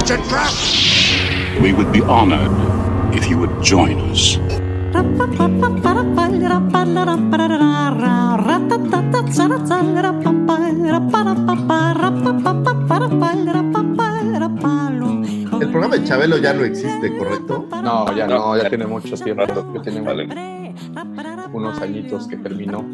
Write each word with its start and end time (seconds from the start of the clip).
It's 0.00 0.10
a 0.10 0.16
trap! 0.28 0.50
We 1.62 1.74
would 1.74 1.92
be 1.92 2.00
honored 2.00 2.50
if 3.14 3.28
you 3.28 3.36
would 3.36 3.62
join 3.62 4.00
us. 4.10 4.38
El 15.60 15.68
programa 15.68 15.96
de 15.96 16.04
Chabelo 16.04 16.38
ya 16.38 16.54
no 16.54 16.64
existe, 16.64 17.18
¿correcto? 17.18 17.66
No, 17.82 18.16
ya 18.16 18.26
no, 18.26 18.56
ya 18.56 18.68
tiene 18.70 18.86
mucho 18.86 19.14
tiempo. 19.16 19.44
Ya 19.74 19.82
tiene 19.82 20.00
Vale. 20.00 20.74
unos 21.52 21.78
añitos 21.80 22.26
que 22.26 22.38
terminó. 22.38 22.84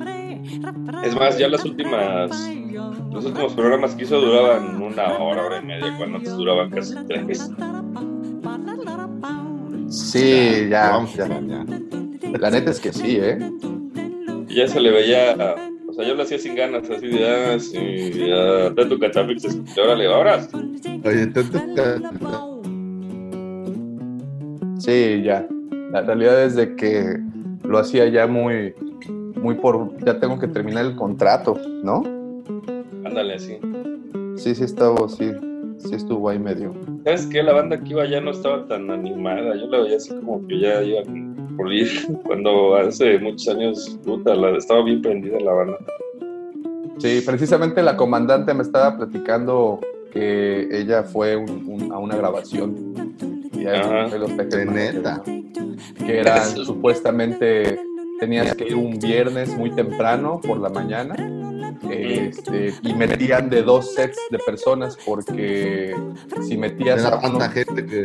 Es 1.04 1.14
más, 1.14 1.38
ya 1.38 1.48
las 1.48 1.64
últimas, 1.64 2.30
los 3.12 3.24
últimos 3.24 3.54
programas 3.54 3.94
que 3.94 4.04
hizo 4.04 4.20
duraban 4.20 4.80
una 4.82 5.18
hora, 5.18 5.46
hora 5.46 5.58
y 5.62 5.66
media, 5.66 5.94
cuando 5.96 6.18
antes 6.18 6.36
duraban 6.36 6.70
casi 6.70 6.94
tres. 7.06 7.50
Sí, 9.88 10.68
ya, 10.70 10.90
Vamos 10.90 11.14
ya. 11.14 11.24
a 11.24 11.26
extrañar. 11.26 11.66
La 12.40 12.50
neta 12.50 12.70
es 12.70 12.80
que 12.80 12.92
sí, 12.92 13.18
¿eh? 13.20 13.38
Y 14.48 14.56
ya 14.56 14.68
se 14.68 14.80
le 14.80 14.90
veía, 14.90 15.34
o 15.88 15.92
sea, 15.92 16.06
yo 16.06 16.14
lo 16.14 16.22
hacía 16.22 16.38
sin 16.38 16.54
ganas, 16.54 16.88
así 16.90 17.06
de, 17.06 17.28
ah, 17.28 17.58
sí, 17.58 18.12
ya, 18.28 18.74
tu 18.88 18.98
catafix, 18.98 19.44
órale, 19.78 20.06
ahora. 20.06 20.46
Oye, 21.04 21.26
tanto 21.28 21.58
Sí, 24.78 25.22
ya. 25.24 25.46
La 25.92 26.02
realidad 26.02 26.44
es 26.44 26.56
de 26.56 26.76
que 26.76 27.18
lo 27.64 27.78
hacía 27.78 28.08
ya 28.08 28.26
muy, 28.26 28.74
muy 29.40 29.54
por, 29.56 29.96
ya 30.04 30.18
tengo 30.18 30.38
que 30.38 30.48
terminar 30.48 30.84
el 30.86 30.96
contrato, 30.96 31.58
¿no? 31.82 32.02
Ándale, 33.04 33.34
así. 33.34 33.58
Sí, 34.36 34.54
sí 34.54 34.64
estuvo, 34.64 35.08
sí, 35.08 35.30
sí 35.78 35.94
estuvo 35.94 36.28
ahí 36.28 36.38
medio. 36.38 36.74
¿Sabes 37.04 37.26
qué? 37.26 37.42
La 37.42 37.52
banda 37.52 37.78
que 37.82 37.90
iba 37.90 38.04
ya 38.06 38.20
no 38.20 38.30
estaba 38.32 38.66
tan 38.66 38.90
animada, 38.90 39.54
yo 39.56 39.66
la 39.68 39.78
veía 39.80 39.96
así 39.96 40.14
como 40.14 40.46
que 40.46 40.58
ya 40.60 40.82
iba 40.82 41.00
a 41.00 41.04
morir, 41.06 41.88
cuando 42.26 42.76
hace 42.76 43.18
muchos 43.18 43.48
años, 43.54 43.98
puta, 44.04 44.34
la, 44.34 44.56
estaba 44.56 44.82
bien 44.84 45.00
prendida 45.02 45.38
la 45.40 45.52
banda. 45.52 45.78
Sí, 46.98 47.20
precisamente 47.24 47.82
la 47.82 47.96
comandante 47.96 48.54
me 48.54 48.62
estaba 48.62 48.96
platicando 48.96 49.80
que 50.12 50.66
ella 50.72 51.02
fue 51.02 51.36
un- 51.36 51.64
un- 51.68 51.92
a 51.92 51.98
una 51.98 52.16
grabación. 52.16 52.94
Y 53.52 53.66
ahí 53.66 54.10
los. 54.18 54.30
¿no? 54.32 55.22
Que 56.06 56.18
eran 56.20 56.42
supuestamente 56.64 57.78
tenías 58.20 58.54
que 58.54 58.64
ir 58.68 58.74
un 58.76 58.98
viernes 58.98 59.56
muy 59.56 59.70
temprano 59.70 60.40
por 60.46 60.58
la 60.58 60.68
mañana 60.70 61.14
este, 61.90 62.74
y 62.82 62.94
metían 62.94 63.50
de 63.50 63.62
dos 63.62 63.94
sets 63.94 64.18
de 64.30 64.38
personas 64.38 64.96
porque 65.04 65.94
si 66.42 66.56
metías 66.56 67.00
Era 67.00 67.16
a 67.16 67.28
uno- 67.28 67.38
tanta 67.38 67.48
gente 67.50 67.84
que. 67.86 68.04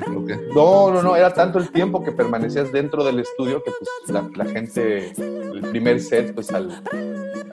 no, 0.54 0.92
no, 0.92 1.02
no, 1.02 1.16
era 1.16 1.34
tanto 1.34 1.58
el 1.60 1.70
tiempo 1.72 2.04
que 2.04 2.12
permanecías 2.12 2.72
dentro 2.72 3.04
del 3.04 3.20
estudio 3.20 3.64
que 3.64 3.72
pues 3.72 3.90
la, 4.10 4.30
la 4.36 4.46
gente, 4.52 5.14
el 5.18 5.62
primer 5.72 6.00
set, 6.02 6.34
pues 6.34 6.52
al- 6.52 6.82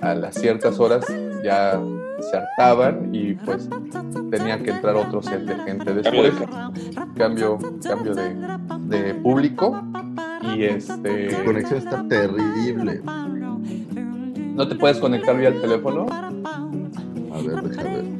a 0.01 0.15
las 0.15 0.35
ciertas 0.35 0.79
horas 0.81 1.05
ya 1.45 1.81
se 2.21 2.37
hartaban 2.37 3.15
y 3.15 3.35
pues 3.35 3.69
tenía 4.31 4.59
que 4.59 4.71
entrar 4.71 4.97
otro 4.97 5.23
set 5.23 5.41
de 5.43 5.57
gente 5.65 5.95
después. 5.95 6.35
Cambio, 7.17 7.59
cambio 7.83 8.15
de, 8.15 8.35
de 8.81 9.15
público 9.15 9.83
y 10.43 10.59
La 10.59 10.67
este... 10.67 11.45
conexión 11.45 11.79
está 11.79 12.07
terrible. 12.09 13.01
¿No 14.55 14.67
te 14.67 14.75
puedes 14.75 14.99
conectar 14.99 15.37
vía 15.37 15.49
el 15.49 15.61
teléfono? 15.61 16.07
A 16.11 17.43
ver, 17.43 17.63
déjame 17.63 17.97
ver. 17.97 18.19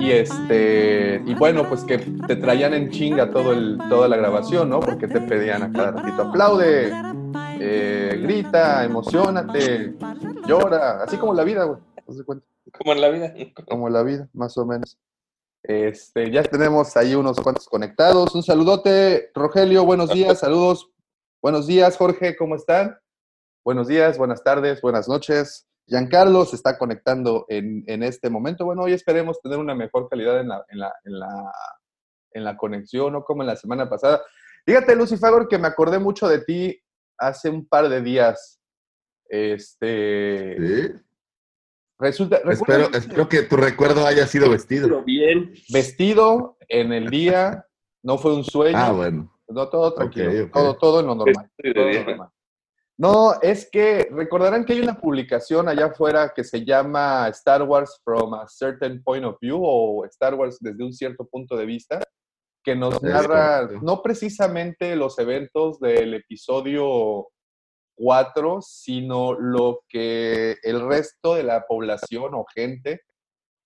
Y 0.00 0.12
este, 0.12 1.22
y 1.26 1.34
bueno, 1.34 1.68
pues 1.68 1.82
que 1.84 1.98
te 1.98 2.36
traían 2.36 2.72
en 2.72 2.90
chinga 2.90 3.30
todo 3.30 3.52
el, 3.52 3.78
toda 3.88 4.06
la 4.08 4.16
grabación, 4.16 4.70
¿no? 4.70 4.80
Porque 4.80 5.08
te 5.08 5.20
pedían 5.20 5.62
a 5.62 5.72
cada 5.72 5.90
ratito, 5.90 6.22
aplaude, 6.22 6.92
eh, 7.60 8.20
grita, 8.22 8.84
emocionate, 8.84 9.94
llora, 10.46 11.02
así 11.02 11.16
como 11.16 11.34
la 11.34 11.42
vida, 11.42 11.64
güey. 11.64 11.78
Haz 12.08 12.16
de 12.16 12.24
cuenta, 12.24 12.46
Como 12.72 12.92
en 12.92 13.00
la 13.00 13.08
vida. 13.10 13.34
Como 13.68 13.88
la 13.88 14.02
vida, 14.02 14.28
más 14.32 14.56
o 14.56 14.64
menos. 14.64 14.98
Este, 15.62 16.30
ya 16.30 16.42
tenemos 16.42 16.96
ahí 16.96 17.14
unos 17.14 17.38
cuantos 17.40 17.68
conectados. 17.68 18.34
Un 18.34 18.42
saludote, 18.42 19.30
Rogelio, 19.34 19.84
buenos 19.84 20.10
días, 20.10 20.38
saludos. 20.38 20.90
Buenos 21.42 21.66
días, 21.66 21.96
Jorge, 21.96 22.36
¿cómo 22.36 22.56
están? 22.56 22.98
Buenos 23.64 23.88
días, 23.88 24.16
buenas 24.16 24.42
tardes, 24.42 24.80
buenas 24.80 25.08
noches. 25.08 25.68
Giancarlo 25.86 26.44
se 26.44 26.56
está 26.56 26.78
conectando 26.78 27.44
en, 27.48 27.84
en 27.86 28.02
este 28.02 28.30
momento. 28.30 28.64
Bueno, 28.64 28.82
hoy 28.82 28.92
esperemos 28.92 29.40
tener 29.40 29.58
una 29.58 29.74
mejor 29.74 30.08
calidad 30.08 30.40
en 30.40 30.48
la, 30.48 30.64
en 30.68 30.78
la, 30.78 30.94
en 31.04 31.18
la, 31.18 31.52
en 32.32 32.44
la 32.44 32.56
conexión, 32.56 33.12
no 33.12 33.24
como 33.24 33.42
en 33.42 33.48
la 33.48 33.56
semana 33.56 33.88
pasada. 33.88 34.22
Fíjate, 34.64 34.94
Lucifagor, 34.96 35.48
que 35.48 35.58
me 35.58 35.68
acordé 35.68 35.98
mucho 35.98 36.28
de 36.28 36.40
ti 36.40 36.80
hace 37.18 37.50
un 37.50 37.66
par 37.66 37.88
de 37.88 38.00
días. 38.00 38.60
Este. 39.28 40.56
Sí. 40.58 41.07
Resulta. 41.98 42.36
Espero, 42.36 42.58
¿recuerdan 42.58 42.90
que 42.90 42.98
espero 42.98 43.28
que 43.28 43.42
tu 43.42 43.56
recuerdo 43.56 44.06
haya 44.06 44.26
sido 44.26 44.50
vestido. 44.50 45.02
bien. 45.04 45.52
Vestido 45.70 46.56
en 46.68 46.92
el 46.92 47.10
día, 47.10 47.66
no 48.02 48.18
fue 48.18 48.34
un 48.34 48.44
sueño. 48.44 48.78
Ah, 48.78 48.92
bueno. 48.92 49.32
No, 49.48 49.68
todo 49.68 49.94
tranquilo. 49.94 50.44
ok. 50.44 50.52
Todo, 50.52 50.76
todo 50.76 51.00
en 51.00 51.06
lo 51.06 51.14
normal. 51.14 51.50
Todo 51.56 51.84
lo 51.84 52.04
normal. 52.04 52.28
No, 53.00 53.40
es 53.42 53.68
que 53.70 54.08
recordarán 54.10 54.64
que 54.64 54.72
hay 54.72 54.80
una 54.80 55.00
publicación 55.00 55.68
allá 55.68 55.86
afuera 55.86 56.32
que 56.34 56.42
se 56.42 56.64
llama 56.64 57.28
Star 57.28 57.62
Wars 57.62 58.00
from 58.04 58.34
a 58.34 58.46
Certain 58.48 59.00
Point 59.04 59.24
of 59.24 59.36
View 59.40 59.60
o 59.62 60.04
Star 60.06 60.34
Wars 60.34 60.58
desde 60.60 60.84
un 60.84 60.92
cierto 60.92 61.24
punto 61.24 61.56
de 61.56 61.64
vista, 61.64 62.00
que 62.64 62.74
nos 62.74 63.00
narra 63.00 63.68
no 63.82 64.02
precisamente 64.02 64.96
los 64.96 65.16
eventos 65.20 65.78
del 65.78 66.14
episodio 66.14 67.28
4, 67.98 68.60
sino 68.62 69.32
lo 69.34 69.80
que 69.88 70.56
el 70.62 70.86
resto 70.86 71.34
de 71.34 71.42
la 71.42 71.66
población 71.66 72.34
o 72.34 72.46
gente 72.54 73.02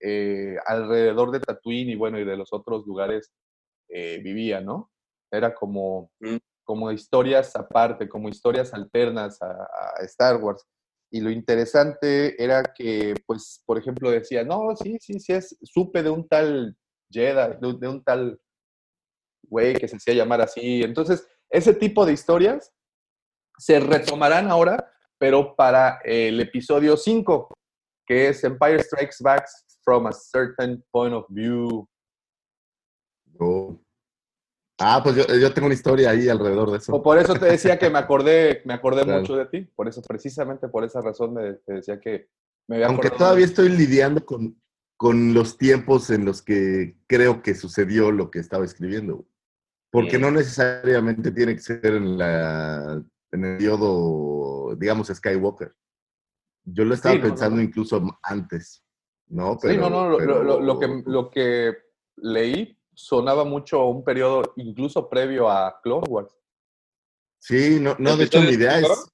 eh, 0.01 0.55
alrededor 0.65 1.31
de 1.31 1.39
Tatooine 1.39 1.91
y 1.91 1.95
bueno, 1.95 2.19
y 2.19 2.25
de 2.25 2.35
los 2.35 2.51
otros 2.51 2.85
lugares 2.85 3.31
eh, 3.89 4.19
vivía, 4.23 4.59
¿no? 4.59 4.91
Era 5.31 5.53
como, 5.53 6.11
Mm. 6.19 6.37
como 6.65 6.91
historias 6.91 7.55
aparte, 7.55 8.09
como 8.09 8.27
historias 8.27 8.73
alternas 8.73 9.41
a, 9.41 9.51
a 9.51 10.03
Star 10.03 10.37
Wars. 10.37 10.65
Y 11.11 11.21
lo 11.21 11.29
interesante 11.29 12.41
era 12.43 12.63
que, 12.63 13.13
pues, 13.27 13.61
por 13.65 13.77
ejemplo, 13.77 14.09
decía, 14.09 14.43
no, 14.43 14.75
sí, 14.75 14.97
sí, 14.99 15.19
sí, 15.19 15.33
es, 15.33 15.55
supe 15.61 16.01
de 16.01 16.09
un 16.09 16.27
tal 16.27 16.75
Jedi, 17.11 17.57
de, 17.61 17.67
un- 17.67 17.79
de 17.79 17.87
un 17.87 18.03
tal 18.03 18.39
güey 19.43 19.75
que 19.75 19.87
se 19.87 19.97
hacía 19.97 20.13
llamar 20.15 20.41
así. 20.41 20.81
Entonces, 20.81 21.27
ese 21.49 21.73
tipo 21.73 22.05
de 22.05 22.13
historias 22.13 22.73
se 23.57 23.79
retomarán 23.79 24.49
ahora, 24.49 24.91
pero 25.17 25.55
para 25.55 25.99
el 26.03 26.39
episodio 26.39 26.97
5, 26.97 27.53
que 28.05 28.29
es 28.29 28.43
Empire 28.43 28.83
Strikes 28.83 29.17
Back 29.21 29.47
from 29.83 30.07
a 30.07 30.11
Certain 30.11 30.83
Point 30.91 31.13
of 31.13 31.25
View. 31.29 31.87
Oh. 33.39 33.79
Ah, 34.79 35.01
pues 35.03 35.15
yo, 35.15 35.25
yo 35.35 35.53
tengo 35.53 35.67
una 35.67 35.75
historia 35.75 36.09
ahí 36.09 36.27
alrededor 36.27 36.71
de 36.71 36.77
eso. 36.77 36.93
O 36.95 37.01
por 37.01 37.17
eso 37.17 37.35
te 37.35 37.45
decía 37.45 37.77
que 37.77 37.89
me 37.89 37.99
acordé, 37.99 38.61
me 38.65 38.73
acordé 38.73 39.03
Claro. 39.03 39.21
mucho 39.21 39.35
de 39.35 39.45
ti. 39.45 39.61
Por 39.75 39.87
eso, 39.87 40.01
precisamente 40.01 40.67
por 40.67 40.83
esa 40.83 40.99
razón, 41.01 41.33
me, 41.33 41.53
te 41.53 41.73
decía 41.73 41.99
que 41.99 42.29
me 42.67 42.77
había 42.77 42.87
Aunque 42.87 43.09
todavía 43.09 43.45
estoy 43.45 43.69
lidiando 43.69 44.25
con, 44.25 44.59
con 44.97 45.33
los 45.33 45.57
tiempos 45.57 46.09
en 46.09 46.25
los 46.25 46.41
que 46.41 46.97
creo 47.07 47.41
que 47.41 47.55
sucedió 47.55 48.11
lo 48.11 48.31
que 48.31 48.39
estaba 48.39 48.65
escribiendo. 48.65 49.25
Porque 49.91 50.17
no 50.17 50.31
necesariamente 50.31 51.31
tiene 51.31 51.53
que 51.53 51.61
ser 51.61 51.85
en, 51.85 52.17
la, 52.17 53.03
en 53.33 53.43
el 53.45 53.57
periodo, 53.57 54.75
digamos, 54.75 55.07
Skywalker. 55.07 55.73
Yo 56.65 56.85
lo 56.85 56.93
estaba 56.93 57.15
Sí, 57.15 57.19
no, 57.21 57.27
no, 57.27 57.33
pensando 57.33 57.57
no. 57.57 57.63
incluso 57.63 58.19
antes, 58.21 58.85
¿no? 59.27 59.57
sí, 59.59 59.75
no, 59.75 59.89
no, 59.89 60.09
lo, 60.09 60.17
pero- 60.17 60.43
lo- 60.43 60.61
lo 60.61 60.79
que, 60.79 61.03
lo 61.05 61.29
que 61.29 61.73
leí 62.17 62.77
sonaba 62.93 63.43
mucho 63.43 63.81
a 63.81 63.89
un 63.89 64.03
periodo 64.03 64.53
incluso 64.57 65.09
previo 65.09 65.49
a 65.49 65.79
Clone 65.81 66.07
Wars. 66.07 66.33
Sí, 67.39 67.79
no, 67.81 67.95
no 67.99 68.15
de 68.15 68.23
hecho 68.25 68.39
mi 68.41 68.49
idea 68.51 68.77
es... 68.79 68.85
¿Episodio 68.85 69.09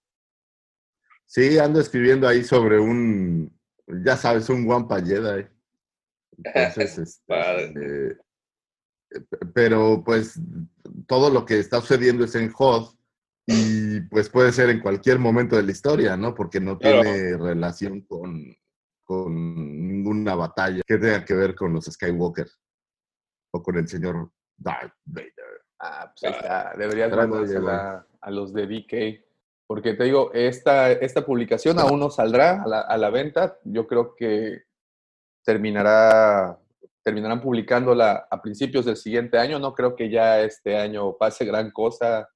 Sí, 1.26 1.60
ando 1.60 1.80
escribiendo 1.80 2.28
ahí 2.28 2.44
sobre 2.44 2.80
un, 2.80 3.56
ya 4.04 4.18
sabes, 4.18 4.50
un 4.50 4.66
Wampa 4.68 5.00
Jedi. 5.00 5.46
Entonces, 6.44 6.98
este, 6.98 7.24
Padre. 7.28 7.74
eh, 7.76 8.18
pero 9.54 10.04
pues 10.04 10.40
todo 11.08 11.30
lo 11.30 11.46
que 11.46 11.60
está 11.60 11.82
sucediendo 11.82 12.26
es 12.26 12.34
en 12.34 12.52
Hoth 12.58 12.96
y 13.46 14.02
pues 14.02 14.30
puede 14.30 14.52
ser 14.52 14.70
en 14.70 14.80
cualquier 14.80 15.20
momento 15.20 15.56
de 15.56 15.64
la 15.64 15.72
historia, 15.72 16.16
¿no? 16.16 16.36
Porque 16.36 16.60
no 16.60 16.78
Claro. 16.78 17.02
tiene 17.02 17.38
relación 17.38 18.02
con, 18.02 18.56
con 19.04 19.34
ninguna 19.88 20.36
batalla 20.36 20.82
que 20.86 20.98
tenga 20.98 21.26
que 21.26 21.34
ver 21.34 21.56
con 21.56 21.74
los 21.74 21.86
Skywalker 21.86 22.48
o 23.52 23.64
con 23.64 23.78
el 23.78 23.88
señor 23.88 24.32
Darth 24.56 24.94
Vader. 25.06 25.64
Ah, 25.80 26.12
pues 26.14 26.32
ahí 26.32 26.40
está. 26.40 26.74
Deberías 26.78 27.12
mandársela 27.16 28.06
a 28.22 28.32
los 28.32 28.54
de 28.54 28.68
DK. 28.68 29.26
Porque 29.66 29.94
te 29.94 30.04
digo, 30.06 30.32
esta, 30.34 30.92
esta 30.92 31.26
publicación 31.26 31.80
aún 31.80 32.00
no 32.00 32.10
saldrá 32.10 32.64
a 32.64 32.68
la, 32.68 32.82
a 32.82 32.98
la 32.98 33.10
venta. 33.12 33.58
Yo 33.64 33.88
creo 33.88 34.16
que 34.16 34.64
terminará, 35.44 36.60
terminarán 37.04 37.42
publicándola 37.42 38.28
a 38.30 38.42
principios 38.42 38.86
del 38.86 38.98
siguiente 38.98 39.38
año. 39.38 39.60
No 39.60 39.74
creo 39.74 39.96
que 39.96 40.10
ya 40.10 40.42
este 40.42 40.78
año 40.78 41.16
pase 41.18 41.46
gran 41.46 41.72
cosa 41.72 42.30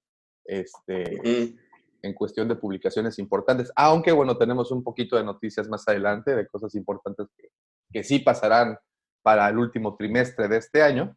este, 0.45 1.55
en 2.01 2.13
cuestión 2.13 2.47
de 2.47 2.55
publicaciones 2.55 3.17
importantes. 3.19 3.71
Aunque, 3.75 4.11
bueno, 4.11 4.37
tenemos 4.37 4.71
un 4.71 4.83
poquito 4.83 5.15
de 5.15 5.23
noticias 5.23 5.67
más 5.69 5.87
adelante 5.87 6.35
de 6.35 6.47
cosas 6.47 6.75
importantes 6.75 7.27
que, 7.37 7.49
que 7.91 8.03
sí 8.03 8.19
pasarán 8.19 8.77
para 9.21 9.47
el 9.49 9.57
último 9.57 9.95
trimestre 9.95 10.47
de 10.47 10.57
este 10.57 10.83
año. 10.83 11.15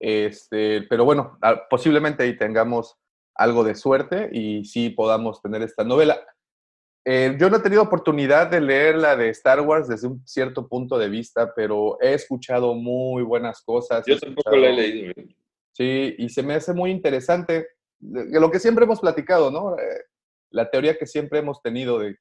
Este, 0.00 0.82
pero 0.82 1.04
bueno, 1.04 1.38
ah, 1.42 1.66
posiblemente 1.68 2.22
ahí 2.22 2.36
tengamos 2.36 2.96
algo 3.34 3.64
de 3.64 3.74
suerte 3.74 4.30
y 4.32 4.64
sí 4.64 4.90
podamos 4.90 5.42
tener 5.42 5.62
esta 5.62 5.84
novela. 5.84 6.20
Eh, 7.04 7.36
yo 7.40 7.48
no 7.48 7.56
he 7.56 7.60
tenido 7.60 7.82
oportunidad 7.82 8.48
de 8.48 8.60
leer 8.60 8.96
la 8.96 9.16
de 9.16 9.30
Star 9.30 9.60
Wars 9.60 9.88
desde 9.88 10.08
un 10.08 10.26
cierto 10.26 10.68
punto 10.68 10.98
de 10.98 11.08
vista, 11.08 11.52
pero 11.54 11.98
he 12.00 12.14
escuchado 12.14 12.74
muy 12.74 13.22
buenas 13.22 13.62
cosas. 13.62 14.04
Yo 14.06 14.18
tampoco 14.18 14.56
la 14.56 14.68
he 14.68 14.72
leído. 14.72 15.12
¿eh? 15.16 15.34
Sí, 15.72 16.14
y 16.18 16.28
se 16.28 16.42
me 16.42 16.54
hace 16.54 16.74
muy 16.74 16.90
interesante 16.90 17.68
lo 18.00 18.50
que 18.50 18.58
siempre 18.60 18.84
hemos 18.84 19.00
platicado, 19.00 19.50
¿no? 19.50 19.78
Eh, 19.78 20.04
la 20.50 20.70
teoría 20.70 20.96
que 20.98 21.06
siempre 21.06 21.40
hemos 21.40 21.60
tenido 21.62 21.98
de 21.98 22.18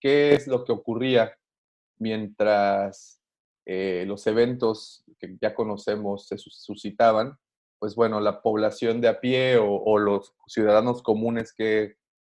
qué 0.00 0.34
es 0.34 0.46
lo 0.46 0.64
que 0.64 0.72
ocurría 0.72 1.36
mientras 1.98 3.20
eh, 3.66 4.04
los 4.06 4.26
eventos 4.26 5.04
que 5.18 5.36
ya 5.40 5.54
conocemos 5.54 6.26
se 6.28 6.38
sus- 6.38 6.62
suscitaban, 6.62 7.36
pues 7.78 7.94
bueno, 7.94 8.20
la 8.20 8.40
población 8.42 9.00
de 9.00 9.08
a 9.08 9.20
pie 9.20 9.56
o, 9.58 9.68
o 9.70 9.98
los 9.98 10.34
ciudadanos 10.46 11.02
comunes, 11.02 11.52
qué, 11.52 11.96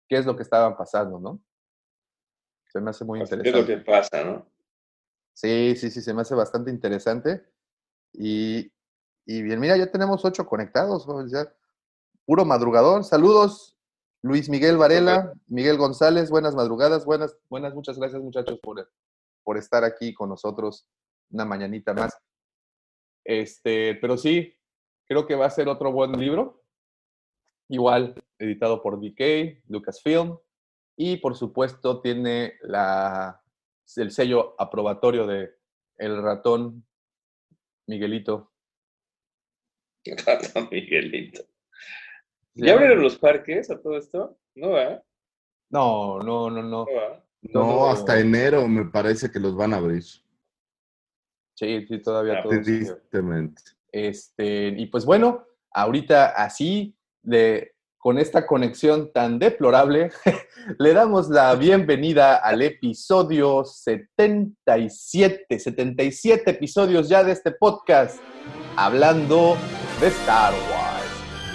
qué 0.09 0.17
es 0.17 0.27
lo 0.27 0.37
que 0.37 0.43
estaban 0.43 0.77
pasando, 0.77 1.19
¿no? 1.21 1.41
Se 2.73 2.81
me 2.81 2.91
hace 2.91 3.05
muy 3.05 3.19
¿Qué 3.21 3.25
es 3.25 3.31
lo 3.33 3.37
interesante. 3.39 3.77
que 3.77 3.85
pasa, 3.85 4.25
no? 4.25 4.47
Sí, 5.35 5.75
sí, 5.77 5.91
sí, 5.91 6.03
se 6.03 6.13
me 6.15 6.23
hace 6.23 6.35
bastante 6.35 6.71
interesante. 6.71 7.45
Y, 8.13 8.71
y 9.27 9.43
bien, 9.43 9.59
mira, 9.61 9.77
ya 9.77 9.91
tenemos 9.91 10.25
ocho 10.25 10.47
conectados, 10.47 11.07
ya. 11.31 11.53
Puro 12.31 12.45
madrugador. 12.45 13.03
Saludos, 13.03 13.77
Luis 14.23 14.49
Miguel 14.49 14.77
Varela, 14.77 15.33
Miguel 15.49 15.77
González, 15.77 16.31
buenas 16.31 16.55
madrugadas, 16.55 17.05
buenas, 17.05 17.37
buenas, 17.49 17.75
muchas 17.75 17.99
gracias 17.99 18.23
muchachos 18.23 18.61
por, 18.61 18.89
por 19.43 19.59
estar 19.59 19.83
aquí 19.83 20.15
con 20.15 20.29
nosotros 20.29 20.87
una 21.33 21.45
mañanita 21.45 21.93
más. 21.93 22.17
Este, 23.25 23.97
pero 23.97 24.17
sí, 24.17 24.57
creo 25.09 25.27
que 25.27 25.35
va 25.35 25.47
a 25.47 25.51
ser 25.51 25.67
otro 25.67 25.91
buen 25.91 26.13
libro. 26.13 26.63
Igual, 27.69 28.15
editado 28.39 28.81
por 28.81 29.01
DK, 29.01 29.65
Lucasfilm. 29.67 30.39
Y 30.97 31.17
por 31.17 31.37
supuesto 31.37 32.01
tiene 32.01 32.55
la, 32.63 33.43
el 33.97 34.13
sello 34.13 34.55
aprobatorio 34.57 35.27
de 35.27 35.51
El 35.97 36.23
Ratón 36.23 36.87
Miguelito. 37.89 38.53
Rato 40.25 40.69
Miguelito. 40.71 41.50
¿Ya 42.67 42.73
abrieron 42.75 43.03
los 43.03 43.19
parques 43.19 43.71
a 43.71 43.81
todo 43.81 43.97
esto? 43.97 44.39
No, 44.55 44.79
¿eh? 44.79 45.01
No, 45.71 46.19
no, 46.21 46.51
no, 46.51 46.63
no. 46.63 46.85
No, 46.85 46.87
¿eh? 46.89 47.23
No, 47.43 47.65
No. 47.65 47.87
hasta 47.91 48.19
enero 48.21 48.67
me 48.69 48.85
parece 48.87 49.31
que 49.31 49.39
los 49.41 49.55
van 49.57 49.73
a 49.73 49.79
abrir. 49.79 50.03
Sí, 51.55 51.87
sí, 51.87 51.99
todavía 52.03 52.39
Ah, 52.39 52.43
todo. 52.43 52.53
Tristemente. 52.63 53.63
Este, 53.93 54.69
y 54.69 54.87
pues 54.87 55.05
bueno, 55.05 55.45
ahorita 55.73 56.29
así, 56.31 56.97
de, 57.23 57.73
con 57.99 58.19
esta 58.19 58.47
conexión 58.47 59.13
tan 59.13 59.39
deplorable, 59.39 60.11
le 60.79 60.93
damos 60.95 61.29
la 61.29 61.55
bienvenida 61.55 62.37
al 62.37 62.63
episodio 62.63 63.65
77, 63.65 65.59
77 65.59 66.51
episodios 66.51 67.09
ya 67.09 67.23
de 67.25 67.33
este 67.33 67.51
podcast, 67.53 68.19
hablando 68.77 69.57
de 70.01 70.07
Star 70.09 70.53
Wars, 70.53 70.70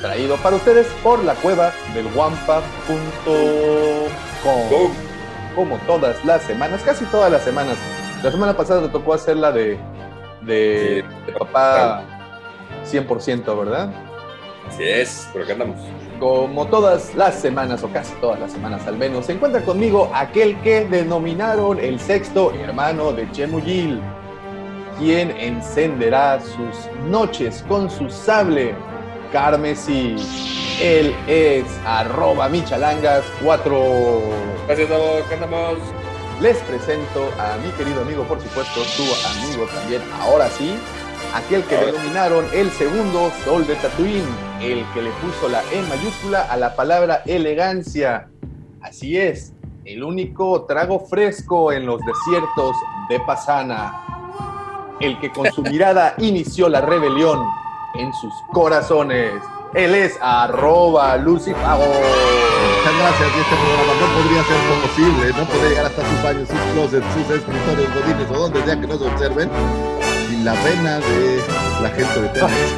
traído 0.02 0.38
para 0.38 0.56
ustedes 0.56 0.88
por 1.04 1.24
la 1.24 1.36
cueva 1.36 1.72
del 1.94 2.08
wampa.com. 2.16 2.96
Go. 4.70 4.92
Como 5.56 5.78
todas 5.80 6.24
las 6.26 6.44
semanas, 6.44 6.82
casi 6.84 7.06
todas 7.06 7.32
las 7.32 7.44
semanas. 7.44 7.78
La 8.24 8.32
semana 8.32 8.56
pasada 8.56 8.82
te 8.82 8.90
tocó 8.90 9.14
hacer 9.14 9.38
la 9.38 9.52
de, 9.52 9.78
de, 10.42 11.04
de 11.26 11.34
papá 11.38 12.04
100%, 12.86 13.58
¿verdad? 13.58 13.90
Así 14.68 14.84
es, 14.84 15.30
por 15.32 15.44
acá 15.44 15.54
andamos. 15.54 15.78
Como 16.20 16.66
todas 16.68 17.14
las 17.16 17.36
semanas, 17.36 17.84
o 17.84 17.90
casi 17.90 18.14
todas 18.16 18.40
las 18.40 18.52
semanas 18.52 18.88
al 18.88 18.98
menos, 18.98 19.26
se 19.26 19.34
encuentra 19.34 19.62
conmigo 19.62 20.10
aquel 20.14 20.60
que 20.62 20.86
denominaron 20.86 21.80
el 21.80 22.00
sexto 22.00 22.54
hermano 22.54 23.12
de 23.12 23.30
Chemuyil, 23.32 24.02
quien 24.98 25.32
encenderá 25.32 26.40
sus 26.40 26.90
noches 27.10 27.64
con 27.68 27.90
su 27.90 28.10
sable 28.10 28.74
carmesí. 29.36 30.16
Él 30.82 31.14
es 31.28 31.66
arroba 31.86 32.48
michalangas4. 32.48 34.22
Gracias, 34.66 34.90
Davo, 34.90 35.18
acá 35.18 35.34
andamos. 35.34 35.78
Les 36.40 36.58
presento 36.60 37.30
a 37.38 37.58
mi 37.58 37.70
querido 37.72 38.02
amigo, 38.04 38.24
por 38.24 38.40
supuesto, 38.40 38.82
su 38.86 39.04
amigo 39.28 39.66
también, 39.74 40.02
ahora 40.22 40.48
sí, 40.48 40.78
aquel 41.34 41.64
que 41.64 41.76
denominaron 41.76 42.46
el 42.54 42.72
segundo 42.72 43.30
sol 43.44 43.68
de 43.68 43.76
Tatooine, 43.76 44.24
el 44.62 44.86
que 44.94 45.02
le 45.02 45.10
puso 45.12 45.50
la 45.50 45.62
E 45.74 45.82
mayúscula 45.90 46.44
a 46.44 46.56
la 46.56 46.74
palabra 46.74 47.22
elegancia. 47.26 48.30
Así 48.82 49.18
es, 49.18 49.54
el 49.84 50.02
único 50.02 50.64
trago 50.64 51.02
fresco 51.08 51.74
en 51.74 51.86
los 51.86 52.00
desiertos 52.00 52.74
de 53.10 53.20
Pasana, 53.20 54.02
el 55.02 55.20
que 55.20 55.30
con 55.30 55.52
su 55.52 55.62
mirada 55.62 56.16
inició 56.20 56.70
la 56.70 56.80
rebelión 56.80 57.65
en 58.00 58.14
sus 58.14 58.34
corazones. 58.52 59.34
Él 59.74 59.94
es 59.94 60.18
arroba 60.22 61.18
Lucifago. 61.18 61.84
Muchas 61.86 62.98
gracias. 62.98 63.30
Y 63.36 63.40
este 63.42 63.56
programa 63.56 63.94
no 64.00 64.08
podría 64.16 64.44
ser 64.44 64.60
posible. 64.82 65.28
No 65.38 65.46
podría 65.46 65.70
llegar 65.70 65.86
hasta 65.88 66.02
sus 66.10 66.24
baños, 66.24 66.48
sus 66.48 66.60
closets, 66.74 67.06
sus 67.14 67.30
escritorios, 67.36 67.94
godines 67.94 68.32
o 68.32 68.34
donde 68.40 68.64
sea 68.64 68.80
que 68.80 68.88
nos 68.88 69.02
observen. 69.02 69.50
Sin 70.30 70.46
la 70.46 70.54
vena 70.54 71.00
de 71.00 71.44
la 71.82 71.90
gente 71.90 72.22
de 72.22 72.30
Telmex. 72.30 72.74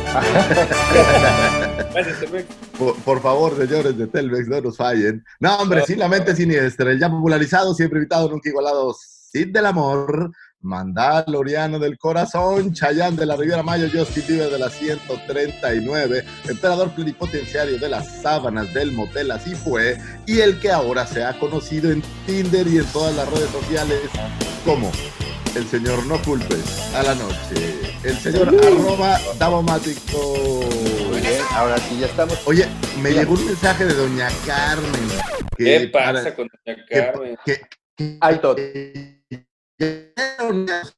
Gracias, 1.94 2.20
Telmex. 2.20 2.46
Por, 2.78 2.96
por 2.96 3.22
favor, 3.22 3.56
señores 3.58 3.98
de 3.98 4.08
Telmex, 4.08 4.48
no 4.48 4.62
nos 4.62 4.78
fallen. 4.78 5.24
No, 5.40 5.58
hombre, 5.58 5.86
sin 5.86 6.00
la 6.00 6.08
mente 6.08 6.36
siniestra. 6.36 6.92
El 6.92 7.00
ya 7.00 7.10
popularizado, 7.10 7.74
siempre 7.74 8.00
invitado, 8.00 8.30
nunca 8.30 8.50
igualado. 8.50 8.96
Cid 9.32 9.54
del 9.54 9.66
amor. 9.66 10.32
Mandaloriano 10.62 11.80
del 11.80 11.98
corazón, 11.98 12.74
Chayán 12.74 13.16
de 13.16 13.26
la 13.26 13.36
Riviera 13.36 13.64
Mayo, 13.64 13.88
Justin 13.92 14.24
Bieber 14.28 14.50
de 14.50 14.60
la 14.60 14.70
139, 14.70 16.24
emperador 16.50 16.92
plenipotenciario 16.92 17.78
de 17.80 17.90
las 17.90 18.22
sábanas 18.22 18.74
del 18.74 18.92
motel, 18.92 19.32
así 19.32 19.56
fue, 19.56 19.98
y 20.26 20.40
el 20.40 20.60
que 20.60 20.72
ahora 20.72 21.06
se 21.06 21.24
ha 21.24 21.38
conocido 21.40 21.92
en 21.92 22.02
Tinder 22.26 22.68
y 22.68 22.78
en 22.80 22.86
todas 22.86 23.16
las 23.16 23.30
redes 23.32 23.50
sociales 23.52 24.00
como 24.66 24.92
el 25.56 25.66
señor 25.68 26.06
No 26.06 26.22
Culpes 26.24 26.94
a 26.94 27.04
la 27.04 27.16
noche, 27.16 27.80
el 28.04 28.16
señor 28.18 28.50
arroba 28.50 29.20
Davomático. 29.40 30.36
Muy 31.10 31.22
bien, 31.22 31.42
ahora 31.52 31.78
sí 31.78 31.98
ya 32.00 32.08
estamos. 32.08 32.38
Oye, 32.46 32.68
me 33.02 33.12
llegó 33.12 33.34
un 33.34 33.46
mensaje 33.46 33.86
de 33.86 33.94
doña 33.94 34.28
Carmen. 34.46 35.08
que 35.58 35.64
¿Qué 35.64 35.88
pasa 35.88 36.14
para- 36.14 36.36
con 36.36 36.48
Doña 36.66 36.86
Carmen? 36.90 37.38
que- 37.46 37.62
que- 37.96 38.18
Alto. 38.22 38.56
que- 38.56 39.18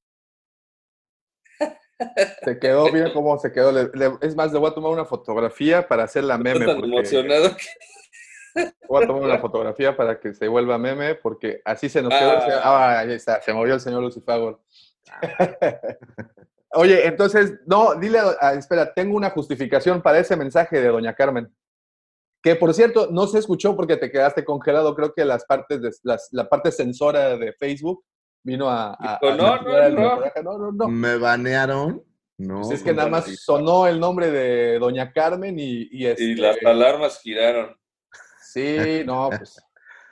Se 2.43 2.59
quedó, 2.59 2.89
mira 2.91 3.11
cómo 3.13 3.37
se 3.39 3.51
quedó. 3.51 3.71
Le- 3.71 3.89
le- 3.93 4.17
es 4.21 4.35
más, 4.35 4.51
le 4.53 4.59
voy 4.59 4.69
a 4.71 4.73
tomar 4.73 4.91
una 4.91 5.05
fotografía 5.05 5.87
para 5.87 6.03
hacer 6.03 6.23
la 6.23 6.37
meme. 6.37 6.65
Tan 6.65 6.83
emocionado 6.83 7.55
que 7.57 7.65
Voy 8.89 9.03
a 9.03 9.07
tomar 9.07 9.21
una 9.23 9.39
fotografía 9.39 9.95
para 9.95 10.19
que 10.19 10.33
se 10.33 10.47
vuelva 10.47 10.77
meme, 10.77 11.15
porque 11.15 11.61
así 11.65 11.87
se 11.89 12.01
nos 12.01 12.11
quedó. 12.13 12.41
señor- 12.41 12.61
Ah, 12.63 12.99
ahí 12.99 13.11
está, 13.13 13.41
se 13.41 13.53
movió 13.53 13.73
el 13.75 13.79
señor 13.79 14.01
Lucifagor. 14.01 14.61
Oye, 16.71 17.05
entonces, 17.07 17.53
no, 17.65 17.95
dile, 17.95 18.19
a- 18.19 18.35
a- 18.39 18.53
espera, 18.53 18.93
tengo 18.93 19.15
una 19.15 19.29
justificación 19.31 20.01
para 20.01 20.19
ese 20.19 20.35
mensaje 20.35 20.79
de 20.81 20.87
doña 20.87 21.13
Carmen. 21.15 21.53
Que 22.41 22.55
por 22.55 22.73
cierto, 22.73 23.09
no 23.11 23.27
se 23.27 23.39
escuchó 23.39 23.75
porque 23.75 23.97
te 23.97 24.09
quedaste 24.11 24.45
congelado. 24.45 24.95
Creo 24.95 25.13
que 25.13 25.25
las 25.25 25.45
partes 25.45 25.81
de, 25.81 25.91
las- 26.03 26.29
la 26.31 26.47
parte 26.49 26.71
sensora 26.71 27.37
de 27.37 27.53
Facebook 27.53 28.03
vino 28.43 28.69
a. 28.69 28.91
a- 28.93 29.15
a 29.21 29.35
"No, 29.35 29.57
no, 29.61 29.89
no". 29.89 30.17
mensaje. 30.17 30.43
no, 30.43 30.57
no, 30.57 30.71
no. 30.71 30.87
Me 30.87 31.17
banearon. 31.17 32.03
No, 32.37 32.61
Pues 32.61 32.71
es 32.79 32.83
que 32.83 32.93
nada 32.93 33.09
más 33.09 33.25
sonó 33.41 33.85
el 33.85 33.99
nombre 33.99 34.31
de 34.31 34.79
Doña 34.79 35.11
Carmen 35.11 35.59
y, 35.59 35.89
y, 35.91 36.05
este, 36.05 36.23
Y 36.23 36.35
las 36.35 36.55
alarmas 36.65 37.19
giraron. 37.21 37.75
Sí, 38.41 39.03
no, 39.05 39.29
pues 39.37 39.61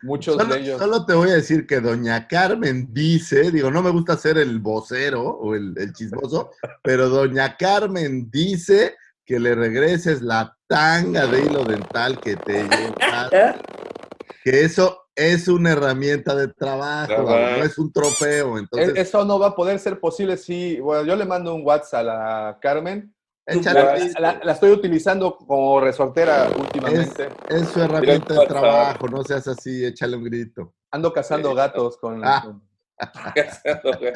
muchos 0.01 0.35
Solo, 0.35 0.53
de 0.53 0.59
ellos. 0.59 0.77
solo 0.79 1.05
te 1.05 1.13
voy 1.13 1.29
a 1.29 1.35
decir 1.35 1.65
que 1.65 1.79
Doña 1.79 2.27
Carmen 2.27 2.89
dice, 2.91 3.49
digo, 3.51 3.71
no 3.71 3.81
me 3.81 3.91
gusta 3.91 4.17
ser 4.17 4.37
el 4.37 4.59
vocero 4.59 5.23
o 5.23 5.55
el, 5.55 5.73
el 5.77 5.93
chismoso, 5.93 6.51
pero 6.83 7.07
Doña 7.07 7.55
Carmen 7.55 8.29
dice 8.29 8.95
que 9.25 9.39
le 9.39 9.55
regreses 9.55 10.21
la 10.21 10.53
tanga 10.67 11.27
de 11.27 11.41
hilo 11.45 11.63
dental 11.63 12.19
que 12.19 12.35
te 12.35 12.63
llevaste. 12.63 13.55
Que 14.43 14.61
eso 14.65 15.06
es 15.17 15.47
una 15.47 15.71
herramienta 15.71 16.35
de 16.35 16.47
trabajo, 16.47 17.07
Trabajo. 17.07 17.57
no 17.57 17.63
es 17.63 17.77
un 17.79 17.91
trofeo. 17.91 18.57
Entonces, 18.57 18.95
E- 18.95 19.01
Eso 19.01 19.25
no 19.25 19.39
va 19.39 19.47
a 19.47 19.55
poder 19.55 19.79
ser 19.79 19.99
posible 19.99 20.37
si, 20.37 20.79
bueno, 20.79 21.03
yo 21.03 21.15
le 21.15 21.25
mando 21.25 21.53
un 21.55 21.65
WhatsApp 21.65 22.01
a 22.01 22.03
la 22.03 22.57
Carmen. 22.61 23.13
échale 23.45 23.81
La, 23.81 24.19
la- 24.33 24.39
la 24.43 24.51
estoy 24.53 24.71
utilizando 24.71 25.35
como 25.35 25.79
resortera 25.81 26.47
últimamente. 26.57 27.29
es 27.49 27.67
su 27.69 27.81
herramienta 27.81 28.33
de 28.33 28.39
WhatsApp. 28.39 28.57
trabajo, 28.57 29.07
no 29.07 29.23
seas 29.23 29.47
así, 29.47 29.83
échale 29.85 30.15
un 30.17 30.23
grito. 30.25 30.73
Ando 30.91 31.11
cazando 31.11 31.53
gatos 31.55 31.97
con... 31.97 32.21
Ah. 32.23 32.43
con- 33.81 34.13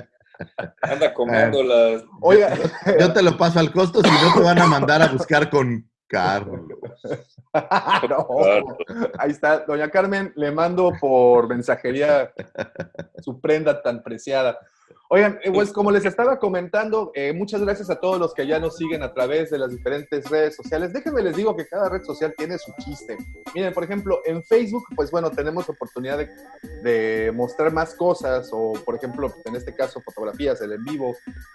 Anda 0.81 1.13
comiendo 1.13 1.62
las. 1.63 2.03
Oiga, 2.22 2.55
Yo 3.00 3.13
te 3.13 3.22
lo 3.22 3.38
paso 3.38 3.60
al 3.60 3.72
costo, 3.72 4.01
si 4.01 4.10
no 4.10 4.34
te 4.34 4.39
van 4.41 4.58
a 4.60 4.65
mandar 4.65 5.01
a 5.01 5.08
buscar 5.08 5.50
con 5.50 5.88
Carlos. 6.12 6.68
no, 8.10 8.27
ahí 9.18 9.32
está. 9.32 9.60
Doña 9.60 9.89
Carmen, 9.89 10.34
le 10.36 10.51
mando 10.51 10.91
por 11.00 11.48
mensajería 11.48 12.34
su 13.20 13.39
prenda 13.39 13.82
tan 13.82 14.03
preciada. 14.03 14.60
Oigan, 15.13 15.39
eh, 15.44 15.51
pues 15.51 15.74
como 15.74 15.91
les 15.91 16.06
estaba 16.06 16.39
comentando, 16.39 17.12
eh, 17.15 17.34
muchas 17.34 17.60
gracias 17.60 17.89
a 17.89 17.98
todos 17.98 18.18
los 18.18 18.34
que 18.34 18.48
ya 18.48 18.60
nos 18.60 18.77
siguen 18.77 19.03
a 19.03 19.13
través 19.13 19.50
de 19.50 19.58
las 19.58 19.70
diferentes 19.70 20.30
redes 20.30 20.56
sociales. 20.56 20.94
Déjenme 20.94 21.22
les 21.22 21.36
digo 21.36 21.53
que 21.53 21.68
cada 21.68 21.89
red 21.89 22.01
social 22.03 22.34
tiene 22.38 22.58
su 22.58 22.72
chiste. 22.80 23.18
Miren, 23.53 23.74
por 23.74 23.84
ejemplo, 23.84 24.22
en 24.24 24.41
Facebook, 24.41 24.86
pues 24.96 25.12
bueno, 25.12 25.30
tenemos 25.30 25.68
oportunidad 25.68 26.18
de, 26.18 26.30
de 26.82 27.30
mostrar 27.34 27.74
más 27.74 27.94
cosas, 27.94 28.51
o 28.53 28.72
por 28.86 28.96
ejemplo, 28.96 29.30
en 29.44 29.58
este 29.58 29.75
caso, 29.75 30.00
fotografías, 30.00 30.62
el 30.62 30.72
en 30.72 30.84
vivo, 30.86 31.13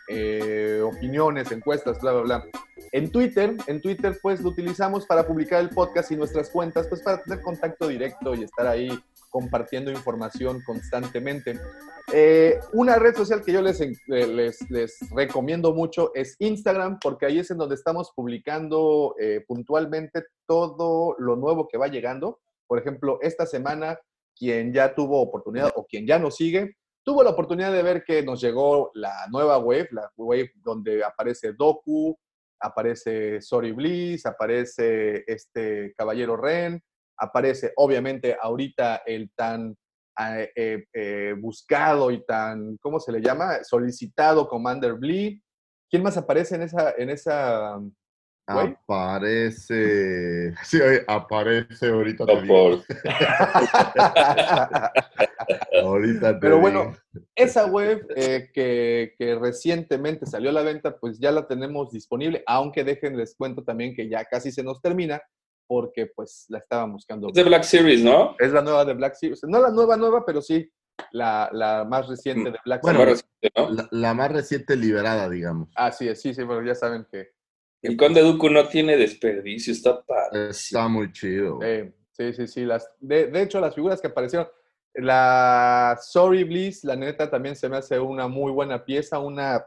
eh, 0.09 0.83
opiniones, 0.85 1.51
encuestas, 1.51 1.99
bla, 2.03 2.13
bla, 2.13 2.23
bla. 2.23 2.45
En 2.93 3.11
Twitter, 3.11 3.57
en 3.69 3.81
Twitter, 3.81 4.19
pues 4.21 4.43
lo 4.43 4.51
utilizamos 4.51 5.07
para 5.07 5.27
publicar 5.27 5.63
el 5.63 5.71
podcast 5.71 6.13
y 6.13 6.17
nuestras 6.17 6.51
cuentas, 6.51 6.89
pues 6.89 7.01
para 7.01 7.23
tener 7.23 7.41
contacto 7.41 7.89
directo 7.89 8.35
y 8.35 8.43
estar 8.43 8.67
ahí 8.67 8.91
compartiendo 9.31 9.91
información 9.91 10.63
constantemente. 10.65 11.59
Eh, 12.13 12.61
una 12.73 12.97
red 12.97 13.17
social 13.17 13.43
que 13.43 13.53
yo 13.53 13.61
les, 13.63 13.81
les, 14.07 14.99
recomiendo 15.11 15.75
mucho 15.75 16.13
es 16.15 16.37
Instagram, 16.39 16.99
porque 17.01 17.27
ahí 17.27 17.39
es 17.41 17.51
en 17.51 17.59
donde 17.59 17.75
estamos 17.75 18.13
publicando 18.15 19.15
eh, 19.19 19.45
puntualmente 19.47 20.25
todo 20.47 21.17
lo 21.19 21.37
nuevo 21.37 21.67
que 21.67 21.79
va 21.79 21.89
llegando. 21.89 22.41
Por 22.67 22.79
ejemplo, 22.79 23.19
esta 23.23 23.47
semana, 23.47 23.99
quien 24.37 24.73
ya 24.73 24.95
tuvo 24.95 25.21
oportunidad 25.21 25.73
o 25.75 25.85
quien 25.85 26.07
ya 26.07 26.19
nos 26.19 26.37
sigue, 26.37 26.77
tuvo 27.05 27.23
la 27.23 27.31
oportunidad 27.31 27.73
de 27.73 27.83
ver 27.83 28.05
que 28.05 28.23
nos 28.23 28.41
llegó 28.41 28.91
la 28.95 29.27
nueva 29.31 29.59
wave, 29.59 29.89
la 29.93 30.11
wave 30.17 30.51
donde 30.57 31.05
aparece 31.05 31.53
Doku, 31.53 32.17
aparece 32.61 33.41
Sorry 33.41 33.73
Bliss, 33.73 34.27
aparece 34.27 35.25
este 35.27 35.93
Caballero 35.97 36.37
Ren, 36.37 36.83
aparece 37.19 37.73
obviamente 37.77 38.37
ahorita 38.41 39.03
el 39.07 39.31
tan 39.35 39.77
eh, 40.19 40.51
eh, 40.57 40.85
eh, 40.93 41.35
buscado 41.39 42.11
y 42.11 42.25
tan, 42.25 42.79
¿cómo 42.79 42.99
se 42.99 43.13
le 43.13 43.21
llama? 43.21 43.63
Solicitado 43.63 44.49
Commander 44.49 44.95
Blee. 44.95 45.43
¿Quién 45.91 46.03
más 46.03 46.17
aparece 46.17 46.57
en 46.57 46.63
esa, 46.63 46.95
en 46.97 47.11
esa 47.11 47.79
Güey? 48.49 48.77
Aparece. 48.89 50.55
Sí, 50.65 50.79
aparece 51.07 51.89
ahorita. 51.89 52.25
No, 52.25 52.47
por... 52.47 52.79
ahorita 55.83 56.35
te 56.35 56.41
Pero 56.41 56.61
bueno, 56.61 56.97
esa 57.35 57.67
web 57.67 58.07
eh, 58.15 58.49
que, 58.53 59.15
que, 59.19 59.35
recientemente 59.35 60.27
salió 60.27 60.51
a 60.51 60.53
la 60.53 60.63
venta, 60.63 60.97
pues 60.97 61.19
ya 61.19 61.33
la 61.33 61.49
tenemos 61.49 61.91
disponible, 61.91 62.45
aunque 62.47 62.85
dejen, 62.85 63.17
les 63.17 63.35
cuento 63.37 63.65
también 63.65 63.95
que 63.95 64.09
ya 64.09 64.25
casi 64.25 64.53
se 64.53 64.63
nos 64.63 64.81
termina, 64.81 65.21
porque 65.67 66.07
pues 66.07 66.47
la 66.49 66.59
estaban 66.59 66.93
buscando. 66.93 67.29
Es 67.29 67.35
de 67.35 67.45
Black 67.45 67.63
Series, 67.63 68.03
¿no? 68.03 68.37
Es 68.39 68.53
la 68.53 68.63
nueva 68.63 68.85
de 68.85 68.95
Black 68.95 69.15
Series. 69.15 69.43
No 69.45 69.61
la 69.61 69.71
nueva, 69.71 69.97
nueva, 69.97 70.25
pero 70.25 70.41
sí 70.41 70.71
la, 71.13 71.49
la 71.53 71.85
más 71.85 72.09
reciente 72.09 72.51
de 72.51 72.59
Black 72.65 72.83
bueno, 72.83 73.01
Series. 73.01 73.25
¿no? 73.57 73.71
la, 73.71 73.89
la, 73.91 74.15
más 74.15 74.33
reciente 74.33 74.77
liberada, 74.77 75.29
digamos. 75.29 75.69
Ah, 75.77 75.93
sí, 75.93 76.07
sí, 76.15 76.35
sí, 76.35 76.43
pero 76.47 76.63
ya 76.63 76.75
saben 76.75 77.07
que. 77.11 77.31
que 77.81 77.89
el 77.89 77.97
Conde 77.97 78.23
Dooku 78.23 78.49
no 78.51 78.69
tiene 78.69 78.97
desperdicio, 78.97 79.73
está 79.73 80.03
padre. 80.03 80.51
Está 80.51 80.89
muy 80.89 81.13
chido. 81.13 81.59
Eh, 81.63 81.93
sí, 82.13 82.33
sí, 82.33 82.47
sí. 82.47 82.65
Las, 82.65 82.91
de, 83.01 83.27
de, 83.27 83.43
hecho, 83.43 83.61
las 83.61 83.75
figuras 83.75 84.01
que 84.01 84.09
aparecieron, 84.09 84.49
la 84.95 85.99
Sorry 86.01 86.45
Bliss, 86.45 86.85
la 86.85 86.97
neta, 86.97 87.31
también 87.31 87.57
se 87.57 87.69
me 87.69 87.77
hace 87.77 87.99
una 87.99 88.29
muy 88.29 88.53
buena 88.53 88.85
pieza, 88.85 89.19
una 89.19 89.67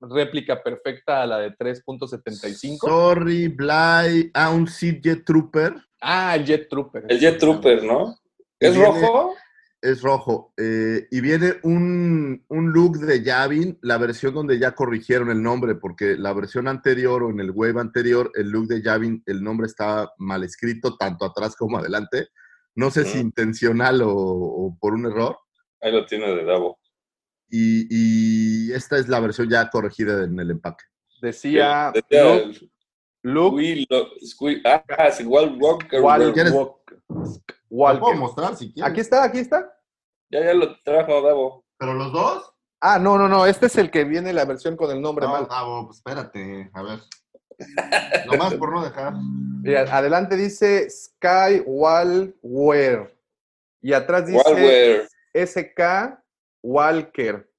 réplica 0.00 0.62
perfecta 0.62 1.22
a 1.22 1.26
la 1.26 1.38
de 1.38 1.50
3.75. 1.56 2.78
Sorry, 2.78 3.48
Bly, 3.48 4.30
ah, 4.34 4.50
un 4.50 4.66
Sid 4.66 5.00
Jet 5.02 5.24
Trooper. 5.24 5.74
Ah, 6.00 6.36
el 6.36 6.44
Jet 6.44 6.68
Trooper. 6.68 7.04
El 7.08 7.18
Jet 7.18 7.38
Trooper, 7.38 7.84
¿no? 7.84 8.16
¿Es 8.58 8.74
viene, 8.74 8.86
rojo? 8.86 9.34
Es 9.80 10.02
rojo. 10.02 10.52
Eh, 10.56 11.06
y 11.10 11.20
viene 11.20 11.54
un, 11.62 12.44
un, 12.48 12.72
look 12.72 12.98
de 12.98 13.22
Yavin, 13.22 13.78
la 13.82 13.98
versión 13.98 14.34
donde 14.34 14.58
ya 14.58 14.72
corrigieron 14.72 15.30
el 15.30 15.42
nombre, 15.42 15.74
porque 15.74 16.16
la 16.16 16.32
versión 16.32 16.68
anterior 16.68 17.22
o 17.22 17.30
en 17.30 17.40
el 17.40 17.50
web 17.50 17.78
anterior, 17.78 18.30
el 18.34 18.50
look 18.50 18.66
de 18.68 18.82
Yavin, 18.82 19.22
el 19.26 19.42
nombre 19.42 19.66
estaba 19.66 20.12
mal 20.18 20.44
escrito, 20.44 20.96
tanto 20.96 21.26
atrás 21.26 21.56
como 21.56 21.78
adelante. 21.78 22.28
No 22.74 22.90
sé 22.90 23.02
mm. 23.02 23.06
si 23.06 23.18
intencional 23.18 24.02
o, 24.02 24.14
o, 24.14 24.78
por 24.80 24.94
un 24.94 25.06
error. 25.06 25.36
Ahí 25.80 25.92
lo 25.92 26.04
tiene 26.06 26.34
de 26.34 26.44
Davo. 26.44 26.79
Y, 27.50 27.86
y, 27.90 28.72
esta 28.72 28.96
es 28.96 29.08
la 29.08 29.20
versión 29.20 29.48
ya 29.48 29.68
corregida 29.70 30.24
en 30.24 30.38
el 30.38 30.50
empaque. 30.50 30.84
Decía, 31.20 31.90
Decía 31.92 32.44
Luke, 33.22 33.86
Luke 33.90 34.06
Squee, 34.24 34.60
Squee, 34.60 34.62
ah, 34.64 34.84
es 35.08 35.20
igual 35.20 35.58
Walker. 35.60 36.00
Walker. 36.00 36.46
Walker. 37.68 38.00
puedo 38.00 38.14
mostrar 38.14 38.56
si 38.56 38.72
quieres. 38.72 38.90
Aquí 38.90 39.00
está, 39.00 39.24
aquí 39.24 39.38
está. 39.38 39.76
Ya, 40.30 40.44
ya 40.44 40.54
lo 40.54 40.80
trajo 40.82 41.20
Davo. 41.20 41.64
¿Pero 41.76 41.94
los 41.94 42.12
dos? 42.12 42.52
Ah, 42.80 42.98
no, 42.98 43.18
no, 43.18 43.28
no. 43.28 43.46
Este 43.46 43.66
es 43.66 43.76
el 43.76 43.90
que 43.90 44.04
viene 44.04 44.32
la 44.32 44.44
versión 44.44 44.76
con 44.76 44.90
el 44.90 45.02
nombre 45.02 45.26
no, 45.26 45.32
mal. 45.32 45.48
Davo, 45.48 45.86
pues 45.86 45.98
espérate. 45.98 46.70
A 46.72 46.82
ver. 46.82 47.00
Nomás 48.26 48.54
por 48.54 48.72
no 48.72 48.82
dejar. 48.82 49.14
Mira, 49.62 49.82
adelante 49.94 50.36
dice 50.36 50.88
Sky 50.88 51.62
Walker. 51.66 53.14
Y 53.82 53.92
atrás 53.92 54.26
dice. 54.26 55.08
SK 55.34 56.20
Walker. 56.62 57.50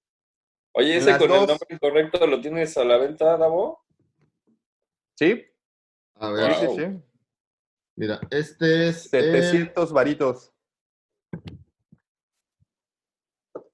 Oye, 0.73 0.97
ese 0.97 1.17
con 1.17 1.27
dos. 1.27 1.41
el 1.41 1.47
nombre 1.47 1.79
correcto 1.79 2.27
lo 2.27 2.39
tienes 2.41 2.77
a 2.77 2.83
la 2.83 2.97
venta, 2.97 3.37
Davo. 3.37 3.83
¿Sí? 5.17 5.43
A 6.15 6.29
ver. 6.31 6.53
sí, 6.55 6.65
Wow. 6.65 6.77
sí. 6.77 6.85
Mira, 7.97 8.19
este 8.31 8.87
es. 8.89 9.09
700 9.09 9.91
varitos. 9.91 10.53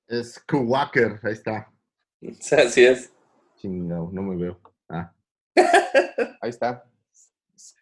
El, 0.08 0.20
es 0.20 0.44
Kuwaker. 0.48 1.20
Ahí 1.24 1.34
está. 1.34 1.72
Así 2.58 2.86
es. 2.86 3.14
Chingado, 3.58 4.10
no 4.12 4.22
me 4.24 4.36
veo. 4.36 4.60
Ah. 4.90 5.14
Ahí 6.42 6.50
está. 6.50 6.84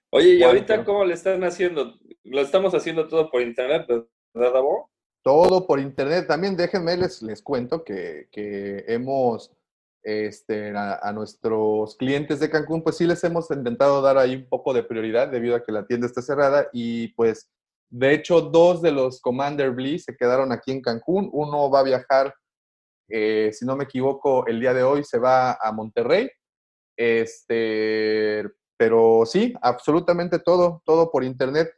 Oye, 0.09 0.29
¿y 0.29 0.33
Walker. 0.41 0.47
ahorita 0.47 0.85
cómo 0.85 1.05
le 1.05 1.13
están 1.13 1.43
haciendo? 1.43 1.97
Lo 2.23 2.41
estamos 2.41 2.73
haciendo 2.73 3.07
todo 3.07 3.29
por 3.29 3.41
internet, 3.41 3.85
¿verdad, 4.33 4.53
Davo? 4.53 4.91
Todo 5.25 5.65
por 5.65 5.79
internet. 5.79 6.27
También 6.27 6.55
déjenme, 6.55 6.95
les, 6.97 7.23
les 7.23 7.41
cuento 7.41 7.83
que, 7.83 8.27
que 8.31 8.85
hemos, 8.87 9.51
este, 10.03 10.71
a, 10.77 11.11
nuestros 11.13 11.95
clientes 11.95 12.39
de 12.39 12.51
Cancún, 12.51 12.83
pues 12.83 12.97
sí 12.97 13.07
les 13.07 13.23
hemos 13.23 13.49
intentado 13.49 14.03
dar 14.03 14.19
ahí 14.19 14.35
un 14.35 14.47
poco 14.47 14.71
de 14.71 14.83
prioridad 14.83 15.27
debido 15.29 15.55
a 15.55 15.63
que 15.63 15.71
la 15.71 15.87
tienda 15.87 16.05
está 16.05 16.21
cerrada 16.21 16.67
y 16.71 17.07
pues 17.15 17.49
de 17.89 18.13
hecho 18.13 18.39
dos 18.39 18.83
de 18.83 18.91
los 18.91 19.19
Commander 19.19 19.71
Bliss 19.71 20.03
se 20.03 20.15
quedaron 20.15 20.51
aquí 20.51 20.71
en 20.71 20.83
Cancún. 20.83 21.27
Uno 21.33 21.71
va 21.71 21.79
a 21.79 21.83
viajar, 21.83 22.31
eh, 23.09 23.49
si 23.51 23.65
no 23.65 23.75
me 23.75 23.85
equivoco, 23.85 24.45
el 24.45 24.59
día 24.59 24.75
de 24.75 24.83
hoy 24.83 25.03
se 25.03 25.17
va 25.17 25.53
a 25.53 25.71
Monterrey. 25.71 26.29
Este, 26.95 28.43
pero 28.77 29.23
sí, 29.25 29.55
absolutamente 29.59 30.37
todo, 30.37 30.83
todo 30.85 31.09
por 31.09 31.23
internet. 31.23 31.73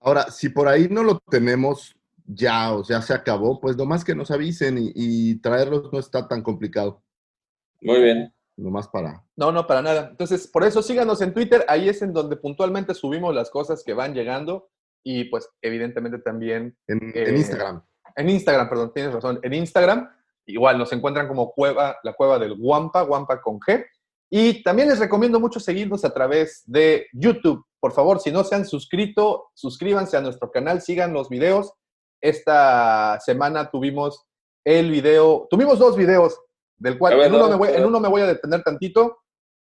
Ahora, 0.00 0.30
si 0.30 0.50
por 0.50 0.68
ahí 0.68 0.86
no 0.88 1.02
lo 1.02 1.18
tenemos 1.18 1.96
ya, 2.34 2.72
o 2.72 2.84
sea, 2.84 3.02
se 3.02 3.14
acabó, 3.14 3.60
pues 3.60 3.76
nomás 3.76 4.04
que 4.04 4.14
nos 4.14 4.30
avisen 4.30 4.78
y, 4.78 4.92
y 4.94 5.40
traerlos 5.40 5.92
no 5.92 5.98
está 5.98 6.28
tan 6.28 6.42
complicado. 6.42 7.02
Muy 7.80 8.00
bien. 8.00 8.34
Nomás 8.56 8.88
para. 8.88 9.24
No, 9.36 9.52
no, 9.52 9.66
para 9.66 9.80
nada. 9.80 10.08
Entonces, 10.10 10.46
por 10.46 10.64
eso 10.64 10.82
síganos 10.82 11.22
en 11.22 11.32
Twitter, 11.32 11.64
ahí 11.66 11.88
es 11.88 12.02
en 12.02 12.12
donde 12.12 12.36
puntualmente 12.36 12.94
subimos 12.94 13.34
las 13.34 13.50
cosas 13.50 13.82
que 13.82 13.94
van 13.94 14.14
llegando 14.14 14.68
y 15.02 15.24
pues 15.24 15.48
evidentemente 15.62 16.18
también 16.18 16.76
En, 16.86 16.98
Eh, 17.14 17.24
en 17.30 17.36
Instagram. 17.36 17.82
en 18.16 18.28
Instagram, 18.28 18.68
perdón, 18.68 18.92
tienes 18.92 19.14
razón, 19.14 19.40
en 19.42 19.54
Instagram 19.54 20.10
igual 20.46 20.76
nos 20.78 20.92
encuentran 20.92 21.28
como 21.28 21.52
cueva, 21.52 21.96
la 22.02 22.12
cueva 22.12 22.38
del 22.38 22.54
Guampa, 22.56 23.02
Guampa 23.02 23.40
con 23.40 23.58
G. 23.60 23.86
Y 24.30 24.62
también 24.62 24.88
les 24.88 24.98
recomiendo 24.98 25.40
mucho 25.40 25.58
seguirnos 25.58 26.04
a 26.04 26.12
través 26.12 26.62
de 26.66 27.06
YouTube. 27.12 27.64
Por 27.80 27.92
favor, 27.92 28.20
si 28.20 28.30
no 28.30 28.44
se 28.44 28.54
han 28.56 28.66
suscrito, 28.66 29.50
suscríbanse 29.54 30.16
a 30.16 30.20
nuestro 30.20 30.50
canal, 30.50 30.82
sigan 30.82 31.12
los 31.12 31.28
videos. 31.28 31.72
Esta 32.20 33.18
semana 33.20 33.70
tuvimos 33.70 34.26
el 34.64 34.90
video, 34.90 35.46
tuvimos 35.50 35.78
dos 35.78 35.96
videos, 35.96 36.38
del 36.76 36.98
cual 36.98 37.16
ver, 37.16 37.26
en, 37.26 37.34
uno 37.34 37.44
no, 37.44 37.50
me 37.50 37.56
voy, 37.56 37.68
en 37.68 37.84
uno 37.84 38.00
me 38.00 38.08
voy 38.08 38.22
a 38.22 38.26
detener 38.26 38.62
tantito, 38.62 39.18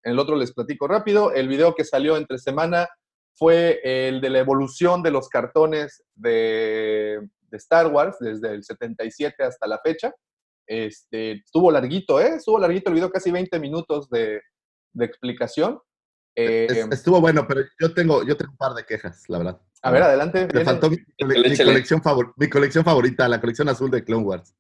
en 0.03 0.13
el 0.13 0.19
otro 0.19 0.37
les 0.37 0.53
platico 0.53 0.87
rápido. 0.87 1.33
El 1.33 1.49
video 1.49 1.75
que 1.75 1.85
salió 1.85 2.17
entre 2.17 2.39
semana 2.39 2.89
fue 3.35 3.81
el 3.83 4.21
de 4.21 4.31
la 4.31 4.39
evolución 4.39 5.03
de 5.03 5.11
los 5.11 5.29
cartones 5.29 6.05
de, 6.15 7.21
de 7.49 7.57
Star 7.57 7.89
Wars 7.89 8.17
desde 8.21 8.53
el 8.53 8.63
77 8.63 9.43
hasta 9.43 9.67
la 9.67 9.79
fecha. 9.79 10.13
Este, 10.67 11.33
estuvo 11.33 11.71
larguito, 11.71 12.21
¿eh? 12.21 12.37
Estuvo 12.37 12.59
larguito 12.59 12.91
el 12.91 12.95
video, 12.95 13.11
casi 13.11 13.31
20 13.31 13.59
minutos 13.59 14.09
de, 14.09 14.41
de 14.93 15.05
explicación. 15.05 15.81
Eh, 16.37 16.67
Es- 16.69 16.89
estuvo 16.93 17.21
bueno, 17.21 17.47
pero 17.47 17.61
yo 17.81 17.93
tengo, 17.95 18.23
yo 18.25 18.37
tengo 18.37 18.53
un 18.53 18.57
par 18.59 18.75
de 18.75 18.85
quejas, 18.85 19.23
la 19.29 19.39
verdad. 19.39 19.61
a 19.83 19.91
ver, 19.91 20.03
adelante. 20.03 20.41
Me 20.41 20.47
viene 20.47 20.65
faltó 20.65 20.91
mi, 20.91 20.97
cole- 21.19 21.41
mi 21.41 21.47
Échale. 21.53 21.71
colección 21.71 22.03
favor- 22.03 22.35
mi 22.37 22.49
colección 22.51 22.85
favorita, 22.85 23.29
la 23.29 23.41
colección 23.41 23.69
azul 23.69 23.91
de 23.91 24.03
Clone 24.05 24.25
Wars. 24.25 24.55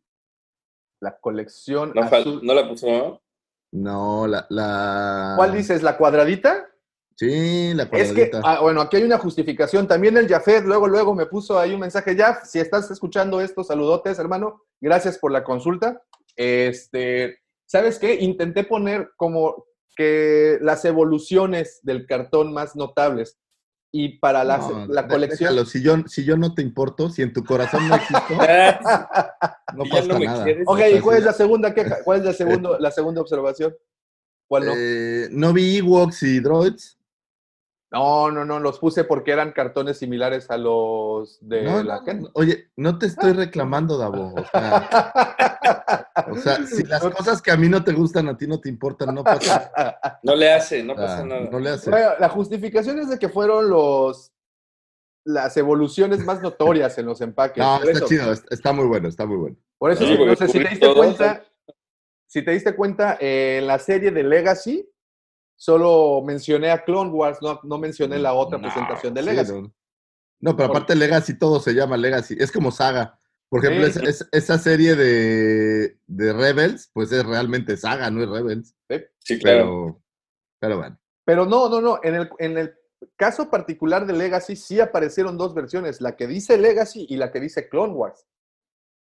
la 1.00 1.18
colección 1.18 1.92
No, 1.94 2.02
azul. 2.02 2.40
no 2.42 2.54
la 2.54 2.68
puso, 2.68 3.20
¿no? 3.72 4.26
La, 4.26 4.46
la. 4.48 5.34
¿Cuál 5.36 5.52
dices? 5.52 5.82
¿La 5.82 5.96
cuadradita? 5.98 6.68
Sí, 7.16 7.72
la 7.74 7.82
Es 7.84 7.88
que, 8.12 8.30
cuadradita. 8.30 8.40
ah, 8.44 8.60
bueno, 8.62 8.80
aquí 8.80 8.96
hay 8.96 9.02
una 9.02 9.18
justificación. 9.18 9.86
También 9.86 10.16
el 10.16 10.28
Jafet 10.28 10.64
luego, 10.64 10.86
luego 10.88 11.14
me 11.14 11.26
puso 11.26 11.58
ahí 11.58 11.74
un 11.74 11.80
mensaje. 11.80 12.16
Ya, 12.16 12.40
si 12.44 12.58
estás 12.58 12.90
escuchando 12.90 13.40
esto, 13.40 13.62
saludotes, 13.64 14.18
hermano. 14.18 14.62
Gracias 14.80 15.18
por 15.18 15.30
la 15.32 15.44
consulta. 15.44 16.00
Este, 16.36 17.38
¿sabes 17.66 17.98
qué? 17.98 18.14
Intenté 18.14 18.64
poner 18.64 19.10
como 19.16 19.66
que 19.94 20.58
las 20.60 20.84
evoluciones 20.84 21.80
del 21.82 22.06
cartón 22.06 22.52
más 22.52 22.76
notables. 22.76 23.38
Y 23.96 24.18
para 24.18 24.42
la, 24.42 24.58
No, 24.58 24.86
la 24.88 25.02
dé- 25.02 25.08
colección. 25.08 25.50
déjalo, 25.50 25.66
Si 25.66 25.80
yo, 25.80 25.96
si 26.08 26.24
yo 26.24 26.36
no 26.36 26.52
te 26.54 26.62
importo, 26.62 27.10
si 27.10 27.22
en 27.22 27.32
tu 27.32 27.44
corazón 27.44 27.86
no 27.88 27.94
existo, 27.94 28.34
no 29.76 29.84
pasa 29.90 30.06
no 30.08 30.18
nada. 30.18 30.44
quieres. 30.44 30.64
Ok, 30.66 30.74
O 30.74 30.76
sea, 30.78 30.90
¿y 30.90 31.00
cuál 31.00 31.18
es 31.18 31.24
la 31.24 31.32
segunda 31.32 31.72
queja? 31.74 31.98
¿Cuál 32.04 32.18
es 32.20 32.24
la, 32.24 32.32
segundo, 32.34 32.78
la 32.80 32.90
segunda 32.90 33.20
observación? 33.20 33.72
¿Cuál 34.48 34.66
no? 34.66 34.72
Eh, 34.76 35.28
no 35.30 35.52
vi 35.52 35.76
Ewoks 35.78 36.22
y 36.24 36.40
Droids. 36.40 36.98
No, 37.94 38.30
no, 38.32 38.44
no, 38.44 38.58
los 38.58 38.80
puse 38.80 39.04
porque 39.04 39.30
eran 39.30 39.52
cartones 39.52 39.98
similares 39.98 40.50
a 40.50 40.56
los 40.58 41.38
de 41.40 41.62
No, 41.62 41.82
la 41.84 42.00
no. 42.00 42.28
Oye, 42.34 42.70
no 42.76 42.98
te 42.98 43.06
estoy 43.06 43.32
reclamando, 43.32 43.96
Davo. 43.96 44.34
O 44.34 44.44
sea, 44.44 44.88
o 46.28 46.36
sea, 46.36 46.66
si 46.66 46.82
las 46.84 47.02
cosas 47.04 47.40
que 47.40 47.52
a 47.52 47.56
mí 47.56 47.68
no 47.68 47.84
te 47.84 47.92
gustan, 47.92 48.26
a 48.28 48.36
ti 48.36 48.48
no 48.48 48.58
te 48.60 48.68
importan, 48.68 49.14
no 49.14 49.22
pasa 49.22 49.70
No 50.24 50.34
le 50.34 50.52
hace, 50.52 50.82
no 50.82 50.96
pasa 50.96 51.22
nada. 51.24 51.40
nada. 51.40 51.50
No 51.52 51.58
le 51.60 51.70
hace. 51.70 51.88
Bueno, 51.90 52.10
la 52.18 52.28
justificación 52.28 52.98
es 52.98 53.08
de 53.10 53.18
que 53.18 53.28
fueron 53.28 53.70
los 53.70 54.32
las 55.26 55.56
evoluciones 55.56 56.18
más 56.24 56.42
notorias 56.42 56.98
en 56.98 57.06
los 57.06 57.20
empaques. 57.20 57.62
No, 57.64 57.78
por, 57.78 57.86
está 57.88 57.98
eso, 57.98 58.06
chido, 58.08 58.32
está- 58.32 58.54
está 58.54 58.72
muy 58.72 58.86
bueno, 58.86 59.08
está 59.08 59.24
muy 59.24 59.36
bueno. 59.36 59.56
por 59.78 59.90
eso, 59.92 60.04
Sí, 60.04 60.18
no 60.18 60.36
sé, 60.36 60.48
si 60.48 60.58
te 60.58 60.68
diste 60.68 60.86
todo, 60.86 60.96
cuenta, 60.96 61.44
si 62.26 62.42
te 62.44 62.50
diste 62.50 62.74
cuenta, 62.74 63.16
eh, 63.20 63.58
en 63.60 63.66
la 63.68 63.78
serie 63.78 64.10
de 64.10 64.22
Legacy, 64.22 64.86
solo 65.56 66.22
mencioné 66.24 66.70
a 66.70 66.84
Clone 66.84 67.10
Wars, 67.10 67.38
no, 67.42 67.60
no 67.62 67.78
mencioné 67.78 68.18
la 68.18 68.34
otra 68.34 68.58
No, 68.58 68.62
presentación 68.64 69.14
de 69.14 69.22
Sí, 69.22 69.26
Legacy. 69.28 69.52
no. 69.52 69.74
No, 70.40 70.56
pero 70.56 70.68
aparte 70.70 70.94
Legacy 70.94 71.38
todo 71.38 71.58
se 71.60 71.72
llama 71.74 71.96
Legacy. 71.96 72.36
Es 72.38 72.52
como 72.52 72.70
saga. 72.70 73.18
Por 73.48 73.64
ejemplo, 73.64 73.86
Sí. 73.88 74.00
es- 74.04 74.20
es- 74.22 74.28
esa 74.32 74.58
serie 74.58 74.94
de, 74.94 75.96
de 76.06 76.32
Rebels, 76.32 76.90
pues 76.92 77.12
es 77.12 77.24
realmente 77.24 77.76
saga, 77.76 78.10
no 78.10 78.22
es 78.22 78.28
Rebels. 78.28 78.74
Sí, 79.20 79.38
claro. 79.38 79.64
Pero, 79.64 80.02
pero 80.58 80.76
bueno. 80.78 80.98
Pero 81.24 81.46
no, 81.46 81.68
no, 81.70 81.80
no. 81.80 82.00
En 82.02 82.14
el, 82.16 82.30
en 82.40 82.58
el 82.58 82.74
caso 83.16 83.48
particular 83.48 84.06
de 84.06 84.12
Legacy 84.12 84.56
sí 84.56 84.80
aparecieron 84.80 85.38
dos 85.38 85.54
versiones, 85.54 86.00
la 86.02 86.16
que 86.16 86.26
dice 86.26 86.58
Legacy 86.58 87.06
y 87.08 87.16
la 87.16 87.30
que 87.32 87.40
dice 87.40 87.68
Clone 87.68 87.94
Wars. 87.94 88.26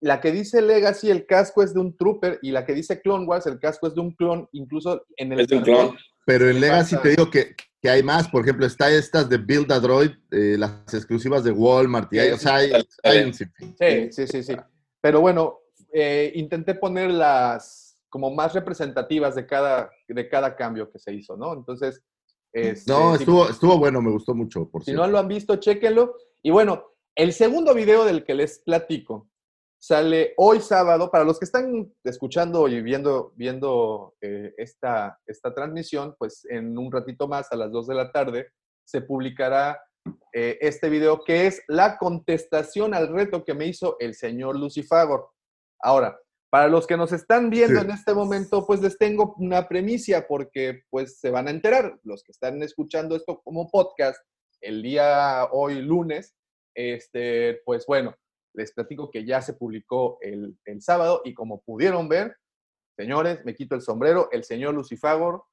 La 0.01 0.19
que 0.21 0.31
dice 0.31 0.61
Legacy, 0.61 1.09
el 1.09 1.25
casco 1.25 1.63
es 1.63 1.73
de 1.73 1.79
un 1.79 1.95
trooper, 1.97 2.37
y 2.43 2.51
la 2.51 2.65
que 2.65 2.73
dice 2.73 3.01
Clone 3.01 3.25
Wars, 3.25 3.47
el 3.47 3.59
casco 3.59 3.87
es 3.87 3.95
de 3.95 4.01
un 4.01 4.11
clon, 4.13 4.47
incluso 4.51 5.05
en 5.17 5.31
el 5.31 5.39
Es 5.39 5.47
de 5.47 5.57
un 5.57 5.63
clon. 5.63 5.97
Pero 6.25 6.47
en 6.49 6.55
¿Qué 6.55 6.61
Legacy 6.61 6.97
te 6.97 7.09
digo 7.09 7.29
que, 7.29 7.55
que 7.81 7.89
hay 7.89 8.01
más. 8.03 8.27
Por 8.27 8.41
ejemplo, 8.41 8.65
está 8.65 8.89
estas 8.91 9.29
de 9.29 9.37
Build 9.37 9.71
a 9.71 9.79
Droid, 9.79 10.11
eh, 10.31 10.55
las 10.57 10.93
exclusivas 10.93 11.43
de 11.43 11.51
Walmart. 11.51 12.11
Y 12.13 12.19
hay, 12.19 12.31
o 12.31 12.37
sea, 12.37 12.55
hay, 12.55 12.71
hay 13.03 13.23
un. 13.25 13.33
Sí, 13.33 13.45
sí, 14.11 14.27
sí, 14.27 14.43
sí. 14.43 14.55
Pero 15.01 15.21
bueno, 15.21 15.59
eh, 15.93 16.31
intenté 16.35 16.73
poner 16.75 17.11
las 17.11 18.01
como 18.09 18.31
más 18.33 18.53
representativas 18.53 19.35
de 19.35 19.45
cada, 19.45 19.89
de 20.07 20.29
cada 20.29 20.55
cambio 20.55 20.89
que 20.89 20.97
se 20.99 21.13
hizo, 21.13 21.35
¿no? 21.37 21.53
Entonces, 21.53 22.01
este, 22.53 22.89
No, 22.91 23.13
si- 23.15 23.23
estuvo, 23.23 23.49
estuvo 23.49 23.77
bueno, 23.77 24.01
me 24.01 24.09
gustó 24.09 24.33
mucho, 24.33 24.69
por 24.69 24.81
Si 24.81 24.85
cierto. 24.91 25.03
no 25.05 25.11
lo 25.11 25.19
han 25.19 25.27
visto, 25.27 25.57
chéquenlo. 25.57 26.15
Y 26.41 26.49
bueno, 26.49 26.85
el 27.13 27.33
segundo 27.33 27.73
video 27.73 28.05
del 28.05 28.23
que 28.23 28.33
les 28.33 28.59
platico 28.59 29.27
sale 29.85 30.33
hoy 30.37 30.61
sábado. 30.61 31.11
Para 31.11 31.23
los 31.23 31.37
que 31.37 31.45
están 31.45 31.93
escuchando 32.03 32.67
y 32.67 32.81
viendo, 32.81 33.33
viendo 33.35 34.15
eh, 34.19 34.53
esta, 34.57 35.19
esta 35.27 35.53
transmisión, 35.53 36.15
pues 36.17 36.45
en 36.49 36.75
un 36.75 36.91
ratito 36.91 37.27
más, 37.27 37.51
a 37.51 37.55
las 37.55 37.71
2 37.71 37.87
de 37.87 37.95
la 37.95 38.11
tarde, 38.11 38.47
se 38.83 39.01
publicará 39.01 39.79
eh, 40.33 40.57
este 40.61 40.89
video 40.89 41.23
que 41.23 41.45
es 41.45 41.61
la 41.67 41.97
contestación 41.97 42.95
al 42.95 43.09
reto 43.09 43.43
que 43.43 43.53
me 43.53 43.67
hizo 43.67 43.95
el 43.99 44.15
señor 44.15 44.57
Lucifagor. 44.57 45.29
Ahora, 45.79 46.17
para 46.49 46.67
los 46.67 46.87
que 46.87 46.97
nos 46.97 47.11
están 47.11 47.51
viendo 47.51 47.79
Sí. 47.79 47.85
en 47.85 47.91
este 47.91 48.13
momento, 48.13 48.65
pues 48.65 48.81
les 48.81 48.97
tengo 48.97 49.35
una 49.37 49.67
premicia 49.67 50.25
porque 50.27 50.81
pues 50.89 51.19
se 51.19 51.29
van 51.29 51.47
a 51.47 51.51
enterar. 51.51 51.99
Los 52.03 52.23
que 52.23 52.31
están 52.31 52.63
escuchando 52.63 53.15
esto 53.15 53.39
como 53.43 53.69
podcast 53.69 54.19
el 54.61 54.81
día 54.81 55.47
hoy 55.51 55.81
lunes, 55.81 56.35
este, 56.75 57.61
pues 57.65 57.85
bueno, 57.85 58.15
les 58.55 58.71
platico 58.73 59.09
que 59.11 59.25
ya 59.25 59.41
se 59.41 59.53
publicó 59.53 60.17
el, 60.21 60.57
el 60.65 60.81
sábado 60.81 61.21
y 61.23 61.33
como 61.33 61.61
pudieron 61.61 62.07
ver, 62.07 62.35
señores, 62.97 63.43
me 63.45 63.55
quito 63.55 63.75
el 63.75 63.81
sombrero, 63.81 64.29
el 64.31 64.43
señor 64.43 64.73
Lucifagor 64.73 65.43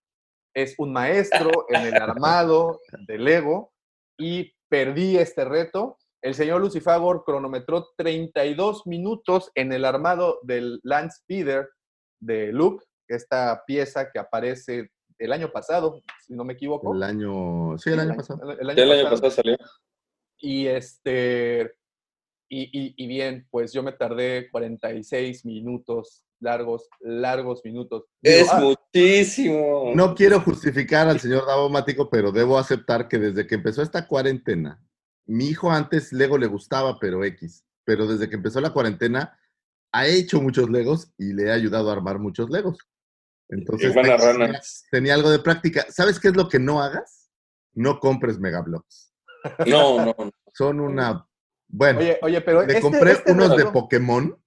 es 0.54 0.74
un 0.78 0.92
maestro 0.92 1.50
en 1.68 1.86
el 1.86 1.94
armado 1.94 2.80
del 3.06 3.24
Lego 3.24 3.72
y 4.18 4.52
perdí 4.68 5.16
este 5.16 5.44
reto. 5.44 5.98
El 6.22 6.34
señor 6.34 6.60
Lucifagor 6.60 7.24
cronometró 7.24 7.88
32 7.96 8.86
minutos 8.86 9.50
en 9.54 9.72
el 9.72 9.84
armado 9.84 10.38
del 10.42 10.80
Land 10.84 11.10
Speeder 11.10 11.68
de 12.20 12.52
Luke, 12.52 12.84
esta 13.08 13.64
pieza 13.66 14.10
que 14.10 14.20
aparece 14.20 14.90
el 15.18 15.32
año 15.32 15.50
pasado, 15.50 16.00
si 16.24 16.34
no 16.34 16.44
me 16.44 16.54
equivoco. 16.54 16.94
El 16.94 17.02
año. 17.02 17.76
Sí, 17.78 17.90
el 17.90 18.00
año 18.00 18.14
pasado. 18.16 18.50
El, 18.50 18.60
el 18.60 18.70
año 18.70 18.82
el 18.82 18.92
año 18.92 19.02
pasado. 19.04 19.22
pasado 19.22 19.30
salió. 19.30 19.56
Y 20.38 20.66
este, 20.66 21.74
y, 22.54 22.64
y- 22.78 22.94
y 22.98 23.06
bien, 23.06 23.46
pues 23.50 23.72
yo 23.72 23.82
me 23.82 23.92
tardé 23.92 24.50
46 24.50 25.46
minutos, 25.46 26.22
largos, 26.38 26.86
largos 27.00 27.62
minutos. 27.64 28.04
Digo, 28.20 28.36
Es 28.36 28.48
ah, 28.52 28.60
muchísimo. 28.60 29.92
No 29.94 30.14
quiero 30.14 30.38
justificar 30.40 31.08
al 31.08 31.18
señor 31.18 31.46
Davomático, 31.46 32.10
pero 32.10 32.30
debo 32.30 32.58
aceptar 32.58 33.08
que 33.08 33.18
desde 33.18 33.46
que 33.46 33.54
empezó 33.54 33.80
esta 33.80 34.06
cuarentena, 34.06 34.86
mi 35.24 35.46
hijo 35.48 35.70
antes 35.70 36.12
Lego 36.12 36.36
le 36.36 36.46
gustaba, 36.46 36.98
pero 37.00 37.24
X. 37.24 37.64
Pero 37.84 38.06
desde 38.06 38.28
que 38.28 38.36
empezó 38.36 38.60
la 38.60 38.74
cuarentena, 38.74 39.38
ha 39.90 40.06
hecho 40.06 40.42
muchos 40.42 40.68
Legos 40.68 41.10
y 41.16 41.32
le 41.32 41.50
ha 41.50 41.54
ayudado 41.54 41.88
a 41.88 41.94
armar 41.94 42.18
muchos 42.18 42.50
Legos. 42.50 42.76
Entonces, 43.48 43.94
tenía, 43.94 44.16
rana. 44.18 44.60
tenía 44.90 45.14
algo 45.14 45.30
de 45.30 45.38
práctica. 45.38 45.86
¿Sabes 45.88 46.20
qué 46.20 46.28
es 46.28 46.36
lo 46.36 46.48
que 46.48 46.58
no 46.58 46.82
hagas? 46.82 47.30
No 47.72 47.98
compres 47.98 48.38
Megablocks. 48.38 49.14
No, 49.66 49.96
no, 50.04 50.14
no. 50.18 50.30
Son 50.52 50.80
una. 50.80 51.26
Bueno, 51.74 52.00
oye, 52.00 52.18
oye, 52.22 52.40
pero 52.42 52.60
le 52.60 52.66
este- 52.74 52.80
compré 52.82 53.12
este 53.12 53.32
unos 53.32 53.56
de 53.56 53.64
Pokémon 53.66 54.38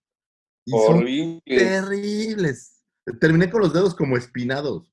y 0.64 0.72
son 0.72 1.42
terribles. 1.44 2.84
Terminé 3.20 3.50
con 3.50 3.62
los 3.62 3.74
dedos 3.74 3.96
como 3.96 4.16
espinados. 4.16 4.92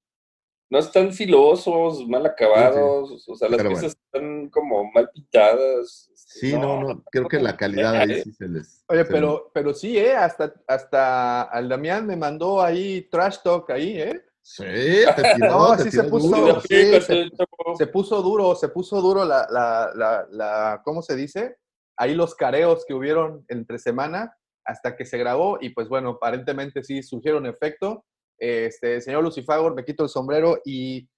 No 0.70 0.78
están 0.78 1.12
filosos, 1.12 2.06
mal 2.08 2.24
acabados. 2.24 3.28
O 3.28 3.36
sea, 3.36 3.48
las 3.50 3.58
Pero 3.58 3.68
piezas 3.70 3.94
están 3.94 4.48
como 4.48 4.90
mal 4.90 5.10
pintadas. 5.12 6.08
Sí, 6.14 6.54
no, 6.54 6.80
no, 6.80 7.04
creo 7.10 7.28
que 7.28 7.38
la 7.38 7.54
calidad 7.58 7.94
ahí 7.94 8.22
sí 8.22 8.32
se 8.32 8.48
les. 8.48 8.82
Oye, 8.88 9.04
se 9.04 9.12
pero, 9.12 9.50
pero 9.52 9.74
sí, 9.74 9.98
¿eh? 9.98 10.14
Hasta, 10.14 10.54
hasta 10.66 11.42
al 11.42 11.68
Damián 11.68 12.06
me 12.06 12.16
mandó 12.16 12.62
ahí 12.62 13.02
trash 13.10 13.38
talk 13.44 13.68
ahí, 13.70 14.00
¿eh? 14.00 14.24
Sí, 14.40 14.64
te 14.64 15.34
tiró, 15.34 15.48
No, 15.50 15.76
te 15.76 15.84
sí 15.84 15.90
tiró 15.90 16.02
se 16.04 16.08
puso- 16.08 16.36
duro. 16.36 16.60
sí, 16.62 17.00
se- 17.02 17.30
Se 17.76 17.86
puso 17.86 18.22
duro, 18.22 18.54
se 18.54 18.68
puso 18.70 19.00
duro 19.02 19.26
la, 19.26 19.46
la, 19.50 19.90
la, 19.94 20.26
la, 20.30 20.80
¿cómo 20.82 21.02
se 21.02 21.14
dice? 21.16 21.58
Ahí 22.02 22.16
los 22.16 22.34
careos 22.34 22.84
que 22.84 22.94
hubieron 22.94 23.44
entre 23.46 23.78
semana 23.78 24.36
hasta 24.66 24.96
que 24.96 25.06
se 25.06 25.18
grabó 25.18 25.58
y 25.60 25.68
pues 25.68 25.88
bueno, 25.88 26.10
aparentemente 26.10 26.82
sí 26.82 27.00
surgieron 27.00 27.46
efecto. 27.46 28.04
Este, 28.40 29.00
señor 29.00 29.22
Lucifagor, 29.22 29.76
me 29.76 29.84
quito 29.84 30.02
el 30.02 30.08
sombrero 30.08 30.58
y 30.64 31.08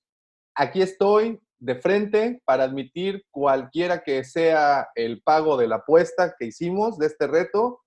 aquí 0.54 0.82
estoy 0.82 1.40
de 1.58 1.76
frente 1.76 2.42
para 2.44 2.64
admitir 2.64 3.24
cualquiera 3.30 4.02
que 4.02 4.24
sea 4.24 4.88
el 4.94 5.22
pago 5.22 5.56
de 5.56 5.68
la 5.68 5.76
apuesta 5.76 6.34
que 6.38 6.48
hicimos 6.48 6.98
de 6.98 7.06
este 7.06 7.28
reto. 7.28 7.80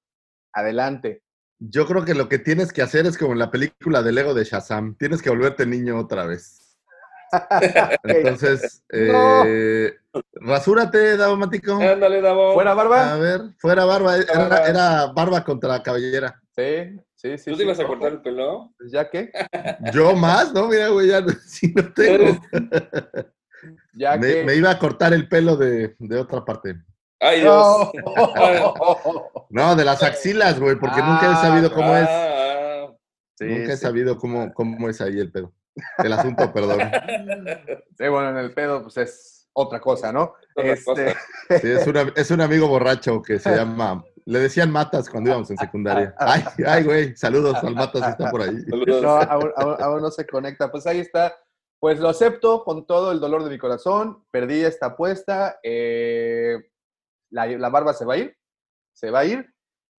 Adelante. 0.51 1.21
Yo 1.59 1.85
creo 1.85 2.03
que 2.03 2.15
lo 2.15 2.27
que 2.27 2.39
tienes 2.39 2.73
que 2.73 2.81
hacer 2.81 3.05
es 3.05 3.15
como 3.15 3.33
en 3.33 3.39
la 3.39 3.51
película 3.51 4.01
de 4.01 4.11
Lego 4.11 4.33
de 4.33 4.43
Shazam. 4.43 4.97
Tienes 4.97 5.21
que 5.21 5.29
volverte 5.29 5.67
niño 5.67 5.99
otra 5.99 6.25
vez. 6.25 6.66
Entonces, 8.03 8.83
No. 8.91 9.43
eh, 9.45 9.93
rasúrate, 10.33 11.17
Davomático. 11.17 11.73
Ándale, 11.73 12.21
Davo. 12.21 12.53
¿Fuera 12.53 12.73
barba? 12.73 13.13
A 13.13 13.17
ver, 13.17 13.41
fuera 13.59 13.85
barba. 13.85 14.15
Era, 14.17 14.33
Barba. 14.47 14.67
era 14.67 15.05
barba 15.07 15.43
contra 15.43 15.81
cabellera. 15.83 16.41
Sí, 16.55 16.99
sí, 17.15 17.37
sí. 17.37 17.51
¿Tú 17.51 17.51
sí. 17.51 17.57
te 17.57 17.63
ibas 17.63 17.79
a 17.79 17.85
cortar 17.87 18.13
el 18.13 18.21
pelo? 18.21 18.73
Pues 18.77 18.91
ya 18.91 19.09
que, 19.09 19.31
Yo 19.93 20.15
más, 20.15 20.53
¿no? 20.53 20.67
Mira, 20.67 20.87
güey, 20.89 21.07
ya 21.09 21.23
si 21.45 21.71
no 21.73 21.93
tengo. 21.93 22.39
ya 23.93 24.17
Me, 24.17 24.27
que. 24.33 24.43
me 24.43 24.55
iba 24.55 24.69
a 24.71 24.79
cortar 24.79 25.13
el 25.13 25.27
pelo 25.27 25.55
de, 25.55 25.95
de 25.99 26.17
otra 26.19 26.43
parte. 26.43 26.75
Ay, 27.19 27.41
Dios. 27.41 27.91
No. 28.05 29.31
No, 29.49 29.75
de 29.75 29.83
las 29.85 30.03
axilas, 30.03 30.59
güey, 30.59 30.75
porque 30.75 31.01
nunca 31.01 31.25
he 31.25 31.33
Ah, 31.33 31.41
sabido 31.41 31.71
cómo 31.73 31.95
es. 31.95 32.07
Sí, 33.39 33.45
nunca 33.45 33.73
he 33.73 33.77
sabido 33.77 34.17
cómo, 34.17 34.53
cómo 34.53 34.89
es 34.89 34.99
ahí 35.01 35.19
el 35.19 35.31
pedo. 35.31 35.51
El 36.03 36.13
asunto, 36.13 36.51
perdón. 36.53 36.79
Sí, 37.97 38.07
bueno, 38.07 38.29
en 38.29 38.37
el 38.37 38.53
pedo, 38.53 38.83
pues 38.83 38.97
es 38.97 39.49
otra 39.53 39.79
cosa, 39.79 40.11
¿no? 40.11 40.33
Otra 40.55 40.71
Este, 40.73 40.85
cosa. 40.85 41.03
Sí, 41.61 41.71
es, 41.71 41.87
una- 41.87 42.13
es 42.15 42.29
un 42.31 42.41
amigo 42.41 42.67
borracho 42.67 43.21
que 43.21 43.39
se 43.39 43.55
llama. 43.55 44.03
Le 44.25 44.39
decían 44.39 44.71
Matas 44.71 45.09
cuando 45.09 45.29
íbamos 45.29 45.49
en 45.51 45.57
secundaria. 45.57 46.13
Ay, 46.19 46.43
ay, 46.65 46.83
güey, 46.83 47.15
saludos 47.15 47.55
al 47.63 47.73
Matas 47.75 48.03
si 48.03 48.09
está 48.11 48.29
por 48.29 48.41
ahí. 48.41 48.59
Saludos. 48.69 49.01
No, 49.01 49.09
aún, 49.17 49.51
aún- 49.55 49.75
aún 49.81 50.01
no 50.01 50.11
se 50.11 50.27
conecta. 50.27 50.69
Pues 50.71 50.85
ahí 50.85 50.99
está. 50.99 51.35
Pues 51.79 51.99
lo 51.99 52.09
acepto 52.09 52.63
con 52.63 52.85
todo 52.85 53.11
el 53.11 53.19
dolor 53.19 53.43
de 53.43 53.49
mi 53.51 53.57
corazón. 53.57 54.23
Perdí 54.31 54.63
esta 54.63 54.87
apuesta. 54.87 55.59
eh, 55.63 56.55
la, 57.31 57.45
la 57.45 57.69
barba 57.69 57.93
se 57.93 58.03
va 58.05 58.15
a 58.15 58.17
ir. 58.17 58.35
Se 58.93 59.09
va 59.11 59.19
a 59.19 59.25
ir. 59.25 59.45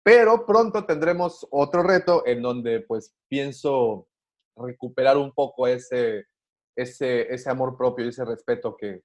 Pero 0.04 0.44
pronto 0.46 0.84
tendremos 0.84 1.46
otro 1.50 1.82
reto 1.82 2.22
en 2.26 2.42
donde 2.42 2.80
pues 2.80 3.14
pienso 3.28 4.07
recuperar 4.64 5.16
un 5.16 5.32
poco 5.32 5.66
ese, 5.66 6.26
ese, 6.76 7.32
ese 7.32 7.50
amor 7.50 7.76
propio 7.76 8.04
y 8.04 8.08
ese 8.08 8.24
respeto 8.24 8.76
que, 8.76 9.02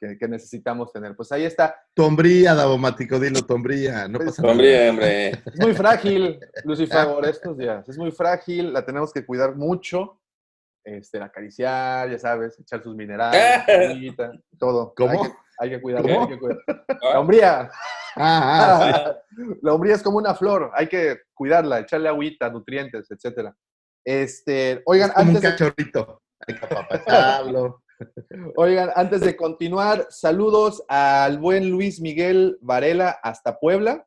que- 0.00 0.18
que 0.18 0.28
necesitamos 0.28 0.92
tener. 0.92 1.14
Pues 1.16 1.30
ahí 1.32 1.44
está. 1.44 1.76
Tombría, 1.94 2.54
Davomático, 2.54 3.18
dilo, 3.20 3.42
tombría. 3.42 4.08
No 4.08 4.18
pasa 4.18 4.42
nada. 4.42 4.52
Hombre. 4.90 5.30
Es 5.46 5.58
muy 5.60 5.74
frágil, 5.74 6.40
Lucy 6.64 6.86
Favor, 6.86 7.24
estos 7.26 7.56
días. 7.56 7.88
Es 7.88 7.96
muy 7.98 8.10
frágil, 8.10 8.72
la 8.72 8.84
tenemos 8.84 9.12
que 9.12 9.24
cuidar 9.24 9.54
mucho. 9.56 10.18
Este, 10.84 11.20
la 11.20 11.26
acariciar, 11.26 12.10
ya 12.10 12.18
sabes, 12.18 12.58
echar 12.58 12.82
sus 12.82 12.96
minerales, 12.96 13.62
agüita, 13.68 14.32
todo. 14.58 14.92
¿Cómo? 14.96 15.10
Hay 15.22 15.30
que, 15.30 15.36
hay 15.60 15.70
que 15.70 15.80
cuidarla, 15.80 16.12
¿Cómo? 16.12 16.24
hay 16.26 16.32
que 16.32 16.38
cuidar. 16.40 16.58
La 17.02 17.20
hombría. 17.20 17.70
Ah, 18.16 18.80
ah, 18.96 19.16
La 19.62 19.72
hombría 19.74 19.94
es 19.94 20.02
como 20.02 20.18
una 20.18 20.34
flor, 20.34 20.72
hay 20.74 20.88
que 20.88 21.20
cuidarla, 21.32 21.78
echarle 21.80 22.08
agüita, 22.08 22.50
nutrientes, 22.50 23.08
etcétera. 23.12 23.54
Este, 24.04 24.82
oigan, 24.86 25.10
Es 25.10 25.14
como 25.14 25.30
un 25.30 25.36
antes 25.36 25.42
de, 25.42 25.56
cachorrito. 25.56 26.22
Apapacharlo. 26.62 27.82
oigan, 28.56 28.90
antes 28.94 29.20
de 29.20 29.36
continuar, 29.36 30.06
saludos 30.10 30.82
al 30.88 31.38
buen 31.38 31.70
Luis 31.70 32.00
Miguel 32.00 32.58
Varela 32.60 33.18
hasta 33.22 33.58
Puebla. 33.58 34.06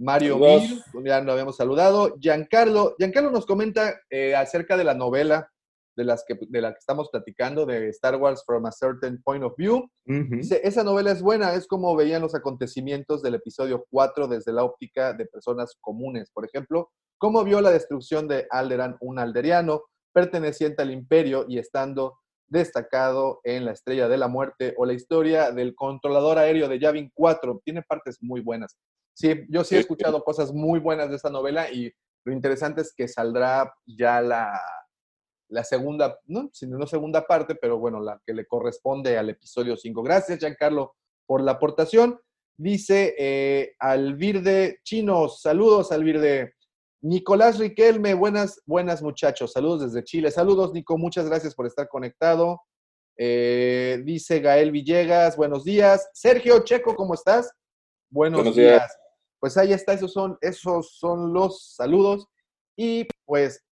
Mario. 0.00 0.38
Mil, 0.38 0.82
ya 1.04 1.20
lo 1.20 1.32
habíamos 1.32 1.56
saludado. 1.56 2.16
Giancarlo, 2.20 2.94
Giancarlo 2.98 3.30
nos 3.30 3.46
comenta 3.46 4.00
eh, 4.10 4.34
acerca 4.34 4.76
de 4.76 4.84
la 4.84 4.94
novela 4.94 5.50
de, 5.98 6.04
las 6.04 6.24
que, 6.24 6.38
de 6.40 6.60
la 6.60 6.72
que 6.72 6.78
estamos 6.78 7.10
platicando, 7.10 7.66
de 7.66 7.88
Star 7.88 8.14
Wars 8.16 8.44
from 8.46 8.64
a 8.66 8.70
Certain 8.70 9.20
Point 9.20 9.42
of 9.42 9.54
View. 9.58 9.90
Dice, 10.06 10.60
esa 10.62 10.84
novela 10.84 11.10
es 11.10 11.20
buena, 11.20 11.54
es 11.54 11.66
como 11.66 11.96
veían 11.96 12.22
los 12.22 12.36
acontecimientos 12.36 13.20
del 13.20 13.34
episodio 13.34 13.84
4 13.90 14.28
desde 14.28 14.52
la 14.52 14.62
óptica 14.62 15.12
de 15.12 15.26
personas 15.26 15.76
comunes. 15.80 16.30
Por 16.32 16.46
ejemplo, 16.46 16.90
cómo 17.18 17.42
vio 17.42 17.60
la 17.60 17.72
destrucción 17.72 18.28
de 18.28 18.46
Alderan, 18.48 18.96
un 19.00 19.18
alderiano 19.18 19.82
perteneciente 20.14 20.82
al 20.82 20.92
imperio 20.92 21.44
y 21.48 21.58
estando 21.58 22.16
destacado 22.46 23.40
en 23.42 23.64
La 23.64 23.72
Estrella 23.72 24.08
de 24.08 24.18
la 24.18 24.28
Muerte, 24.28 24.74
o 24.78 24.86
la 24.86 24.92
historia 24.94 25.50
del 25.50 25.74
controlador 25.74 26.38
aéreo 26.38 26.68
de 26.68 26.78
Yavin 26.78 27.10
4. 27.12 27.60
Tiene 27.64 27.82
partes 27.82 28.18
muy 28.20 28.40
buenas. 28.40 28.78
Sí, 29.14 29.46
yo 29.50 29.64
sí 29.64 29.74
he 29.74 29.80
escuchado 29.80 30.22
cosas 30.22 30.52
muy 30.52 30.78
buenas 30.78 31.10
de 31.10 31.16
esta 31.16 31.28
novela 31.28 31.70
y 31.72 31.92
lo 32.24 32.32
interesante 32.32 32.82
es 32.82 32.94
que 32.94 33.08
saldrá 33.08 33.74
ya 33.84 34.20
la, 34.20 34.60
la 35.48 35.64
segunda, 35.64 36.18
no, 36.26 36.50
sino 36.52 36.78
no 36.78 36.86
segunda 36.86 37.26
parte, 37.26 37.54
pero 37.54 37.78
bueno, 37.78 38.00
la 38.00 38.20
que 38.26 38.34
le 38.34 38.46
corresponde 38.46 39.16
al 39.16 39.30
episodio 39.30 39.76
5. 39.76 40.02
Gracias, 40.02 40.38
Giancarlo, 40.38 40.94
por 41.26 41.42
la 41.42 41.52
aportación. 41.52 42.20
Dice 42.56 43.14
eh, 43.18 43.74
Alvirde 43.78 44.80
Chinos, 44.82 45.40
saludos, 45.40 45.92
Alvirde. 45.92 46.54
Nicolás 47.00 47.60
Riquelme, 47.60 48.14
buenas, 48.14 48.60
buenas 48.66 49.02
muchachos, 49.02 49.52
saludos 49.52 49.92
desde 49.92 50.04
Chile. 50.04 50.30
Saludos, 50.32 50.72
Nico, 50.72 50.98
muchas 50.98 51.28
gracias 51.28 51.54
por 51.54 51.66
estar 51.66 51.88
conectado. 51.88 52.60
Eh, 53.16 54.02
dice 54.04 54.40
Gael 54.40 54.72
Villegas, 54.72 55.36
buenos 55.36 55.64
días. 55.64 56.08
Sergio 56.12 56.58
Checo, 56.64 56.96
¿cómo 56.96 57.14
estás? 57.14 57.52
Buenos, 58.10 58.38
Buenos 58.38 58.56
días. 58.56 58.80
días. 58.80 58.98
Pues 59.38 59.56
ahí 59.56 59.72
está, 59.72 59.92
esos 59.92 60.12
son, 60.12 60.36
esos 60.40 60.98
son 60.98 61.32
los 61.32 61.74
saludos. 61.76 62.26
Y 62.76 63.06
pues, 63.24 63.64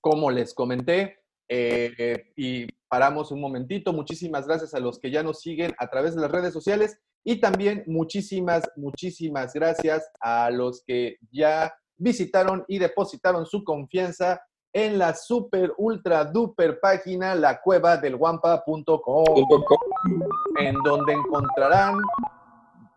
como 0.00 0.30
les 0.30 0.54
comenté, 0.54 1.18
eh, 1.48 2.32
y 2.36 2.66
paramos 2.88 3.32
un 3.32 3.40
momentito, 3.40 3.92
muchísimas 3.92 4.46
gracias 4.46 4.74
a 4.74 4.80
los 4.80 4.98
que 4.98 5.10
ya 5.10 5.22
nos 5.22 5.40
siguen 5.40 5.74
a 5.78 5.88
través 5.88 6.14
de 6.14 6.20
las 6.20 6.30
redes 6.30 6.52
sociales 6.52 6.98
y 7.24 7.40
también 7.40 7.84
muchísimas, 7.86 8.62
muchísimas 8.76 9.52
gracias 9.52 10.08
a 10.20 10.50
los 10.50 10.82
que 10.86 11.16
ya 11.30 11.74
visitaron 11.96 12.64
y 12.68 12.78
depositaron 12.78 13.46
su 13.46 13.64
confianza 13.64 14.40
en 14.72 14.98
la 14.98 15.14
super, 15.14 15.72
ultra, 15.78 16.24
duper 16.24 16.78
página 16.80 17.34
lacuevadelguampa.com 17.34 18.64
Punto 18.64 19.02
com. 19.02 19.24
en 20.58 20.74
donde 20.84 21.14
encontrarán 21.14 21.96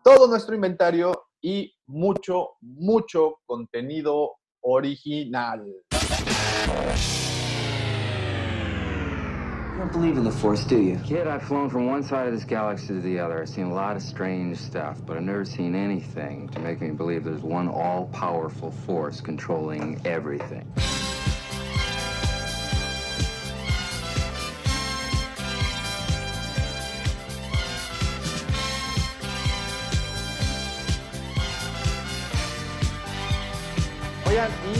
todo 0.04 0.28
nuestro 0.28 0.54
inventario 0.54 1.12
y 1.40 1.74
mucho, 1.86 2.50
mucho 2.60 3.38
contenido 3.46 4.36
original. 4.64 5.72
You 9.72 9.78
don't 9.78 9.92
believe 9.92 10.16
in 10.16 10.24
the 10.24 10.30
Force, 10.30 10.64
do 10.64 10.80
you? 10.80 11.00
Kid, 11.04 11.26
I've 11.26 11.42
flown 11.42 11.68
from 11.68 11.86
one 11.86 12.02
side 12.02 12.28
of 12.28 12.34
this 12.34 12.44
galaxy 12.44 12.88
to 12.88 13.00
the 13.00 13.18
other. 13.18 13.40
I've 13.40 13.48
seen 13.48 13.66
a 13.66 13.74
lot 13.74 13.96
of 13.96 14.02
strange 14.02 14.58
stuff, 14.58 14.98
but 15.04 15.16
I've 15.16 15.22
never 15.24 15.44
seen 15.44 15.74
anything 15.74 16.48
to 16.50 16.60
make 16.60 16.80
me 16.80 16.90
believe 16.90 17.24
there's 17.24 17.42
one 17.42 17.68
all 17.68 18.06
powerful 18.12 18.70
force 18.70 19.20
controlling 19.20 20.00
everything. 20.04 20.72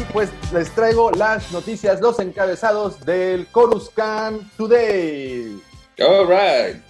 Y 0.03 0.13
pues 0.13 0.31
les 0.53 0.71
traigo 0.71 1.11
las 1.13 1.53
noticias, 1.53 2.01
los 2.01 2.19
encabezados 2.19 3.05
del 3.05 3.47
Coruscant 3.47 4.43
Today. 4.57 5.61
All 6.01 6.27
right. 6.29 6.83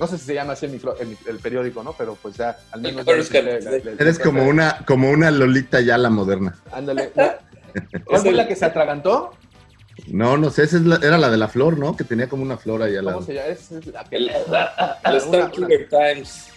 No 0.00 0.06
sé 0.06 0.18
si 0.18 0.24
se 0.24 0.34
llama 0.34 0.54
así 0.54 0.66
el, 0.66 0.72
micro- 0.72 0.96
el- 0.98 1.16
el 1.26 1.38
periódico, 1.38 1.82
¿no? 1.82 1.92
Pero 1.96 2.16
pues 2.20 2.36
ya, 2.36 2.56
al 2.72 2.80
menos... 2.80 3.04
Coruscant 3.04 3.46
Today. 3.60 3.82
les- 3.84 4.00
Eres 4.00 4.18
como 4.18 4.44
una, 4.44 4.78
como 4.86 5.10
una 5.10 5.30
Lolita 5.30 5.80
ya 5.80 5.98
la 5.98 6.10
moderna. 6.10 6.56
Ándale. 6.72 7.12
¿Cuál 8.04 8.20
fue 8.22 8.32
la 8.32 8.46
que 8.48 8.56
se 8.56 8.64
atragantó? 8.64 9.32
No, 10.08 10.36
no 10.36 10.50
sé, 10.50 10.64
esa 10.64 10.76
es 10.76 10.82
la- 10.84 10.96
era 10.96 11.18
la 11.18 11.30
de 11.30 11.36
la 11.36 11.48
flor, 11.48 11.78
¿no? 11.78 11.96
Que 11.96 12.04
tenía 12.04 12.28
como 12.28 12.42
una 12.42 12.56
flor 12.56 12.82
ahí 12.82 12.96
al 12.96 13.04
¿Cómo 13.04 13.10
lado. 13.20 13.22
se 13.26 13.34
llama? 13.34 13.46
Es, 13.48 13.70
es 13.72 13.86
la 13.86 14.04
que- 14.04 15.86
Times. 15.90 16.48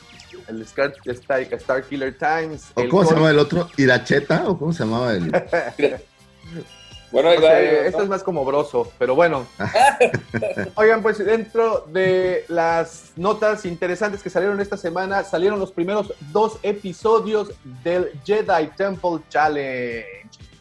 El 0.48 0.62
Star, 0.64 0.94
Star, 1.06 1.42
Star 1.42 1.84
Killer 1.84 2.18
Times. 2.18 2.72
¿O 2.76 2.82
el 2.82 2.90
cómo 2.90 3.04
se 3.04 3.12
llamaba 3.12 3.32
el 3.32 3.40
otro? 3.40 3.70
¿Iracheta? 3.78 4.48
¿O 4.48 4.58
cómo 4.58 4.74
se 4.74 4.84
llamaba 4.84 5.14
el...? 5.14 5.32
Bueno, 7.12 7.30
ahí 7.30 7.38
O 7.38 7.42
va. 7.42 7.50
sea, 7.52 7.86
esto 7.88 8.04
es 8.04 8.10
más 8.10 8.22
como 8.22 8.44
broso, 8.44 8.92
pero 9.00 9.16
bueno. 9.16 9.48
Oigan, 10.76 11.02
pues 11.02 11.18
dentro 11.20 11.86
de 11.88 12.44
las 12.50 13.14
notas 13.16 13.66
interesantes 13.66 14.22
que 14.22 14.30
salieron 14.30 14.60
esta 14.60 14.76
semana, 14.76 15.24
salieron 15.24 15.58
los 15.60 15.72
primeros 15.72 16.14
dos 16.34 16.60
episodios 16.64 17.52
del 17.84 18.12
Jedi 18.26 18.68
Temple 18.76 19.20
Challenge. 19.30 20.06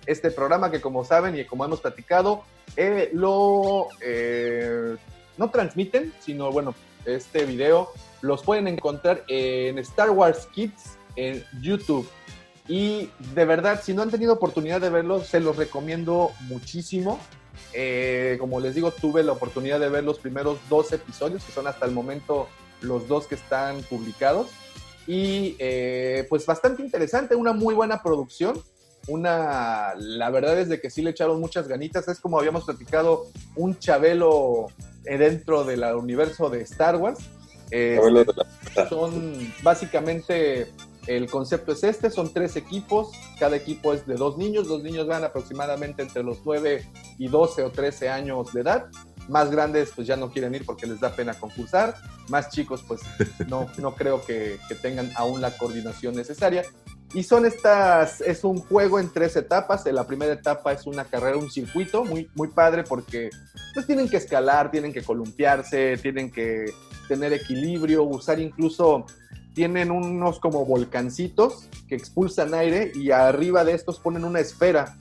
Este 0.06 0.30
programa 0.30 0.70
que 0.70 0.80
como 0.80 1.04
saben 1.04 1.36
y 1.36 1.44
como 1.44 1.64
hemos 1.64 1.80
platicado, 1.80 2.44
eh, 2.76 3.10
lo 3.12 3.88
eh, 4.00 4.96
no 5.36 5.50
transmiten, 5.50 6.12
sino 6.20 6.52
bueno, 6.52 6.76
este 7.04 7.44
video 7.44 7.90
los 8.26 8.42
pueden 8.42 8.68
encontrar 8.68 9.24
en 9.28 9.78
Star 9.78 10.10
Wars 10.10 10.48
Kids 10.52 10.98
en 11.16 11.44
YouTube. 11.60 12.06
Y 12.68 13.10
de 13.34 13.44
verdad, 13.44 13.80
si 13.82 13.94
no 13.94 14.02
han 14.02 14.10
tenido 14.10 14.34
oportunidad 14.34 14.80
de 14.80 14.90
verlo, 14.90 15.22
se 15.22 15.40
los 15.40 15.56
recomiendo 15.56 16.32
muchísimo. 16.48 17.18
Eh, 17.72 18.36
como 18.40 18.60
les 18.60 18.74
digo, 18.74 18.90
tuve 18.90 19.22
la 19.22 19.32
oportunidad 19.32 19.78
de 19.78 19.88
ver 19.88 20.04
los 20.04 20.18
primeros 20.18 20.58
dos 20.68 20.92
episodios, 20.92 21.44
que 21.44 21.52
son 21.52 21.66
hasta 21.66 21.86
el 21.86 21.92
momento 21.92 22.48
los 22.80 23.08
dos 23.08 23.26
que 23.26 23.36
están 23.36 23.82
publicados. 23.82 24.48
Y 25.06 25.56
eh, 25.58 26.26
pues 26.28 26.44
bastante 26.44 26.82
interesante, 26.82 27.36
una 27.36 27.52
muy 27.52 27.74
buena 27.74 28.02
producción. 28.02 28.60
una, 29.08 29.94
la 29.96 30.30
verdad 30.30 30.58
es 30.58 30.68
de 30.68 30.80
que 30.80 30.90
sí 30.90 31.00
le 31.00 31.10
echaron 31.10 31.40
muchas 31.40 31.68
ganitas, 31.68 32.08
es 32.08 32.18
como 32.18 32.40
habíamos 32.40 32.64
platicado, 32.64 33.26
un 33.54 33.78
Chabelo 33.78 34.66
eh, 35.04 35.16
dentro 35.16 35.62
del 35.62 35.84
universo 35.94 36.50
de 36.50 36.62
Star 36.62 36.96
Wars. 36.96 37.20
Eh, 37.70 37.98
la- 38.76 38.88
son 38.88 39.52
básicamente 39.62 40.72
el 41.06 41.28
concepto 41.30 41.72
es 41.72 41.84
este, 41.84 42.10
son 42.10 42.32
tres 42.32 42.56
equipos, 42.56 43.10
cada 43.38 43.56
equipo 43.56 43.92
es 43.92 44.06
de 44.06 44.14
dos 44.14 44.36
niños, 44.38 44.66
los 44.66 44.82
niños 44.82 45.06
van 45.06 45.22
aproximadamente 45.24 46.02
entre 46.02 46.22
los 46.24 46.38
9 46.44 46.84
y 47.18 47.28
12 47.28 47.62
o 47.62 47.70
13 47.70 48.08
años 48.08 48.52
de 48.52 48.60
edad, 48.62 48.86
más 49.28 49.50
grandes 49.50 49.92
pues 49.94 50.06
ya 50.06 50.16
no 50.16 50.30
quieren 50.30 50.54
ir 50.54 50.64
porque 50.66 50.86
les 50.86 50.98
da 51.00 51.14
pena 51.14 51.34
concursar, 51.34 51.94
más 52.28 52.50
chicos 52.50 52.82
pues 52.86 53.00
no, 53.48 53.68
no 53.78 53.94
creo 53.94 54.24
que, 54.24 54.58
que 54.68 54.74
tengan 54.74 55.10
aún 55.14 55.40
la 55.40 55.56
coordinación 55.56 56.14
necesaria. 56.14 56.64
Y 57.14 57.22
son 57.22 57.46
estas, 57.46 58.20
es 58.20 58.44
un 58.44 58.58
juego 58.58 58.98
en 58.98 59.10
tres 59.10 59.36
etapas. 59.36 59.86
La 59.86 60.06
primera 60.06 60.32
etapa 60.32 60.72
es 60.72 60.86
una 60.86 61.04
carrera, 61.04 61.36
un 61.38 61.50
circuito 61.50 62.04
muy, 62.04 62.28
muy 62.34 62.48
padre 62.48 62.82
porque 62.82 63.30
pues 63.74 63.86
tienen 63.86 64.08
que 64.08 64.16
escalar, 64.18 64.70
tienen 64.70 64.92
que 64.92 65.02
columpiarse, 65.02 65.96
tienen 65.98 66.30
que 66.30 66.66
tener 67.08 67.32
equilibrio, 67.32 68.02
usar 68.02 68.40
incluso, 68.40 69.06
tienen 69.54 69.90
unos 69.90 70.40
como 70.40 70.66
volcancitos 70.66 71.68
que 71.88 71.94
expulsan 71.94 72.52
aire 72.52 72.92
y 72.94 73.10
arriba 73.12 73.64
de 73.64 73.72
estos 73.72 73.98
ponen 74.00 74.24
una 74.24 74.40
esfera 74.40 74.96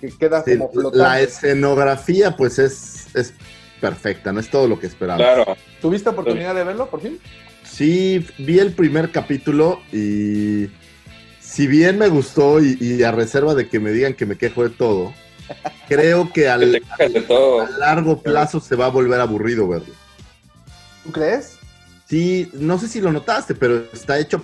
que 0.00 0.08
queda 0.08 0.44
Sí, 0.44 0.58
como 0.58 0.70
flotando. 0.70 1.02
la 1.02 1.20
escenografía, 1.20 2.36
pues 2.36 2.58
es, 2.58 3.08
es 3.16 3.32
perfecta, 3.80 4.30
no 4.32 4.40
es 4.40 4.50
todo 4.50 4.68
lo 4.68 4.78
que 4.78 4.86
esperaba. 4.86 5.16
Claro. 5.18 5.56
¿Tuviste 5.80 6.10
oportunidad 6.10 6.54
de 6.54 6.64
verlo 6.64 6.88
por 6.88 7.00
fin? 7.00 7.18
Sí, 7.64 8.24
vi 8.38 8.58
el 8.58 8.72
primer 8.74 9.10
capítulo 9.10 9.80
y 9.92 10.68
si 11.56 11.66
bien 11.66 11.96
me 11.98 12.08
gustó 12.08 12.60
y, 12.60 12.76
y 12.78 13.02
a 13.02 13.12
reserva 13.12 13.54
de 13.54 13.66
que 13.66 13.80
me 13.80 13.90
digan 13.90 14.12
que 14.12 14.26
me 14.26 14.36
quejo 14.36 14.62
de 14.62 14.68
todo, 14.68 15.14
creo 15.88 16.30
que 16.30 16.50
al, 16.50 16.70
de 16.72 17.20
todo. 17.26 17.62
a 17.62 17.70
largo 17.70 18.20
plazo 18.20 18.60
se 18.60 18.76
va 18.76 18.84
a 18.86 18.90
volver 18.90 19.18
aburrido 19.22 19.66
verlo. 19.66 19.94
¿Tú 21.02 21.12
crees? 21.12 21.56
Sí, 22.06 22.50
no 22.52 22.78
sé 22.78 22.88
si 22.88 23.00
lo 23.00 23.10
notaste, 23.10 23.54
pero 23.54 23.84
está 23.90 24.18
hecho 24.18 24.42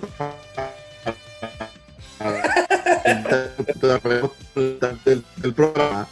del, 5.05 5.23
del 5.37 5.53
programa. 5.53 6.07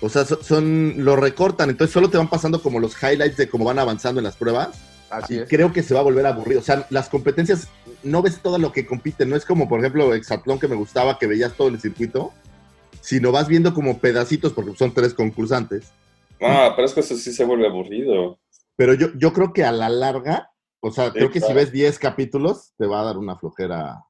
O 0.00 0.08
sea, 0.08 0.24
so- 0.24 0.42
son, 0.42 0.94
lo 1.04 1.16
recortan, 1.16 1.68
entonces 1.68 1.92
solo 1.92 2.08
te 2.08 2.16
van 2.16 2.28
pasando 2.30 2.62
como 2.62 2.80
los 2.80 2.94
highlights 3.02 3.36
de 3.36 3.48
cómo 3.48 3.66
van 3.66 3.78
avanzando 3.78 4.20
en 4.20 4.24
las 4.24 4.36
pruebas. 4.36 4.70
Así 5.18 5.34
Y 5.34 5.38
es. 5.38 5.48
creo 5.48 5.72
que 5.72 5.82
se 5.82 5.94
va 5.94 6.00
a 6.00 6.04
volver 6.04 6.26
aburrido. 6.26 6.60
O 6.60 6.62
sea, 6.62 6.86
las 6.90 7.08
competencias, 7.08 7.68
no 8.02 8.22
ves 8.22 8.40
todo 8.40 8.58
lo 8.58 8.72
que 8.72 8.86
compiten. 8.86 9.30
No 9.30 9.36
es 9.36 9.44
como, 9.44 9.68
por 9.68 9.80
ejemplo, 9.80 10.14
Exatlón 10.14 10.58
que 10.58 10.68
me 10.68 10.76
gustaba, 10.76 11.18
que 11.18 11.26
veías 11.26 11.54
todo 11.54 11.68
el 11.68 11.80
circuito, 11.80 12.32
sino 13.00 13.32
vas 13.32 13.48
viendo 13.48 13.74
como 13.74 13.98
pedacitos, 13.98 14.52
porque 14.52 14.74
son 14.76 14.92
tres 14.92 15.14
concursantes. 15.14 15.92
No, 16.40 16.72
pero 16.74 16.86
es 16.86 16.92
que 16.92 17.00
eso 17.00 17.16
sí 17.16 17.32
se 17.32 17.44
vuelve 17.44 17.66
aburrido. 17.66 18.38
Pero 18.76 18.94
yo, 18.94 19.08
yo 19.16 19.32
creo 19.32 19.52
que 19.52 19.64
a 19.64 19.72
la 19.72 19.88
larga, 19.88 20.50
o 20.80 20.90
sea, 20.90 21.12
creo 21.12 21.30
que 21.30 21.40
si 21.40 21.52
ves 21.52 21.72
10 21.72 21.98
capítulos, 21.98 22.72
te 22.76 22.86
va 22.86 23.00
a 23.00 23.04
dar 23.04 23.18
una 23.18 23.36
flojera, 23.36 24.04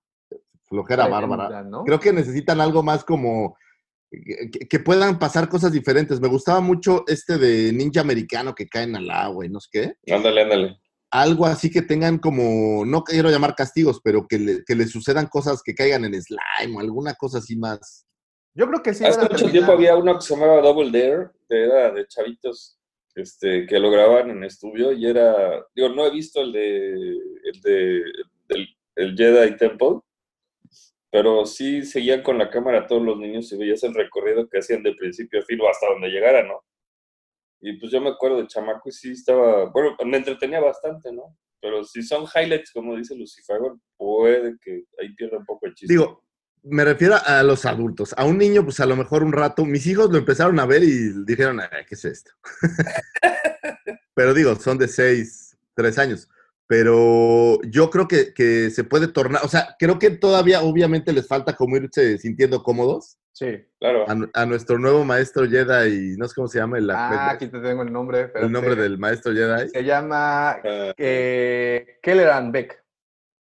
flojera 0.65 1.05
Tremenda, 1.05 1.37
bárbara. 1.37 1.63
¿no? 1.63 1.85
Creo 1.85 2.01
que 2.01 2.13
necesitan 2.13 2.61
algo 2.61 2.83
más 2.83 3.05
como 3.05 3.57
que 4.71 4.81
puedan 4.81 5.19
pasar 5.19 5.49
cosas 5.49 5.73
diferentes. 5.73 6.21
Me 6.21 6.29
gustaba 6.29 6.61
mucho 6.61 7.05
este 7.07 7.39
de 7.39 7.73
ninja 7.73 8.01
americano 8.01 8.55
que 8.55 8.69
caen 8.69 8.97
al 8.97 9.11
agua 9.11 9.47
y 9.47 9.49
no 9.49 9.61
sé 9.61 9.69
qué. 9.73 10.15
Ándale, 10.15 10.43
ándale. 10.43 10.81
Algo 11.15 11.47
así 11.47 11.71
que 11.71 11.81
tengan 11.81 12.19
como, 12.19 12.85
no 12.85 13.05
quiero 13.05 13.31
llamar 13.31 13.55
castigos, 13.55 14.01
pero 14.03 14.27
que 14.27 14.37
le, 14.37 14.65
que 14.65 14.75
le 14.75 14.85
sucedan 14.87 15.29
cosas 15.29 15.63
que 15.63 15.73
caigan 15.73 16.05
en 16.05 16.21
slime 16.21 16.77
o 16.77 16.81
alguna 16.81 17.15
cosa 17.15 17.39
así 17.39 17.55
más. 17.55 18.05
Yo 18.53 18.67
creo 18.67 18.83
que 18.83 18.95
sí. 18.95 19.05
Hace 19.05 19.21
mucho 19.21 19.49
tiempo 19.49 19.71
había 19.71 19.97
uno 19.97 20.17
que 20.17 20.23
se 20.23 20.35
llamaba 20.35 20.61
Double 20.61 20.91
Dare, 20.91 21.29
que 21.49 21.63
era 21.63 21.93
de 21.93 22.05
chavitos 22.09 22.81
este, 23.15 23.65
que 23.65 23.79
lo 23.79 23.93
grababan 23.93 24.31
en 24.31 24.43
estudio 24.43 24.91
y 24.91 25.07
era, 25.07 25.65
digo, 25.73 25.89
no 25.91 26.05
he 26.05 26.11
visto 26.11 26.41
el 26.41 26.51
de, 26.51 26.95
el 26.95 27.61
de 27.63 28.03
el, 28.49 28.69
el 28.97 29.17
Jedi 29.17 29.57
Temple, 29.57 30.01
pero 31.13 31.47
sí 31.47 31.85
seguían 31.85 32.25
con 32.25 32.39
la 32.39 32.51
cámara 32.51 32.89
todos 32.89 33.03
los 33.03 33.19
niños 33.19 33.53
y 33.53 33.57
veías 33.57 33.85
el 33.85 33.95
recorrido 33.95 34.49
que 34.49 34.59
hacían 34.59 34.83
de 34.83 34.97
principio 34.97 35.39
a 35.39 35.45
fin 35.45 35.61
o 35.61 35.69
hasta 35.69 35.87
donde 35.91 36.09
llegaran, 36.09 36.49
¿no? 36.49 36.65
Y 37.67 37.79
pues 37.79 37.91
yo 37.91 37.99
me 37.99 38.11
acuerdo 38.11 38.37
de 38.37 38.47
chamaco 38.47 38.91
y 38.91 38.93
sí 38.93 39.13
estaba, 39.13 39.71
bueno, 39.71 39.97
me 40.05 40.19
entretenía 40.19 40.61
bastante, 40.61 41.11
¿no? 41.11 41.35
Pero 41.63 41.83
si 41.83 42.03
son 42.03 42.25
highlights, 42.25 42.71
como 42.71 42.95
dice 42.95 43.17
Lucifago, 43.17 43.81
puede 43.97 44.57
que 44.61 44.85
ahí 45.01 45.15
pierda 45.15 45.39
un 45.39 45.47
poco 45.47 45.65
el 45.65 45.75
chiste. 45.75 45.95
Digo, 45.95 46.23
me 46.63 46.85
refiero 46.85 47.17
a 47.25 47.43
los 47.43 47.65
adultos. 47.65 48.15
A 48.19 48.27
un 48.27 48.37
niño, 48.37 48.65
pues 48.65 48.81
a 48.81 48.87
lo 48.87 48.97
mejor 48.97 49.25
un 49.25 49.33
rato. 49.33 49.65
Mis 49.65 49.87
hijos 49.87 50.11
lo 50.11 50.19
empezaron 50.19 50.61
a 50.61 50.67
ver 50.67 50.85
y 50.85 51.25
dijeron, 51.25 51.59
"Ay, 51.59 51.87
¿qué 51.89 51.95
es 51.95 52.05
esto? 52.05 52.33
Pero 54.15 54.35
digo, 54.35 54.55
son 54.57 54.77
de 54.77 54.87
6, 54.87 55.57
3 55.75 55.99
años. 55.99 56.29
Pero 56.67 57.63
yo 57.63 57.89
creo 57.89 58.07
que, 58.07 58.35
que 58.35 58.69
se 58.69 58.85
puede 58.85 59.09
tornar, 59.09 59.43
o 59.43 59.49
sea, 59.49 59.75
creo 59.79 59.99
que 59.99 60.11
todavía 60.11 60.61
obviamente 60.61 61.15
les 61.15 61.27
falta 61.27 61.57
como 61.57 61.77
irse 61.79 62.19
sintiendo 62.19 62.63
cómodos 62.63 63.17
Sí. 63.37 63.67
claro. 63.81 64.05
a, 64.09 64.43
a 64.43 64.47
nuestro 64.47 64.79
nuevo 64.79 65.05
maestro 65.05 65.45
Jedi, 65.49 66.17
no 66.17 66.29
sé 66.29 66.35
cómo 66.37 66.47
se 66.47 66.61
llama 66.61 66.79
el, 66.79 66.89
Ah, 66.91 67.31
aquí 67.31 67.49
te 67.49 67.59
tengo 67.59 67.83
el 67.83 67.93
nombre. 67.93 68.21
el 68.21 68.25
espérate. 68.27 68.53
nombre 68.53 68.77
del 68.77 68.97
maestro 68.97 69.33
Jedi. 69.33 69.71
Se 69.71 69.83
llama 69.85 70.51
Ah, 70.53 70.61
eh, 70.97 71.99
Kelleran 72.01 72.53
Beck. 72.53 72.81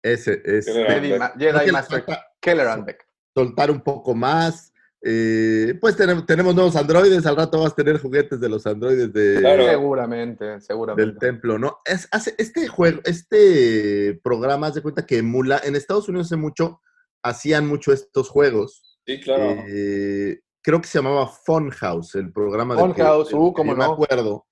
Ese 0.03 0.41
es. 0.45 0.65
Jedi, 0.67 1.11
Beck. 1.11 1.19
Ma- 1.19 1.33
Jedi 1.39 1.71
Master 1.73 2.05
Kelleran 2.41 2.85
Beck. 2.87 3.07
soltar 3.35 3.71
un 3.71 3.83
poco 3.83 4.15
más. 4.15 4.73
Eh, 5.03 5.75
pues 5.81 5.95
tenemos, 5.95 6.25
tenemos 6.25 6.55
nuevos 6.55 6.75
androides, 6.75 7.27
al 7.27 7.37
rato 7.37 7.61
vas 7.61 7.73
a 7.73 7.77
tener 7.77 8.01
juguetes 8.01 8.41
de 8.41 8.49
los 8.49 8.67
androides 8.67 9.13
de, 9.13 9.37
Claro. 9.41 9.67
Seguramente, 9.69 10.45
del 10.47 10.63
seguramente. 10.63 11.19
templo, 11.21 11.59
¿no? 11.59 11.81
Es, 11.85 12.09
hace, 12.11 12.35
este 12.39 12.67
juego, 12.67 13.01
este 13.05 14.19
programa, 14.25 14.69
haz 14.69 14.75
de 14.77 14.83
cuenta 14.83 15.05
que 15.07 15.19
emula, 15.19 15.61
en 15.63 15.77
Estados 15.77 16.09
Unidos 16.09 16.29
hace 16.29 16.37
mucho, 16.37 16.81
hacían 17.23 17.67
mucho 17.69 17.93
estos 17.93 18.31
juegos. 18.31 18.83
Sí, 19.07 19.21
claro. 19.21 19.65
Eh, 19.69 20.41
creo 20.63 20.81
que 20.81 20.89
se 20.89 20.99
llamaba 20.99 21.27
Funhouse, 21.29 22.15
el 22.17 22.33
programa 22.33 22.75
de 22.75 22.81
Funhouse, 22.81 23.33
uh, 23.33 23.53
cómo 23.53 23.73
yo 23.73 23.77
me 23.79 23.85
no. 23.85 23.93
acuerdo. 23.93 24.47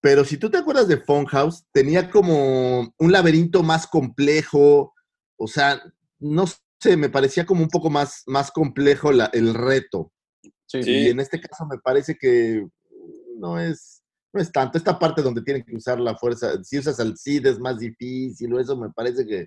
Pero 0.00 0.24
si 0.24 0.36
tú 0.36 0.50
te 0.50 0.58
acuerdas 0.58 0.88
de 0.88 0.98
Funhouse, 0.98 1.64
tenía 1.72 2.10
como 2.10 2.80
un 2.98 3.12
laberinto 3.12 3.62
más 3.62 3.86
complejo, 3.86 4.94
o 5.36 5.46
sea, 5.48 5.80
no 6.18 6.44
sé, 6.80 6.96
me 6.96 7.08
parecía 7.08 7.44
como 7.46 7.62
un 7.62 7.68
poco 7.68 7.90
más, 7.90 8.22
más 8.26 8.50
complejo 8.50 9.10
la- 9.12 9.30
el 9.32 9.54
reto. 9.54 10.12
Sí. 10.66 10.82
Sí. 10.82 10.90
Y 10.90 11.08
en 11.08 11.20
este 11.20 11.40
caso 11.40 11.66
me 11.66 11.78
parece 11.78 12.16
que 12.16 12.66
no 13.38 13.58
es, 13.60 14.02
no 14.32 14.40
es 14.40 14.52
tanto. 14.52 14.76
Esta 14.78 14.98
parte 14.98 15.22
donde 15.22 15.42
tienen 15.42 15.64
que 15.64 15.74
usar 15.74 15.98
la 15.98 16.16
fuerza, 16.16 16.62
si 16.62 16.78
usas 16.78 17.00
al 17.00 17.16
CID 17.16 17.46
es 17.46 17.58
más 17.58 17.78
difícil 17.78 18.52
o 18.52 18.60
eso 18.60 18.76
me 18.76 18.90
parece 18.90 19.26
que... 19.26 19.46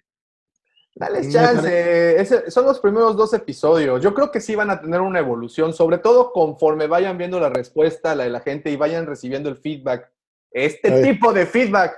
Dales 0.95 1.27
Me 1.27 1.33
chance. 1.33 2.21
Ese- 2.21 2.51
son 2.51 2.65
los 2.65 2.79
primeros 2.79 3.15
dos 3.15 3.33
episodios. 3.33 4.01
Yo 4.03 4.13
creo 4.13 4.29
que 4.31 4.41
sí 4.41 4.55
van 4.55 4.69
a 4.69 4.81
tener 4.81 5.01
una 5.01 5.19
evolución, 5.19 5.73
sobre 5.73 5.97
todo 5.99 6.31
conforme 6.33 6.87
vayan 6.87 7.17
viendo 7.17 7.39
la 7.39 7.49
respuesta 7.49 8.13
la 8.15 8.25
de 8.25 8.29
la 8.29 8.41
gente 8.41 8.69
y 8.71 8.75
vayan 8.75 9.05
recibiendo 9.05 9.49
el 9.49 9.57
feedback. 9.57 10.09
Este 10.51 11.01
tipo 11.01 11.31
de 11.31 11.45
feedback. 11.45 11.93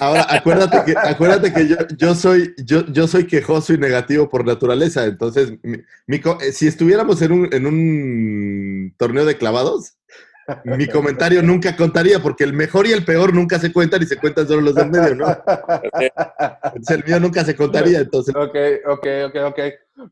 Ahora, 0.00 0.24
acuérdate 0.28 0.84
que, 0.84 0.94
acuérdate 0.96 1.52
que 1.52 1.66
yo, 1.66 1.76
yo, 1.96 2.14
soy, 2.14 2.54
yo, 2.64 2.86
yo 2.86 3.08
soy 3.08 3.26
quejoso 3.26 3.72
y 3.72 3.78
negativo 3.78 4.28
por 4.28 4.44
naturaleza. 4.44 5.04
Entonces, 5.04 5.52
mi- 5.62 5.78
mi 6.06 6.16
eh, 6.40 6.52
si 6.52 6.68
estuviéramos 6.68 7.20
en 7.22 7.32
un, 7.32 7.52
en 7.52 7.66
un 7.66 8.94
torneo 8.96 9.24
de 9.24 9.36
clavados, 9.36 9.94
mi 10.64 10.86
comentario 10.88 11.42
nunca 11.42 11.76
contaría, 11.76 12.20
porque 12.20 12.44
el 12.44 12.52
mejor 12.52 12.86
y 12.86 12.92
el 12.92 13.04
peor 13.04 13.34
nunca 13.34 13.58
se 13.58 13.72
cuentan 13.72 14.02
y 14.02 14.06
se 14.06 14.16
cuentan 14.16 14.46
solo 14.46 14.60
los 14.62 14.74
del 14.74 14.90
medio, 14.90 15.14
¿no? 15.14 15.26
Entonces, 15.28 16.96
el 16.96 17.04
mío 17.04 17.20
nunca 17.20 17.44
se 17.44 17.54
contaría. 17.56 18.00
Entonces, 18.00 18.34
ok, 18.34 18.56
ok, 18.86 19.06
ok, 19.26 19.36
ok. 19.48 19.58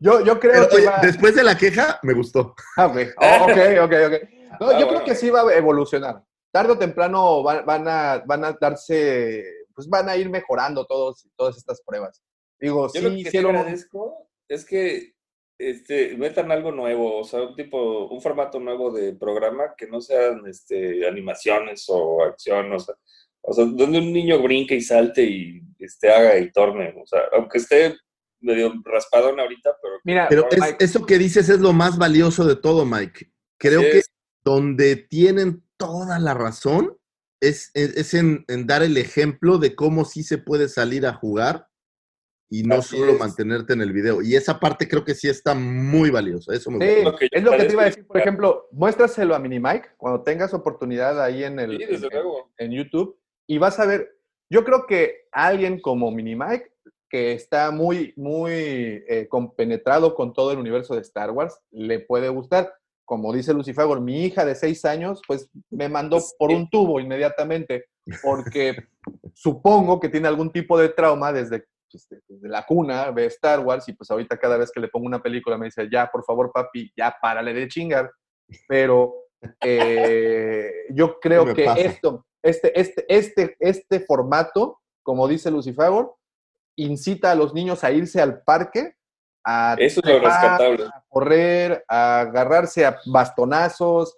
Yo, 0.01 0.20
yo 0.24 0.38
creo 0.38 0.53
pero, 0.53 0.68
que 0.68 0.77
oye, 0.77 0.87
va... 0.87 1.01
después 1.03 1.35
de 1.35 1.44
la 1.44 1.57
queja, 1.57 1.98
me 2.03 2.12
gustó. 2.14 2.55
Ah, 2.77 2.87
ok, 2.87 2.96
Oh, 3.16 3.44
ok, 3.44 3.59
ok, 3.85 3.92
ok. 4.07 4.12
No, 4.61 4.66
Ah, 4.68 4.72
yo 4.72 4.87
bueno. 4.87 4.88
creo 4.88 5.05
que 5.05 5.14
sí 5.14 5.31
va 5.31 5.42
a 5.42 5.55
evolucionar. 5.55 6.22
Tarde 6.51 6.72
o 6.72 6.79
temprano 6.79 7.42
van, 7.42 7.64
van 7.66 7.87
a, 7.88 8.22
van 8.27 8.44
a 8.44 8.53
darse, 8.61 9.44
pues 9.74 9.88
van 9.88 10.09
a 10.09 10.16
ir 10.16 10.29
mejorando 10.31 10.85
todos, 10.87 11.29
todas 11.37 11.57
estas 11.57 11.83
pruebas. 11.83 12.22
Digo, 12.59 12.87
Yo 12.87 12.88
sí 12.88 13.01
lo 13.01 13.11
que 13.11 13.14
sí 13.16 13.20
hicieron... 13.29 13.57
agradezco 13.57 14.27
es 14.48 14.64
que 14.64 15.12
este, 15.58 16.16
metan 16.16 16.50
algo 16.52 16.70
nuevo, 16.72 17.18
o 17.18 17.24
sea, 17.24 17.42
un 17.42 17.54
tipo, 17.56 18.06
un 18.08 18.20
formato 18.22 18.60
nuevo 18.60 18.92
de 18.92 19.14
programa 19.14 19.74
que 19.76 19.86
no 19.88 20.00
sean 20.00 20.46
este, 20.46 21.06
animaciones 21.06 21.84
o 21.88 22.22
acción, 22.22 22.72
o 22.72 22.78
sea, 22.78 22.94
o 23.42 23.52
sea, 23.52 23.64
donde 23.64 23.98
un 23.98 24.12
niño 24.12 24.40
brinque 24.42 24.76
y 24.76 24.80
salte 24.80 25.22
y 25.24 25.60
este, 25.78 26.10
haga 26.10 26.38
y 26.38 26.50
torne, 26.52 26.94
o 27.02 27.06
sea, 27.06 27.20
aunque 27.32 27.58
esté 27.58 27.96
medio 28.40 28.72
raspadón 28.84 29.40
ahorita, 29.40 29.70
pero 29.82 29.94
Mira, 30.04 30.26
Pero 30.28 30.46
es- 30.50 30.58
Mike, 30.60 30.76
eso 30.84 31.04
que 31.04 31.18
dices 31.18 31.48
es 31.48 31.58
lo 31.60 31.72
más 31.72 31.98
valioso 31.98 32.44
de 32.44 32.56
todo, 32.56 32.84
Mike. 32.84 33.32
Creo 33.58 33.80
que 33.80 34.02
donde 34.44 34.94
tienen 34.96 35.64
toda 35.76 36.18
la 36.20 36.34
razón 36.34 36.96
es, 37.40 37.70
es- 37.74 37.96
es 37.96 38.14
en, 38.14 38.44
en 38.48 38.66
dar 38.66 38.82
el 38.82 38.96
ejemplo 38.96 39.58
de 39.58 39.74
cómo 39.74 40.04
sí 40.04 40.22
se 40.22 40.38
puede 40.38 40.68
salir 40.68 41.04
a 41.06 41.14
jugar 41.14 41.66
y 42.50 42.62
no 42.62 42.76
Así 42.76 42.96
solo 42.96 43.12
es. 43.12 43.18
mantenerte 43.18 43.72
en 43.74 43.82
el 43.82 43.92
video. 43.92 44.22
Y 44.22 44.34
esa 44.34 44.58
parte 44.58 44.88
creo 44.88 45.04
que 45.04 45.14
sí 45.14 45.28
está 45.28 45.54
muy 45.54 46.11
valiosa. 46.11 46.54
Eso 46.54 46.70
me 46.70 46.78
Sí, 46.87 47.02
gusta. 47.04 47.26
es 47.30 47.42
lo 47.42 47.50
que 47.52 47.64
te 47.64 47.72
iba 47.72 47.82
a 47.82 47.87
decir. 47.87 48.06
Por 48.06 48.16
ejemplo, 48.18 48.68
muéstraselo 48.72 49.34
a 49.34 49.38
Minimike 49.38 49.90
cuando 49.96 50.22
tengas 50.22 50.54
oportunidad 50.54 51.22
ahí 51.22 51.44
en 51.44 51.58
el 51.61 51.76
Sí, 51.78 51.84
desde 51.84 52.06
en- 52.06 52.12
luego. 52.12 52.50
en 52.56 52.70
YouTube 52.72 53.18
y 53.46 53.58
vas 53.58 53.78
a 53.78 53.87
ver, 53.87 54.16
yo 54.50 54.64
creo 54.64 54.87
que 54.87 55.26
alguien 55.32 55.80
como 55.80 56.11
Minimike, 56.11 56.72
que 57.11 57.32
está 57.32 57.70
muy, 57.70 58.12
muy 58.16 58.52
eh, 58.52 59.26
compenetrado 59.30 60.14
con 60.14 60.32
todo 60.32 60.52
el 60.52 60.58
universo 60.58 60.94
de 60.94 61.00
Star 61.02 61.30
Wars, 61.30 61.58
le 61.70 62.00
puede 62.00 62.28
gustar. 62.28 62.72
Como 63.04 63.32
dice 63.32 63.54
Lucifer, 63.54 63.87
mi 64.00 64.24
hija 64.26 64.44
de 64.44 64.54
seis 64.54 64.84
años, 64.84 65.22
pues 65.26 65.48
me 65.70 65.88
mandó 65.88 66.20
Sí. 66.20 66.34
por 66.38 66.50
un 66.50 66.68
tubo 66.68 67.00
inmediatamente, 67.00 67.87
porque 68.22 68.76
supongo 69.34 70.00
que 70.00 70.08
tiene 70.08 70.28
algún 70.28 70.50
tipo 70.50 70.78
de 70.78 70.88
trauma 70.90 71.32
desde, 71.32 71.64
pues, 71.90 72.09
de- 72.09 72.20
desde 72.29 72.48
la 72.48 72.64
cuna, 72.64 73.11
ve 73.11 73.27
Star 73.27 73.61
Wars, 73.61 73.88
y 73.88 73.92
pues 73.92 74.11
ahorita 74.11 74.38
cada 74.38 74.57
vez 74.57 74.70
que 74.70 74.81
le 74.81 74.88
pongo 74.88 75.07
una 75.07 75.22
película 75.22 75.57
me 75.59 75.66
dice, 75.66 75.88
ya, 75.90 76.09
por 76.11 76.24
favor, 76.24 76.51
papi, 76.53 76.92
ya 76.96 77.14
párale 77.20 77.53
de 77.53 77.68
chingar. 77.68 78.11
Pero 78.66 79.14
eh, 79.61 80.87
yo 80.90 81.18
creo 81.20 81.55
que 81.55 81.64
pasa. 81.64 81.81
esto, 81.81 82.27
este, 82.42 82.79
este, 82.79 83.05
este, 83.09 83.57
este 83.61 84.01
formato, 84.01 84.81
como 85.03 85.27
dice 85.29 85.51
Lucifer, 85.51 86.07
incita 86.77 87.33
a 87.33 87.35
los 87.35 87.55
niños 87.55 87.83
a 87.85 87.90
irse 87.90 88.20
al 88.20 88.42
parque, 88.42 88.94
a 89.44 89.77
Eso 89.79 90.01
es 90.05 90.22
lo 90.22 90.29
a 90.29 91.05
correr, 91.09 91.85
a 91.88 92.20
agarrarse 92.20 92.85
a 92.85 92.98
bastonazos, 93.07 94.16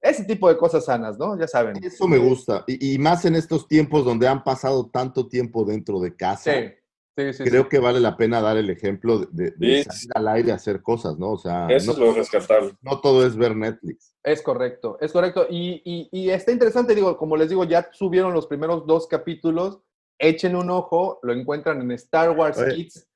ese 0.00 0.24
tipo 0.24 0.48
de 0.48 0.56
cosas 0.56 0.84
sanas, 0.84 1.18
¿no? 1.18 1.38
Ya 1.38 1.48
saben. 1.48 1.82
Eso 1.82 2.06
me 2.06 2.18
gusta. 2.18 2.64
Y, 2.66 2.94
y 2.94 2.98
más 2.98 3.24
en 3.24 3.34
estos 3.34 3.66
tiempos 3.66 4.04
donde 4.04 4.28
han 4.28 4.44
pasado 4.44 4.88
tanto 4.90 5.28
tiempo 5.28 5.64
dentro 5.64 5.98
de 6.00 6.14
casa. 6.14 6.52
Sí, 6.52 6.74
sí, 7.16 7.32
sí. 7.32 7.44
Creo 7.44 7.62
sí. 7.64 7.68
que 7.70 7.78
vale 7.78 8.00
la 8.00 8.16
pena 8.16 8.40
dar 8.40 8.56
el 8.56 8.68
ejemplo 8.70 9.18
de, 9.20 9.26
de- 9.30 9.50
de 9.56 9.84
Sí, 9.84 9.90
salir 9.90 10.12
al 10.14 10.28
aire 10.28 10.52
a 10.52 10.56
hacer 10.56 10.82
cosas, 10.82 11.18
¿no? 11.18 11.32
O 11.32 11.38
sea, 11.38 11.66
Eso 11.68 11.86
no, 11.86 11.92
es 11.92 11.98
lo 11.98 12.14
rescatable. 12.14 12.72
no 12.82 13.00
todo 13.00 13.26
es 13.26 13.36
ver 13.36 13.56
Netflix. 13.56 14.14
Es 14.22 14.42
correcto, 14.42 14.98
es 15.00 15.12
correcto. 15.12 15.46
Y, 15.48 15.82
y- 15.84 16.08
y 16.12 16.30
está 16.30 16.52
interesante, 16.52 16.94
digo, 16.94 17.16
como 17.16 17.36
les 17.36 17.48
digo, 17.48 17.64
ya 17.64 17.88
subieron 17.92 18.32
los 18.32 18.46
primeros 18.46 18.86
dos 18.86 19.06
capítulos, 19.06 19.80
echen 20.18 20.56
un 20.56 20.70
ojo, 20.70 21.20
lo 21.22 21.32
encuentran 21.32 21.80
en 21.80 21.90
Star 21.92 22.30
Wars 22.30 22.58
Oye. 22.58 22.74
Kids 22.74 23.06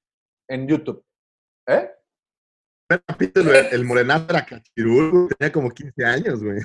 en 0.49 0.67
YouTube. 0.69 1.05
¿Eh? 1.69 1.91
El 2.89 3.03
capítulo, 3.07 3.53
el, 3.55 3.67
el 3.71 3.85
morenazo 3.85 4.27
era 4.31 4.45
Cachirul, 4.45 5.29
tenía 5.39 5.53
como 5.53 5.71
15 5.71 6.05
años, 6.05 6.43
güey. 6.43 6.59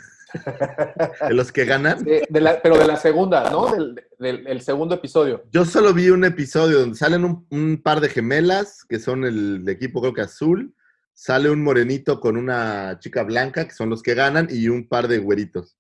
De 1.27 1.33
los 1.33 1.51
que 1.51 1.65
ganan. 1.65 2.03
De- 2.03 2.25
de 2.29 2.41
la- 2.41 2.61
pero 2.61 2.77
de 2.77 2.85
la 2.87 2.97
segunda, 2.97 3.49
¿no? 3.49 3.71
Del, 3.73 3.95
del- 4.19 4.47
el 4.47 4.61
segundo 4.61 4.95
episodio. 4.95 5.43
Yo 5.51 5.65
solo 5.65 5.93
vi 5.93 6.09
un 6.09 6.23
episodio 6.25 6.79
donde 6.79 6.97
salen 6.97 7.23
un, 7.25 7.45
un 7.51 7.81
par 7.81 8.01
de 8.01 8.09
gemelas, 8.09 8.83
que 8.87 8.99
son 8.99 9.23
el 9.25 9.67
equipo 9.69 10.01
creo 10.01 10.13
que 10.13 10.21
azul, 10.21 10.73
sale 11.13 11.49
un 11.49 11.63
morenito 11.63 12.19
con 12.19 12.37
una 12.37 12.97
chica 12.99 13.23
blanca, 13.23 13.65
que 13.67 13.73
son 13.73 13.89
los 13.89 14.03
que 14.03 14.13
ganan, 14.15 14.47
y 14.49 14.67
un 14.69 14.87
par 14.87 15.07
de 15.07 15.17
güeritos. 15.19 15.77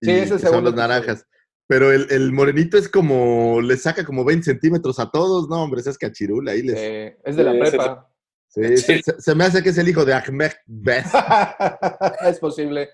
Sí, 0.00 0.10
Y 0.10 0.14
es 0.14 0.30
el 0.32 0.40
que 0.40 0.46
son 0.48 0.64
los 0.64 0.74
naranjas. 0.74 1.26
Pero 1.68 1.92
el, 1.92 2.08
el 2.10 2.32
morenito 2.32 2.76
es 2.76 2.88
como, 2.88 3.60
le 3.62 3.76
saca 3.76 4.04
como 4.04 4.24
20 4.24 4.44
centímetros 4.44 4.98
a 4.98 5.10
todos, 5.10 5.48
no, 5.48 5.62
hombre, 5.62 5.80
ese 5.80 5.90
es 5.90 5.96
cachirul, 5.98 6.46
ahí 6.48 6.62
les... 6.62 6.76
Eh, 6.76 7.16
es 7.24 7.36
de 7.36 7.44
la 7.44 7.52
Sí, 7.52 7.58
prepa. 7.60 8.08
Sí, 8.48 8.76
se- 8.76 9.02
se 9.18 9.34
me 9.34 9.44
hace 9.44 9.62
que 9.62 9.70
es 9.70 9.78
el 9.78 9.88
hijo 9.88 10.04
de 10.04 10.12
Ahmed 10.12 10.50
Best. 10.66 11.14
es 12.26 12.38
posible, 12.38 12.90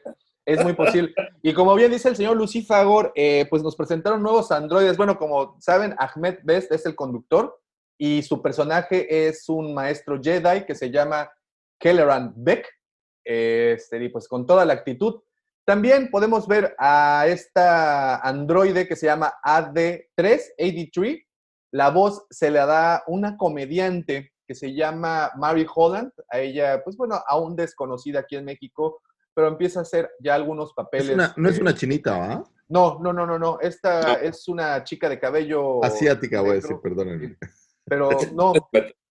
es 0.48 0.64
muy 0.64 0.72
posible. 0.72 1.14
Y 1.42 1.52
como 1.52 1.74
bien 1.74 1.92
dice 1.92 2.08
el 2.08 2.16
señor 2.16 2.34
Lucifagor, 2.36 3.12
eh, 3.14 3.46
pues 3.50 3.62
nos 3.62 3.76
presentaron 3.76 4.22
nuevos 4.22 4.50
androides. 4.50 4.96
Bueno, 4.96 5.18
como 5.18 5.60
saben, 5.60 5.94
Ahmed 5.98 6.38
Best 6.42 6.72
es 6.72 6.86
el 6.86 6.94
conductor 6.94 7.60
y 7.98 8.22
su 8.22 8.40
personaje 8.40 9.28
es 9.28 9.46
un 9.50 9.74
maestro 9.74 10.18
Jedi 10.22 10.64
que 10.64 10.74
se 10.74 10.90
llama 10.90 11.30
Kelleran 11.78 12.32
Beck, 12.34 12.66
este, 13.24 14.02
y 14.02 14.08
pues 14.08 14.26
con 14.26 14.46
toda 14.46 14.64
la 14.64 14.72
actitud. 14.72 15.20
También 15.66 16.08
podemos 16.10 16.48
ver 16.48 16.74
a 16.78 17.26
esta 17.28 18.16
androide 18.16 18.88
que 18.88 18.96
se 18.96 19.04
llama 19.04 19.34
AD3, 19.44 20.40
AD3. 20.58 21.26
La 21.72 21.90
voz 21.90 22.24
se 22.30 22.50
la 22.50 22.64
da 22.64 23.02
una 23.06 23.36
comediante 23.36 24.32
que 24.46 24.54
se 24.54 24.72
llama 24.72 25.30
Mary 25.36 25.66
Holland. 25.72 26.10
A 26.30 26.38
ella, 26.38 26.82
pues 26.82 26.96
bueno, 26.96 27.22
aún 27.26 27.54
desconocida 27.54 28.20
aquí 28.20 28.36
en 28.36 28.46
México, 28.46 29.02
pero 29.38 29.46
empieza 29.46 29.78
a 29.78 29.82
hacer 29.82 30.10
ya 30.18 30.34
algunos 30.34 30.74
papeles. 30.74 31.10
Es 31.10 31.14
una- 31.14 31.32
no 31.36 31.48
es 31.48 31.60
una 31.60 31.72
chinita, 31.72 32.18
¿va? 32.18 32.44
No, 32.68 32.98
no, 33.00 33.12
no, 33.12 33.24
no, 33.24 33.38
no. 33.38 33.60
Esta 33.60 34.00
No. 34.02 34.12
es 34.18 34.48
una 34.48 34.82
chica 34.82 35.08
de 35.08 35.20
cabello. 35.20 35.84
Asiática, 35.84 36.40
voy 36.40 36.50
a 36.50 36.54
decir, 36.54 36.74
perdónenme. 36.82 37.36
Pero 37.84 38.08
no, 38.34 38.52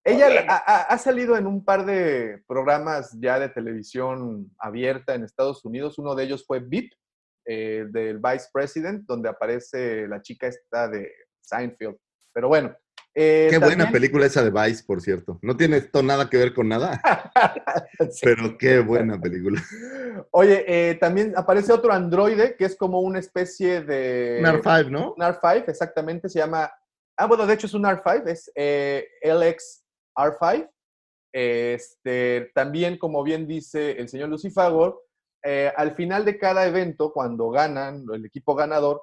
ella 0.04 0.28
ha, 0.50 0.56
ha- 0.58 0.82
ha 0.82 0.98
salido 0.98 1.38
en 1.38 1.48
un 1.48 1.64
par 1.64 1.86
de 1.86 2.44
programas 2.46 3.18
ya 3.22 3.40
de 3.40 3.48
televisión 3.48 4.52
abierta 4.60 5.16
en 5.16 5.24
Estados 5.24 5.64
Unidos. 5.64 5.98
Uno 5.98 6.14
de 6.14 6.26
ellos 6.26 6.44
fue 6.46 6.60
VIP, 6.60 6.92
eh, 7.46 7.86
del 7.90 8.18
Vice 8.20 8.48
President, 8.52 9.06
donde 9.08 9.30
aparece 9.30 10.10
la 10.10 10.22
chica 10.22 10.48
esta 10.48 10.90
de 10.90 11.10
Seinfeld. 11.40 11.96
Pero 12.34 12.50
bueno. 12.50 12.76
Eh, 13.20 13.48
Qué 13.50 13.58
buena 13.58 13.90
película 13.90 14.28
esa 14.28 14.44
de 14.44 14.52
Vice, 14.52 14.84
por 14.86 15.02
cierto. 15.02 15.40
No 15.42 15.58
tiene 15.58 15.78
esto 15.78 16.04
nada 16.04 16.30
que 16.30 16.38
ver 16.38 16.54
con 16.54 16.70
nada, 16.70 17.02
Sí. 18.12 18.20
pero 18.22 18.56
qué 18.60 18.78
buena 18.80 19.20
película. 19.20 19.60
Oye, 20.30 20.64
eh, 20.68 20.96
también 20.96 21.34
aparece 21.36 21.74
otro 21.74 21.92
androide 21.92 22.56
que 22.56 22.66
es 22.66 22.76
como 22.76 23.02
una 23.02 23.18
especie 23.18 23.82
de... 23.82 24.38
Un 24.40 24.46
R5, 24.46 24.90
¿no? 24.92 25.14
Un 25.14 25.24
R5, 25.24 25.68
exactamente, 25.68 26.30
se 26.30 26.38
llama... 26.38 26.72
Ah, 27.18 27.26
bueno, 27.26 27.48
de 27.48 27.56
hecho 27.56 27.66
es 27.66 27.74
un 27.74 27.86
R5, 27.86 28.28
es 28.28 28.52
eh, 28.54 29.08
LX 29.24 29.84
R5. 30.16 30.70
Este, 31.34 32.52
también, 32.54 33.00
como 33.00 33.24
bien 33.24 33.48
dice 33.48 33.94
el 33.94 34.10
señor 34.10 34.30
Lucifagor, 34.30 35.02
eh, 35.44 35.72
al 35.76 35.96
final 35.96 36.24
de 36.24 36.38
cada 36.38 36.68
evento, 36.68 37.12
cuando 37.12 37.50
ganan, 37.50 38.06
el 38.14 38.26
equipo 38.26 38.54
ganador, 38.54 39.02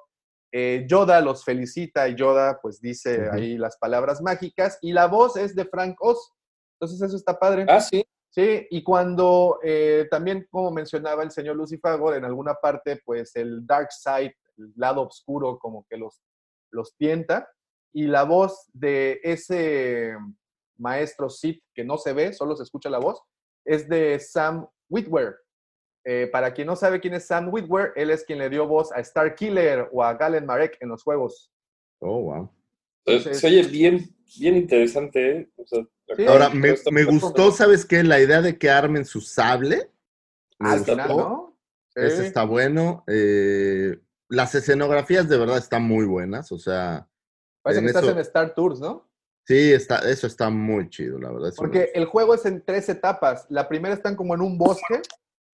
eh, 0.57 0.85
Yoda 0.87 1.19
los 1.19 1.43
felicita 1.43 2.07
y 2.07 2.15
Yoda 2.15 2.59
pues 2.61 2.79
dice 2.79 3.29
ahí 3.29 3.57
las 3.57 3.75
palabras 3.75 4.21
mágicas 4.21 4.77
y 4.81 4.93
la 4.93 5.07
voz 5.07 5.35
es 5.35 5.53
de 5.53 5.65
Frank 5.65 5.97
Oz. 5.99 6.31
Entonces 6.79 7.01
eso 7.01 7.17
está 7.17 7.37
padre. 7.37 7.65
Ah, 7.67 7.81
sí. 7.81 8.05
Sí, 8.29 8.65
y 8.69 8.81
cuando 8.81 9.59
eh, 9.63 10.07
también, 10.09 10.47
como 10.49 10.71
mencionaba 10.71 11.23
el 11.23 11.31
señor 11.31 11.57
Lucifagor, 11.57 12.15
en 12.15 12.23
alguna 12.23 12.53
parte, 12.53 13.01
pues 13.03 13.35
el 13.35 13.67
dark 13.67 13.91
side, 13.91 14.33
el 14.57 14.71
lado 14.77 15.01
oscuro, 15.01 15.59
como 15.59 15.85
que 15.89 15.97
los, 15.97 16.21
los 16.71 16.95
tienta, 16.95 17.49
y 17.93 18.07
la 18.07 18.23
voz 18.23 18.69
de 18.71 19.19
ese 19.23 20.15
maestro 20.77 21.29
Sith 21.29 21.63
que 21.73 21.83
no 21.83 21.97
se 21.97 22.13
ve, 22.13 22.31
solo 22.31 22.55
se 22.55 22.63
escucha 22.63 22.89
la 22.89 22.99
voz, 22.99 23.21
es 23.65 23.89
de 23.89 24.19
Sam 24.21 24.65
Witwer. 24.89 25.35
Eh, 26.07 26.29
para 26.31 26.53
quien 26.53 26.67
no 26.67 26.75
sabe 26.75 26.99
quién 26.99 27.15
es 27.15 27.25
Sam 27.25 27.51
Witwer, 27.51 27.91
él 27.95 28.11
es 28.11 28.23
quien 28.23 28.37
le 28.39 28.47
dio 28.49 28.67
voz 28.67 28.91
a 28.91 29.03
Starkiller 29.03 29.89
o 29.91 30.03
a 30.03 30.13
Galen 30.13 30.45
Marek 30.45 30.77
en 30.79 30.89
los 30.89 31.01
juegos. 31.03 31.51
Oh, 31.99 32.21
wow. 32.21 32.49
Se- 33.05 33.11
Entonces- 33.15 33.39
Se 33.39 33.47
oye 33.47 33.63
bien, 33.63 34.15
bien 34.37 34.55
interesante, 34.55 35.31
¿eh? 35.37 35.49
O 35.57 35.65
sea, 35.65 35.83
Sí. 36.15 36.23
Ahora, 36.27 36.49
me, 36.51 37.03
gustó, 37.05 37.51
¿sabes 37.51 37.83
qué? 37.83 38.03
La 38.03 38.19
idea 38.21 38.39
de 38.39 38.59
que 38.59 38.69
armen 38.69 39.05
su 39.05 39.21
sable. 39.21 39.89
Me 40.59 40.69
Al 40.69 40.77
gustó. 40.77 40.91
final, 40.91 41.09
¿no? 41.17 41.57
Ese 41.95 42.17
Sí. 42.21 42.23
está 42.27 42.43
bueno. 42.45 43.03
Eh, 43.07 43.97
las 44.29 44.53
escenografías 44.53 45.27
de 45.27 45.37
verdad 45.39 45.57
están 45.57 45.81
muy 45.81 46.05
buenas. 46.05 46.51
O 46.51 46.59
sea, 46.59 47.07
Parece 47.63 47.81
que 47.81 47.87
estás 47.87 48.03
eso- 48.03 48.11
en 48.11 48.19
Star 48.19 48.53
Tours, 48.53 48.79
¿no? 48.79 49.09
sí, 49.47 49.73
está, 49.73 49.97
eso 50.07 50.27
está 50.27 50.51
muy 50.51 50.87
chido, 50.91 51.17
la 51.17 51.31
verdad. 51.31 51.51
Porque 51.57 51.89
el 51.95 52.05
juego 52.05 52.35
es 52.35 52.45
en 52.45 52.63
tres 52.63 52.87
etapas. 52.89 53.47
La 53.49 53.67
primera 53.67 53.95
están 53.95 54.15
como 54.15 54.35
en 54.35 54.41
un 54.41 54.59
bosque, 54.59 55.01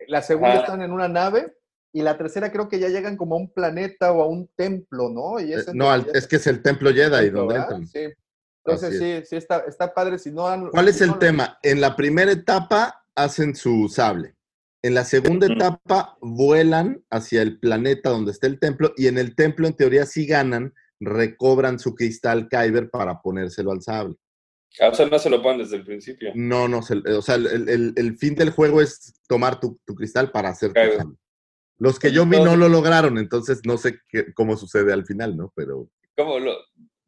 la 0.07 0.21
segunda 0.21 0.51
Ajá. 0.53 0.59
están 0.61 0.81
en 0.81 0.91
una 0.91 1.07
nave 1.07 1.55
y 1.93 2.01
la 2.01 2.17
tercera 2.17 2.51
creo 2.51 2.69
que 2.69 2.79
ya 2.79 2.87
llegan 2.89 3.17
como 3.17 3.35
a 3.35 3.37
un 3.39 3.51
planeta 3.53 4.11
o 4.11 4.21
a 4.23 4.27
un 4.27 4.49
templo, 4.55 5.09
¿no? 5.09 5.39
Y 5.39 5.53
Eh, 5.53 5.57
es 5.57 5.73
no, 5.73 5.93
es 5.93 6.27
que 6.27 6.37
es 6.37 6.47
el 6.47 6.61
templo 6.61 6.91
Jedi 6.91 7.09
templo, 7.25 7.39
donde 7.41 7.55
entran. 7.55 7.87
Sí. 7.87 8.07
Entonces 8.63 8.99
sí, 8.99 9.23
sí 9.27 9.35
está, 9.35 9.59
está 9.67 9.93
padre. 9.93 10.19
Si 10.19 10.31
no 10.31 10.47
han- 10.47 10.69
¿Cuál 10.69 10.87
es 10.87 10.97
si 10.97 11.03
el 11.03 11.17
tema? 11.17 11.57
En 11.63 11.81
la 11.81 11.95
primera 11.95 12.31
etapa 12.31 13.03
hacen 13.15 13.55
su 13.55 13.89
sable. 13.89 14.35
En 14.83 14.93
la 14.93 15.03
segunda 15.03 15.47
etapa 15.47 16.17
vuelan 16.21 17.03
hacia 17.09 17.41
el 17.41 17.59
planeta 17.59 18.09
donde 18.09 18.31
está 18.31 18.47
el 18.47 18.59
templo 18.59 18.93
y 18.97 19.07
en 19.07 19.17
el 19.17 19.35
templo 19.35 19.67
en 19.67 19.75
teoría 19.75 20.05
si 20.05 20.25
ganan, 20.25 20.73
recobran 20.99 21.79
su 21.79 21.93
cristal 21.95 22.47
Kyber 22.49 22.89
para 22.89 23.21
ponérselo 23.21 23.71
al 23.71 23.81
sable. 23.81 24.15
Ah, 24.79 24.89
O 24.89 24.93
sea, 24.93 25.05
no 25.05 25.19
se 25.19 25.29
lo 25.29 25.41
ponen 25.41 25.59
desde 25.59 25.75
el 25.75 25.83
principio. 25.83 26.31
No, 26.33 26.67
no, 26.67 26.81
se- 26.81 26.95
o 26.97 27.21
sea, 27.21 27.35
el, 27.35 27.67
el- 27.67 27.93
el 27.95 28.17
fin 28.17 28.35
del 28.35 28.51
juego 28.51 28.81
es 28.81 29.13
tomar 29.27 29.59
tu, 29.59 29.79
tu 29.85 29.93
cristal 29.95 30.31
para 30.31 30.49
hacer 30.49 30.69
tu 30.69 30.75
Kyber. 30.75 30.97
sable. 30.97 31.17
Los 31.77 31.99
que 31.99 32.11
yo 32.11 32.25
vi 32.25 32.39
no 32.39 32.55
lo 32.55 32.69
lograron, 32.69 33.17
entonces 33.17 33.61
no 33.65 33.77
sé 33.77 33.99
qué- 34.07 34.33
cómo 34.33 34.55
sucede 34.55 34.93
al 34.93 35.05
final, 35.05 35.35
¿no? 35.35 35.51
Pero 35.55 35.89
¿Cómo 36.15 36.39
lo, 36.39 36.53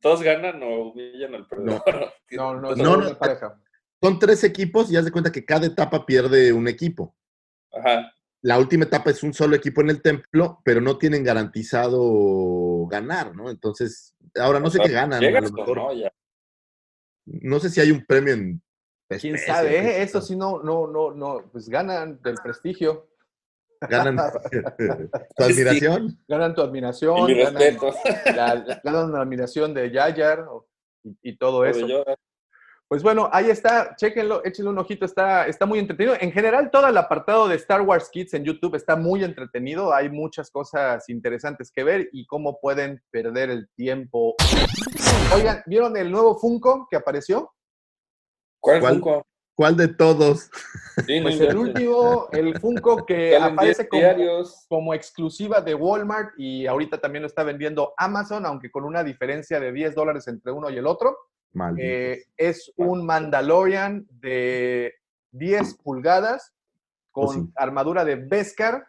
¿Todos 0.01 0.21
ganan 0.23 0.61
o 0.63 0.89
humillan 0.91 1.35
al 1.35 1.47
perdedor? 1.47 1.81
No, 2.31 2.55
no, 2.59 2.75
No, 2.75 2.75
no, 2.75 2.97
no, 2.97 3.17
pareja. 3.17 3.61
son 4.01 4.17
tres 4.19 4.43
equipos 4.43 4.91
y 4.91 4.97
haz 4.97 5.05
de 5.05 5.11
cuenta 5.11 5.31
que 5.31 5.45
cada 5.45 5.65
etapa 5.67 6.05
pierde 6.05 6.51
un 6.51 6.67
equipo. 6.67 7.15
Ajá. 7.71 8.11
la 8.41 8.59
última 8.59 8.83
etapa 8.83 9.09
es 9.11 9.23
un 9.23 9.33
solo 9.33 9.55
equipo 9.55 9.79
en 9.81 9.89
el 9.89 10.01
templo, 10.01 10.59
pero 10.65 10.81
no 10.81 10.97
tienen 10.97 11.23
garantizado 11.23 12.85
ganar, 12.87 13.35
¿no? 13.35 13.49
Entonces, 13.49 14.13
ahora 14.35 14.59
no 14.59 14.67
O 14.67 14.71
sé 14.71 14.77
sea, 14.79 14.85
qué 14.87 14.91
ganan, 14.93 15.23
a 15.23 15.25
¿Llegas 15.25 15.43
lo 15.43 15.49
o 15.49 15.53
mejor. 15.53 15.77
no? 15.77 15.93
Ya. 15.93 16.11
No 17.25 17.59
sé 17.59 17.69
si 17.69 17.79
hay 17.79 17.91
un 17.91 18.05
premio 18.05 18.33
en. 18.33 18.61
¿Quién 19.09 19.35
especie, 19.35 19.45
sabe? 19.53 19.77
eh? 19.77 20.01
Eso 20.01 20.21
sí, 20.21 20.35
no, 20.35 20.61
no, 20.63 20.87
no, 20.87 21.11
no, 21.13 21.43
pues 21.51 21.69
ganan 21.69 22.19
del 22.21 22.35
prestigio, 22.35 23.09
Ganan 23.81 24.15
tu 25.35 25.43
admiración. 25.43 26.17
ganan 26.27 26.55
tu 26.55 26.61
Y 26.61 26.63
admiración, 26.65 27.25
mi 27.27 27.33
ganan 27.35 27.61
respeto. 27.61 27.93
la, 28.35 28.55
la- 28.55 28.81
ganan 28.83 29.11
la 29.11 29.21
admiración 29.21 29.73
de 29.73 29.91
Yayar 29.91 30.45
y, 31.03 31.17
y 31.21 31.37
todo 31.37 31.65
eso. 31.65 31.85
Yo- 31.87 32.03
Pues 32.87 33.01
bueno, 33.01 33.29
ahí 33.31 33.49
está, 33.49 33.95
chéquenlo, 33.95 34.43
échenle 34.45 34.69
un 34.69 34.77
ojito, 34.77 35.05
está, 35.05 35.47
está 35.47 35.65
muy 35.65 35.79
entretenido. 35.79 36.15
En 36.19 36.31
general, 36.31 36.69
todo 36.69 36.87
el 36.87 36.97
apartado 36.97 37.47
de 37.47 37.55
Star 37.55 37.81
Wars 37.81 38.09
Kids 38.11 38.33
en 38.35 38.43
YouTube 38.43 38.75
está 38.75 38.95
muy 38.95 39.23
entretenido, 39.23 39.93
hay 39.93 40.09
muchas 40.09 40.51
cosas 40.51 41.09
interesantes 41.09 41.71
que 41.71 41.83
ver 41.83 42.09
y 42.11 42.25
cómo 42.27 42.59
pueden 42.59 43.01
perder 43.09 43.49
el 43.49 43.69
tiempo. 43.75 44.35
Oigan, 45.33 45.63
¿vieron 45.65 45.97
el 45.97 46.11
nuevo 46.11 46.37
Funko 46.37 46.87
que 46.89 46.97
apareció? 46.97 47.51
¿Cuál, 48.59 48.79
¿Cuál? 48.79 48.93
Funko? 48.93 49.25
¿Cuál 49.55 49.77
de 49.77 49.87
todos? 49.87 50.49
Sí, 51.05 51.21
Pues 51.21 51.39
no, 51.39 51.45
el 51.47 51.57
último, 51.57 52.27
el 52.31 52.59
Funko 52.59 53.05
que 53.05 53.37
aparece 53.37 53.87
como 54.67 54.93
exclusiva 54.93 55.61
de 55.61 55.75
Walmart 55.75 56.33
y 56.37 56.65
ahorita 56.65 56.99
también 56.99 57.21
lo 57.21 57.27
está 57.27 57.43
vendiendo 57.43 57.93
Amazon, 57.97 58.45
aunque 58.45 58.71
con 58.71 58.83
una 58.83 59.03
diferencia 59.03 59.59
de 59.59 59.71
10 59.71 59.95
dólares 59.95 60.27
entre 60.27 60.51
uno 60.51 60.69
y 60.69 60.77
el 60.77 60.87
otro. 60.87 61.17
Eh, 61.77 62.23
es 62.35 62.71
un 62.77 63.05
Mandalorian 63.05 64.07
de 64.09 64.93
10 65.31 65.75
pulgadas 65.83 66.51
con 67.11 67.25
Oh, 67.27 67.33
sí. 67.33 67.51
armadura 67.55 68.03
de 68.03 68.15
Beskar 68.15 68.87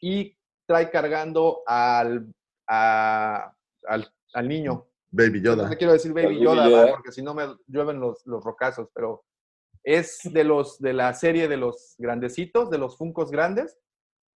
y 0.00 0.36
trae 0.66 0.90
cargando 0.90 1.62
al, 1.66 2.32
a- 2.68 3.54
al, 3.86 4.12
al 4.34 4.48
niño. 4.48 4.86
Baby 5.10 5.40
No 5.40 5.44
Yoda. 5.56 5.68
le 5.68 5.76
quiero 5.76 5.92
decir 5.92 6.12
Baby 6.12 6.40
Yoda, 6.40 6.90
porque 6.90 7.12
si 7.12 7.22
no 7.22 7.34
me 7.34 7.44
llueven 7.66 7.98
los, 8.00 8.26
los 8.26 8.42
rocazos, 8.44 8.88
pero 8.94 9.24
es 9.84 10.20
de 10.24 10.44
los 10.44 10.78
de 10.80 10.92
la 10.92 11.12
serie 11.14 11.48
de 11.48 11.56
los 11.56 11.94
grandecitos, 11.98 12.70
de 12.70 12.78
los 12.78 12.96
Funcos 12.98 13.30
grandes. 13.30 13.78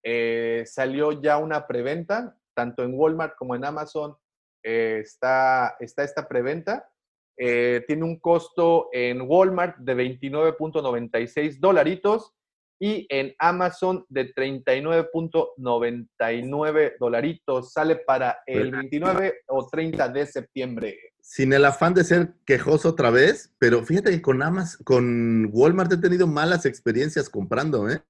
Eh, 0.04 0.64
salió 0.66 1.12
ya 1.22 1.38
una 1.38 1.68
preventa, 1.68 2.38
tanto 2.54 2.84
en 2.84 2.94
Walmart 2.94 3.36
como 3.38 3.56
en 3.56 3.66
Amazon. 3.66 4.16
eh, 4.64 5.00
está, 5.04 5.76
está 5.80 6.04
esta 6.04 6.28
preventa. 6.28 6.90
Eh, 7.38 7.84
tiene 7.88 8.04
un 8.04 8.20
costo 8.20 8.90
en 8.94 9.22
Walmart 9.22 9.78
de 9.78 9.96
29.96 9.96 11.60
dolaritos 11.60 12.34
y 12.80 13.06
en 13.10 13.34
Amazon 13.40 14.06
de 14.10 14.34
39.99 14.34 16.94
dolaritos. 17.00 17.74
Sale 17.74 17.98
para 17.98 18.38
el 18.46 18.72
29 18.72 19.42
o 19.48 19.68
30 19.68 20.10
de 20.10 20.26
septiembre. 20.26 20.98
Sin 21.22 21.54
el 21.54 21.66
afán 21.66 21.94
de 21.94 22.04
ser 22.04 22.34
quejoso 22.46 22.90
otra 22.90 23.10
vez, 23.10 23.54
pero 23.58 23.84
fíjate 23.84 24.12
que 24.12 24.22
con 24.22 24.44
Amazon, 24.44 24.84
con 24.84 25.50
Walmart 25.52 25.92
he 25.94 25.98
tenido 25.98 26.28
malas 26.28 26.66
experiencias 26.66 27.30
comprando, 27.30 27.90
¿eh? 27.90 28.02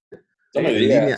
No 0.54 0.62
me 0.62 0.70
en 0.70 0.78
digas. 0.78 1.00
línea. 1.00 1.18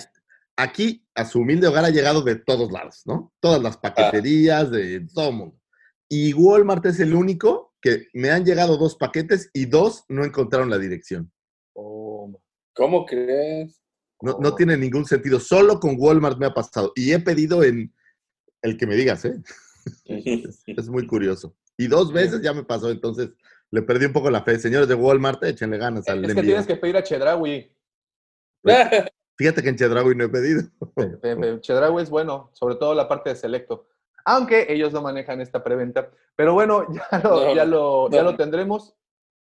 Aquí 0.55 1.05
a 1.15 1.25
su 1.25 1.39
humilde 1.39 1.67
hogar 1.67 1.85
ha 1.85 1.89
llegado 1.89 2.21
de 2.21 2.35
todos 2.35 2.71
lados, 2.71 3.01
¿no? 3.05 3.33
Todas 3.39 3.61
las 3.61 3.77
paqueterías, 3.77 4.71
de 4.71 5.07
todo 5.13 5.29
el 5.29 5.35
mundo. 5.35 5.59
Y 6.09 6.33
Walmart 6.33 6.85
es 6.85 6.99
el 6.99 7.13
único 7.13 7.66
que 7.81 8.07
me 8.13 8.31
han 8.31 8.45
llegado 8.45 8.77
dos 8.77 8.95
paquetes 8.95 9.49
y 9.53 9.65
dos 9.65 10.03
no 10.09 10.23
encontraron 10.25 10.69
la 10.69 10.77
dirección. 10.77 11.31
Oh, 11.73 12.41
¿Cómo 12.73 13.05
crees? 13.05 13.81
No, 14.21 14.37
no 14.39 14.55
tiene 14.55 14.77
ningún 14.77 15.05
sentido. 15.05 15.39
Solo 15.39 15.79
con 15.79 15.95
Walmart 15.97 16.39
me 16.39 16.47
ha 16.47 16.53
pasado. 16.53 16.91
Y 16.95 17.11
he 17.13 17.19
pedido 17.19 17.63
en 17.63 17.93
el 18.63 18.77
que 18.77 18.87
me 18.87 18.95
digas, 18.95 19.25
¿eh? 19.25 19.35
Es, 20.05 20.63
es 20.65 20.89
muy 20.89 21.07
curioso. 21.07 21.55
Y 21.77 21.87
dos 21.87 22.11
veces 22.11 22.41
ya 22.41 22.53
me 22.53 22.63
pasó, 22.65 22.89
entonces 22.91 23.29
le 23.71 23.81
perdí 23.83 24.05
un 24.05 24.13
poco 24.13 24.29
la 24.29 24.43
fe. 24.43 24.59
Señores 24.59 24.87
de 24.89 24.95
Walmart, 24.95 25.41
échenle 25.43 25.77
ganas 25.77 26.07
al 26.09 26.25
es 26.25 26.33
que 26.33 26.39
envío. 26.39 26.43
tienes 26.55 26.67
que 26.67 26.75
pedir 26.75 26.97
a 26.97 27.03
Chedraui. 27.03 27.71
Fíjate 29.37 29.61
que 29.61 29.69
en 29.69 29.75
Chedraui 29.75 30.15
no 30.15 30.25
he 30.25 30.29
pedido. 30.29 30.63
Pe- 30.95 31.35
pe- 31.37 31.61
Chedraui 31.61 32.01
es 32.03 32.09
bueno, 32.09 32.49
sobre 32.53 32.75
todo 32.75 32.95
la 32.95 33.07
parte 33.07 33.29
de 33.29 33.35
Selecto. 33.35 33.87
Aunque 34.29 34.65
ellos 34.69 34.91
no 34.91 35.01
manejan 35.01 35.39
esta 35.39 35.63
preventa. 35.63 36.09
Pero 36.35 36.53
bueno, 36.53 36.85
ya 37.11 37.19
lo, 37.23 37.29
No, 37.45 37.55
ya 37.55 37.65
lo, 37.65 38.09
ya 38.09 38.23
no. 38.23 38.31
lo 38.31 38.37
tendremos. 38.37 38.93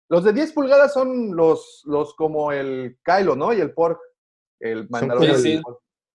Los 0.09 0.23
de 0.23 0.31
10 0.31 0.53
pulgadas 0.53 0.93
son 0.93 1.35
los, 1.35 1.81
los 1.85 2.13
como 2.15 2.53
el 2.53 2.97
Kylo, 3.03 3.35
¿no? 3.35 3.51
Y 3.51 3.59
el 3.59 3.73
Pork. 3.73 3.99
El 4.59 4.87
Mandalorian. 4.89 5.61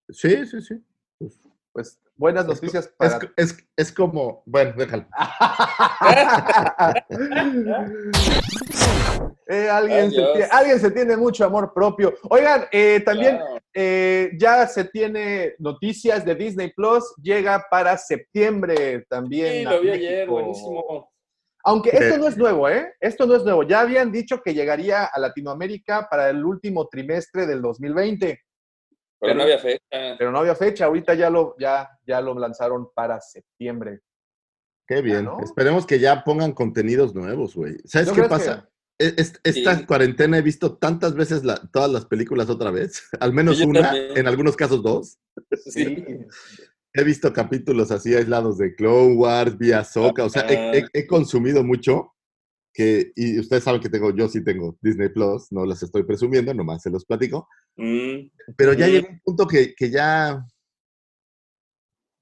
Sí, 0.09 0.47
sí. 0.47 0.61
Sí. 0.63 0.83
Pues, 1.73 2.01
buenas 2.17 2.47
noticias 2.47 2.87
es, 2.87 2.93
para... 2.93 3.19
es, 3.37 3.57
es 3.77 3.93
como, 3.93 4.43
bueno, 4.47 4.73
déjalo. 4.77 5.05
Eh, 9.49 9.69
alguien, 9.69 10.11
se 10.11 10.23
Adiós. 10.23 10.37
tie- 10.39 10.49
alguien 10.51 10.81
se 10.81 10.91
tiene 10.91 11.17
mucho 11.17 11.45
amor 11.45 11.73
propio. 11.75 12.15
Oigan, 12.31 12.65
eh, 12.73 13.01
también 13.05 13.37
Claro. 13.37 13.57
Eh, 13.75 14.31
ya 14.39 14.67
se 14.67 14.85
tiene 14.85 15.55
noticias 15.59 16.25
de 16.25 16.35
Disney 16.35 16.73
Plus. 16.73 17.05
Llega 17.23 17.65
para 17.71 17.97
septiembre 17.97 19.05
también. 19.09 19.61
Sí, 19.61 19.65
a 19.65 19.73
lo 19.73 19.81
vi 19.81 19.91
ayer, 19.91 20.29
buenísimo. 20.29 21.11
Aunque 21.65 21.91
esto 21.91 22.19
no 22.19 22.27
es 22.27 22.37
nuevo, 22.37 22.69
¿eh? 22.69 22.93
Esto 23.01 23.27
no 23.27 23.37
es 23.37 23.45
nuevo. 23.45 23.63
Ya 23.63 23.81
habían 23.81 24.11
dicho 24.11 24.43
que 24.43 24.53
llegaría 24.53 25.05
a 25.05 25.19
Latinoamérica 25.21 26.09
para 26.11 26.29
el 26.29 26.45
último 26.45 26.89
trimestre 26.89 27.47
del 27.47 27.63
2020, 27.63 28.41
Pero 29.21 29.35
no 29.35 29.43
había 29.45 29.59
fecha. 29.59 30.17
pero 30.19 30.33
no 30.33 30.39
había 30.41 30.57
fecha. 30.57 30.87
Ahorita 30.87 31.15
ya 31.15 31.31
lo, 31.31 31.55
ya, 31.59 31.89
ya 32.05 32.21
lo 32.21 32.37
lanzaron 32.37 32.91
para 32.93 33.21
septiembre. 33.21 34.01
Qué 34.89 35.01
bien. 35.01 35.25
¿no? 35.25 35.39
Esperemos 35.41 35.87
que 35.87 36.01
ya 36.01 36.25
pongan 36.25 36.53
contenidos 36.53 37.15
nuevos, 37.15 37.55
güey. 37.55 37.77
¿Sabes 37.85 38.09
¿No 38.09 38.15
qué 38.15 38.23
pasa? 38.25 38.69
E- 39.03 39.15
es- 39.17 39.41
Esta 39.45 39.79
Sí. 39.79 39.85
cuarentena 39.87 40.39
he 40.39 40.43
visto 40.43 40.77
tantas 40.77 41.15
veces 41.15 41.45
la- 41.45 41.61
todas 41.73 41.91
las 41.91 42.07
películas 42.07 42.49
otra 42.49 42.71
vez. 42.71 43.03
Al 43.21 43.33
menos 43.33 43.59
Sí, 43.59 43.65
una, 43.65 43.83
también. 43.83 44.17
en 44.17 44.29
algunos 44.29 44.57
casos 44.57 44.83
dos. 44.83 45.19
Sí. 45.67 46.05
He 46.95 47.05
visto 47.05 47.33
capítulos 47.33 47.91
así 47.91 48.15
aislados 48.15 48.59
de 48.59 48.75
Clone 48.75 49.15
Wars, 49.17 49.57
vía 49.57 49.83
Soca. 49.83 50.25
O 50.27 50.29
sea, 50.29 50.43
he, 50.47 50.79
he- 50.79 50.89
he 50.93 51.07
consumido 51.07 51.65
mucho. 51.65 52.13
Que, 52.75 53.13
y 53.17 53.39
ustedes 53.39 53.65
saben 53.65 53.81
que 53.83 53.89
tengo, 53.91 54.15
yo 54.15 54.29
sí 54.29 54.43
tengo 54.43 54.79
Disney 54.81 55.11
Plus, 55.11 55.53
no 55.53 55.67
las 55.67 55.83
estoy 55.83 56.05
presumiendo, 56.05 56.55
nomás 56.55 56.83
se 56.83 56.89
los 56.91 57.05
platico. 57.05 57.47
Mm, 57.77 58.31
Pero 58.57 58.73
ya 58.73 58.89
llega 58.89 59.09
un 59.11 59.21
punto 59.21 59.47
que, 59.47 59.75
que 59.75 59.91
ya. 59.91 60.43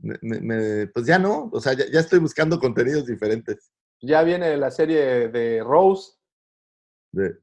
me- 0.00 0.18
me- 0.22 0.40
me- 0.40 0.86
pues 0.88 1.06
ya 1.06 1.18
no. 1.18 1.50
O 1.52 1.60
sea, 1.60 1.72
ya, 1.74 1.84
ya 1.92 2.00
estoy 2.00 2.18
buscando 2.20 2.58
contenidos 2.58 3.06
diferentes. 3.06 3.70
Ya 4.00 4.22
viene 4.22 4.56
la 4.56 4.70
serie 4.70 5.28
de 5.28 5.62
Rose. 5.62 6.12
De- 7.12 7.36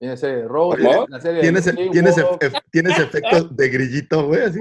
Viene 0.00 0.14
la 0.14 0.16
serie 0.18 0.36
de 0.36 0.48
Rose. 0.48 0.82
¿Cómo? 0.82 1.06
La 1.08 1.20
serie 1.20 1.40
¿Tienes, 1.40 1.64
de 1.64 1.72
tienes, 1.72 2.18
Ewok. 2.18 2.42
ef- 2.42 2.54
tienes 2.70 2.98
efecto 2.98 3.44
de 3.44 3.68
grillito, 3.70 4.26
güey, 4.26 4.42
así. 4.42 4.60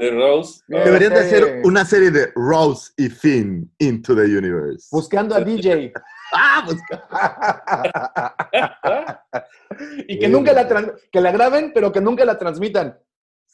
de 0.00 0.10
Rose. 0.10 0.62
Bien. 0.66 0.84
Deberían 0.84 1.12
de 1.12 1.20
hacer 1.20 1.60
una 1.64 1.84
serie 1.84 2.10
de 2.10 2.32
Rose 2.34 2.90
y 2.96 3.08
Finn 3.08 3.70
Into 3.78 4.16
the 4.16 4.22
Universe. 4.22 4.88
Buscando 4.90 5.34
a 5.34 5.40
DJ. 5.40 5.92
Ah, 6.36 6.64
pues, 6.66 6.78
y 10.08 10.18
que 10.18 10.28
nunca 10.28 10.52
la 10.52 10.66
que 11.12 11.20
la 11.20 11.30
graben, 11.30 11.70
pero 11.72 11.92
que 11.92 12.00
nunca 12.00 12.24
la 12.24 12.36
transmitan. 12.38 12.98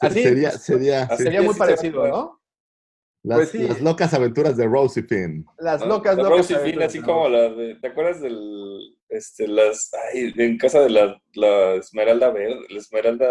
Así 0.01 0.23
sería, 0.23 0.51
sería 0.53 1.07
sería 1.17 1.41
sí, 1.41 1.45
muy 1.45 1.53
sí, 1.55 1.59
parecido. 1.59 2.09
¿no? 2.09 2.41
las, 3.23 3.39
pues 3.39 3.51
sí. 3.51 3.69
las 3.69 3.83
locas 3.83 4.15
aventuras 4.15 4.57
de 4.57 4.67
Rose 4.67 5.01
y 5.01 5.03
Finn. 5.03 5.45
Las 5.59 5.83
¿no? 5.83 5.89
locas, 5.89 6.17
La 6.17 6.23
locas. 6.23 6.39
Rose 6.39 6.53
y 6.55 6.57
Finn, 6.57 6.63
aventuras 6.65 6.89
así 6.89 6.99
de 7.01 7.05
como 7.05 7.29
Rose. 7.29 7.33
la 7.33 7.49
de. 7.55 7.75
¿Te 7.75 7.87
acuerdas 7.89 8.21
del. 8.23 8.97
Este, 9.11 9.47
las. 9.49 9.91
Ay, 10.13 10.33
en 10.37 10.57
casa 10.57 10.81
de 10.81 10.91
la, 10.91 11.21
la 11.35 11.75
Esmeralda 11.75 12.31
Verde. 12.31 12.61
La 12.69 12.79
Esmeralda. 12.79 13.29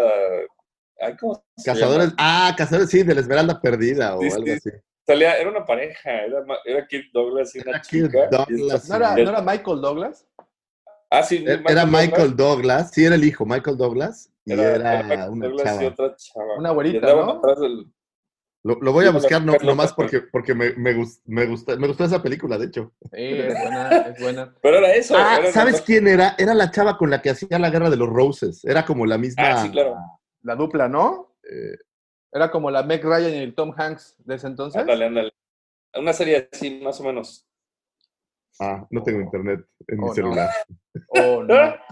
Ay, 1.00 1.16
¿cómo 1.18 1.42
se 1.56 1.64
Cazadores, 1.72 2.08
llama? 2.10 2.16
ah, 2.18 2.54
cazadores, 2.56 2.90
sí, 2.90 3.02
de 3.02 3.14
la 3.14 3.20
Esmeralda 3.22 3.60
Perdida 3.60 4.16
o 4.16 4.20
Sí, 4.20 4.28
algo 4.28 4.46
sí. 4.46 4.52
así. 4.52 4.70
Salía, 5.06 5.38
era 5.38 5.50
una 5.50 5.64
pareja. 5.64 6.10
Era, 6.24 6.44
era 6.64 6.86
Kirk 6.86 7.06
Douglas 7.12 7.54
y 7.56 7.60
una 7.60 7.70
Era 7.70 7.80
chica. 7.80 8.28
Douglas, 8.30 8.88
¿No 8.88 8.96
era. 8.96 9.10
¿No 9.16 9.30
era 9.30 9.40
Michael 9.42 9.80
Douglas? 9.80 10.26
Ah, 11.10 11.22
sí. 11.22 11.42
Era 11.46 11.62
era 11.68 11.86
Michael 11.86 12.36
Douglas, 12.36 12.90
sí, 12.92 13.04
era 13.04 13.14
el 13.16 13.24
hijo, 13.24 13.44
Michael 13.44 13.76
Douglas, 13.76 14.30
y 14.44 14.52
Era, 14.52 14.62
era, 14.62 14.92
era 14.92 15.02
Michael 15.02 15.30
una 15.30 15.46
Douglas 15.48 15.64
chava. 15.66 15.82
y 15.82 15.86
otra 15.86 16.14
chava. 16.16 16.54
Una 16.58 16.70
güerita, 16.70 17.10
Y 17.12 17.16
¿no? 17.16 17.30
atrás 17.32 17.58
del- 17.60 17.86
Lo, 18.62 18.74
lo 18.80 18.92
voy 18.92 19.06
a 19.06 19.08
Sí, 19.10 19.14
buscar 19.16 19.42
no, 19.42 19.56
nomás 19.64 19.92
porque, 19.94 20.20
porque 20.20 20.54
me, 20.54 20.74
me, 20.74 20.94
gust- 20.94 21.22
me, 21.24 21.46
gusta, 21.46 21.76
me 21.76 21.86
gustó 21.86 22.04
esa 22.04 22.22
película, 22.22 22.58
de 22.58 22.66
hecho. 22.66 22.92
Sí, 23.00 23.08
es 23.16 23.58
buena, 23.58 23.88
es 24.06 24.20
buena. 24.20 24.54
Pero 24.62 24.76
era 24.78 24.92
eso. 24.94 25.16
Ah, 25.16 25.38
era 25.38 25.50
¿sabes 25.50 25.80
quién 25.80 26.06
era? 26.06 26.34
Era 26.38 26.52
la 26.52 26.70
chava 26.70 26.98
con 26.98 27.08
la 27.08 27.22
que 27.22 27.30
hacía 27.30 27.58
la 27.58 27.70
guerra 27.70 27.88
de 27.88 27.96
los 27.96 28.08
Roses. 28.10 28.62
Era 28.64 28.84
como 28.84 29.06
la 29.06 29.16
misma. 29.16 29.48
Ah, 29.50 29.62
sí, 29.62 29.70
claro. 29.70 29.96
La 30.42 30.56
dupla, 30.56 30.88
¿no? 30.88 31.36
eh, 31.42 31.76
Era 32.32 32.50
como 32.50 32.70
la 32.70 32.82
Meg 32.82 33.02
Ryan 33.02 33.32
y 33.34 33.38
el 33.38 33.54
Tom 33.54 33.72
Hanks 33.76 34.16
de 34.18 34.34
ese 34.34 34.46
entonces. 34.46 34.80
Ándale, 34.80 35.06
ándale. 35.06 35.32
Una 35.94 36.12
serie 36.12 36.48
así, 36.52 36.80
más 36.82 37.00
o 37.00 37.04
menos. 37.04 37.46
ah, 38.60 38.86
no 38.90 39.02
tengo 39.02 39.20
internet 39.20 39.64
en 39.88 39.98
Oh, 39.98 40.02
mi 40.02 40.08
no. 40.08 40.14
celular. 40.14 40.50
Oh, 41.08 41.42
no. 41.42 41.54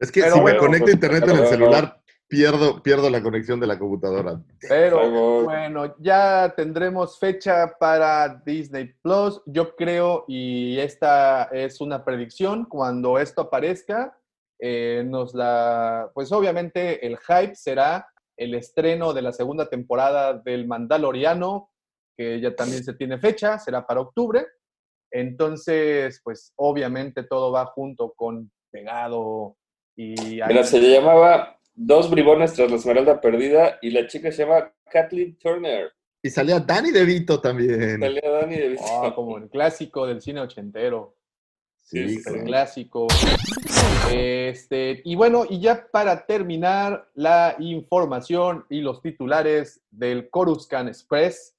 Es 0.00 0.12
que 0.12 0.20
Pero 0.20 0.34
si 0.34 0.40
bueno, 0.40 0.54
me 0.54 0.60
conecto 0.60 0.84
a 0.84 0.86
pues, 0.86 0.94
internet 0.94 1.24
en 1.28 1.36
el 1.36 1.46
celular, 1.46 2.00
pierdo, 2.28 2.82
pierdo 2.82 3.08
la 3.10 3.22
conexión 3.22 3.58
de 3.58 3.66
la 3.66 3.78
computadora. 3.78 4.40
Pero 4.68 5.44
bueno, 5.44 5.94
ya 5.98 6.52
tendremos 6.54 7.18
fecha 7.18 7.74
para 7.80 8.42
Disney 8.44 8.92
Plus. 9.02 9.40
Yo 9.46 9.74
creo, 9.74 10.24
y 10.28 10.78
esta 10.78 11.44
es 11.44 11.80
una 11.80 12.04
predicción, 12.04 12.66
cuando 12.66 13.18
esto 13.18 13.42
aparezca, 13.42 14.16
eh, 14.60 15.04
nos 15.06 15.34
la, 15.34 16.10
pues 16.14 16.30
obviamente 16.32 17.06
el 17.06 17.16
hype 17.18 17.54
será 17.54 18.08
el 18.36 18.54
estreno 18.54 19.12
de 19.12 19.22
la 19.22 19.32
segunda 19.32 19.68
temporada 19.68 20.34
del 20.34 20.66
Mandaloriano, 20.66 21.70
que 22.16 22.40
ya 22.40 22.54
también 22.54 22.84
se 22.84 22.94
tiene 22.94 23.18
fecha, 23.18 23.58
será 23.58 23.86
para 23.86 24.00
octubre. 24.00 24.46
Entonces, 25.10 26.20
pues 26.22 26.52
obviamente 26.56 27.22
todo 27.22 27.50
va 27.52 27.66
junto 27.66 28.12
con 28.14 28.50
pegado 28.70 29.56
y 29.96 30.40
ahí- 30.40 30.48
Mira, 30.48 30.64
se 30.64 30.78
llamaba 30.80 31.57
Dos 31.80 32.10
bribones 32.10 32.54
tras 32.54 32.68
la 32.72 32.76
esmeralda 32.76 33.20
perdida 33.20 33.78
y 33.80 33.90
la 33.90 34.04
chica 34.08 34.32
se 34.32 34.42
llama 34.44 34.72
Kathleen 34.90 35.38
Turner. 35.38 35.92
Y 36.20 36.28
salía 36.28 36.58
Danny 36.58 36.90
DeVito 36.90 37.40
también. 37.40 38.00
Salía 38.00 38.28
Dani 38.28 38.56
de 38.56 38.76
Ah, 38.80 39.12
como 39.14 39.38
el 39.38 39.48
clásico 39.48 40.04
del 40.04 40.20
cine 40.20 40.40
ochentero. 40.40 41.14
Sí, 41.84 42.08
Sí, 42.08 42.16
el 42.16 42.22
claro. 42.24 42.44
clásico. 42.44 43.06
Este, 44.12 45.02
y 45.04 45.14
bueno, 45.14 45.44
y 45.48 45.60
ya 45.60 45.86
para 45.92 46.26
terminar 46.26 47.08
la 47.14 47.54
información 47.60 48.64
y 48.68 48.80
los 48.80 49.00
titulares 49.00 49.80
del 49.92 50.28
Coruscant 50.30 50.88
Express, 50.88 51.54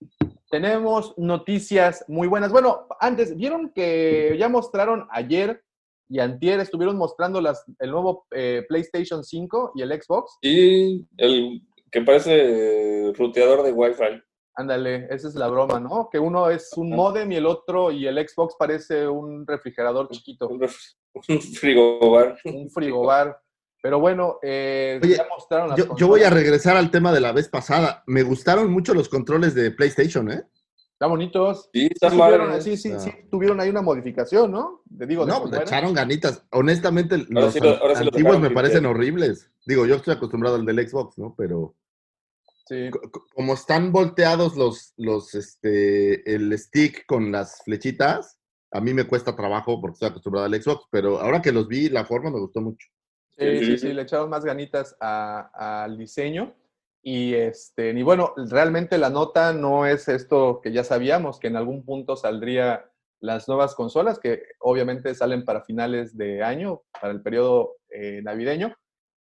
tenemos 0.52 1.18
noticias 1.18 2.04
muy 2.10 2.28
buenas. 2.28 2.52
Bueno, 2.52 2.88
antes, 3.00 3.38
¿vieron 3.38 3.70
que 3.70 4.36
ya 4.38 4.50
mostraron 4.50 5.08
ayer 5.12 5.64
y 6.10 6.20
antier 6.20 6.60
estuvieron 6.60 6.98
mostrando 6.98 7.40
las, 7.40 7.64
el 7.80 7.92
nuevo 7.92 8.26
eh, 8.32 8.66
PlayStation 8.68 9.24
5 9.24 9.74
y 9.76 9.82
el 9.84 10.02
Xbox? 10.02 10.38
Y 10.42 11.06
el 11.18 11.62
que 11.92 12.02
parece 12.02 13.14
ruteador 13.16 13.64
de 13.64 13.72
Wi-Fi. 13.72 14.22
Ándale, 14.56 15.08
esa 15.10 15.30
es 15.30 15.36
la 15.36 15.48
broma, 15.48 15.80
¿no? 15.80 16.10
Que 16.12 16.20
uno 16.20 16.50
es 16.50 16.72
un 16.76 16.90
modem 16.90 17.32
y 17.32 17.38
el 17.38 17.46
otro, 17.46 17.92
y 17.92 18.08
el 18.08 18.18
Xbox 18.28 18.56
parece 18.60 19.08
un 19.08 19.48
refrigerador 19.48 20.10
chiquito. 20.10 20.50
Un 21.28 21.42
frigobar. 21.42 22.38
un 22.46 22.70
frigobar. 22.70 23.42
Pero 23.82 24.00
bueno, 24.00 24.38
eh, 24.44 25.00
Oye, 25.02 25.16
ya 25.16 25.26
mostraron 25.28 25.70
las 25.70 25.78
Yo, 25.78 25.96
yo 25.98 26.08
voy 26.08 26.22
a 26.22 26.30
regresar 26.30 26.78
al 26.78 26.92
tema 26.92 27.12
de 27.12 27.20
la 27.20 27.32
vez 27.32 27.50
pasada. 27.50 28.04
Me 28.06 28.22
gustaron 28.22 28.72
mucho 28.72 28.94
los 28.94 29.10
controles 29.10 29.56
de 29.56 29.72
PlayStation, 29.72 30.32
¿eh? 30.32 30.44
Están 31.00 31.12
bonitos. 31.12 31.70
Sí, 31.74 31.88
Sí, 31.88 32.10
tuvieron, 32.10 32.62
sí, 32.62 32.76
sí, 32.76 32.92
Ah. 32.92 33.00
sí, 33.00 33.10
tuvieron 33.32 33.58
ahí 33.62 33.70
una 33.70 33.82
modificación, 33.82 34.52
¿no? 34.52 34.84
Te 34.98 35.06
digo, 35.08 35.26
No, 35.26 35.36
muy 35.40 35.44
le 35.52 35.58
buena. 35.60 35.64
echaron 35.64 35.94
ganitas. 35.94 36.44
Honestamente, 36.52 37.26
los 37.30 37.54
sí 37.54 37.62
lo- 37.62 37.78
ahora 37.78 37.96
sí 37.96 38.04
lo 38.04 38.10
antiguos 38.10 38.36
me 38.36 38.50
bien. 38.50 38.54
parecen 38.54 38.86
horribles. 38.86 39.50
Digo, 39.66 39.86
yo 39.86 39.96
estoy 39.96 40.16
acostumbrado 40.16 40.58
al 40.58 40.66
del 40.66 40.86
Xbox, 40.86 41.18
¿no? 41.18 41.36
Pero 41.38 41.74
Sí. 42.66 42.90
co- 42.92 43.00
co- 43.10 43.26
como 43.34 43.54
están 43.54 43.94
volteados 43.94 44.58
los, 44.58 44.94
los, 44.98 45.36
este, 45.36 46.36
el 46.36 46.52
stick 46.60 47.06
con 47.06 47.32
las 47.32 47.64
flechitas, 47.64 48.38
a 48.70 48.82
mí 48.82 48.94
me 48.94 49.06
cuesta 49.08 49.34
trabajo 49.38 49.80
porque 49.80 49.94
estoy 49.94 50.10
acostumbrado 50.10 50.48
al 50.48 50.62
Xbox, 50.62 50.84
pero 50.92 51.22
ahora 51.22 51.42
que 51.42 51.54
los 51.54 51.70
vi, 51.70 51.88
la 51.88 52.04
forma 52.04 52.30
me 52.30 52.42
gustó 52.42 52.60
mucho. 52.60 52.90
Sí, 53.38 53.64
sí, 53.64 53.78
sí, 53.78 53.94
le 53.94 54.02
echaron 54.02 54.30
más 54.30 54.44
ganitas 54.44 54.98
al 55.00 55.98
diseño. 55.98 56.54
Y 57.02 57.34
este, 57.34 57.92
y 57.92 58.04
bueno, 58.04 58.34
realmente 58.36 58.98
la 58.98 59.10
nota 59.10 59.54
no 59.54 59.86
es 59.86 60.08
esto 60.08 60.60
que 60.62 60.72
ya 60.72 60.84
sabíamos, 60.84 61.40
que 61.40 61.48
en 61.48 61.56
algún 61.56 61.86
punto 61.86 62.16
saldría 62.16 62.90
las 63.22 63.48
nuevas 63.48 63.76
consolas, 63.76 64.20
que 64.20 64.44
obviamente 64.60 65.14
salen 65.16 65.44
para 65.46 65.64
finales 65.64 66.18
de 66.18 66.44
año, 66.44 66.82
para 67.00 67.14
el 67.14 67.22
periodo 67.22 67.78
eh, 67.90 68.22
navideño. 68.24 68.74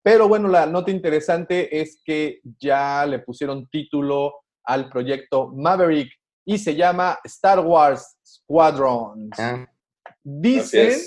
Pero 0.02 0.28
bueno, 0.28 0.48
la 0.48 0.66
nota 0.66 0.90
interesante 0.90 1.80
es 1.80 2.00
que 2.04 2.40
ya 2.58 3.04
le 3.06 3.18
pusieron 3.18 3.68
título 3.68 4.34
al 4.64 4.88
proyecto 4.88 5.48
Maverick 5.48 6.10
y 6.44 6.58
se 6.58 6.74
llama 6.74 7.18
Star 7.24 7.60
Wars 7.60 8.16
Squadrons. 8.24 9.38
Ah, 9.38 9.66
Dicen, 10.22 10.98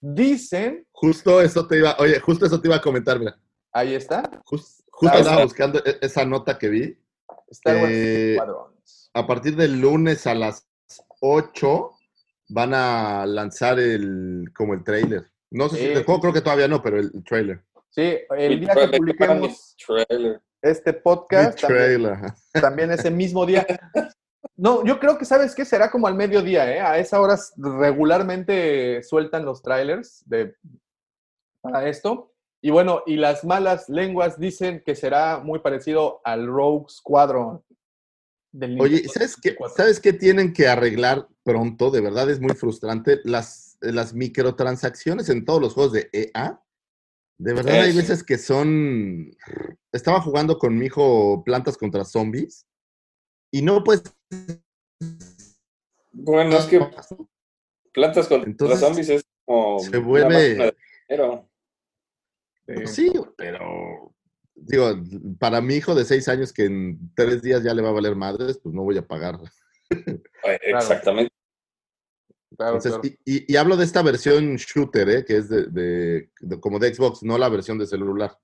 dicen, 0.00 0.86
justo 0.90 1.40
eso 1.40 1.66
te 1.66 1.78
iba, 1.78 1.96
oye, 1.98 2.18
justo 2.20 2.46
eso 2.46 2.60
te 2.60 2.68
iba 2.68 2.76
a 2.76 2.80
comentar, 2.80 3.18
mira. 3.18 3.38
ahí 3.72 3.94
está, 3.94 4.22
justo 5.04 5.18
andaba 5.18 5.36
está. 5.36 5.44
buscando 5.44 5.78
e- 5.84 5.98
esa 6.00 6.24
nota 6.24 6.58
que 6.58 6.68
vi. 6.68 6.98
Star 7.48 7.76
Wars 7.76 7.92
Eh. 7.92 8.38
A 9.14 9.26
partir 9.26 9.54
del 9.56 9.80
lunes 9.80 10.26
a 10.26 10.34
las 10.34 10.66
8 11.20 11.90
van 12.48 12.74
a 12.74 13.24
lanzar 13.26 13.78
el 13.78 14.46
como 14.56 14.74
el 14.74 14.82
trailer. 14.84 15.24
No 15.50 15.68
sé 15.68 15.76
si 15.78 15.84
el 15.86 16.04
juego 16.04 16.20
creo 16.20 16.32
que 16.32 16.40
todavía 16.40 16.66
no, 16.68 16.82
pero 16.82 16.98
el, 16.98 17.10
el 17.14 17.22
trailer. 17.24 17.62
Sí, 17.90 18.18
el 18.36 18.60
día 18.60 18.74
que 18.74 18.98
publiquemos 18.98 19.76
este 20.60 20.92
podcast, 20.94 21.60
también 22.60 22.90
ese 22.90 23.10
mismo 23.10 23.46
día. 23.46 23.64
No, 24.56 24.84
yo 24.84 24.98
creo 24.98 25.16
que, 25.16 25.24
¿sabes 25.24 25.54
qué? 25.54 25.64
Será 25.64 25.90
como 25.90 26.06
al 26.08 26.14
mediodía, 26.16 26.72
¿eh? 26.72 26.80
A 26.80 26.98
esa 26.98 27.20
hora 27.20 27.38
regularmente 27.56 29.02
sueltan 29.04 29.44
los 29.44 29.62
trailers 29.62 30.22
de, 30.26 30.56
para 31.60 31.88
esto. 31.88 32.33
Y 32.64 32.70
bueno, 32.70 33.02
y 33.04 33.16
las 33.16 33.44
malas 33.44 33.90
lenguas 33.90 34.40
dicen 34.40 34.82
que 34.86 34.94
será 34.94 35.38
muy 35.38 35.58
parecido 35.58 36.22
al 36.24 36.46
Rogue 36.46 36.86
Squadron. 36.88 37.62
Del 38.52 38.80
Oye, 38.80 39.06
¿sabes 39.06 39.36
qué, 39.36 39.50
64. 39.50 39.76
¿sabes 39.76 40.00
qué 40.00 40.14
tienen 40.14 40.54
que 40.54 40.66
arreglar 40.66 41.28
pronto? 41.42 41.90
De 41.90 42.00
verdad 42.00 42.30
es 42.30 42.40
muy 42.40 42.54
frustrante. 42.54 43.20
Las, 43.24 43.76
las 43.82 44.14
microtransacciones 44.14 45.28
en 45.28 45.44
todos 45.44 45.60
los 45.60 45.74
juegos 45.74 45.92
de 45.92 46.08
EA. 46.14 46.58
De 47.36 47.52
verdad 47.52 47.82
hay 47.82 47.94
veces 47.94 48.24
que 48.24 48.38
son... 48.38 49.36
Estaba 49.92 50.22
jugando 50.22 50.58
con 50.58 50.78
mi 50.78 50.86
hijo 50.86 51.44
Plantas 51.44 51.76
contra 51.76 52.06
Zombies 52.06 52.66
y 53.52 53.60
no 53.60 53.84
puedes... 53.84 54.04
Bueno, 56.12 56.56
es 56.56 56.64
que 56.64 56.80
plantas 57.92 58.26
contra 58.26 58.48
Entonces, 58.48 58.80
zombies 58.80 59.08
es 59.10 59.24
como 59.44 59.80
se 59.80 59.98
una 59.98 60.06
vuelve- 60.06 60.56
máquina 60.56 61.44
Pues 62.66 62.94
Sí, 62.94 63.12
pero 63.36 64.12
digo, 64.54 64.94
para 65.38 65.60
mi 65.60 65.74
hijo 65.74 65.94
de 65.94 66.04
seis 66.04 66.28
años 66.28 66.52
que 66.52 66.64
en 66.64 67.12
tres 67.14 67.42
días 67.42 67.62
ya 67.62 67.74
le 67.74 67.82
va 67.82 67.90
a 67.90 67.92
valer 67.92 68.16
madres, 68.16 68.58
pues 68.62 68.74
no 68.74 68.82
voy 68.82 68.96
a 68.98 69.06
pagar. 69.06 69.38
Eh, 69.90 70.22
Exactamente. 70.62 71.32
Claro, 72.56 72.76
Entonces, 72.76 72.92
claro. 72.92 73.16
y, 73.24 73.34
y- 73.36 73.52
y 73.52 73.56
hablo 73.56 73.76
de 73.76 73.84
esta 73.84 74.00
versión 74.02 74.54
shooter, 74.56 75.08
¿eh? 75.08 75.24
que 75.24 75.38
es 75.38 75.48
de, 75.48 75.66
de- 75.66 76.30
de- 76.40 76.60
como 76.60 76.78
de 76.78 76.94
Xbox, 76.94 77.22
no 77.24 77.36
la 77.36 77.48
versión 77.48 77.78
de 77.78 77.86
celular. 77.86 78.38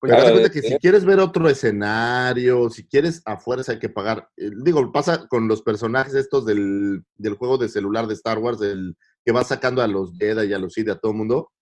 Pues 0.00 0.12
Pero 0.14 0.30
cuenta 0.32 0.50
que 0.50 0.62
si 0.62 0.76
quieres 0.78 1.04
ver 1.04 1.20
otro 1.20 1.48
escenario, 1.48 2.70
si 2.70 2.88
quieres 2.88 3.22
a 3.26 3.38
fuerza 3.38 3.72
hay 3.72 3.78
que 3.78 3.90
pagar. 3.90 4.28
Eh, 4.36 4.50
Digo, 4.64 4.90
pasa 4.90 5.28
con 5.28 5.46
los 5.46 5.62
personajes 5.62 6.14
estos 6.14 6.44
del, 6.46 7.04
del 7.16 7.34
juego 7.34 7.56
de 7.58 7.68
celular 7.68 8.06
de 8.06 8.14
Star 8.14 8.38
Wars, 8.38 8.58
del 8.58 8.96
que 9.24 9.32
va 9.32 9.44
sacando 9.44 9.82
a 9.82 9.86
los 9.86 10.16
Jedi 10.18 10.48
y 10.48 10.52
a 10.54 10.58
los 10.58 10.72
Sith 10.72 10.88
a 10.88 10.98
todo 10.98 11.12
el 11.12 11.18
mundo, 11.18 11.52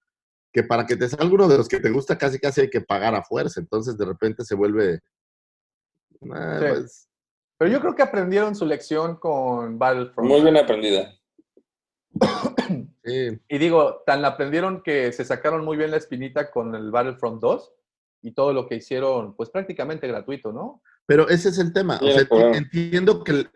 que 0.58 0.64
para 0.64 0.84
que 0.86 0.96
te 0.96 1.08
salga 1.08 1.32
uno 1.32 1.46
de 1.46 1.56
los 1.56 1.68
que 1.68 1.78
te 1.78 1.88
gusta 1.90 2.18
casi 2.18 2.40
casi 2.40 2.62
hay 2.62 2.70
que 2.70 2.80
pagar 2.80 3.14
a 3.14 3.22
fuerza. 3.22 3.60
Entonces 3.60 3.96
de 3.96 4.04
repente 4.04 4.44
se 4.44 4.56
vuelve... 4.56 5.00
ah, 6.32 6.58
Sí. 6.60 6.66
pues, 6.68 7.08
Pero 7.58 7.70
yo 7.70 7.80
creo 7.80 7.94
que 7.94 8.02
aprendieron 8.02 8.56
su 8.56 8.66
lección 8.66 9.16
con 9.20 9.78
Battlefront. 9.78 10.28
Muy 10.28 10.40
bien 10.42 10.56
aprendida. 10.56 11.14
sí. 13.04 13.38
Y 13.48 13.58
digo, 13.58 14.02
tan 14.04 14.20
la 14.20 14.28
aprendieron 14.28 14.82
que 14.82 15.12
se 15.12 15.24
sacaron 15.24 15.64
muy 15.64 15.76
bien 15.76 15.92
la 15.92 15.96
espinita 15.98 16.50
con 16.50 16.74
el 16.74 16.90
Battlefront 16.90 17.40
2 17.40 17.72
y 18.22 18.32
todo 18.32 18.52
lo 18.52 18.66
que 18.66 18.74
hicieron, 18.74 19.36
pues 19.36 19.50
prácticamente 19.50 20.08
gratuito, 20.08 20.50
¿no? 20.52 20.82
Pero 21.06 21.28
ese 21.28 21.50
es 21.50 21.58
el 21.58 21.72
tema. 21.72 22.00
O 22.02 22.10
sea, 22.10 22.26
claro. 22.26 22.52
entiendo 22.54 23.22
que 23.22 23.30
el- 23.32 23.50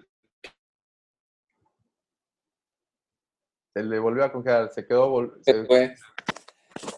Se 3.75 3.83
le 3.83 3.99
volvió 3.99 4.23
a 4.25 4.31
congelar, 4.31 4.71
se 4.73 4.87
quedó. 4.87 5.33
se- 5.41 5.65
fue. 5.65 5.95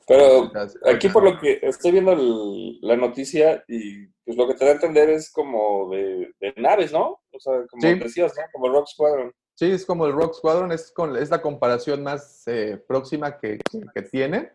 Pero 0.07 0.51
aquí 0.93 1.09
por 1.09 1.23
lo 1.25 1.39
que 1.39 1.59
estoy 1.63 1.93
viendo 1.93 2.13
el- 2.13 2.79
la 2.83 2.97
noticia 2.97 3.65
y 3.69 4.07
pues 4.25 4.37
lo 4.37 4.47
que 4.47 4.55
te 4.55 4.65
da 4.65 4.73
a 4.73 4.75
entender 4.75 5.11
es 5.11 5.31
como 5.31 5.91
de, 5.91 6.33
de 6.41 6.55
naves, 6.57 6.93
¿no? 6.93 7.21
O 7.33 7.41
sea, 7.41 7.53
como 7.69 7.83
Sí. 7.83 7.95
decías, 7.99 8.33
¿no? 8.37 8.43
Como 8.53 8.69
Rock 8.73 8.87
Squadron. 8.89 9.33
Sí, 9.57 9.71
es 9.71 9.85
como 9.87 10.07
el 10.07 10.13
Rock 10.13 10.35
Squadron, 10.35 10.73
es, 10.73 10.91
con, 10.93 11.17
es 11.17 11.31
la 11.31 11.41
comparación 11.41 12.03
más 12.03 12.43
eh, 12.47 12.83
próxima 12.89 13.39
que, 13.39 13.59
que, 13.71 13.81
que 13.95 14.03
tiene. 14.03 14.51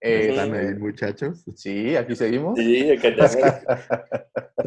Eh, 0.00 0.28
están 0.30 0.52
ahí, 0.54 0.74
muchachos. 0.74 1.44
sí, 1.56 1.96
aquí 1.96 2.14
seguimos. 2.14 2.58
Sí, 2.58 2.90
acá 2.90 3.08
ya 3.16 3.28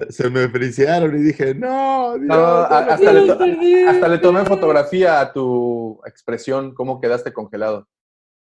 Se 0.09 0.29
me 0.31 0.49
frisearon 0.49 1.15
y 1.15 1.23
dije, 1.23 1.53
no, 1.53 2.15
Dios, 2.15 2.27
No, 2.27 2.35
a- 2.35 2.69
ya 2.69 2.85
no 2.85 2.91
hasta, 2.93 3.13
le 3.13 3.27
to- 3.27 3.37
perdí. 3.37 3.83
hasta 3.83 4.07
le 4.07 4.17
tomé 4.17 4.45
fotografía 4.45 5.19
a 5.21 5.31
tu 5.31 6.01
expresión, 6.05 6.73
cómo 6.73 6.99
quedaste 6.99 7.31
congelado. 7.33 7.87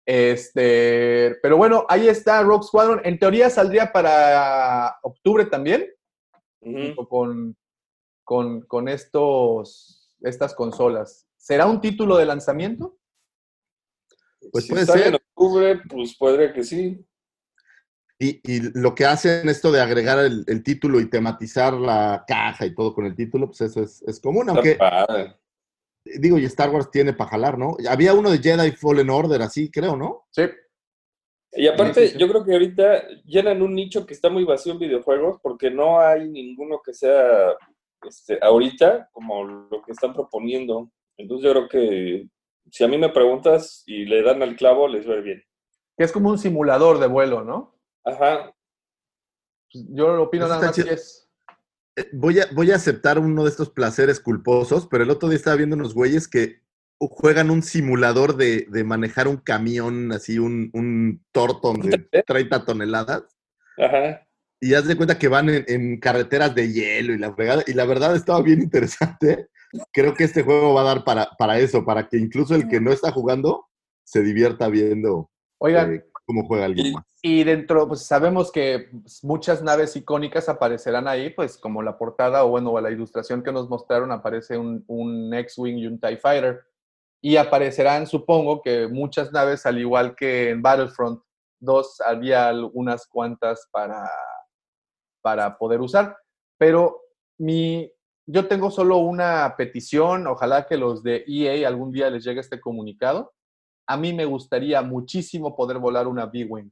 Este, 0.07 1.35
pero 1.41 1.57
bueno, 1.57 1.85
ahí 1.89 2.07
está 2.07 2.41
Rogue 2.41 2.63
Squadron. 2.63 3.01
En 3.03 3.19
teoría 3.19 3.49
saldría 3.49 3.91
para 3.91 4.97
octubre 5.03 5.45
también, 5.45 5.85
con, 7.09 7.57
con, 8.23 8.61
con 8.61 8.87
estos, 8.87 10.09
estas 10.21 10.55
consolas. 10.55 11.27
¿Será 11.35 11.65
un 11.65 11.81
título 11.81 12.15
de 12.15 12.25
lanzamiento? 12.25 12.97
Pues 14.49 14.63
si 14.63 14.71
puede 14.71 14.85
sale 14.85 14.99
ser. 14.99 15.07
en 15.09 15.15
octubre, 15.15 15.81
pues 15.89 16.15
podría 16.15 16.53
que 16.53 16.63
sí. 16.63 17.05
Y, 18.17 18.39
y 18.49 18.61
lo 18.79 18.95
que 18.95 19.05
hacen 19.05 19.49
esto 19.49 19.73
de 19.73 19.81
agregar 19.81 20.19
el, 20.19 20.45
el 20.47 20.63
título 20.63 21.01
y 21.01 21.09
tematizar 21.09 21.73
la 21.73 22.23
caja 22.25 22.65
y 22.65 22.73
todo 22.73 22.93
con 22.93 23.05
el 23.05 23.15
título, 23.15 23.47
pues 23.47 23.59
eso 23.59 23.83
es, 23.83 24.01
es 24.03 24.21
común, 24.21 24.49
aunque 24.49 24.75
padre. 24.75 25.35
Digo, 26.19 26.37
y 26.37 26.45
Star 26.45 26.69
Wars 26.69 26.89
tiene 26.91 27.13
para 27.13 27.31
jalar, 27.31 27.57
¿no? 27.57 27.75
Había 27.89 28.13
uno 28.13 28.29
de 28.31 28.39
Jedi 28.39 28.71
Fallen 28.71 29.09
Order, 29.09 29.41
así 29.41 29.69
creo, 29.71 29.95
¿no? 29.95 30.27
Sí. 30.31 30.43
Y 31.53 31.67
aparte, 31.67 32.01
Sí, 32.01 32.07
sí, 32.07 32.13
sí. 32.13 32.19
yo 32.19 32.27
creo 32.27 32.43
que 32.43 32.53
ahorita 32.53 33.07
llenan 33.25 33.61
un 33.61 33.73
nicho 33.73 34.05
que 34.05 34.13
está 34.13 34.29
muy 34.29 34.43
vacío 34.43 34.73
en 34.73 34.79
videojuegos 34.79 35.39
porque 35.41 35.71
no 35.71 35.99
hay 35.99 36.27
ninguno 36.29 36.81
que 36.85 36.93
sea 36.93 37.55
este, 38.03 38.37
ahorita 38.41 39.09
como 39.11 39.43
lo 39.43 39.81
que 39.81 39.91
están 39.93 40.13
proponiendo. 40.13 40.91
Entonces 41.17 41.45
yo 41.45 41.51
creo 41.53 41.67
que 41.69 42.27
si 42.71 42.83
a 42.83 42.87
mí 42.87 42.97
me 42.97 43.09
preguntas 43.09 43.83
y 43.85 44.05
le 44.05 44.21
dan 44.21 44.43
al 44.43 44.55
clavo, 44.55 44.87
les 44.87 45.07
va 45.09 45.13
a 45.13 45.17
ir 45.17 45.23
bien. 45.23 45.43
Que 45.97 46.03
es 46.03 46.11
como 46.11 46.29
un 46.29 46.37
simulador 46.37 46.99
de 46.99 47.07
vuelo, 47.07 47.43
¿no? 47.43 47.75
Ajá. 48.03 48.53
Pues 49.71 49.85
Yo 49.89 50.15
lo 50.15 50.23
opino 50.23 50.45
Eso 50.45 50.53
nada 50.53 50.67
está 50.67 50.67
más 50.67 50.75
que 50.75 50.83
chido. 50.83 50.93
es. 50.93 51.26
Eh, 51.97 52.07
Voy 52.13 52.39
a, 52.39 52.45
voy 52.53 52.71
a 52.71 52.75
aceptar 52.75 53.19
uno 53.19 53.43
de 53.43 53.49
estos 53.49 53.69
placeres 53.69 54.19
culposos, 54.21 54.87
pero 54.87 55.03
el 55.03 55.09
otro 55.09 55.27
día 55.27 55.35
estaba 55.37 55.57
viendo 55.57 55.75
unos 55.75 55.93
güeyes 55.93 56.27
que 56.27 56.61
juegan 56.99 57.51
un 57.51 57.61
simulador 57.61 58.37
de, 58.37 58.65
de 58.69 58.83
manejar 58.83 59.27
un 59.27 59.37
camión, 59.37 60.11
así 60.11 60.39
un, 60.39 60.69
un 60.73 61.23
Torton 61.31 61.81
de 61.81 62.23
30 62.25 62.65
toneladas. 62.65 63.23
Ajá. 63.77 64.25
y 64.59 64.73
haz 64.73 64.87
de 64.87 64.95
cuenta 64.95 65.19
que 65.19 65.27
van 65.27 65.49
en, 65.49 65.63
en 65.67 65.99
carreteras 65.99 66.55
de 66.55 66.71
hielo 66.71 67.13
y 67.13 67.19
la 67.19 67.33
fregada. 67.33 67.63
Y 67.67 67.73
la 67.73 67.85
verdad 67.85 68.15
estaba 68.15 68.41
bien 68.41 68.61
interesante. 68.61 69.49
Creo 69.91 70.13
que 70.13 70.23
este 70.23 70.43
juego 70.43 70.73
va 70.73 70.81
a 70.81 70.95
dar 70.95 71.03
para, 71.03 71.29
para 71.37 71.59
eso, 71.59 71.85
para 71.85 72.07
que 72.07 72.17
incluso 72.17 72.55
el 72.55 72.67
que 72.67 72.79
no 72.79 72.91
está 72.91 73.11
jugando 73.11 73.67
se 74.03 74.21
divierta 74.23 74.69
viendo 74.69 75.29
Oigan, 75.59 75.95
eh, 75.95 76.05
cómo 76.27 76.45
juega 76.45 76.65
alguien 76.65 76.93
Y- 77.23 77.39
y 77.39 77.43
dentro, 77.43 77.87
pues 77.87 78.05
sabemos 78.05 78.51
que 78.51 78.89
muchas 79.23 79.63
naves 79.63 79.95
icónicas 79.95 80.49
aparecerán 80.49 81.07
ahí, 81.07 81.31
pues 81.31 81.57
como 81.57 81.81
la 81.81 81.97
portada 81.97 82.43
o 82.45 82.49
bueno, 82.49 82.71
o 82.71 82.79
la 82.81 82.91
ilustración 82.91 83.41
que 83.41 83.51
nos 83.51 83.69
mostraron 83.69 84.11
aparece 84.11 84.57
un, 84.57 84.83
un 84.87 85.33
X-Wing 85.33 85.77
y 85.77 85.87
un 85.87 85.99
TIE 85.99 86.17
Fighter. 86.17 86.61
Y 87.21 87.37
aparecerán, 87.37 88.05
supongo, 88.05 88.61
que 88.61 88.87
muchas 88.87 89.31
naves, 89.31 89.65
al 89.65 89.79
igual 89.79 90.15
que 90.15 90.51
en 90.51 90.61
Battlefront 90.61 91.21
2, 91.59 92.01
había 92.01 92.51
unas 92.73 93.07
cuantas 93.07 93.67
para, 93.71 94.07
para 95.21 95.57
poder 95.57 95.81
usar. 95.81 96.15
Pero 96.59 97.01
mi, 97.39 97.91
yo 98.27 98.47
tengo 98.47 98.69
solo 98.69 98.97
una 98.97 99.55
petición, 99.57 100.27
ojalá 100.27 100.67
que 100.67 100.77
los 100.77 101.01
de 101.03 101.23
EA 101.27 101.67
algún 101.67 101.91
día 101.91 102.09
les 102.09 102.23
llegue 102.23 102.41
este 102.41 102.59
comunicado. 102.59 103.33
A 103.87 103.97
mí 103.97 104.13
me 104.13 104.25
gustaría 104.25 104.81
muchísimo 104.81 105.55
poder 105.55 105.77
volar 105.79 106.07
una 106.07 106.25
B-Wing. 106.25 106.69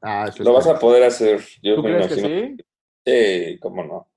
Ah, 0.00 0.26
eso 0.28 0.42
Lo 0.44 0.52
vas 0.52 0.66
a 0.68 0.78
poder 0.78 1.02
hacer. 1.04 1.40
Yo 1.62 1.74
¿Tú 1.76 1.82
me 1.82 1.96
crees 1.96 2.08
que 2.08 2.20
sí? 2.20 2.64
Sí, 3.04 3.58
cómo 3.60 3.82
no. 3.84 4.08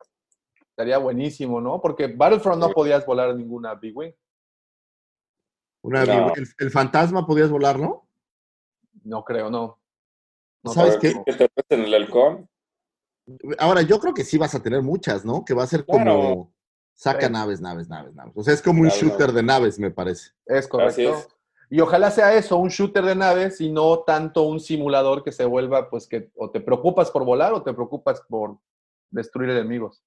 Estaría 0.70 0.98
buenísimo, 1.00 1.60
¿no? 1.60 1.82
Porque 1.82 2.08
Battlefront 2.08 2.62
no 2.62 2.70
podías 2.72 3.06
volar 3.06 3.36
ninguna 3.36 3.74
B-Wing. 3.76 4.14
Una- 5.82 6.06
No. 6.06 6.34
el, 6.36 6.48
el 6.60 6.72
fantasma 6.72 7.26
podías 7.26 7.50
volar, 7.50 7.80
¿no? 7.80 8.08
No 9.04 9.24
creo, 9.24 9.50
no. 9.50 9.80
No 10.64 10.74
¿Sabes 10.74 10.98
qué? 10.98 11.14
¿Qué 11.26 11.34
te 11.34 11.50
en 11.76 11.82
el 11.86 11.94
halcón? 11.94 12.50
Ahora, 13.58 13.82
yo 13.82 14.00
creo 14.00 14.14
que 14.14 14.24
sí 14.24 14.38
vas 14.38 14.54
a 14.56 14.62
tener 14.62 14.82
muchas, 14.82 15.24
¿no? 15.24 15.46
Que 15.46 15.54
va 15.54 15.64
a 15.64 15.68
ser 15.68 15.86
Claro. 15.86 16.04
como 16.12 16.54
saca 16.94 17.28
Sí. 17.28 17.32
naves, 17.34 17.62
naves, 17.62 17.88
naves, 17.88 18.14
naves. 18.14 18.34
O 18.36 18.44
sea, 18.44 18.54
es 18.54 18.62
como 18.62 18.82
un 18.82 18.90
shooter 18.90 19.28
no. 19.28 19.34
de 19.34 19.44
naves, 19.44 19.80
me 19.80 19.90
parece. 19.92 20.32
Es 20.46 20.68
correcto. 20.68 20.92
Así 20.92 21.06
es. 21.06 21.28
Y 21.70 21.80
ojalá 21.82 22.10
sea 22.10 22.34
eso, 22.34 22.58
un 22.58 22.70
shooter 22.70 23.04
de 23.06 23.16
naves 23.16 23.62
y 23.62 23.72
no 23.72 24.00
tanto 24.00 24.44
un 24.44 24.60
simulador 24.60 25.24
que 25.24 25.32
se 25.32 25.46
vuelva, 25.46 25.90
pues 25.90 26.08
que 26.08 26.32
o 26.36 26.50
te 26.50 26.62
preocupas 26.62 27.12
por 27.12 27.24
volar 27.24 27.54
o 27.54 27.62
te 27.62 27.74
preocupas 27.74 28.22
por 28.28 28.58
destruir 29.12 29.52
enemigos. 29.52 30.04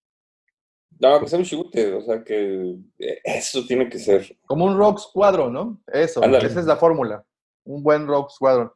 No, 0.99 1.21
que 1.21 1.29
sea 1.29 1.39
un 1.39 1.45
shooter, 1.45 1.95
o 1.95 2.03
sea 2.03 2.23
que 2.23 2.77
eh, 2.99 3.21
eso 3.25 3.65
tiene 3.67 3.89
que 3.89 3.99
ser. 3.99 4.37
Como 4.47 4.65
un 4.65 4.77
Rogue 4.77 4.99
Squadron, 4.99 5.53
¿no? 5.53 5.81
Eso, 5.87 6.23
esa 6.23 6.61
es 6.61 6.67
la 6.67 6.77
fórmula. 6.77 7.25
Un 7.65 7.83
buen 7.83 8.07
Rogue 8.07 8.31
Squadron. 8.31 8.73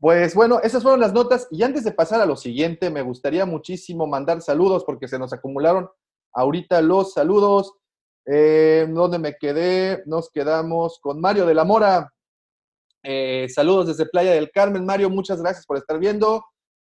Pues 0.00 0.34
bueno, 0.34 0.60
esas 0.62 0.82
fueron 0.82 1.00
las 1.00 1.12
notas. 1.12 1.46
Y 1.50 1.62
antes 1.62 1.84
de 1.84 1.92
pasar 1.92 2.20
a 2.20 2.26
lo 2.26 2.36
siguiente, 2.36 2.90
me 2.90 3.02
gustaría 3.02 3.46
muchísimo 3.46 4.06
mandar 4.06 4.40
saludos 4.42 4.84
porque 4.84 5.08
se 5.08 5.18
nos 5.18 5.32
acumularon 5.32 5.88
ahorita 6.32 6.82
los 6.82 7.12
saludos. 7.12 7.74
Eh, 8.26 8.86
¿Dónde 8.88 9.18
me 9.18 9.36
quedé? 9.36 10.02
Nos 10.06 10.30
quedamos 10.30 10.98
con 11.00 11.20
Mario 11.20 11.46
de 11.46 11.54
la 11.54 11.64
Mora. 11.64 12.13
Eh, 13.04 13.46
saludos 13.54 13.86
desde 13.88 14.06
Playa 14.06 14.32
del 14.32 14.50
Carmen. 14.50 14.84
Mario, 14.84 15.10
muchas 15.10 15.40
gracias 15.40 15.66
por 15.66 15.76
estar 15.76 15.98
viendo. 15.98 16.44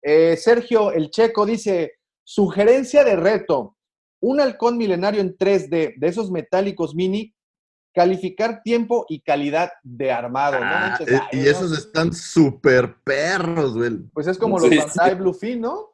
Eh, 0.03 0.37
Sergio 0.37 0.93
El 0.93 1.11
Checo 1.11 1.47
dice, 1.47 1.93
sugerencia 2.23 3.03
de 3.05 3.17
reto, 3.17 3.77
un 4.21 4.41
halcón 4.41 4.77
milenario 4.77 5.21
en 5.21 5.37
3D, 5.37 5.95
de 5.97 6.07
esos 6.07 6.31
metálicos 6.31 6.95
mini, 6.95 7.35
calificar 7.95 8.63
tiempo 8.63 9.05
y 9.09 9.21
calidad 9.21 9.71
de 9.83 10.13
armado. 10.13 10.59
¿no 10.61 10.65
Ah, 10.67 10.89
manches, 10.99 11.09
eh, 11.09 11.21
ay, 11.33 11.41
y 11.41 11.43
no. 11.45 11.51
esos 11.51 11.73
están 11.79 12.13
súper 12.13 12.97
perros, 13.05 13.75
güey. 13.77 13.99
Pues 14.13 14.27
es 14.27 14.39
como 14.39 14.59
los 14.59 14.69
Sí, 14.69 14.77
Bandai 14.79 15.11
sí. 15.11 15.15
Bluefin, 15.17 15.61
¿no? 15.61 15.92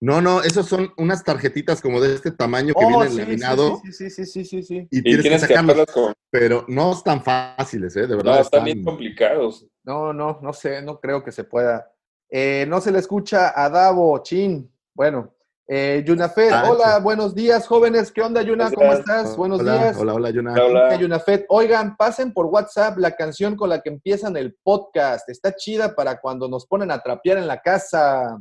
No, 0.00 0.20
no, 0.20 0.42
esos 0.42 0.66
son 0.66 0.92
unas 0.96 1.24
tarjetitas 1.24 1.80
como 1.80 2.00
de 2.00 2.14
este 2.14 2.30
tamaño 2.30 2.72
que 2.72 2.84
Oh, 2.84 2.88
vienen 2.88 3.08
sí, 3.08 3.14
sí, 3.14 3.20
laminado 3.20 3.80
sí, 3.84 3.92
sí, 3.92 4.10
sí, 4.10 4.26
sí, 4.26 4.44
sí, 4.44 4.62
sí. 4.62 4.88
y 4.90 4.98
Y 4.98 5.02
tienes, 5.02 5.22
tienes 5.22 5.40
que 5.42 5.48
que 5.48 5.54
sacarlos, 5.54 5.72
hacerlas 5.88 5.92
con. 5.92 6.14
pero 6.30 6.64
no 6.68 6.92
están 6.92 7.22
fáciles, 7.24 7.96
¿eh? 7.96 8.06
De 8.06 8.14
verdad. 8.16 8.34
No, 8.36 8.40
están 8.40 8.64
bien 8.64 8.84
complicados. 8.84 9.66
No, 9.82 10.12
no, 10.12 10.38
no 10.40 10.52
sé, 10.52 10.82
no 10.82 11.00
creo 11.00 11.24
que 11.24 11.32
se 11.32 11.42
pueda. 11.44 11.90
Eh, 12.30 12.64
no 12.68 12.80
se 12.80 12.92
le 12.92 12.98
escucha 13.00 13.52
a 13.60 13.68
Davo, 13.70 14.16
chin. 14.22 14.70
Bueno, 14.94 15.34
eh, 15.66 16.02
Yunafet, 16.06 16.52
Ah, 16.52 16.70
hola, 16.70 16.96
sí. 16.98 17.02
buenos 17.02 17.34
días, 17.34 17.66
jóvenes. 17.66 18.12
¿Qué 18.12 18.20
onda, 18.22 18.40
Yuna? 18.42 18.70
¿Cómo 18.70 18.90
Hola. 18.90 18.98
estás? 19.00 19.36
Buenos 19.36 19.60
hola, 19.60 19.74
días. 19.78 19.96
Hola, 19.98 20.14
hola, 20.14 20.30
Yuna. 20.30 20.52
Hola, 20.64 20.96
Yunafet, 20.96 21.44
oigan, 21.48 21.96
pasen 21.96 22.32
por 22.32 22.46
WhatsApp 22.46 22.98
la 22.98 23.16
canción 23.16 23.56
con 23.56 23.68
la 23.68 23.80
que 23.80 23.88
empiezan 23.90 24.36
el 24.36 24.54
podcast. 24.62 25.28
Está 25.28 25.54
chida 25.56 25.94
para 25.94 26.20
cuando 26.20 26.48
nos 26.48 26.66
ponen 26.66 26.90
a 26.92 27.02
trapear 27.02 27.38
en 27.38 27.46
la 27.48 27.60
casa. 27.60 28.40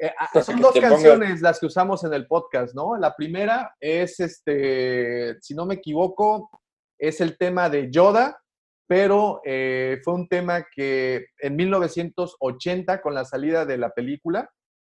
Eh, 0.00 0.12
ah, 0.18 0.42
son 0.42 0.60
dos 0.60 0.74
canciones 0.74 1.40
las 1.40 1.60
que 1.60 1.66
usamos 1.66 2.04
en 2.04 2.14
el 2.14 2.26
podcast, 2.26 2.74
¿no? 2.74 2.96
La 2.96 3.14
primera 3.14 3.74
es, 3.80 4.20
este, 4.20 5.36
si 5.40 5.54
no 5.54 5.66
me 5.66 5.74
equivoco, 5.74 6.50
es 6.98 7.20
el 7.20 7.36
tema 7.38 7.68
de 7.70 7.90
Yoda, 7.90 8.40
pero 8.86 9.40
eh, 9.44 10.00
fue 10.04 10.14
un 10.14 10.28
tema 10.28 10.66
que 10.74 11.26
en 11.38 11.56
1980, 11.56 13.00
con 13.00 13.14
la 13.14 13.24
salida 13.24 13.64
de 13.64 13.78
la 13.78 13.90
película, 13.90 14.50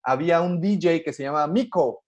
había 0.02 0.40
un 0.40 0.60
DJ 0.60 1.02
que 1.02 1.12
se 1.12 1.22
llamaba 1.22 1.46
Miko. 1.48 2.02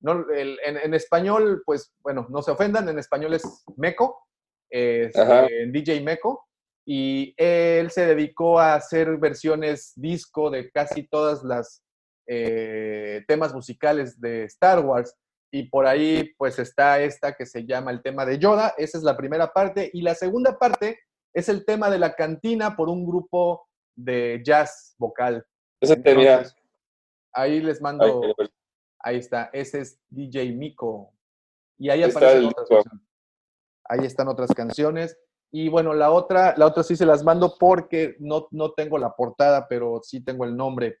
No, 0.00 0.24
el- 0.34 0.58
en, 0.64 0.76
en 0.78 0.94
español, 0.94 1.62
pues, 1.64 1.92
bueno, 2.00 2.26
no 2.28 2.42
se 2.42 2.50
ofendan, 2.50 2.88
en 2.88 2.98
español 2.98 3.34
es 3.34 3.64
Meco, 3.76 4.26
este, 4.70 5.20
Ajá. 5.20 5.46
DJ 5.70 6.00
Meco, 6.00 6.46
y 6.84 7.34
él 7.36 7.90
se 7.92 8.06
dedicó 8.06 8.58
a 8.58 8.74
hacer 8.74 9.16
versiones 9.18 9.92
disco 9.94 10.50
de 10.50 10.70
casi 10.72 11.06
todas 11.06 11.44
las 11.44 11.84
eh, 12.26 13.24
temas 13.26 13.54
musicales 13.54 14.20
de 14.20 14.44
Star 14.44 14.80
Wars. 14.84 15.16
Y 15.50 15.64
por 15.64 15.86
ahí, 15.86 16.32
pues 16.38 16.58
está 16.58 17.00
esta 17.00 17.34
que 17.34 17.44
se 17.44 17.66
llama 17.66 17.90
el 17.90 18.02
tema 18.02 18.24
de 18.24 18.38
Yoda. 18.38 18.74
Esa 18.78 18.98
es 18.98 19.04
la 19.04 19.16
primera 19.16 19.52
parte. 19.52 19.90
Y 19.92 20.02
la 20.02 20.14
segunda 20.14 20.58
parte 20.58 20.98
es 21.34 21.48
el 21.48 21.64
tema 21.64 21.90
de 21.90 21.98
la 21.98 22.14
cantina 22.14 22.74
por 22.74 22.88
un 22.88 23.06
grupo 23.06 23.68
de 23.94 24.40
jazz 24.44 24.94
vocal. 24.98 25.44
Ese 25.80 26.00
ahí 27.34 27.60
les 27.60 27.78
Ay, 27.78 27.82
mando. 27.82 28.20
bueno. 28.20 28.50
Ahí 29.00 29.18
está. 29.18 29.50
Ese 29.52 29.80
es 29.80 30.00
DJ 30.10 30.52
Miko. 30.52 31.12
Y 31.78 31.90
ahí 31.90 32.02
Ahí 32.02 32.10
aparecen 32.10 32.46
otras 32.46 32.68
canciones. 32.68 33.02
Ahí 33.84 34.06
están 34.06 34.28
otras 34.28 34.50
canciones. 34.54 35.18
Y 35.50 35.68
bueno, 35.68 35.92
la 35.92 36.10
otra, 36.10 36.54
la 36.56 36.66
otra 36.66 36.82
sí 36.82 36.96
se 36.96 37.04
las 37.04 37.24
mando 37.24 37.56
porque 37.58 38.16
no, 38.20 38.46
no 38.52 38.72
tengo 38.72 38.96
la 38.96 39.14
portada, 39.14 39.66
pero 39.68 40.00
sí 40.02 40.24
tengo 40.24 40.44
el 40.44 40.56
nombre. 40.56 40.98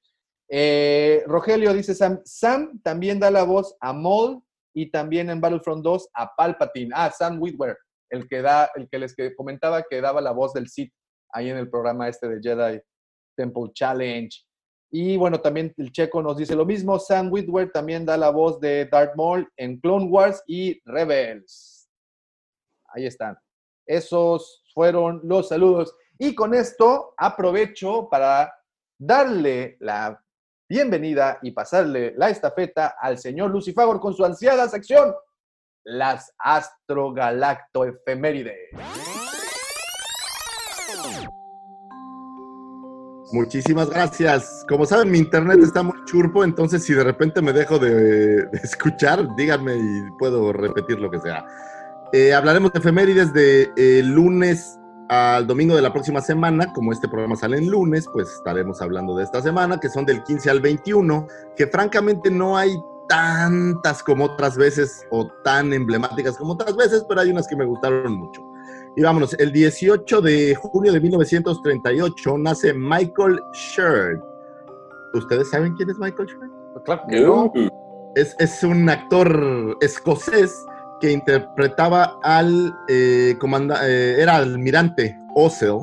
Eh, 0.54 1.24
Rogelio 1.26 1.72
dice 1.72 1.94
Sam, 1.94 2.20
Sam 2.26 2.78
también 2.82 3.18
da 3.18 3.30
la 3.30 3.42
voz 3.42 3.74
a 3.80 3.94
Maul 3.94 4.42
y 4.74 4.90
también 4.90 5.30
en 5.30 5.40
Battlefront 5.40 5.82
2 5.82 6.10
a 6.12 6.30
Palpatine. 6.36 6.90
Ah, 6.94 7.10
Sam 7.10 7.40
Witwer, 7.40 7.78
el 8.10 8.28
que 8.28 8.42
da, 8.42 8.70
el 8.74 8.86
que 8.90 8.98
les 8.98 9.16
comentaba 9.34 9.82
que 9.82 10.02
daba 10.02 10.20
la 10.20 10.32
voz 10.32 10.52
del 10.52 10.68
Sith 10.68 10.92
ahí 11.30 11.48
en 11.48 11.56
el 11.56 11.70
programa 11.70 12.06
este 12.06 12.28
de 12.28 12.38
Jedi 12.42 12.82
Temple 13.34 13.70
Challenge. 13.72 14.30
Y 14.90 15.16
bueno, 15.16 15.40
también 15.40 15.72
el 15.78 15.90
checo 15.90 16.22
nos 16.22 16.36
dice 16.36 16.54
lo 16.54 16.66
mismo. 16.66 16.98
Sam 16.98 17.32
Witwer 17.32 17.72
también 17.72 18.04
da 18.04 18.18
la 18.18 18.28
voz 18.28 18.60
de 18.60 18.84
Darth 18.84 19.16
Maul 19.16 19.50
en 19.56 19.80
Clone 19.80 20.04
Wars 20.04 20.42
y 20.46 20.82
Rebels. 20.84 21.88
Ahí 22.88 23.06
están. 23.06 23.38
Esos 23.86 24.62
fueron 24.74 25.22
los 25.24 25.48
saludos. 25.48 25.96
Y 26.18 26.34
con 26.34 26.52
esto 26.52 27.14
aprovecho 27.16 28.06
para 28.10 28.52
darle 28.98 29.78
la 29.80 30.22
bienvenida 30.72 31.38
y 31.42 31.50
pasarle 31.50 32.14
la 32.16 32.30
estafeta 32.30 32.94
al 32.98 33.18
señor 33.18 33.50
Lucifagor 33.50 34.00
con 34.00 34.14
su 34.14 34.24
ansiada 34.24 34.66
sección, 34.70 35.12
las 35.84 36.32
astrogalactoefemérides. 36.38 38.70
Muchísimas 43.32 43.90
gracias. 43.90 44.64
Como 44.66 44.86
saben, 44.86 45.10
mi 45.10 45.18
internet 45.18 45.58
está 45.62 45.82
muy 45.82 46.02
churpo, 46.06 46.42
entonces 46.42 46.82
si 46.82 46.94
de 46.94 47.04
repente 47.04 47.42
me 47.42 47.52
dejo 47.52 47.78
de, 47.78 48.48
escuchar, 48.62 49.28
díganme 49.36 49.76
y 49.76 50.10
puedo 50.18 50.54
repetir 50.54 50.98
lo 50.98 51.10
que 51.10 51.20
sea. 51.20 51.44
Eh, 52.14 52.32
hablaremos 52.32 52.72
de 52.72 52.78
efemérides 52.78 53.34
de 53.34 53.70
eh, 53.76 54.02
lunes 54.02 54.78
al 55.12 55.46
domingo 55.46 55.76
de 55.76 55.82
la 55.82 55.92
próxima 55.92 56.22
semana. 56.22 56.72
Como 56.72 56.90
este 56.90 57.06
programa 57.06 57.36
sale 57.36 57.58
en 57.58 57.68
lunes, 57.68 58.06
pues 58.10 58.32
estaremos 58.32 58.80
hablando 58.80 59.14
de 59.14 59.24
esta 59.24 59.42
semana, 59.42 59.78
que 59.78 59.90
son 59.90 60.06
del 60.06 60.22
15 60.22 60.48
al 60.48 60.60
21, 60.62 61.26
que 61.54 61.66
francamente 61.66 62.30
no 62.30 62.56
hay 62.56 62.74
tantas 63.10 64.02
como 64.02 64.24
otras 64.24 64.56
veces 64.56 65.06
o 65.10 65.28
tan 65.44 65.74
emblemáticas 65.74 66.38
como 66.38 66.54
otras 66.54 66.74
veces, 66.76 67.04
pero 67.06 67.20
hay 67.20 67.30
unas 67.30 67.46
que 67.46 67.56
me 67.56 67.66
gustaron 67.66 68.14
mucho. 68.14 68.40
Y 68.96 69.02
vámonos, 69.02 69.34
el 69.34 69.52
18 69.52 70.22
de 70.22 70.54
junio 70.54 70.94
de 70.94 71.00
1938 71.00 72.38
nace 72.38 72.72
Michael 72.72 73.38
Sherd. 73.52 74.18
¿Ustedes 75.12 75.50
saben 75.50 75.74
quién 75.74 75.90
es 75.90 75.98
Michael 75.98 76.26
Sherd? 76.26 76.84
Claro 76.86 77.02
que 77.10 77.20
no. 77.20 77.52
Es, 78.14 78.34
es 78.38 78.62
un 78.62 78.88
actor 78.88 79.76
escocés 79.82 80.64
que 81.02 81.10
interpretaba 81.10 82.18
al 82.22 82.72
eh, 82.88 83.34
comanda- 83.40 83.80
eh, 83.88 84.16
era 84.22 84.36
almirante 84.36 85.18
Ossel, 85.34 85.80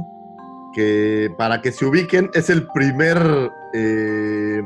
que 0.73 1.29
para 1.37 1.61
que 1.61 1.73
se 1.73 1.85
ubiquen 1.85 2.31
es 2.33 2.49
el 2.49 2.65
primer 2.73 3.17
eh, 3.73 4.61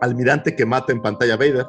almirante 0.00 0.54
que 0.54 0.64
mata 0.64 0.92
en 0.92 1.02
pantalla 1.02 1.36
Vader. 1.36 1.66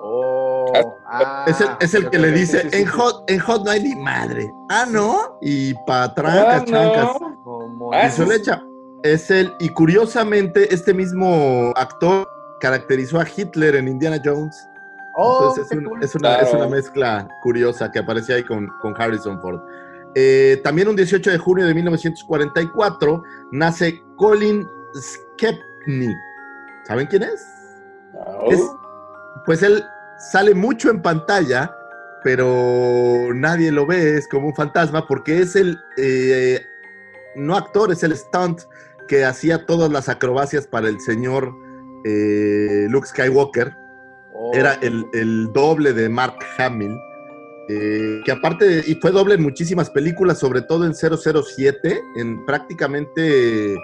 Oh, 0.00 0.66
ah, 1.10 1.44
es 1.48 1.58
el, 1.62 1.68
es 1.80 1.94
el 1.94 2.10
que 2.10 2.18
le 2.18 2.28
sí, 2.28 2.34
dice, 2.40 2.60
sí, 2.64 2.68
sí, 2.70 2.82
en, 2.82 2.86
hot, 2.88 3.24
en 3.30 3.38
Hot 3.40 3.64
no 3.64 3.70
hay 3.70 3.82
ni 3.82 3.94
madre. 3.96 4.52
Ah, 4.68 4.84
¿no? 4.86 5.38
Y 5.40 5.72
patrancas, 5.86 6.62
Ah, 6.62 6.64
chancas. 6.66 7.04
no. 7.20 7.42
Como- 7.42 7.90
Y 7.94 8.10
se 8.10 8.26
le 8.26 8.34
echa. 8.36 8.62
Es 9.02 9.30
él. 9.30 9.52
Y 9.58 9.70
curiosamente, 9.70 10.72
este 10.74 10.92
mismo 10.92 11.72
actor 11.76 12.28
caracterizó 12.60 13.20
a 13.20 13.24
Hitler 13.34 13.76
en 13.76 13.88
Indiana 13.88 14.18
Jones. 14.22 14.54
Oh, 15.16 15.38
Entonces 15.50 15.64
es, 15.64 15.70
qué 15.70 15.78
un- 15.78 15.84
cool. 15.84 16.02
es 16.04 16.14
una, 16.14 16.36
es 16.36 16.52
una 16.52 16.68
mezcla 16.68 17.28
curiosa 17.42 17.90
que 17.90 18.00
aparece 18.00 18.34
ahí 18.34 18.42
con, 18.44 18.68
con 18.80 18.94
Harrison 19.00 19.40
Ford. 19.40 19.60
Eh, 20.16 20.60
también 20.64 20.88
un 20.88 20.96
18 20.96 21.30
de 21.30 21.38
junio 21.38 21.66
de 21.66 21.74
1944 21.74 23.22
nace 23.52 24.02
Colin 24.16 24.66
Skepny. 24.94 26.12
¿Saben 26.86 27.06
quién 27.06 27.22
es? 27.24 27.44
No. 28.12 28.50
Es- 28.50 28.70
pues 29.46 29.62
él 29.62 29.84
sale 30.32 30.54
mucho 30.54 30.90
en 30.90 31.02
pantalla, 31.02 31.70
pero 32.22 33.28
nadie 33.34 33.70
lo 33.70 33.86
ve, 33.86 34.16
es 34.16 34.26
como 34.28 34.46
un 34.48 34.54
fantasma, 34.54 35.06
porque 35.06 35.40
es 35.40 35.54
el, 35.56 35.78
eh, 35.98 36.64
no 37.36 37.56
actor, 37.56 37.92
es 37.92 38.02
el 38.04 38.16
stunt 38.16 38.62
que 39.08 39.24
hacía 39.24 39.66
todas 39.66 39.90
las 39.90 40.08
acrobacias 40.08 40.66
para 40.66 40.88
el 40.88 40.98
señor 41.00 41.52
eh, 42.06 42.86
Luke 42.88 43.06
Skywalker. 43.06 43.76
Oh, 44.34 44.52
Era 44.54 44.74
el, 44.82 45.04
el 45.12 45.52
doble 45.52 45.92
de 45.92 46.08
Mark 46.08 46.38
Hamill, 46.58 46.98
eh, 47.68 48.20
que 48.24 48.32
aparte, 48.32 48.82
y 48.86 48.94
fue 48.96 49.10
doble 49.10 49.34
en 49.34 49.42
muchísimas 49.42 49.88
películas, 49.90 50.38
sobre 50.38 50.62
todo 50.62 50.84
en 50.84 50.94
007, 50.94 52.00
en 52.16 52.44
prácticamente 52.44 53.76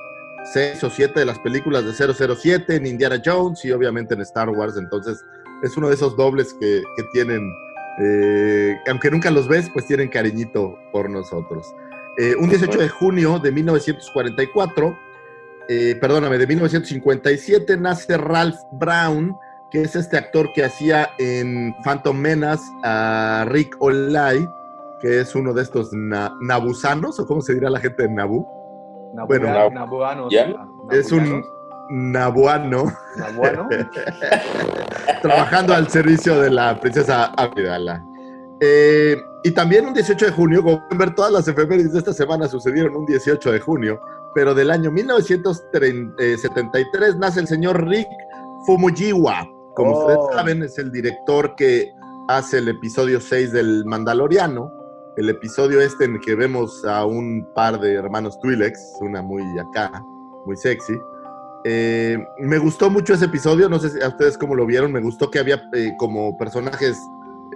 seis 0.52 0.82
o 0.84 0.90
siete 0.90 1.20
de 1.20 1.26
las 1.26 1.38
películas 1.38 1.84
de 1.84 2.14
007, 2.14 2.76
en 2.76 2.86
Indiana 2.86 3.20
Jones 3.24 3.64
y 3.64 3.72
obviamente 3.72 4.14
en 4.14 4.20
Star 4.22 4.48
Wars, 4.48 4.76
entonces 4.76 5.24
es 5.62 5.76
uno 5.76 5.88
de 5.88 5.94
esos 5.94 6.16
dobles 6.16 6.54
que, 6.54 6.82
que 6.96 7.02
tienen, 7.12 7.52
eh, 8.02 8.76
aunque 8.88 9.10
nunca 9.10 9.30
los 9.30 9.48
ves, 9.48 9.70
pues 9.72 9.86
tienen 9.86 10.08
cariñito 10.08 10.78
por 10.92 11.10
nosotros. 11.10 11.66
Eh, 12.18 12.34
un 12.38 12.48
18 12.48 12.78
de 12.78 12.88
junio 12.88 13.38
de 13.38 13.52
1944, 13.52 14.98
eh, 15.68 15.96
perdóname, 16.00 16.38
de 16.38 16.46
1957 16.46 17.76
nace 17.76 18.16
Ralph 18.16 18.58
Brown, 18.72 19.36
que 19.70 19.82
es 19.82 19.94
este 19.96 20.16
actor 20.16 20.50
que 20.54 20.64
hacía 20.64 21.10
en 21.18 21.74
Phantom 21.84 22.16
Menace 22.16 22.64
a 22.82 23.44
Rick 23.48 23.76
Olay, 23.80 24.48
que 25.00 25.20
es 25.20 25.34
uno 25.34 25.52
de 25.54 25.62
estos 25.62 25.92
na- 25.92 26.34
nabusanos, 26.40 27.18
o 27.20 27.26
cómo 27.26 27.40
se 27.40 27.54
dirá 27.54 27.70
la 27.70 27.80
gente 27.80 28.02
de 28.02 28.08
Nabú. 28.10 28.46
Nabua- 29.14 29.26
bueno, 29.26 29.46
Nab- 29.48 29.72
Nabuanos, 29.72 30.32
¿Ya? 30.32 30.52
ah, 30.58 30.66
Es 30.90 31.10
un 31.12 31.42
nabuano 31.90 32.84
nabuano. 33.16 33.68
trabajando 35.22 35.74
al 35.74 35.88
servicio 35.88 36.40
de 36.40 36.50
la 36.50 36.78
princesa 36.78 37.32
Amidala. 37.36 38.04
Eh, 38.60 39.16
y 39.42 39.50
también 39.52 39.86
un 39.86 39.94
18 39.94 40.26
de 40.26 40.32
junio, 40.32 40.62
como 40.62 40.80
pueden 40.82 40.98
ver, 40.98 41.14
todas 41.14 41.32
las 41.32 41.48
efemérides 41.48 41.92
de 41.92 41.98
esta 41.98 42.12
semana 42.12 42.46
sucedieron 42.46 42.94
un 42.94 43.06
18 43.06 43.52
de 43.52 43.58
junio, 43.60 43.98
pero 44.34 44.54
del 44.54 44.70
año 44.70 44.90
1973 44.90 47.16
nace 47.16 47.40
el 47.40 47.46
señor 47.48 47.86
Rick 47.88 48.06
Fumujiwa. 48.66 49.48
Como 49.74 49.92
Oh. 49.92 50.00
ustedes 50.00 50.36
saben, 50.36 50.62
es 50.62 50.78
el 50.78 50.90
director 50.90 51.54
que 51.56 51.92
hace 52.28 52.58
el 52.58 52.68
episodio 52.68 53.20
6 53.20 53.52
del 53.52 53.84
Mandaloriano, 53.84 54.72
el 55.16 55.28
episodio 55.30 55.80
este 55.80 56.04
en 56.04 56.20
que 56.20 56.34
vemos 56.34 56.84
a 56.84 57.04
un 57.04 57.46
par 57.54 57.80
de 57.80 57.94
hermanos 57.94 58.38
Twi'leks, 58.40 58.80
una 59.00 59.22
muy 59.22 59.42
acá, 59.58 59.90
muy 60.46 60.56
sexy. 60.56 60.94
Eh, 61.64 62.16
me 62.38 62.58
gustó 62.58 62.88
mucho 62.88 63.14
ese 63.14 63.26
episodio, 63.26 63.68
no 63.68 63.78
sé 63.78 63.90
si 63.90 64.02
a 64.02 64.08
ustedes 64.08 64.38
cómo 64.38 64.54
lo 64.54 64.64
vieron, 64.66 64.92
me 64.92 65.00
gustó 65.00 65.30
que 65.30 65.38
había 65.40 65.60
eh, 65.74 65.92
como 65.98 66.36
personajes 66.38 66.96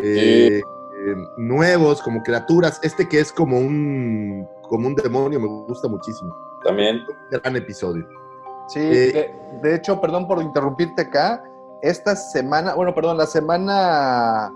eh, 0.00 0.60
eh, 0.60 1.14
nuevos, 1.38 2.02
como 2.02 2.22
criaturas, 2.22 2.80
este 2.82 3.08
que 3.08 3.20
es 3.20 3.32
como 3.32 3.58
un, 3.58 4.46
como 4.68 4.88
un 4.88 4.94
demonio, 4.94 5.40
me 5.40 5.46
gusta 5.46 5.88
muchísimo. 5.88 6.34
También. 6.64 6.96
Un 6.96 7.40
gran 7.40 7.56
episodio. 7.56 8.06
Sí, 8.68 8.80
Eh, 8.80 9.32
de, 9.62 9.68
de 9.68 9.74
hecho, 9.76 10.00
perdón 10.00 10.26
por 10.26 10.42
interrumpirte 10.42 11.02
acá. 11.02 11.42
Esta 11.84 12.16
semana, 12.16 12.74
bueno, 12.74 12.94
perdón, 12.94 13.18
la 13.18 13.26
semana 13.26 14.50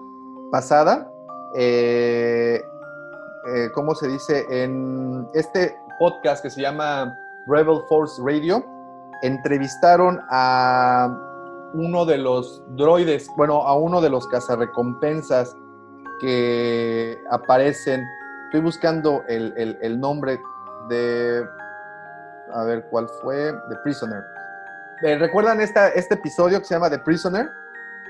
pasada, 0.51 1.11
eh, 1.57 2.59
eh, 3.55 3.68
¿cómo 3.74 3.95
se 3.95 4.09
dice? 4.09 4.47
En 4.51 5.29
este 5.35 5.76
podcast 5.99 6.43
que 6.43 6.49
se 6.49 6.62
llama 6.62 7.14
Rebel 7.47 7.81
Force 7.89 8.20
Radio, 8.24 8.64
entrevistaron 9.22 10.18
a 10.31 11.14
uno 11.74 12.07
de 12.07 12.16
los 12.16 12.62
droides, 12.76 13.29
bueno, 13.37 13.61
a 13.61 13.76
uno 13.76 14.01
de 14.01 14.09
los 14.09 14.26
cazarrecompensas 14.29 15.55
que 16.22 17.14
aparecen. 17.31 18.03
Estoy 18.47 18.62
buscando 18.62 19.22
el, 19.29 19.53
el- 19.59 19.79
el 19.83 20.01
nombre 20.01 20.41
de. 20.89 21.45
A 22.55 22.64
ver 22.64 22.87
cuál 22.91 23.07
fue. 23.20 23.53
The 23.68 23.76
Prisoner. 23.85 24.24
Eh, 25.03 25.16
¿Recuerdan 25.18 25.61
esta, 25.61 25.88
este 25.88 26.14
episodio 26.14 26.59
que 26.59 26.64
se 26.64 26.74
llama 26.74 26.90
The 26.90 26.99
Prisoner? 27.01 27.49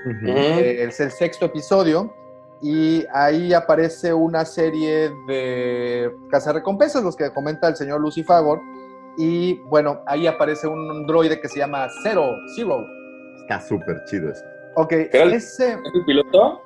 Ujú. 0.05 0.27
Eh, 0.27 0.83
es 0.83 0.99
el 0.99 1.11
sexto 1.11 1.45
episodio. 1.45 2.13
Y 2.61 3.05
ahí 3.13 3.53
aparece 3.53 4.13
una 4.13 4.43
serie 4.43 5.11
de 5.27 6.11
cazarrecompensas, 6.29 7.03
los 7.03 7.15
que 7.15 7.29
comenta 7.31 7.67
el 7.69 7.75
señor 7.75 8.01
Lucifagor. 8.01 8.59
Y 9.17 9.59
bueno, 9.69 10.01
ahí 10.07 10.27
aparece 10.27 10.67
un 10.67 11.05
droide 11.07 11.39
que 11.39 11.47
se 11.47 11.59
llama 11.59 11.87
Zero, 12.03 12.31
Zero. 12.55 12.83
Está 13.41 13.61
súper 13.61 14.03
chido 14.05 14.31
eso. 14.31 14.43
Ok, 14.75 14.91
¿Era 14.91 15.23
el- 15.23 15.33
ese 15.33 15.73
¿Es 15.73 15.79
el 15.93 16.05
piloto? 16.05 16.61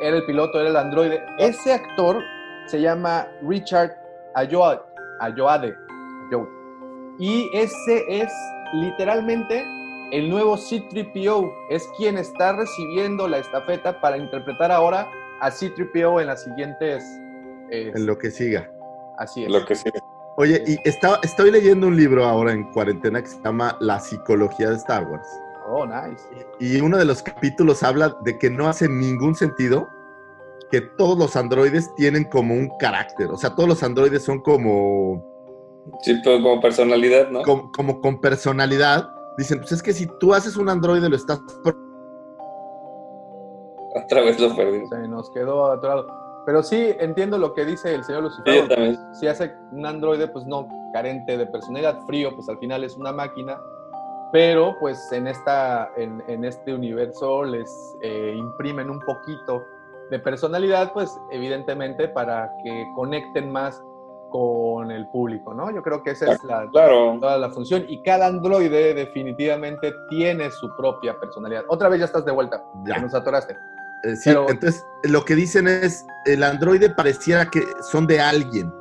era 0.00 0.16
el 0.16 0.24
piloto, 0.26 0.60
era 0.60 0.70
el 0.70 0.76
androide. 0.76 1.22
Ese 1.38 1.72
actor 1.72 2.20
se 2.66 2.80
llama 2.80 3.26
Richard 3.42 3.92
Ayoade. 4.34 4.80
Ayoade. 5.20 5.74
Ayoade. 6.30 6.48
Y 7.18 7.48
ese 7.54 8.02
es 8.08 8.32
literalmente 8.72 9.64
el 10.12 10.30
nuevo 10.30 10.56
C-3PO. 10.56 11.52
Es 11.70 11.88
quien 11.96 12.18
está 12.18 12.52
recibiendo 12.52 13.28
la 13.28 13.38
estafeta 13.38 14.00
para 14.00 14.16
interpretar 14.16 14.70
ahora 14.72 15.08
a 15.40 15.50
C-3PO 15.50 16.20
en 16.20 16.26
las 16.26 16.44
siguientes. 16.44 17.04
eh, 17.70 17.92
En 17.94 18.06
lo 18.06 18.16
que 18.18 18.30
siga. 18.30 18.70
Así 19.18 19.44
es. 19.44 19.50
Lo 19.50 19.64
que 19.64 19.74
sí. 19.74 19.90
Oye, 20.36 20.62
y 20.66 20.76
está, 20.84 21.20
estoy 21.22 21.50
leyendo 21.52 21.86
un 21.86 21.96
libro 21.96 22.24
ahora 22.24 22.52
en 22.52 22.64
cuarentena 22.72 23.22
que 23.22 23.28
se 23.28 23.40
llama 23.42 23.76
La 23.80 24.00
psicología 24.00 24.70
de 24.70 24.76
Star 24.76 25.06
Wars. 25.06 25.26
Oh, 25.66 25.86
nice. 25.86 26.24
Y 26.58 26.80
uno 26.80 26.98
de 26.98 27.04
los 27.04 27.22
capítulos 27.22 27.82
habla 27.82 28.16
de 28.22 28.36
que 28.38 28.50
no 28.50 28.68
hace 28.68 28.88
ningún 28.88 29.34
sentido 29.34 29.88
que 30.70 30.80
todos 30.80 31.16
los 31.16 31.36
androides 31.36 31.94
tienen 31.94 32.24
como 32.24 32.54
un 32.54 32.68
carácter. 32.78 33.30
O 33.30 33.36
sea, 33.36 33.54
todos 33.54 33.68
los 33.68 33.82
androides 33.84 34.24
son 34.24 34.40
como, 34.40 35.24
Sí, 36.02 36.20
pero 36.22 36.42
como 36.42 36.60
personalidad, 36.60 37.28
¿no? 37.30 37.42
como, 37.42 37.70
como 37.72 38.00
con 38.00 38.20
personalidad. 38.20 39.10
Dicen, 39.36 39.58
pues 39.58 39.72
es 39.72 39.82
que 39.82 39.92
si 39.92 40.06
tú 40.20 40.32
haces 40.32 40.56
un 40.56 40.68
androide 40.68 41.08
lo 41.08 41.16
estás... 41.16 41.40
Otra 43.94 44.20
vez 44.22 44.40
lo 44.40 44.54
perdí. 44.54 44.86
Se 44.88 45.08
nos 45.08 45.30
quedó 45.30 45.70
atorado. 45.70 46.06
Pero 46.46 46.62
sí, 46.62 46.94
entiendo 46.98 47.38
lo 47.38 47.54
que 47.54 47.64
dice 47.64 47.94
el 47.94 48.04
señor 48.04 48.22
Sí, 48.22 48.28
Lucifer. 48.28 48.54
yo 48.54 48.68
también. 48.68 49.14
si 49.14 49.26
hace 49.28 49.54
un 49.72 49.86
androide, 49.86 50.28
pues 50.28 50.44
no 50.46 50.68
carente 50.92 51.38
de 51.38 51.46
personalidad, 51.46 52.00
frío, 52.06 52.34
pues 52.34 52.48
al 52.48 52.58
final 52.58 52.84
es 52.84 52.96
una 52.96 53.12
máquina. 53.12 53.58
Pero 54.32 54.76
pues 54.80 54.98
en, 55.12 55.26
esta, 55.26 55.90
en, 55.96 56.22
en 56.28 56.44
este 56.44 56.74
universo 56.74 57.44
les 57.44 57.70
eh, 58.02 58.34
imprimen 58.36 58.90
un 58.90 59.00
poquito 59.00 59.62
de 60.10 60.18
personalidad, 60.18 60.92
pues 60.92 61.16
evidentemente 61.30 62.08
para 62.08 62.50
que 62.62 62.84
conecten 62.94 63.50
más 63.50 63.82
con 64.34 64.90
el 64.90 65.06
público, 65.10 65.54
¿no? 65.54 65.70
Yo 65.70 65.80
creo 65.80 66.02
que 66.02 66.10
esa 66.10 66.32
es 66.32 66.42
la, 66.42 66.68
Claro. 66.72 67.18
toda 67.20 67.38
la 67.38 67.50
función 67.50 67.84
y 67.88 68.02
cada 68.02 68.26
androide 68.26 68.92
definitivamente 68.92 69.94
tiene 70.10 70.50
su 70.50 70.74
propia 70.76 71.16
personalidad. 71.20 71.62
Otra 71.68 71.88
vez 71.88 72.00
ya 72.00 72.06
estás 72.06 72.24
de 72.24 72.32
vuelta, 72.32 72.60
Ya. 72.84 72.98
nos 72.98 73.14
atoraste. 73.14 73.56
Eh, 74.02 74.16
sí, 74.16 74.30
Pero- 74.30 74.50
entonces 74.50 74.84
lo 75.04 75.24
que 75.24 75.36
dicen 75.36 75.68
es, 75.68 76.04
el 76.24 76.42
androide 76.42 76.90
pareciera 76.90 77.48
que 77.48 77.62
son 77.92 78.08
de 78.08 78.20
alguien. 78.20 78.74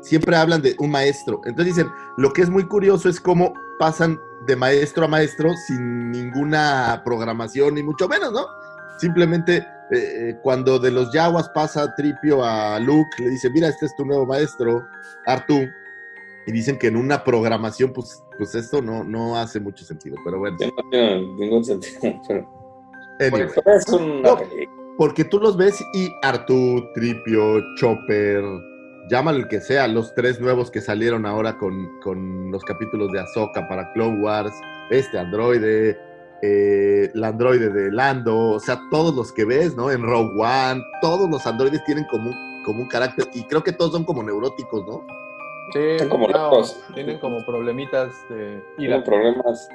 Siempre 0.00 0.34
hablan 0.36 0.62
de 0.62 0.74
un 0.78 0.90
maestro. 0.90 1.42
Entonces 1.44 1.76
dicen, 1.76 1.92
lo 2.16 2.32
que 2.32 2.40
es 2.40 2.48
muy 2.48 2.66
curioso 2.66 3.10
es 3.10 3.20
cómo 3.20 3.52
pasan 3.78 4.18
de 4.46 4.56
maestro 4.56 5.04
a 5.04 5.08
maestro 5.08 5.50
sin 5.66 6.10
ninguna 6.12 7.02
programación, 7.04 7.74
ni 7.74 7.82
mucho 7.82 8.08
menos, 8.08 8.32
¿no? 8.32 8.46
Simplemente 8.96 9.66
eh, 9.92 10.36
cuando 10.42 10.78
de 10.78 10.90
los 10.90 11.12
Yaguas 11.12 11.48
pasa 11.50 11.94
Tripio 11.96 12.44
a 12.44 12.78
Luke, 12.80 13.10
le 13.18 13.30
dice, 13.30 13.50
mira, 13.50 13.68
este 13.68 13.86
es 13.86 13.96
tu 13.96 14.04
nuevo 14.04 14.26
maestro, 14.26 14.86
Artu. 15.26 15.66
Y 16.46 16.52
dicen 16.52 16.78
que 16.78 16.86
en 16.86 16.96
una 16.96 17.24
programación, 17.24 17.92
pues, 17.92 18.22
pues 18.38 18.54
esto 18.54 18.80
no, 18.80 19.04
no 19.04 19.36
hace 19.36 19.60
mucho 19.60 19.84
sentido. 19.84 20.16
Pero 20.24 20.38
bueno, 20.38 20.56
Sí, 20.58 20.72
No 20.76 20.90
tiene 20.90 21.20
ningún 21.36 21.64
sentido. 21.64 22.00
Pero, 22.28 22.48
anyway. 23.20 23.48
pero 23.64 23.76
es 23.76 23.88
una 23.88 24.30
No. 24.30 24.36
película. 24.38 24.70
Porque 24.96 25.24
tú 25.24 25.38
los 25.38 25.56
ves 25.56 25.78
y 25.94 26.08
Artu, 26.22 26.82
Tripio, 26.94 27.60
Chopper, 27.76 28.42
llámalo 29.10 29.38
el 29.38 29.48
que 29.48 29.60
sea, 29.60 29.86
los 29.88 30.12
tres 30.14 30.40
nuevos 30.40 30.70
que 30.70 30.80
salieron 30.80 31.24
ahora 31.26 31.56
con, 31.58 32.00
con 32.02 32.50
los 32.50 32.64
capítulos 32.64 33.12
de 33.12 33.20
Ahsoka 33.20 33.68
para 33.68 33.92
Clone 33.92 34.20
Wars, 34.22 34.52
este 34.90 35.18
androide, 35.18 35.96
eh, 36.42 37.10
el 37.14 37.24
androide 37.24 37.68
de 37.70 37.90
Lando, 37.92 38.50
o 38.50 38.60
sea, 38.60 38.80
todos 38.90 39.14
los 39.14 39.32
que 39.32 39.44
ves, 39.44 39.74
¿no? 39.76 39.90
En 39.90 40.02
Rogue 40.02 40.32
One, 40.40 40.82
todos 41.00 41.28
los 41.28 41.46
androides 41.46 41.84
tienen 41.84 42.04
como 42.10 42.30
un, 42.30 42.62
como 42.64 42.82
un 42.82 42.88
carácter 42.88 43.26
y 43.34 43.44
creo 43.44 43.62
que 43.62 43.72
todos 43.72 43.92
son 43.92 44.04
como 44.04 44.22
neuróticos, 44.22 44.86
¿no? 44.86 45.06
Sí, 45.72 45.78
Están 45.80 46.08
como 46.08 46.28
no, 46.28 46.32
locos. 46.50 46.80
tienen 46.94 47.18
como 47.18 47.44
problemitas 47.44 48.12
de 48.30 48.62
ira. 48.78 49.02
problemas. 49.04 49.68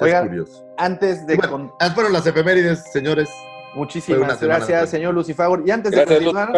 Oigan, 0.00 0.26
curioso. 0.26 0.66
Antes 0.76 1.24
de... 1.26 1.36
Bueno, 1.36 1.50
con- 1.78 1.92
fueron 1.94 2.12
las 2.12 2.26
efemérides, 2.26 2.82
señores. 2.92 3.30
Muchísimas 3.76 4.40
gracias, 4.42 4.90
señor 4.90 5.14
Lucifagor. 5.14 5.62
Y 5.66 5.70
antes 5.70 5.92
de 5.92 6.04
continuar... 6.04 6.52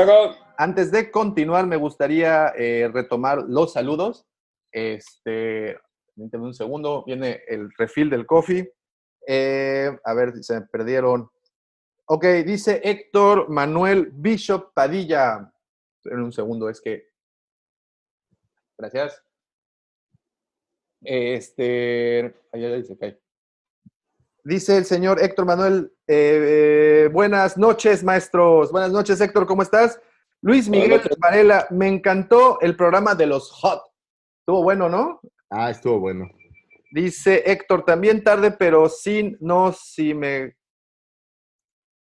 Antes 0.59 0.91
de 0.91 1.11
continuar, 1.11 1.67
me 1.67 1.77
gustaría 1.77 2.49
eh, 2.57 2.89
retomar 2.91 3.45
los 3.47 3.75
saludos. 3.75 4.27
Este, 4.73 5.77
un 6.17 6.55
segundo, 6.55 7.05
viene 7.07 7.41
el 7.47 7.69
refill 7.77 8.09
del 8.09 8.25
coffee. 8.25 8.73
Eh, 9.27 9.99
a 10.05 10.15
ver 10.15 10.33
si 10.35 10.43
se 10.43 10.61
me 10.61 10.67
perdieron. 10.67 11.31
Ok, 12.07 12.25
dice 12.45 12.81
Héctor 12.85 13.49
Manuel 13.49 14.11
Bishop 14.13 14.73
Padilla. 14.73 15.53
En 16.05 16.21
un 16.21 16.33
segundo, 16.33 16.69
es 16.69 16.81
que. 16.81 17.09
Gracias. 18.79 19.23
Este. 21.03 22.35
Ahí 22.53 22.65
ahí 22.65 22.85
se 22.85 22.97
cae. 22.97 23.21
Dice 24.45 24.77
el 24.77 24.85
señor 24.85 25.21
Héctor 25.21 25.45
Manuel, 25.45 25.93
eh, 26.07 27.07
eh, 27.07 27.11
buenas 27.13 27.59
noches, 27.59 28.05
maestros. 28.05 28.71
Buenas 28.71 28.93
noches, 28.93 29.21
Héctor, 29.21 29.45
¿cómo 29.45 29.63
estás? 29.63 30.01
Luis 30.41 30.69
Miguel. 30.69 31.03
Varela, 31.19 31.67
me 31.71 31.89
encantó 31.89 32.61
el 32.61 32.77
programa 32.77 33.17
de 33.17 33.27
los 33.27 33.51
Hot. 33.51 33.83
Estuvo 34.39 34.63
bueno, 34.63 34.89
¿no? 34.89 35.21
Ah, 35.51 35.71
estuvo 35.71 35.99
bueno. 35.99 36.29
Dice 36.91 37.43
Héctor, 37.47 37.85
también 37.85 38.23
tarde, 38.23 38.51
pero 38.53 38.89
sí, 38.89 39.37
no, 39.41 39.73
sí 39.73 40.15
me... 40.15 40.57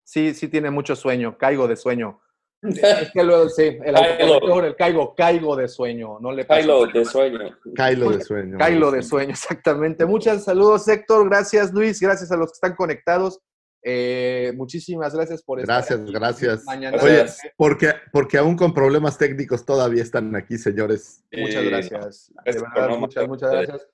Sí, 0.05 0.33
sí 0.33 0.47
tiene 0.47 0.69
mucho 0.69 0.95
sueño, 0.95 1.37
caigo 1.37 1.67
de 1.67 1.75
sueño. 1.75 2.21
Es 2.63 3.11
que 3.11 3.23
luego, 3.23 3.49
sí, 3.49 3.77
el 3.83 3.95
autocorrector, 3.95 4.65
el 4.65 4.75
caigo, 4.75 5.13
caigo 5.15 5.55
de 5.55 5.67
sueño, 5.67 6.17
no 6.21 6.31
le 6.31 6.45
nada. 6.45 6.85
de 6.93 7.05
sueño. 7.05 7.57
Kylo 7.75 8.11
de 8.11 8.23
sueño. 8.23 8.57
Kylo 8.57 8.91
de 8.91 9.03
sueño, 9.03 9.31
exactamente. 9.31 10.05
Muchos 10.05 10.43
saludos, 10.43 10.87
Héctor. 10.87 11.27
Gracias, 11.29 11.73
Luis. 11.73 11.99
Gracias 11.99 12.31
a 12.31 12.37
los 12.37 12.51
que 12.51 12.55
están 12.55 12.75
conectados. 12.75 13.41
Eh, 13.85 14.53
muchísimas 14.55 15.13
gracias 15.13 15.43
por 15.43 15.59
estar 15.59 15.75
Gracias, 15.75 15.99
aquí. 15.99 16.13
gracias. 16.13 16.63
Mañana. 16.63 16.97
Oye, 17.01 17.25
porque, 17.57 17.93
porque 18.13 18.37
aún 18.37 18.55
con 18.55 18.73
problemas 18.73 19.17
técnicos 19.17 19.65
todavía 19.65 20.01
están 20.01 20.33
aquí, 20.37 20.57
señores. 20.57 21.21
muchas 21.33 21.65
gracias. 21.65 22.31
De 22.45 22.53
verdad, 22.53 22.97
muchas, 22.97 23.27
muchas 23.27 23.51
gracias. 23.51 23.87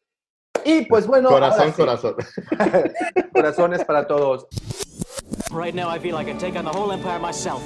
Y 0.65 0.85
pues 0.85 1.07
bueno, 1.07 1.29
corazón, 1.29 1.67
sí, 1.67 1.73
corazón. 1.73 2.15
corazones 3.33 3.83
para 3.85 4.07
todos. 4.07 4.47
Right 5.51 5.73
now, 5.73 5.89
I 5.89 5.99
feel 5.99 6.15
I 6.15 6.23
can 6.23 6.37
take 6.37 6.55
on 6.57 6.65
the 6.65 6.71
whole 6.71 6.91
empire 6.91 7.19
myself. 7.19 7.61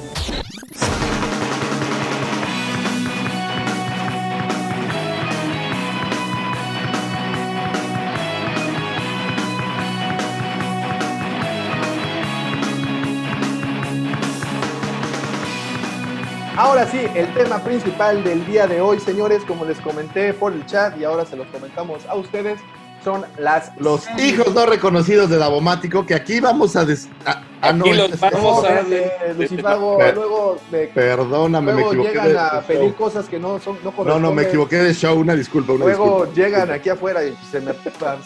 Ahora 16.55 16.85
sí, 16.85 16.99
el 17.15 17.33
tema 17.33 17.57
principal 17.63 18.23
del 18.23 18.45
día 18.45 18.67
de 18.67 18.79
hoy, 18.79 18.99
señores, 18.99 19.43
como 19.43 19.65
les 19.65 19.81
comenté 19.81 20.33
por 20.35 20.53
el 20.53 20.63
chat 20.67 20.95
y 20.99 21.03
ahora 21.03 21.25
se 21.25 21.35
los 21.35 21.47
comentamos 21.47 22.05
a 22.05 22.15
ustedes, 22.15 22.59
son 23.03 23.25
las 23.37 23.71
Los 23.79 24.07
hijos 24.19 24.53
no 24.53 24.65
reconocidos 24.65 25.29
de 25.29 25.37
Davomático, 25.37 26.05
que 26.05 26.15
aquí 26.15 26.39
vamos 26.39 26.75
a... 26.75 26.85
des- 26.85 27.07
a- 27.25 27.71
no, 27.73 27.85
los 27.85 28.11
este- 28.11 28.29
vamos 28.29 28.65
a- 28.65 28.81
de 28.83 29.33
Lucifago, 29.37 29.97
Per- 29.97 30.15
luego, 30.15 30.57
de- 30.71 30.87
Perdóname, 30.87 31.67
me 31.73 31.81
luego 31.81 31.91
equivoqué 31.93 32.09
llegan 32.11 32.27
de, 32.33 32.39
a 32.39 32.61
pedir 32.61 32.81
show. 32.89 32.95
cosas 32.95 33.25
que 33.29 33.39
no 33.39 33.59
son 33.59 33.77
no 33.83 34.19
No, 34.19 34.31
me 34.33 34.43
equivoqué 34.43 34.77
de 34.77 34.93
show, 34.93 35.17
una 35.17 35.33
disculpa, 35.35 35.73
una 35.73 35.85
Luego 35.85 36.25
disculpa. 36.25 36.33
llegan 36.35 36.71
aquí 36.71 36.89
afuera 36.89 37.23
y 37.23 37.35
se, 37.51 37.59
me, 37.61 37.73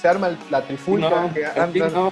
se 0.01 0.07
arma 0.07 0.35
la 0.49 0.61
trifulca 0.63 1.09
No, 1.09 1.33
que 1.33 1.45
aquí 1.45 1.59
andan- 1.79 1.93
no. 1.93 2.11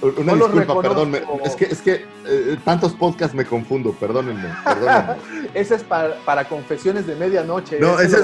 Una 0.00 0.32
no 0.32 0.36
los 0.36 0.52
disculpa, 0.52 0.80
perdón. 0.80 1.10
me- 1.10 1.22
es 1.44 1.56
que, 1.56 1.64
es 1.64 1.80
que 1.82 2.04
eh, 2.26 2.56
tantos 2.64 2.92
podcasts 2.92 3.34
me 3.34 3.44
confundo, 3.44 3.92
perdónenme, 3.92 4.48
perdónenme. 4.64 5.16
Ese 5.54 5.74
es 5.76 5.82
para, 5.82 6.14
para 6.24 6.44
confesiones 6.44 7.06
de 7.06 7.16
medianoche. 7.16 7.80
No, 7.80 7.98
ese 7.98 8.16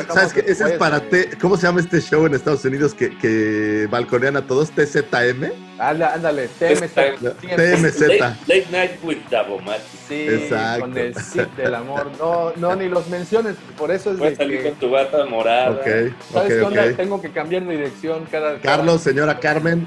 ese 0.46 0.62
lo 0.64 0.70
es, 0.70 0.78
para. 0.78 1.00
T, 1.00 1.30
¿cómo 1.40 1.56
se 1.56 1.66
llama 1.66 1.80
este 1.80 2.00
show 2.00 2.26
en 2.26 2.34
Estados 2.34 2.64
Unidos 2.64 2.94
que, 2.94 3.16
que 3.18 3.88
balconean 3.90 4.36
a 4.36 4.46
todos? 4.46 4.70
TZM. 4.70 5.50
Ándale, 5.78 6.48
TM 6.58 6.84
está- 6.84 7.16
sí, 7.18 7.46
TMZ. 7.56 8.00
Late, 8.00 8.18
late 8.46 8.66
Night 8.70 8.90
with 9.02 9.18
Davomatic. 9.30 9.82
Sí, 10.06 10.26
Exacto. 10.28 10.80
con 10.82 10.96
el 10.98 11.14
Cid 11.16 11.46
del 11.56 11.74
amor. 11.74 12.10
No, 12.20 12.52
no, 12.56 12.76
ni 12.76 12.88
los 12.88 13.08
menciones, 13.08 13.56
por 13.76 13.90
eso 13.90 14.12
es 14.12 14.18
Puedes 14.18 14.38
de 14.38 14.44
salir 14.44 14.62
que... 14.62 14.68
con 14.70 14.78
tu 14.78 14.90
bata 14.90 15.24
morada. 15.26 15.70
Ok, 15.72 16.12
¿Sabes 16.32 16.52
qué 16.52 16.60
ok, 16.60 16.66
onda? 16.68 16.84
ok. 16.84 16.96
Tengo 16.96 17.20
que 17.22 17.30
cambiar 17.30 17.64
de 17.64 17.72
dirección 17.72 18.26
cada... 18.30 18.60
Carlos, 18.60 19.00
señora 19.00 19.40
Carmen, 19.40 19.86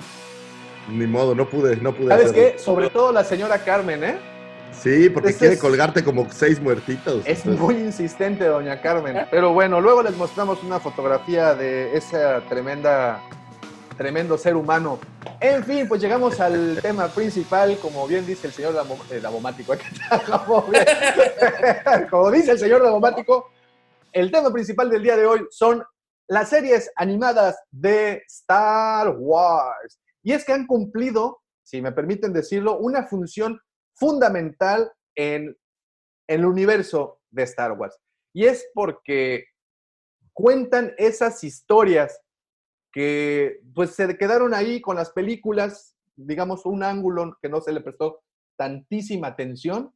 ni 0.89 1.05
modo, 1.07 1.35
no 1.35 1.49
pude, 1.49 1.75
no 1.77 1.93
pude 1.93 2.09
¿Sabes 2.09 2.31
hacerlo. 2.31 2.51
qué? 2.53 2.59
Sobre 2.59 2.89
todo 2.89 3.11
la 3.11 3.23
señora 3.23 3.59
Carmen, 3.63 4.03
¿eh? 4.03 4.17
Sí, 4.71 5.09
porque 5.09 5.29
Este 5.29 5.39
quiere 5.39 5.53
es- 5.55 5.61
colgarte 5.61 6.03
como 6.03 6.29
seis 6.31 6.59
muertitos. 6.61 7.21
Es 7.25 7.39
entonces- 7.39 7.59
muy 7.59 7.75
insistente, 7.75 8.45
doña 8.45 8.79
Carmen. 8.81 9.25
Pero 9.31 9.53
bueno, 9.53 9.81
luego 9.81 10.03
les 10.03 10.15
mostramos 10.15 10.61
una 10.63 10.79
fotografía 10.79 11.55
de 11.55 11.95
esa 11.97 12.41
tremenda, 12.47 13.21
tremendo 13.97 14.37
ser 14.37 14.55
humano. 14.55 14.99
En 15.39 15.63
fin, 15.63 15.87
pues 15.87 15.99
llegamos 16.01 16.39
al 16.39 16.77
tema 16.81 17.07
principal, 17.07 17.77
como 17.81 18.07
bien 18.07 18.25
dice 18.25 18.47
el 18.47 18.53
señor 18.53 18.73
Damo- 18.75 18.99
eh, 19.09 19.19
Davomático. 19.19 19.73
¿eh? 19.73 19.79
Como 22.09 22.31
dice 22.31 22.51
el 22.51 22.59
señor 22.59 22.83
Davomático, 22.83 23.49
el 24.11 24.31
tema 24.31 24.51
principal 24.51 24.89
del 24.89 25.03
día 25.03 25.17
de 25.17 25.25
hoy 25.25 25.45
son 25.49 25.83
las 26.27 26.49
series 26.49 26.91
animadas 26.95 27.57
de 27.71 28.23
Star 28.27 29.15
Wars. 29.17 29.99
Y 30.27 30.33
es 30.33 30.43
que 30.43 30.51
han 30.51 30.67
cumplido, 30.67 31.39
si 31.63 31.81
me 31.81 31.93
permiten 31.93 32.33
decirlo, 32.33 32.79
una 32.79 33.07
función 33.07 33.61
fundamental 33.93 34.91
en 35.15 35.57
el 36.27 36.43
universo 36.43 37.21
de 37.29 37.43
Star 37.43 37.71
Wars. 37.71 37.97
Y 38.33 38.43
es 38.43 38.69
porque 38.73 39.45
cuentan 40.33 40.93
esas 40.97 41.45
historias 41.45 42.19
que 42.91 43.61
pues 43.73 43.91
se 43.91 44.17
quedaron 44.17 44.53
ahí 44.53 44.81
con 44.81 44.97
las 44.97 45.11
películas, 45.11 45.95
digamos, 46.17 46.65
un 46.65 46.83
ángulo 46.83 47.37
que 47.41 47.47
no 47.47 47.61
se 47.61 47.71
le 47.71 47.79
prestó 47.79 48.21
tantísima 48.57 49.27
atención. 49.27 49.93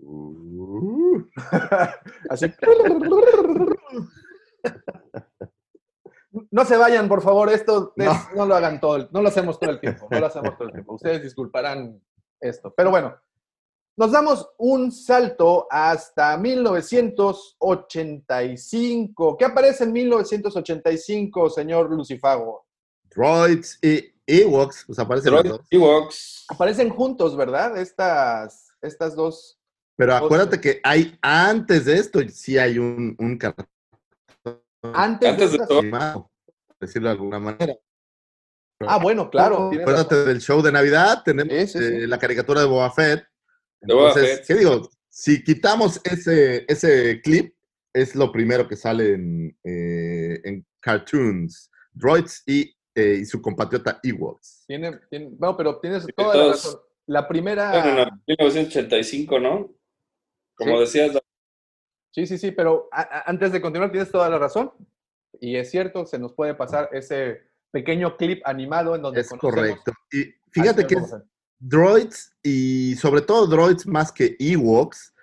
Uh, 0.00 1.22
Así. 2.30 2.46
no 6.50 6.64
se 6.64 6.76
vayan, 6.76 7.08
por 7.08 7.22
favor, 7.22 7.50
esto 7.50 7.92
es- 7.96 8.06
No. 8.06 8.12
no. 8.36 8.46
lo 8.46 8.54
hagan 8.54 8.80
todo, 8.80 8.96
el- 8.96 9.08
no 9.10 9.22
lo 9.22 9.28
hacemos 9.28 9.58
todo 9.58 9.70
el 9.70 9.80
tiempo, 9.80 10.06
no 10.10 10.20
lo 10.20 10.26
hacemos 10.26 10.56
todo 10.56 10.68
el 10.68 10.72
tiempo. 10.74 10.94
Ustedes 10.94 11.22
disculparán 11.22 12.00
esto. 12.40 12.72
Pero 12.76 12.90
bueno, 12.90 13.16
nos 13.96 14.10
damos 14.12 14.48
un 14.58 14.92
salto 14.92 15.66
hasta 15.70 16.36
1985. 16.36 19.36
¿Qué 19.36 19.44
aparece 19.44 19.84
en 19.84 19.92
1985, 19.92 21.50
señor 21.50 21.90
Lucifago? 21.90 22.64
Droids 23.10 23.78
y 23.82 24.12
Ewoks, 24.26 24.84
pues 24.86 24.98
aparecen 24.98 25.32
los 25.32 25.42
Droid 25.42 25.56
dos. 25.58 25.66
Ewoks. 25.70 26.44
Aparecen 26.48 26.90
juntos, 26.90 27.36
¿verdad? 27.36 27.76
Estas, 27.78 28.68
estas 28.82 29.16
dos. 29.16 29.58
Pero 29.96 30.12
Dos. 30.12 30.22
acuérdate 30.22 30.60
que 30.60 30.80
hay 30.84 31.18
antes 31.20 31.86
de 31.86 31.94
esto, 31.94 32.20
sí 32.28 32.56
hay 32.56 32.78
un, 32.78 33.16
un 33.18 33.36
cartón 33.36 33.66
Antes, 34.80 35.28
Antes 35.30 35.52
de 35.52 35.58
animado, 35.76 36.30
por 36.68 36.76
decirlo 36.78 37.08
de 37.08 37.12
alguna 37.14 37.40
manera. 37.40 37.74
Ah, 38.86 38.98
bueno, 38.98 39.28
claro. 39.30 39.70
Acuérdate 39.72 40.14
razón. 40.14 40.26
del 40.28 40.40
show 40.40 40.62
de 40.62 40.72
Navidad, 40.72 41.22
tenemos 41.24 41.52
Sí, 41.52 41.66
sí, 41.66 41.78
sí. 41.78 41.84
eh, 41.84 42.06
la 42.06 42.18
caricatura 42.18 42.60
de 42.60 42.66
Boba 42.66 42.90
Fett. 42.92 43.24
De 43.80 43.94
Boba 43.94 44.08
Entonces, 44.10 44.36
Fett. 44.38 44.46
¿qué 44.46 44.54
digo? 44.54 44.88
Si 45.08 45.42
quitamos 45.42 46.00
ese, 46.04 46.64
ese 46.68 47.20
clip, 47.22 47.54
es 47.92 48.14
lo 48.14 48.30
primero 48.30 48.68
que 48.68 48.76
sale 48.76 49.14
en, 49.14 49.58
eh, 49.64 50.40
en 50.44 50.64
cartoons. 50.80 51.70
Droids 51.92 52.44
y, 52.46 52.72
eh, 52.94 53.18
y 53.22 53.24
su 53.24 53.42
compatriota 53.42 53.98
Ewoks. 54.02 54.64
Tiene, 54.68 55.00
tiene- 55.10 55.32
no, 55.40 55.56
pero 55.56 55.80
tienes 55.80 56.06
toda 56.16 56.36
la 56.36 56.46
razón. 56.52 56.80
La 57.06 57.26
primera. 57.26 57.70
Bueno, 57.72 58.02
en 58.02 58.22
1985, 58.28 59.40
¿no? 59.40 59.72
Como 60.54 60.74
Sí. 60.74 60.80
decías, 60.80 61.18
Sí, 62.10 62.26
sí, 62.26 62.38
sí, 62.38 62.50
pero 62.52 62.88
a- 62.90 63.02
a- 63.02 63.22
antes 63.30 63.52
de 63.52 63.60
continuar, 63.60 63.90
tienes 63.92 64.10
toda 64.10 64.28
la 64.28 64.38
razón. 64.38 64.72
Y 65.40 65.56
es 65.56 65.70
cierto, 65.70 66.04
se 66.06 66.18
nos 66.18 66.32
puede 66.32 66.54
pasar 66.54 66.88
ese 66.92 67.47
pequeño 67.70 68.16
clip 68.16 68.40
animado 68.44 68.94
en 68.94 69.02
donde 69.02 69.20
Es 69.20 69.28
conocemos 69.28 69.54
correcto. 69.54 69.92
Y 70.12 70.34
fíjate 70.50 70.86
que 70.86 70.96
droids 71.58 72.32
y 72.42 72.94
sobre 72.96 73.20
todo 73.22 73.46
droids 73.46 73.86
más 73.86 74.12
que 74.12 74.36
Ewoks 74.38 75.14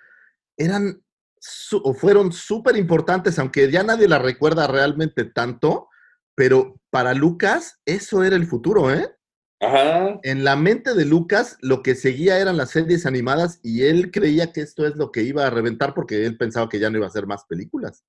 eran 0.56 1.02
su- 1.38 1.80
o 1.84 1.94
fueron 1.94 2.32
súper 2.32 2.76
importantes, 2.76 3.38
aunque 3.38 3.70
ya 3.70 3.82
nadie 3.82 4.08
la 4.08 4.18
recuerda 4.18 4.66
realmente 4.66 5.24
tanto, 5.24 5.88
pero 6.34 6.80
para 6.90 7.14
Lucas 7.14 7.80
eso 7.84 8.24
era 8.24 8.36
el 8.36 8.46
futuro, 8.46 8.92
¿eh? 8.92 9.12
ajá, 9.60 10.18
En 10.22 10.44
la 10.44 10.54
mente 10.56 10.92
de 10.94 11.04
Lucas 11.06 11.56
lo 11.60 11.82
que 11.82 11.94
seguía 11.94 12.38
eran 12.38 12.56
las 12.56 12.70
series 12.70 13.06
animadas 13.06 13.58
y 13.62 13.84
él 13.84 14.10
creía 14.10 14.52
que 14.52 14.60
esto 14.60 14.86
es 14.86 14.96
lo 14.96 15.10
que 15.12 15.22
iba 15.22 15.46
a 15.46 15.50
reventar 15.50 15.94
porque 15.94 16.26
él 16.26 16.36
pensaba 16.36 16.68
que 16.68 16.78
ya 16.78 16.90
no 16.90 16.98
iba 16.98 17.06
a 17.06 17.08
hacer 17.10 17.26
más 17.26 17.44
películas. 17.46 18.04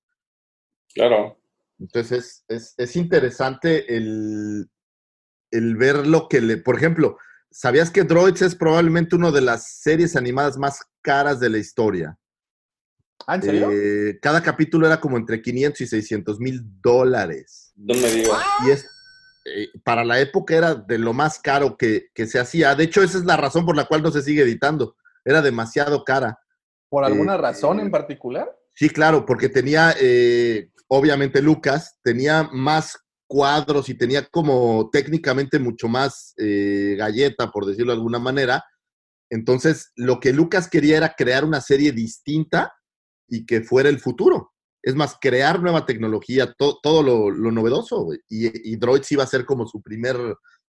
claro. 0.94 1.38
Entonces 1.80 2.12
es, 2.12 2.46
es, 2.48 2.74
es 2.78 2.96
interesante 2.96 3.96
el, 3.96 4.70
el 5.52 5.76
ver 5.76 6.08
lo 6.08 6.28
que 6.28 6.42
le... 6.42 6.58
Por 6.58 6.76
ejemplo, 6.76 7.18
¿sabías 7.52 7.90
que 7.90 8.04
Droids 8.04 8.42
es 8.42 8.56
probablemente 8.56 9.16
una 9.16 9.32
de 9.32 9.42
las 9.42 9.80
series 9.82 10.16
animadas 10.16 10.58
más 10.58 10.82
caras 11.02 11.40
de 11.40 11.50
la 11.50 11.58
historia? 11.58 12.18
¿Ah, 13.26 13.36
en 13.36 13.42
serio? 13.42 13.70
Eh, 13.72 14.20
cada 14.22 14.42
capítulo 14.42 14.88
era 14.88 15.00
como 15.00 15.18
entre 15.18 15.42
500 15.42 15.82
y 15.82 15.88
600 15.88 16.40
mil 16.40 16.62
dólares. 16.82 17.74
No 17.76 17.94
me 17.94 18.10
digas. 18.10 18.42
Y 18.66 18.72
es, 18.72 18.88
eh, 19.46 19.70
para 19.84 20.04
la 20.04 20.20
época 20.20 20.56
era 20.56 20.76
de 20.76 20.98
lo 20.98 21.14
más 21.14 21.40
caro 21.40 21.78
que, 21.78 22.10
que 22.14 22.28
se 22.28 22.40
hacía. 22.40 22.76
De 22.76 22.84
hecho, 22.84 23.02
esa 23.02 23.18
es 23.18 23.26
la 23.26 23.38
razón 23.38 23.66
por 23.66 23.76
la 23.76 23.86
cual 23.86 24.04
no 24.04 24.12
se 24.12 24.22
sigue 24.22 24.44
editando. 24.44 24.96
Era 25.24 25.42
demasiado 25.42 26.04
cara. 26.04 26.40
¿Por 26.90 27.04
alguna 27.04 27.36
eh, 27.36 27.38
razón 27.38 27.80
en 27.80 27.92
particular? 27.92 28.50
Sí, 28.74 28.90
claro, 28.90 29.26
porque 29.26 29.50
tenía, 29.50 29.96
eh, 30.00 30.72
obviamente 30.90 31.42
Lucas, 31.42 31.98
tenía 32.04 32.50
más 32.52 32.98
cuadros 33.30 33.90
y 33.90 33.94
tenía 33.96 34.26
como 34.28 34.90
técnicamente 34.92 35.60
mucho 35.60 35.88
más 35.88 36.34
eh, 36.38 36.96
galleta, 36.98 37.52
por 37.52 37.66
decirlo 37.66 37.92
de 37.92 37.98
alguna 37.98 38.20
manera. 38.20 38.64
Entonces, 39.30 39.92
lo 39.96 40.20
que 40.20 40.32
Lucas 40.34 40.70
quería 40.70 40.98
era 40.98 41.14
crear 41.18 41.44
una 41.44 41.60
serie 41.62 41.92
distinta 41.92 42.74
y 43.30 43.46
que 43.46 43.62
fuera 43.62 43.90
el 43.90 44.00
futuro. 44.00 44.54
Es 44.82 44.96
más, 44.96 45.18
crear 45.20 45.62
nueva 45.62 45.86
tecnología, 45.86 46.54
to- 46.58 46.80
todo 46.82 47.04
lo, 47.04 47.30
lo 47.30 47.52
novedoso. 47.52 48.08
Y, 48.30 48.72
y 48.72 48.78
Droids 48.78 49.12
iba 49.12 49.24
a 49.24 49.28
ser 49.28 49.46
como 49.46 49.68
su 49.68 49.82
primer 49.82 50.16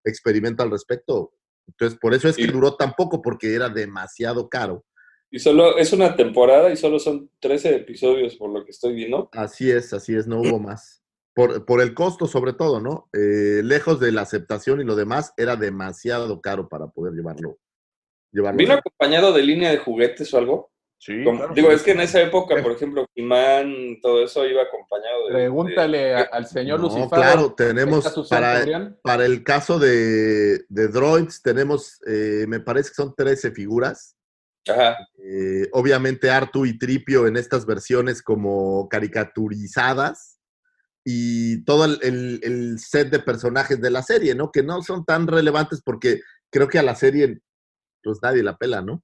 experimento 0.05 0.65
al 0.65 0.73
respecto. 0.73 1.33
Entonces, 1.69 1.97
por 2.01 2.15
eso 2.15 2.29
es 2.29 2.35
que 2.37 2.43
Y- 2.43 2.47
duró 2.49 2.75
tan 2.75 2.95
poco, 2.97 3.23
porque 3.23 3.55
era 3.55 3.69
demasiado 3.69 4.49
caro. 4.49 4.85
Y 5.31 5.39
solo 5.41 5.77
es 5.77 5.93
una 5.93 6.17
temporada 6.17 6.71
y 6.73 6.77
solo 6.77 6.99
son 6.99 7.31
13 7.41 7.77
episodios 7.77 8.37
por 8.37 8.51
lo 8.51 8.65
que 8.65 8.71
estoy 8.71 8.95
viendo. 8.95 9.29
Así 9.33 9.71
es, 9.71 9.93
así 9.93 10.15
es, 10.15 10.27
no 10.27 10.41
hubo 10.41 10.59
más. 10.59 11.03
Por, 11.35 11.65
por 11.67 11.81
el 11.83 11.95
costo, 11.95 12.27
sobre 12.27 12.53
todo, 12.55 12.81
¿no? 12.81 13.09
Eh, 13.13 13.61
lejos 13.63 14.01
de 14.01 14.11
la 14.11 14.23
aceptación 14.23 14.81
y 14.81 14.85
lo 14.85 14.97
demás, 14.97 15.35
era 15.37 15.55
demasiado 15.57 16.41
caro 16.41 16.69
para 16.69 16.89
poder 16.89 17.13
llevarlo. 17.15 17.59
llevarlo 18.33 18.59
¿Vino 18.59 18.73
acompañado 18.75 19.33
de 19.33 19.43
línea 19.43 19.71
de 19.71 19.79
juguetes 19.79 20.33
o 20.35 20.39
algo? 20.39 20.73
Sí. 21.01 21.23
Como- 21.23 21.39
claro. 21.39 21.55
digo, 21.55 21.71
es 21.71 21.83
que 21.85 21.93
en 21.93 22.01
esa 22.01 22.21
época, 22.21 22.61
por 22.61 22.73
ejemplo, 22.73 23.07
He-Man, 23.15 23.99
todo 24.03 24.25
eso 24.25 24.45
iba 24.47 24.63
acompañado 24.63 25.29
de... 25.29 25.33
Pregúntale 25.35 26.15
a- 26.17 26.23
al 26.23 26.47
señor 26.47 26.81
No, 26.81 27.09
claro, 27.09 27.55
tenemos 27.55 27.99
¿Está 28.05 28.11
su 28.21 28.29
para, 28.29 28.97
para 29.03 29.25
el 29.25 29.45
caso 29.45 29.79
de, 29.79 30.65
de 30.69 30.89
Droids, 30.89 31.41
tenemos, 31.41 32.01
eh, 32.05 32.47
me 32.49 32.59
parece 32.59 32.89
que 32.89 32.95
son 32.97 33.15
13 33.15 33.53
figuras. 33.53 34.17
Ajá, 34.69 34.97
Eh, 35.19 35.69
obviamente 35.73 36.31
Artu 36.31 36.65
y 36.67 36.79
Tripio 36.79 37.27
en 37.27 37.37
estas 37.37 37.67
versiones 37.67 38.23
como 38.23 38.89
caricaturizadas 38.89 40.39
y 41.05 41.65
todo 41.65 41.85
el, 41.87 41.99
el- 42.03 42.41
el 42.43 42.79
set 42.79 43.11
de 43.11 43.19
personajes 43.21 43.81
de 43.81 43.91
la 43.91 44.03
serie, 44.03 44.35
¿no? 44.35 44.51
Que 44.53 44.63
no 44.63 44.83
son 44.83 45.05
tan 45.05 45.27
relevantes 45.27 45.81
porque 45.83 46.21
creo 46.51 46.69
que 46.69 46.79
a 46.79 46.83
la 46.83 46.95
serie 46.95 47.41
pues 48.03 48.19
nadie 48.23 48.43
la 48.43 48.57
pela, 48.57 48.81
¿no? 48.81 49.03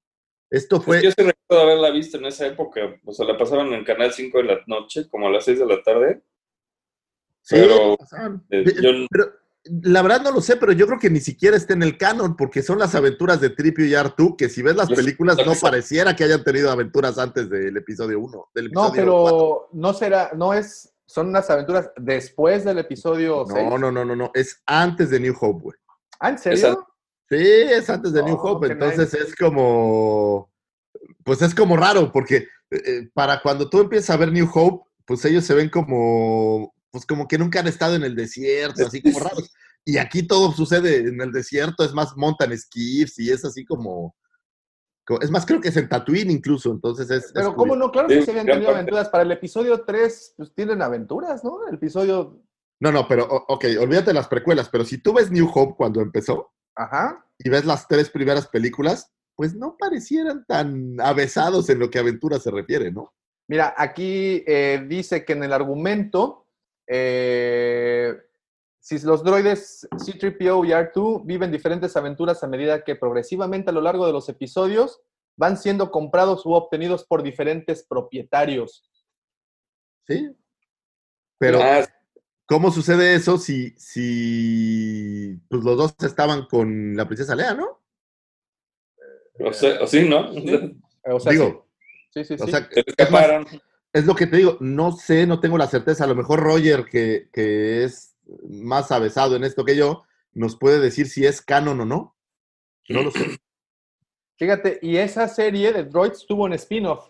Esto 0.50 0.80
fue... 0.80 1.02
Yo 1.02 1.10
sí 1.10 1.16
recuerdo 1.22 1.64
haberla 1.64 1.90
visto 1.90 2.16
en 2.18 2.26
esa 2.26 2.46
época. 2.46 2.80
O 3.04 3.12
sea, 3.12 3.26
la 3.26 3.36
pasaban 3.36 3.72
en 3.72 3.84
Canal 3.84 4.12
5 4.12 4.38
de 4.38 4.44
la 4.44 4.60
noche, 4.66 5.08
como 5.08 5.26
a 5.26 5.30
las 5.30 5.44
6 5.44 5.58
de 5.58 5.66
la 5.66 5.82
tarde. 5.82 6.22
Sí, 7.42 7.56
eh, 7.56 8.64
yo- 8.82 9.06
pero 9.10 9.32
la 9.64 10.02
verdad 10.02 10.22
no 10.22 10.30
lo 10.32 10.40
sé, 10.40 10.56
pero 10.56 10.72
yo 10.72 10.86
creo 10.86 10.98
que 10.98 11.08
ni 11.08 11.20
siquiera 11.20 11.56
está 11.56 11.72
en 11.72 11.82
el 11.82 11.96
canon, 11.96 12.36
porque 12.36 12.62
son 12.62 12.78
las 12.78 12.94
aventuras 12.94 13.40
de 13.40 13.50
Tripio 13.50 13.86
y 13.86 13.94
Artu, 13.94 14.36
que 14.36 14.48
si 14.48 14.60
ves 14.62 14.76
las 14.76 14.90
películas 14.90 15.38
no 15.44 15.54
pareciera 15.54 16.14
que 16.14 16.24
hayan 16.24 16.44
tenido 16.44 16.70
aventuras 16.70 17.18
antes 17.18 17.48
del 17.48 17.76
episodio 17.76 18.20
1. 18.20 18.48
Del 18.54 18.70
No, 18.72 18.88
episodio 18.88 18.94
pero 18.94 19.68
no 19.72 19.94
será, 19.94 20.32
no 20.36 20.52
es, 20.52 20.92
son 21.06 21.28
unas 21.28 21.48
aventuras 21.48 21.90
después 21.96 22.64
del 22.64 22.78
episodio 22.78 23.44
6. 23.46 23.70
No, 23.70 23.78
no, 23.78 23.90
no, 23.90 24.04
no, 24.04 24.14
no, 24.14 24.30
es 24.34 24.62
antes 24.66 25.08
de 25.10 25.20
New 25.20 25.34
Hope, 25.40 25.62
güey. 25.62 25.76
¿Ah, 26.20 26.30
en 26.30 26.38
serio? 26.38 26.86
Sí, 27.30 27.36
es 27.38 27.88
antes 27.88 28.12
de 28.12 28.22
New 28.22 28.36
Oh, 28.38 28.52
Hope, 28.52 28.66
entonces 28.70 29.12
nice. 29.14 29.18
es 29.28 29.34
como, 29.34 30.52
pues 31.24 31.40
es 31.40 31.54
como 31.54 31.76
raro, 31.76 32.12
porque 32.12 32.36
eh, 32.36 32.82
eh, 32.84 33.10
para 33.14 33.40
cuando 33.40 33.70
tú 33.70 33.80
empiezas 33.80 34.10
a 34.10 34.18
ver 34.18 34.30
New 34.30 34.48
Hope, 34.52 34.88
pues 35.06 35.24
ellos 35.24 35.44
se 35.44 35.54
ven 35.54 35.70
como, 35.70 36.74
pues 36.94 37.04
como 37.06 37.26
que 37.26 37.36
nunca 37.38 37.58
han 37.58 37.66
estado 37.66 37.96
en 37.96 38.04
el 38.04 38.14
desierto, 38.14 38.86
así 38.86 39.02
como 39.02 39.18
raros. 39.18 39.52
Y 39.84 39.98
aquí 39.98 40.22
todo 40.26 40.52
sucede 40.52 40.98
en 41.08 41.20
el 41.20 41.32
desierto, 41.32 41.84
es 41.84 41.92
más, 41.92 42.16
montan 42.16 42.56
skiffs 42.56 43.18
y 43.18 43.30
es 43.32 43.44
así 43.44 43.64
como, 43.64 44.14
co- 45.04 45.20
es 45.20 45.28
más, 45.30 45.44
creo 45.44 45.60
que 45.60 45.70
es 45.70 45.76
en 45.76 45.88
Tatooine 45.88 46.30
incluso, 46.30 46.70
entonces 46.70 47.10
es... 47.10 47.24
es 47.24 47.32
Pero 47.34 47.48
¿cómo 47.56 47.72
curioso. 47.74 47.78
no? 47.80 47.90
Claro 47.92 48.08
Sí, 48.08 48.14
que 48.14 48.22
se 48.24 48.30
habían 48.30 48.46
gran 48.46 48.58
tenido 48.58 48.68
parte. 48.72 48.78
aventuras. 48.80 49.08
Para 49.08 49.24
el 49.24 49.32
episodio 49.32 49.82
3, 49.84 50.34
pues 50.36 50.54
tienen 50.54 50.80
aventuras, 50.82 51.42
¿no? 51.44 51.66
El 51.68 51.74
episodio, 51.74 52.40
No, 52.80 52.92
no, 52.92 53.08
pero, 53.08 53.26
ok, 53.26 53.64
olvídate 53.80 54.06
de 54.06 54.14
las 54.14 54.28
precuelas, 54.28 54.68
pero 54.68 54.84
si 54.84 54.98
tú 54.98 55.12
ves 55.14 55.30
New 55.32 55.50
Hope 55.52 55.74
cuando 55.76 56.00
empezó, 56.00 56.52
ajá. 56.76 57.26
y 57.38 57.48
ves 57.50 57.64
las 57.64 57.88
tres 57.88 58.08
primeras 58.08 58.46
películas, 58.46 59.10
pues 59.36 59.54
no 59.56 59.76
parecieran 59.76 60.44
tan 60.46 61.00
avesados 61.00 61.68
en 61.68 61.80
lo 61.80 61.90
que 61.90 61.98
aventura 61.98 62.38
se 62.38 62.52
refiere, 62.52 62.92
¿no? 62.92 63.12
Mira, 63.48 63.74
aquí 63.76 64.42
eh, 64.46 64.82
dice 64.88 65.24
que 65.24 65.34
en 65.34 65.42
el 65.44 65.52
argumento, 65.52 66.43
eh, 66.86 68.14
si 68.80 68.98
los 69.00 69.24
droides 69.24 69.88
C-3PO 69.98 70.66
y 70.66 70.70
R2 70.72 71.22
viven 71.24 71.50
diferentes 71.50 71.96
aventuras 71.96 72.42
a 72.44 72.46
medida 72.48 72.84
que 72.84 72.96
progresivamente 72.96 73.70
a 73.70 73.72
lo 73.72 73.80
largo 73.80 74.06
de 74.06 74.12
los 74.12 74.28
episodios 74.28 75.00
van 75.36 75.56
siendo 75.56 75.90
comprados 75.90 76.44
u 76.46 76.52
obtenidos 76.52 77.04
por 77.04 77.22
diferentes 77.22 77.84
propietarios. 77.84 78.88
Sí. 80.06 80.30
Pero, 81.38 81.60
Ah, 81.62 81.84
¿cómo 82.46 82.70
sucede 82.70 83.14
eso 83.14 83.38
si, 83.38 83.70
si 83.78 85.40
pues 85.48 85.64
los 85.64 85.76
dos 85.76 85.94
estaban 86.02 86.46
con 86.46 86.94
la 86.96 87.06
princesa 87.06 87.34
Lea, 87.34 87.54
¿no? 87.54 87.80
o, 89.40 89.52
sea, 89.52 89.82
o 89.82 89.86
sí, 89.86 90.08
¿no? 90.08 90.32
Sí. 90.32 90.80
O 91.06 91.20
sea, 91.20 91.32
Digo, 91.32 91.66
sí, 92.10 92.24
sí, 92.24 92.36
sí. 92.36 92.42
o 92.44 92.46
sea, 92.46 92.68
Se 92.70 92.76
más, 92.76 92.84
escaparon. 92.86 93.46
Es 93.94 94.06
lo 94.06 94.16
que 94.16 94.26
te 94.26 94.38
digo, 94.38 94.58
no 94.60 94.90
sé, 94.92 95.24
no 95.24 95.38
tengo 95.38 95.56
la 95.56 95.68
certeza. 95.68 96.02
A 96.04 96.08
lo 96.08 96.16
mejor 96.16 96.40
Roger, 96.40 96.84
que, 96.84 97.28
que 97.32 97.84
es 97.84 98.16
más 98.48 98.90
avesado 98.90 99.36
en 99.36 99.44
esto 99.44 99.64
que 99.64 99.76
yo, 99.76 100.02
nos 100.32 100.56
puede 100.56 100.80
decir 100.80 101.06
si 101.06 101.24
es 101.24 101.40
canon 101.40 101.80
o 101.80 101.84
no. 101.84 102.16
No 102.88 103.02
lo 103.04 103.12
sé. 103.12 103.20
Fíjate, 104.36 104.80
y 104.82 104.96
esa 104.96 105.28
serie 105.28 105.72
de 105.72 105.84
Droids 105.84 106.26
tuvo 106.26 106.44
un 106.44 106.54
spin-off 106.54 107.08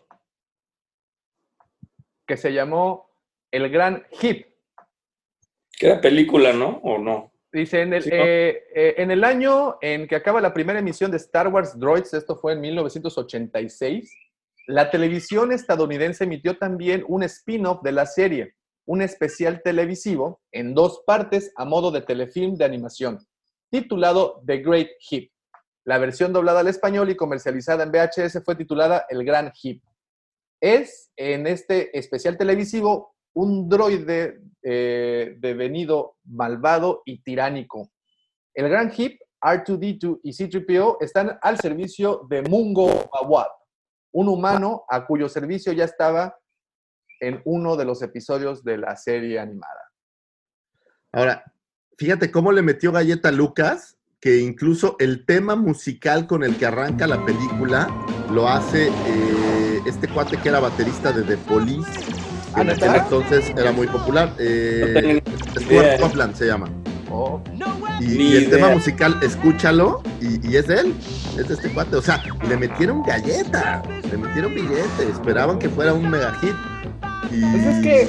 que 2.26 2.37
se 2.37 2.53
llamó 2.53 3.11
El 3.51 3.70
Gran 3.70 4.05
Hit. 4.11 4.47
Que 5.72 5.87
era 5.87 6.01
película, 6.03 6.53
¿no? 6.53 6.80
¿O 6.85 6.99
no? 6.99 7.32
Dice, 7.51 7.80
en 7.80 7.95
el, 7.95 8.03
Sí, 8.03 8.11
¿no? 8.11 8.16
eh, 8.16 8.64
eh, 8.74 8.95
en 8.99 9.11
el 9.11 9.24
año 9.24 9.78
en 9.80 10.07
que 10.07 10.16
acaba 10.16 10.43
la 10.43 10.53
primera 10.53 10.80
emisión 10.80 11.11
de 11.11 11.16
Star 11.16 11.49
Wars 11.49 11.78
Droids, 11.78 12.12
esto 12.12 12.37
fue 12.37 12.53
en 12.53 12.61
1986, 12.61 14.14
la 14.66 14.90
televisión 14.90 15.52
estadounidense 15.52 16.24
emitió 16.24 16.56
también 16.56 17.04
un 17.06 17.22
spin-off 17.22 17.82
de 17.82 17.92
la 17.92 18.06
serie, 18.06 18.54
un 18.86 19.02
especial 19.02 19.62
televisivo 19.62 20.40
en 20.52 20.74
dos 20.74 21.02
partes 21.06 21.52
a 21.56 21.64
modo 21.64 21.90
de 21.90 22.00
telefilm 22.00 22.56
de 22.56 22.64
animación, 22.64 23.18
titulado 23.70 24.42
The 24.46 24.58
Great 24.58 24.88
Hip. 25.10 25.30
La 25.84 25.98
versión 25.98 26.32
doblada 26.32 26.60
al 26.60 26.68
español 26.68 27.10
y 27.10 27.16
comercializada 27.16 27.84
en 27.84 27.92
VHS 27.92 28.42
fue 28.42 28.56
titulada 28.56 29.04
El 29.08 29.24
Gran 29.24 29.52
Hip. 29.62 29.82
Es 30.60 31.10
en 31.16 31.46
este 31.46 31.96
especial 31.98 32.38
televisivo 32.38 33.14
un 33.34 33.68
droide 33.68 34.40
eh, 34.62 35.34
devenido 35.38 36.16
malvado 36.24 37.02
y 37.04 37.22
tiránico. 37.22 37.90
El 38.54 38.70
Gran 38.70 38.90
Hip, 38.96 39.20
R2D2 39.42 40.20
y 40.22 40.32
C-3PO 40.32 40.96
están 41.00 41.38
al 41.42 41.58
servicio 41.58 42.26
de 42.30 42.40
Mungo 42.42 42.88
Mawab, 43.12 43.48
un 44.14 44.28
humano 44.28 44.84
a 44.88 45.06
cuyo 45.06 45.28
servicio 45.28 45.72
ya 45.72 45.84
estaba 45.84 46.38
en 47.20 47.42
uno 47.44 47.76
de 47.76 47.84
los 47.84 48.00
episodios 48.02 48.62
de 48.64 48.78
la 48.78 48.96
serie 48.96 49.38
animada. 49.40 49.90
Ahora, 51.12 51.44
fíjate 51.98 52.30
cómo 52.30 52.52
le 52.52 52.62
metió 52.62 52.92
galleta 52.92 53.28
a 53.30 53.32
Lucas, 53.32 53.96
que 54.20 54.38
incluso 54.38 54.96
el 55.00 55.26
tema 55.26 55.56
musical 55.56 56.26
con 56.26 56.44
el 56.44 56.56
que 56.56 56.66
arranca 56.66 57.06
la 57.06 57.24
película 57.24 57.88
lo 58.30 58.48
hace 58.48 58.88
eh, 58.88 59.80
este 59.86 60.08
cuate 60.08 60.36
que 60.38 60.48
era 60.48 60.60
baterista 60.60 61.12
de 61.12 61.22
The 61.22 61.36
Police. 61.38 61.90
que 61.92 62.14
¿Ah, 62.54 62.60
en 62.60 62.66
neta? 62.68 62.86
aquel 62.92 63.02
entonces 63.02 63.50
era 63.56 63.72
muy 63.72 63.86
popular. 63.88 64.32
eh, 64.38 65.20
Stuart 65.58 65.70
idea. 65.70 65.98
Copeland 66.00 66.34
se 66.36 66.46
llama. 66.46 66.68
Oh, 67.16 67.40
Y, 68.00 68.20
y 68.22 68.36
el 68.36 68.50
tema 68.50 68.70
musical, 68.70 69.16
escúchalo, 69.22 70.02
y, 70.20 70.50
y 70.50 70.56
es 70.56 70.66
de 70.66 70.80
él, 70.80 70.94
es 71.38 71.46
de 71.48 71.54
este 71.54 71.70
cuate. 71.70 71.94
O 71.96 72.02
sea, 72.02 72.20
le 72.48 72.56
metieron 72.56 73.02
galleta, 73.04 73.82
le 74.10 74.16
metieron 74.18 74.52
billete, 74.54 75.08
esperaban 75.12 75.58
que 75.60 75.68
fuera 75.68 75.92
un 75.94 76.10
mega 76.10 76.34
hit. 76.40 76.54
Y 77.30 77.40
Pues 77.40 77.66
es 77.66 77.82
que 77.84 78.08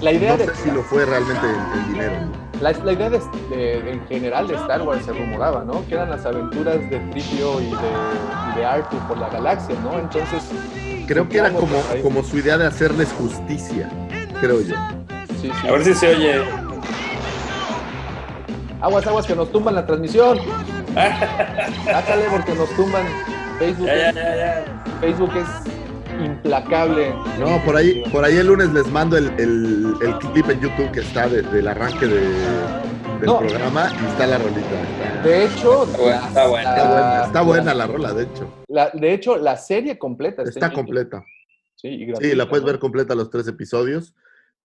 la 0.00 0.12
idea 0.12 0.32
no 0.32 0.38
de 0.38 0.46
sé 0.46 0.52
si 0.62 0.70
lo 0.70 0.82
fue 0.84 1.04
realmente 1.04 1.44
el, 1.46 1.80
el 1.80 1.92
dinero. 1.92 2.14
La, 2.60 2.72
la 2.72 2.92
idea 2.92 3.10
de, 3.10 3.20
de- 3.50 3.90
en 3.92 4.06
general 4.06 4.46
de 4.48 4.54
Star 4.54 4.80
Wars 4.82 5.04
se 5.04 5.12
rumoraba, 5.12 5.64
¿no? 5.64 5.84
Que 5.88 5.94
eran 5.94 6.08
las 6.10 6.24
aventuras 6.24 6.78
de 6.88 6.98
Tripio 7.10 7.60
y 7.60 7.64
de, 7.64 7.72
y 8.52 8.58
de 8.58 8.64
Artu 8.64 8.96
por 9.08 9.18
la 9.18 9.28
galaxia, 9.28 9.74
¿no? 9.82 9.98
Entonces, 9.98 10.42
Creo 11.06 11.28
que 11.28 11.38
era 11.38 11.50
como, 11.52 11.80
como 12.02 12.22
su 12.24 12.38
idea 12.38 12.56
de 12.58 12.66
hacerles 12.66 13.08
justicia, 13.18 13.88
creo 14.40 14.60
yo. 14.60 14.74
sí, 15.40 15.50
sí. 15.60 15.68
A 15.68 15.72
ver 15.72 15.84
si 15.84 15.94
se 15.94 16.14
oye. 16.16 16.40
Aguas, 18.80 19.06
aguas, 19.06 19.26
que 19.26 19.34
nos 19.34 19.50
tumban 19.50 19.74
la 19.74 19.86
transmisión. 19.86 20.38
Sácale 21.84 22.24
porque 22.30 22.54
nos 22.54 22.68
tumban. 22.76 23.06
Facebook, 23.58 23.86
Ya, 23.86 23.96
ya, 23.96 24.08
es- 24.10 24.14
ya, 24.14 24.36
ya. 24.36 24.84
Facebook 25.00 25.30
es 25.36 26.22
implacable. 26.24 27.14
No, 27.38 27.62
por 27.64 27.76
ahí, 27.76 28.02
por 28.12 28.24
ahí 28.24 28.36
el 28.36 28.46
lunes 28.46 28.72
les 28.72 28.86
mando 28.88 29.16
el, 29.16 29.28
el- 29.38 29.94
el 30.02 30.18
clip 30.18 30.48
en 30.50 30.60
YouTube 30.60 30.90
que 30.92 31.00
está 31.00 31.26
de- 31.28 31.42
del 31.42 31.66
arranque 31.68 32.06
de- 32.06 32.20
del 32.20 33.24
No. 33.26 33.38
programa 33.38 33.90
y 34.02 34.06
está 34.06 34.26
la 34.26 34.38
rolita. 34.38 34.60
Está, 34.60 35.22
De 35.22 35.44
hecho, 35.46 35.84
Está 35.84 35.96
buena, 35.98 36.20
la- 36.20 36.26
está 36.28 36.46
buena. 36.46 36.70
está 36.70 36.84
buena, 36.86 37.00
la- 37.18 37.24
está 37.26 37.40
buena 37.42 37.74
la 37.74 37.86
rola, 37.86 38.12
de 38.12 38.22
hecho. 38.24 38.52
la- 38.68 38.90
de 38.92 39.12
hecho, 39.14 39.36
la 39.38 39.56
serie 39.56 39.98
completa 39.98 40.42
está, 40.42 40.70
completa. 40.70 41.24
Sí, 41.76 41.88
y 41.88 42.14
Sí, 42.16 42.34
la 42.34 42.48
puedes 42.48 42.62
¿no? 42.64 42.66
ver 42.72 42.78
completa 42.78 43.14
los 43.14 43.30
tres 43.30 43.48
episodios. 43.48 44.14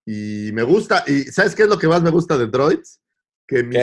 Y 0.05 0.49
me 0.53 0.64
gusta. 0.64 1.03
¿Y 1.07 1.24
sabes 1.24 1.55
qué 1.55 1.64
es 1.64 1.70
lo 1.70 1.78
que 1.78 1.88
más 1.88 2.01
me 2.01 2.09
gusta 2.09 2.38
de 2.38 2.47
Droids? 2.47 2.99
Que 3.56 3.64
mi, 3.64 3.78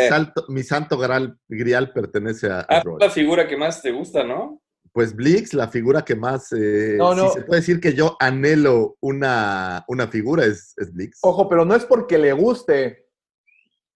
mi 0.49 0.63
santo 0.63 0.97
grial, 0.99 1.39
grial 1.49 1.93
pertenece 1.93 2.49
a, 2.51 2.61
a 2.61 2.67
Ah, 2.69 2.83
la 2.99 3.11
figura 3.11 3.47
que 3.47 3.57
más 3.57 3.83
te 3.83 3.93
gusta, 3.93 4.25
¿no? 4.25 4.63
Pues 4.93 5.15
Blix, 5.15 5.53
la 5.53 5.69
figura 5.69 6.03
que 6.05 6.17
más. 6.17 6.51
eh, 6.53 6.97
No, 6.99 7.15
no. 7.15 7.29
Si 7.29 7.35
se 7.35 7.43
puede 7.45 7.61
decir 7.61 7.79
que 7.81 7.93
yo 7.93 8.17
anhelo 8.19 8.97
una, 9.01 9.85
una 9.89 10.09
figura, 10.09 10.45
es, 10.47 10.73
es 10.79 10.93
Blix. 10.93 11.19
Ojo, 11.23 11.49
pero 11.49 11.65
no 11.65 11.75
es 11.75 11.85
porque 11.85 12.17
le 12.19 12.33
guste. 12.33 13.07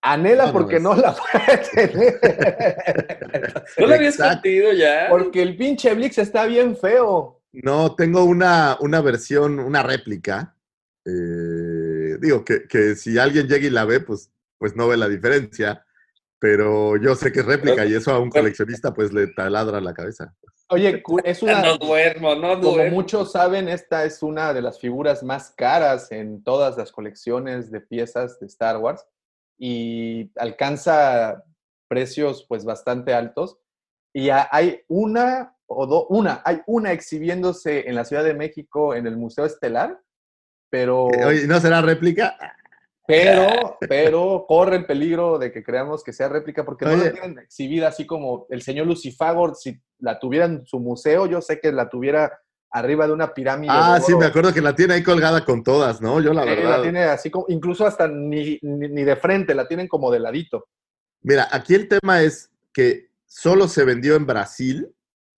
Anhela 0.03 0.47
No, 0.47 0.53
no, 0.53 0.59
porque 0.59 0.79
no 0.81 0.95
la 0.95 1.15
puede 1.15 1.59
tener. 1.89 2.21
¿No 3.79 3.87
la 3.87 3.95
habías 3.95 4.17
contigo 4.17 4.73
ya? 4.73 5.07
Porque 5.09 5.41
el 5.43 5.57
pinche 5.57 5.95
Blix 5.95 6.19
está 6.19 6.45
bien 6.47 6.77
feo. 6.77 7.41
No, 7.53 7.95
tengo 7.95 8.25
una, 8.25 8.77
una 8.81 9.01
versión, 9.01 9.59
una 9.59 9.83
réplica. 9.83 10.57
eh, 11.05 12.17
digo 12.21 12.45
que, 12.45 12.67
que 12.69 12.95
si 12.97 13.19
alguien 13.19 13.47
llega 13.49 13.67
y 13.67 13.71
la 13.71 13.85
ve, 13.85 14.01
pues, 14.01 14.31
pues 14.63 14.77
no 14.77 14.87
ve 14.87 14.97
la 14.97 15.09
diferencia. 15.09 15.85
Pero 16.39 16.97
yo 16.97 17.17
sé 17.17 17.33
que 17.33 17.41
es 17.41 17.47
réplica 17.47 17.85
y 17.85 17.95
eso 17.95 18.13
a 18.13 18.21
un 18.21 18.31
coleccionista 18.31 18.95
pues 18.95 19.13
le 19.13 19.27
taladra 19.27 19.81
la 19.81 19.93
cabeza. 19.93 20.33
Oye, 20.69 21.03
es 21.25 21.43
una. 21.43 21.63
No 21.63 21.79
duermo, 21.79 22.37
no 22.37 22.61
Como 22.61 22.75
duermo. 22.77 22.95
muchos 22.95 23.33
saben, 23.33 23.69
esta 23.69 24.05
es 24.05 24.23
una 24.23 24.55
de 24.55 24.63
las 24.63 24.79
figuras 24.79 25.25
más 25.25 25.51
caras 25.57 26.13
en 26.13 26.45
todas 26.45 26.77
las 26.77 26.93
colecciones 26.93 27.73
de 27.73 27.81
piezas 27.81 28.39
de 28.39 28.47
Star 28.47 28.77
Wars 28.79 29.05
y 29.59 30.31
alcanza 30.37 31.43
precios 31.89 32.47
pues 32.49 32.65
bastante 32.65 33.13
altos. 33.15 33.59
Y 34.15 34.31
ha- 34.31 34.49
hay 34.53 34.81
una 34.87 35.57
o 35.67 35.87
dos, 35.87 36.05
una, 36.11 36.41
hay 36.45 36.61
una 36.67 36.93
exhibiéndose 36.93 37.89
en 37.89 37.97
la 37.97 38.05
Ciudad 38.05 38.23
de 38.23 38.35
México 38.35 38.95
en 38.95 39.09
el 39.09 39.17
Museo 39.17 39.45
Estelar, 39.47 39.99
pero, 40.71 41.09
Eh, 41.13 41.25
Oye, 41.25 41.47
¿no 41.49 41.59
será 41.61 41.81
réplica? 41.83 42.37
Pero, 43.13 43.77
pero 43.89 44.45
corre 44.49 44.77
el 44.77 44.87
peligro 44.87 45.39
de 45.39 45.53
que 45.53 45.63
creamos 45.63 46.03
que 46.03 46.13
sea 46.13 46.29
réplica 46.29 46.65
porque 46.65 46.85
no 46.85 46.97
la 46.97 47.13
tienen 47.13 47.39
exhibida 47.39 47.89
así 47.89 48.07
como 48.07 48.47
el 48.51 48.63
señor 48.63 48.87
Lucifagor, 48.87 49.55
si 49.57 49.79
la 49.99 50.19
tuviera 50.19 50.47
en 50.47 50.67
su 50.67 50.79
museo, 50.81 51.27
yo 51.27 51.41
sé 51.41 51.61
que 51.61 51.71
la 51.73 51.89
tuviera 51.89 52.39
arriba 52.71 53.07
de 53.07 53.13
una 53.13 53.35
pirámide. 53.35 53.73
de 53.73 53.79
Ah, 53.79 54.01
sí, 54.01 54.15
me 54.17 54.25
acuerdo 54.27 54.53
que 54.53 54.63
la 54.63 54.75
tiene 54.75 54.95
ahí 54.95 55.03
colgada 55.03 55.45
con 55.45 55.63
todas, 55.63 56.01
¿no? 56.01 56.21
Yo 56.21 56.33
la 56.33 56.43
Sí, 56.45 56.49
verdad. 56.49 56.71
la 56.79 56.83
tiene 56.83 57.03
así 57.05 57.31
como, 57.31 57.45
incluso 57.49 57.87
hasta 57.87 58.09
ni, 58.09 58.59
ni, 58.63 58.89
ni 58.89 59.05
de 59.05 59.17
frente, 59.17 59.55
la 59.55 59.69
tienen 59.69 59.89
como 59.89 60.11
de 60.11 60.21
ladito. 60.21 60.69
Mira, 61.23 61.49
aquí 61.53 61.75
el 61.75 61.87
tema 61.89 62.23
es 62.23 62.51
que 62.73 63.11
solo 63.27 63.69
se 63.69 63.85
vendió 63.85 64.17
en 64.17 64.27
Brasil. 64.27 64.89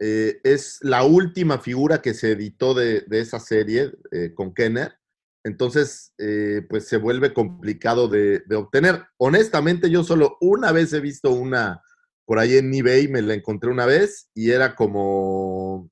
eh, 0.00 0.40
es 0.44 0.78
la 0.82 1.04
última 1.04 1.58
figura 1.58 2.02
que 2.02 2.14
se 2.14 2.32
editó 2.32 2.74
de, 2.74 3.02
de 3.02 3.20
esa 3.20 3.38
serie 3.40 3.92
eh, 4.12 4.32
con 4.34 4.52
Kenner. 4.52 4.96
Entonces, 5.44 6.12
eh, 6.18 6.62
pues 6.68 6.88
se 6.88 6.96
vuelve 6.96 7.34
complicado 7.34 8.08
de, 8.08 8.40
de 8.46 8.56
obtener. 8.56 9.04
Honestamente, 9.18 9.90
yo 9.90 10.02
solo 10.02 10.38
una 10.40 10.72
vez 10.72 10.92
he 10.94 11.00
visto 11.00 11.30
una 11.30 11.82
por 12.24 12.38
ahí 12.38 12.56
en 12.56 12.72
eBay, 12.72 13.06
me 13.08 13.20
la 13.20 13.34
encontré 13.34 13.70
una 13.70 13.84
vez 13.84 14.30
y 14.34 14.50
era 14.50 14.74
como, 14.74 15.90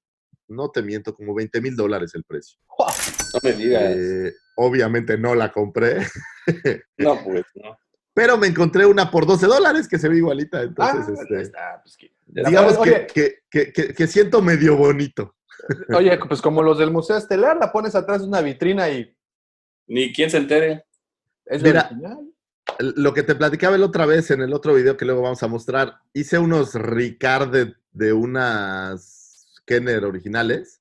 no 0.48 0.70
te 0.70 0.82
miento, 0.82 1.14
como 1.14 1.34
20 1.34 1.60
mil 1.60 1.76
dólares 1.76 2.12
el 2.14 2.24
precio. 2.24 2.58
No 2.78 3.40
me 3.42 3.52
digas. 3.52 3.82
Eh, 3.94 4.32
obviamente 4.56 5.18
no 5.18 5.34
la 5.34 5.52
compré, 5.52 5.98
no, 6.96 7.22
pues, 7.22 7.44
no. 7.54 7.76
pero 8.14 8.38
me 8.38 8.46
encontré 8.46 8.86
una 8.86 9.10
por 9.10 9.26
12 9.26 9.46
dólares 9.46 9.86
que 9.86 9.98
se 9.98 10.08
ve 10.08 10.16
igualita. 10.16 10.62
Entonces, 10.62 11.04
Ah, 11.18 11.20
este, 11.22 11.40
está, 11.42 11.80
pues, 11.82 11.96
que- 11.98 12.12
digamos 12.26 12.78
que- 12.78 13.42
que 13.94 14.06
siento 14.06 14.40
medio 14.40 14.76
bonito. 14.78 15.34
Oye, 15.94 16.18
pues 16.26 16.40
como 16.40 16.62
los 16.62 16.78
del 16.78 16.90
Museo 16.90 17.18
Estelar, 17.18 17.58
la 17.58 17.70
pones 17.70 17.94
atrás 17.94 18.22
de 18.22 18.28
una 18.28 18.40
vitrina 18.40 18.88
y 18.88 19.14
Ni 19.92 20.10
quien 20.10 20.30
se 20.30 20.38
entere. 20.38 20.86
es 21.44 21.62
Mira, 21.62 21.86
original. 21.90 22.32
Lo 22.78 23.12
que 23.12 23.22
te 23.22 23.34
platicaba 23.34 23.76
el 23.76 23.82
otra 23.82 24.06
vez 24.06 24.30
en 24.30 24.40
el 24.40 24.54
otro 24.54 24.72
video 24.72 24.96
que 24.96 25.04
luego 25.04 25.20
vamos 25.20 25.42
a 25.42 25.48
mostrar, 25.48 26.00
hice 26.14 26.38
unos 26.38 26.74
Ricard 26.74 27.50
de, 27.50 27.74
de 27.90 28.14
unas 28.14 29.52
Kenner 29.66 30.06
originales 30.06 30.80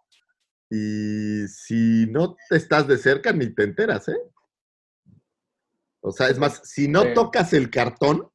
y 0.69 1.45
si 1.49 2.07
no 2.07 2.37
te 2.49 2.55
estás 2.55 2.87
de 2.87 2.97
cerca 2.97 3.33
ni 3.33 3.53
te 3.53 3.63
enteras, 3.63 4.07
¿eh? 4.07 4.17
O 5.99 6.11
sea, 6.13 6.29
es 6.29 6.39
más, 6.39 6.61
si 6.63 6.87
no 6.87 7.01
Sí. 7.03 7.09
tocas 7.13 7.51
el 7.51 7.69
cartón, 7.69 8.31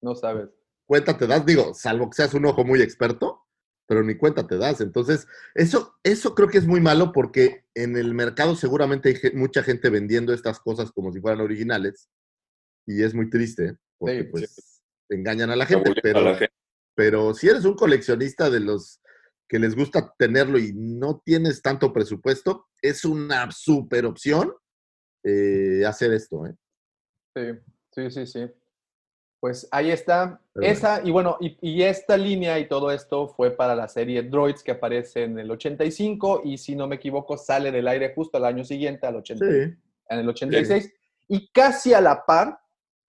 No 0.00 0.14
sabes. 0.14 0.48
cuenta 0.86 1.18
te 1.18 1.26
das, 1.26 1.44
digo, 1.44 1.74
salvo 1.74 2.08
que 2.08 2.16
seas 2.16 2.32
un 2.32 2.46
ojo 2.46 2.64
muy 2.64 2.80
experto, 2.80 3.46
pero 3.90 4.04
ni 4.04 4.14
cuenta 4.14 4.46
te 4.46 4.56
das. 4.56 4.80
Entonces, 4.80 5.26
eso, 5.52 5.98
eso 6.04 6.36
creo 6.36 6.46
que 6.48 6.58
es 6.58 6.66
muy 6.68 6.80
malo 6.80 7.10
porque 7.10 7.64
en 7.74 7.96
el 7.96 8.14
mercado 8.14 8.54
seguramente 8.54 9.08
hay 9.08 9.32
mucha 9.32 9.64
gente 9.64 9.90
vendiendo 9.90 10.32
estas 10.32 10.60
cosas 10.60 10.92
como 10.92 11.12
si 11.12 11.20
fueran 11.20 11.40
originales 11.40 12.08
y 12.86 13.02
es 13.02 13.14
muy 13.14 13.28
triste 13.28 13.78
porque 13.98 14.22
Sí, 14.22 14.28
pues 14.30 14.82
engañan 15.08 15.50
a 15.50 15.56
la 15.56 15.66
gente, 15.66 15.90
a 15.90 15.94
pero, 16.00 16.20
la 16.20 16.36
gente. 16.36 16.54
pero 16.94 17.34
si 17.34 17.48
eres 17.48 17.64
un 17.64 17.74
coleccionista 17.74 18.48
de 18.48 18.60
los 18.60 19.00
que 19.48 19.58
les 19.58 19.74
gusta 19.74 20.14
tenerlo 20.16 20.60
y 20.60 20.72
no 20.72 21.20
tienes 21.24 21.60
tanto 21.60 21.92
presupuesto, 21.92 22.68
es 22.80 23.04
una 23.04 23.50
super 23.50 24.06
opción 24.06 24.54
eh, 25.24 25.82
hacer 25.84 26.12
esto. 26.12 26.46
¿eh? 26.46 26.54
Sí, 27.34 27.42
sí, 27.90 28.10
sí, 28.12 28.26
sí. 28.28 28.50
Pues 29.40 29.66
ahí 29.70 29.90
está. 29.90 30.38
Pero 30.52 30.66
Esa, 30.66 31.00
y 31.02 31.10
bueno, 31.10 31.38
y, 31.40 31.56
y 31.62 31.82
esta 31.82 32.16
línea 32.16 32.58
y 32.58 32.68
todo 32.68 32.90
esto 32.90 33.26
fue 33.28 33.50
para 33.50 33.74
la 33.74 33.88
serie 33.88 34.22
Droids 34.22 34.62
que 34.62 34.72
aparece 34.72 35.22
en 35.24 35.38
el 35.38 35.50
85 35.50 36.42
y 36.44 36.58
si 36.58 36.76
no 36.76 36.86
me 36.86 36.96
equivoco 36.96 37.38
sale 37.38 37.72
del 37.72 37.88
aire 37.88 38.12
justo 38.14 38.36
al 38.36 38.44
año 38.44 38.64
siguiente, 38.64 39.06
al 39.06 39.16
80, 39.16 39.44
Sí. 39.44 39.52
en 40.10 40.18
el 40.18 40.28
86. 40.28 40.92
Y 41.28 41.48
casi 41.52 41.94
a 41.94 42.00
la 42.00 42.24
par 42.26 42.60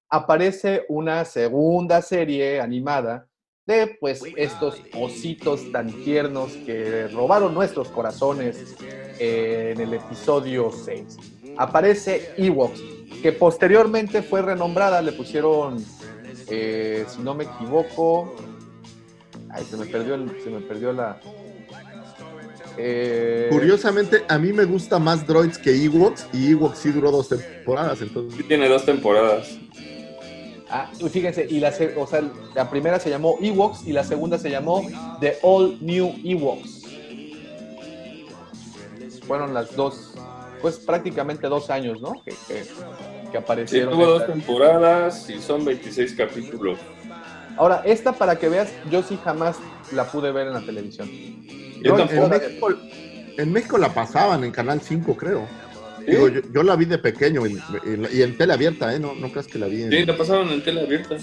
aparece 0.10 0.86
una 0.90 1.26
segunda 1.26 2.02
serie 2.02 2.60
animada 2.62 3.28
de 3.66 3.98
pues 4.00 4.22
estos 4.38 4.82
ositos 4.94 5.72
tan 5.72 5.92
tiernos 6.04 6.54
que 6.66 7.08
robaron 7.10 7.54
nuestros 7.54 7.90
corazones 7.90 8.76
en 9.20 9.80
el 9.80 9.94
episodio 9.94 10.72
6. 10.72 11.18
Aparece 11.58 12.32
Ewoks, 12.38 12.82
que 13.22 13.32
posteriormente 13.32 14.22
fue 14.24 14.42
renombrada, 14.42 15.02
le 15.02 15.12
pusieron, 15.12 15.78
eh, 16.52 17.06
si 17.08 17.22
no 17.22 17.34
me 17.34 17.46
equivoco, 17.46 18.36
ay, 19.50 19.64
se 19.70 19.78
me 19.78 19.86
perdió, 19.86 20.16
el- 20.16 20.30
se 20.44 20.50
me 20.50 20.60
perdió 20.60 20.92
la... 20.94 21.20
eh, 22.78 23.48
Curiosamente, 23.52 24.24
a 24.28 24.38
mí 24.38 24.52
me 24.54 24.66
gusta 24.66 25.00
más 25.00 25.26
Droids 25.26 25.58
que 25.58 25.72
Ewoks 25.86 26.28
y 26.34 26.52
Ewoks 26.52 26.78
sí 26.80 26.92
duró 26.92 27.10
dos 27.12 27.30
temporadas, 27.30 28.02
entonces... 28.02 28.38
Sí 28.38 28.44
tiene 28.44 28.68
dos 28.68 28.86
temporadas. 28.86 29.58
Ah, 30.70 30.90
fíjense, 31.12 31.46
y 31.50 31.60
la, 31.60 31.72
se- 31.72 31.96
o 31.98 32.08
sea, 32.08 32.22
la 32.56 32.70
primera 32.70 33.00
se 33.00 33.10
llamó 33.10 33.38
Ewoks 33.42 33.86
y 33.88 33.92
la 33.94 34.04
segunda 34.04 34.38
se 34.38 34.50
llamó 34.50 34.82
The 35.20 35.38
All 35.42 35.78
New 35.82 36.14
Ewoks. 36.24 36.82
Fueron 39.28 39.54
las 39.54 39.76
dos, 39.76 40.14
pues 40.62 40.78
prácticamente 40.78 41.48
dos 41.48 41.70
años, 41.70 42.02
¿no? 42.02 42.14
Que, 42.24 42.32
que- 42.48 42.66
que 43.32 43.38
Sí, 43.38 43.44
aparecieron. 43.44 43.94
tuvo 43.94 44.06
dos 44.06 44.28
temporadas 44.28 45.30
y 45.30 45.40
son 45.42 45.64
26 45.66 46.14
capítulos. 46.14 46.80
Ahora, 47.58 47.82
esta 47.86 48.14
para 48.14 48.38
que 48.38 48.50
veas, 48.50 48.72
yo 48.90 49.02
sí 49.04 49.18
jamás 49.24 49.58
la 49.94 50.06
pude 50.06 50.32
ver 50.32 50.48
en 50.48 50.54
la 50.54 50.62
televisión. 50.62 51.10
Yo 51.84 51.98
En 51.98 52.08
tampoco. 52.08 52.28
México, 52.30 52.70
en 53.38 53.52
México 53.54 53.78
la 53.78 53.94
pasaban 53.94 54.44
en 54.44 54.52
Canal 54.52 54.82
5, 54.82 55.16
creo. 55.18 55.48
Digo, 56.08 56.30
yo, 56.30 56.42
yo 56.52 56.64
la 56.64 56.76
vi 56.76 56.86
de 56.86 56.98
pequeño 56.98 57.46
y 57.46 57.60
en 58.22 58.38
tele 58.38 58.54
abierta, 58.54 58.94
¿eh? 58.96 59.00
No, 59.00 59.14
no 59.14 59.30
creas 59.32 59.48
que 59.48 59.60
la 59.60 59.68
vi 59.68 59.84
en... 59.84 59.92
Sí, 59.92 60.06
lo 60.06 60.18
pasaron 60.18 60.50
en 60.50 60.64
tele 60.64 60.82
abierta. 60.82 61.18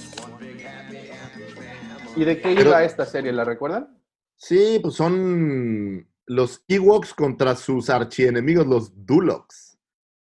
¿Y 2.16 2.24
de 2.24 2.36
qué 2.40 2.54
Pero- 2.54 2.70
iba 2.70 2.84
esta 2.84 3.04
serie? 3.04 3.32
¿La 3.32 3.44
recuerdan? 3.44 3.88
Sí, 4.36 4.78
pues 4.80 4.94
son 4.94 6.06
los 6.26 6.62
Ewoks 6.68 7.12
contra 7.14 7.56
sus 7.56 7.90
archienemigos, 7.90 8.66
los 8.66 9.04
Duloks, 9.06 9.67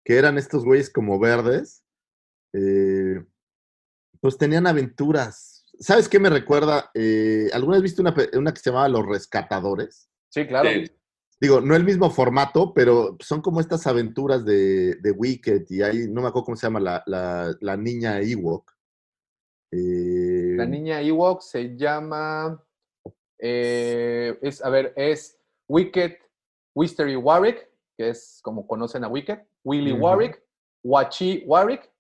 que 0.05 0.17
eran 0.17 0.39
estos 0.39 0.65
güeyes 0.65 0.91
como 0.91 1.19
verdes. 1.19 1.85
Eh, 2.53 3.25
pues 4.21 4.37
tenían 4.39 4.67
aventuras. 4.67 5.65
¿Sabes 5.79 6.09
qué 6.09 6.19
me 6.21 6.31
recuerda? 6.31 6.91
Eh, 6.95 7.49
¿Alguna 7.53 7.77
vez 7.77 7.83
viste 7.83 8.03
una, 8.03 8.15
una 8.35 8.53
que 8.53 8.61
se 8.61 8.71
llamaba 8.71 8.89
Los 8.89 9.07
Rescatadores? 9.07 10.09
Sí, 10.29 10.47
claro. 10.47 10.69
Sí. 10.71 10.91
Digo, 11.41 11.61
no 11.61 11.75
el 11.75 11.83
mismo 11.85 12.09
formato, 12.09 12.73
pero 12.73 13.17
son 13.19 13.41
como 13.43 13.61
estas 13.61 13.87
aventuras 13.89 14.45
de, 14.45 14.95
de 14.97 15.11
Wicked 15.11 15.65
y 15.71 15.83
ahí, 15.83 16.07
no 16.09 16.23
me 16.23 16.29
acuerdo 16.29 16.45
cómo 16.45 16.57
se 16.57 16.67
llama 16.67 16.79
la, 16.79 17.03
la- 17.07 17.57
la 17.61 17.77
niña 17.77 18.21
Ewok. 18.21 18.71
Eh, 19.73 20.55
La 20.57 20.67
niña 20.67 21.01
Ewok 21.01 21.41
se 21.43 21.77
llama. 21.77 22.63
eh, 23.41 24.39
es, 24.41 24.63
a 24.65 24.69
ver, 24.71 24.93
es 24.97 25.37
Wicked 25.69 26.13
Wistery 26.77 27.17
Warwick, 27.17 27.69
que 27.99 28.11
es 28.11 28.39
como 28.43 28.67
conocen 28.69 29.03
a 29.03 29.09
Wicked. 29.09 29.41
Willy 29.65 29.93
Ujú. 29.93 30.03
Warwick, 30.03 30.43
Wachi 30.85 31.45
Warwick. 31.47 31.91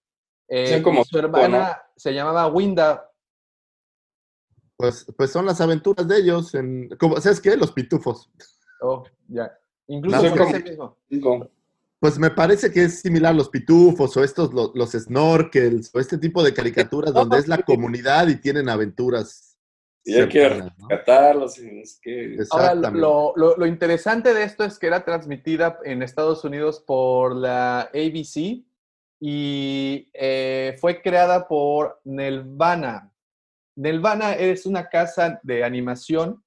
eh, 0.49 0.83
como 0.83 1.05
su 1.05 1.19
hermana 1.19 1.81
se 1.97 2.13
llamaba 2.13 2.47
Winda. 2.49 3.09
Pues, 4.77 5.07
pues 5.17 5.31
son 5.31 5.47
las 5.47 5.61
aventuras 5.61 6.07
de 6.09 6.17
ellos. 6.19 6.55
En, 6.55 6.89
como, 6.99 7.21
¿Sabes 7.21 7.41
qué? 7.41 7.57
Los 7.57 7.73
pitufos. 7.73 8.31
Oh, 8.81 9.05
ya. 9.29 9.57
Incluso 9.87 10.19
como- 10.37 10.97
mismo. 11.09 11.49
Pues 12.01 12.19
me 12.19 12.31
parece 12.31 12.73
que 12.73 12.85
es 12.85 13.01
similar 13.01 13.31
a 13.33 13.37
los 13.37 13.49
pitufos 13.49 14.17
o 14.17 14.25
estos, 14.25 14.53
lo- 14.53 14.73
los, 14.75 14.91
snorkels 14.91 15.91
o 15.95 16.01
este 16.01 16.19
tipo 16.19 16.43
de 16.43 16.53
caricaturas 16.53 17.15
donde 17.15 17.39
es 17.39 17.47
la 17.47 17.63
comunidad 17.63 18.27
y 18.27 18.37
tienen 18.41 18.69
aventuras. 18.69 19.52
Y 20.05 20.15
hay 20.15 20.29
que 20.29 20.49
rescatarlos 20.49 21.59
y 21.59 21.71
no 21.73 21.85
sé 21.85 21.99
qué. 22.03 22.37
Ahora, 22.51 22.75
lo, 23.01 23.33
lo- 23.37 23.57
lo 23.57 23.67
interesante 23.67 24.35
de 24.35 24.43
esto 24.43 24.65
es 24.65 24.79
que 24.79 24.89
era 24.89 25.05
transmitida 25.05 25.79
en 25.85 26.03
Estados 26.03 26.45
Unidos 26.45 26.81
por 26.85 27.37
la 27.37 27.83
ABC 27.83 28.65
y 29.21 30.11
eh, 30.13 30.77
fue 30.81 31.01
creada 31.03 31.47
por 31.47 32.01
Nelvana. 32.05 33.13
Nelvana 33.77 34.33
es 34.35 34.67
una 34.67 34.89
casa 34.89 35.39
de 35.45 35.63
animación 35.63 36.43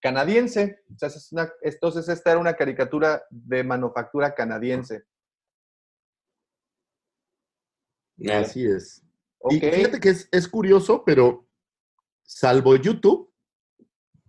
canadiense. 0.00 0.80
O 0.94 0.98
sea, 0.98 1.08
es 1.08 1.32
una- 1.32 1.52
entonces, 1.62 2.08
esta 2.08 2.30
era 2.30 2.38
una 2.40 2.54
caricatura 2.54 3.24
de 3.30 3.64
manufactura 3.64 4.34
canadiense. 4.34 5.02
Así 8.30 8.64
es. 8.66 9.02
Y 9.50 9.58
fíjate 9.60 10.00
que 10.00 10.10
es, 10.10 10.28
es 10.30 10.48
curioso, 10.48 11.02
pero 11.04 11.43
salvo 12.24 12.74
YouTube, 12.76 13.30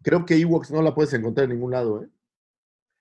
creo 0.04 0.26
que 0.26 0.36
Ewoks 0.36 0.70
no 0.72 0.82
la 0.82 0.94
puedes 0.94 1.14
encontrar 1.14 1.46
en 1.46 1.52
ningún 1.56 1.72
lado, 1.72 2.04
¿eh? 2.04 2.10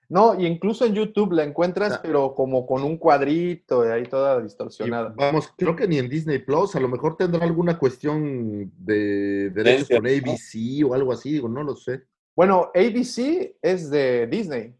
No, 0.07 0.39
y 0.39 0.45
incluso 0.45 0.85
en 0.85 0.93
YouTube 0.93 1.31
la 1.33 1.43
encuentras, 1.43 1.93
Ah. 1.93 1.99
pero 2.03 2.35
como 2.35 2.67
con 2.67 2.83
un 2.83 2.97
cuadrito 2.97 3.83
y 3.85 3.89
ahí 3.89 4.03
toda 4.03 4.39
Y 4.39 4.43
distorsionada. 4.43 5.13
vamos, 5.17 5.51
creo 5.57 5.75
que 5.75 5.87
ni 5.87 5.97
en 5.97 6.07
Disney 6.09 6.37
Plus, 6.39 6.75
a 6.75 6.79
lo 6.79 6.87
mejor 6.87 7.17
tendrá 7.17 7.43
alguna 7.43 7.79
cuestión 7.79 8.71
de 8.77 9.49
derechos 9.49 9.87
con. 9.89 10.05
ABC 10.05 10.83
o 10.87 10.93
algo 10.93 11.11
así, 11.11 11.31
digo, 11.33 11.49
no 11.49 11.63
lo 11.63 11.75
sé. 11.75 12.03
Bueno, 12.35 12.69
ABC 12.75 13.57
es 13.63 13.89
de 13.89 14.27
Disney, 14.27 14.75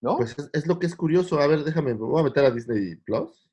¿no? 0.00 0.16
Pues 0.16 0.36
es, 0.36 0.50
es 0.52 0.66
lo 0.66 0.78
que 0.80 0.86
es 0.86 0.96
curioso. 0.96 1.38
A 1.38 1.46
ver, 1.46 1.62
déjame, 1.62 1.94
me 1.94 2.00
voy 2.00 2.20
a 2.20 2.24
meter 2.24 2.44
a 2.44 2.50
Disney 2.50 2.96
Plus. 2.96 3.48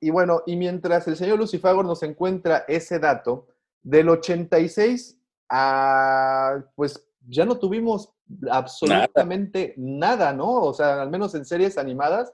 Y 0.00 0.08
bueno, 0.10 0.42
y 0.46 0.56
mientras 0.56 1.06
el 1.08 1.16
señor 1.16 1.38
Lucifagor 1.38 1.84
nos 1.84 2.02
encuentra 2.04 2.64
ese 2.68 2.98
dato, 3.00 3.48
del 3.82 4.08
86 4.08 5.18
a, 5.50 6.62
pues 6.74 7.06
ya 7.26 7.44
no 7.44 7.58
tuvimos 7.58 8.12
absolutamente 8.50 9.74
nada, 9.76 10.32
¿no? 10.32 10.62
O 10.62 10.74
sea, 10.74 11.02
al 11.02 11.10
menos 11.10 11.34
en 11.34 11.44
series 11.44 11.78
animadas, 11.78 12.32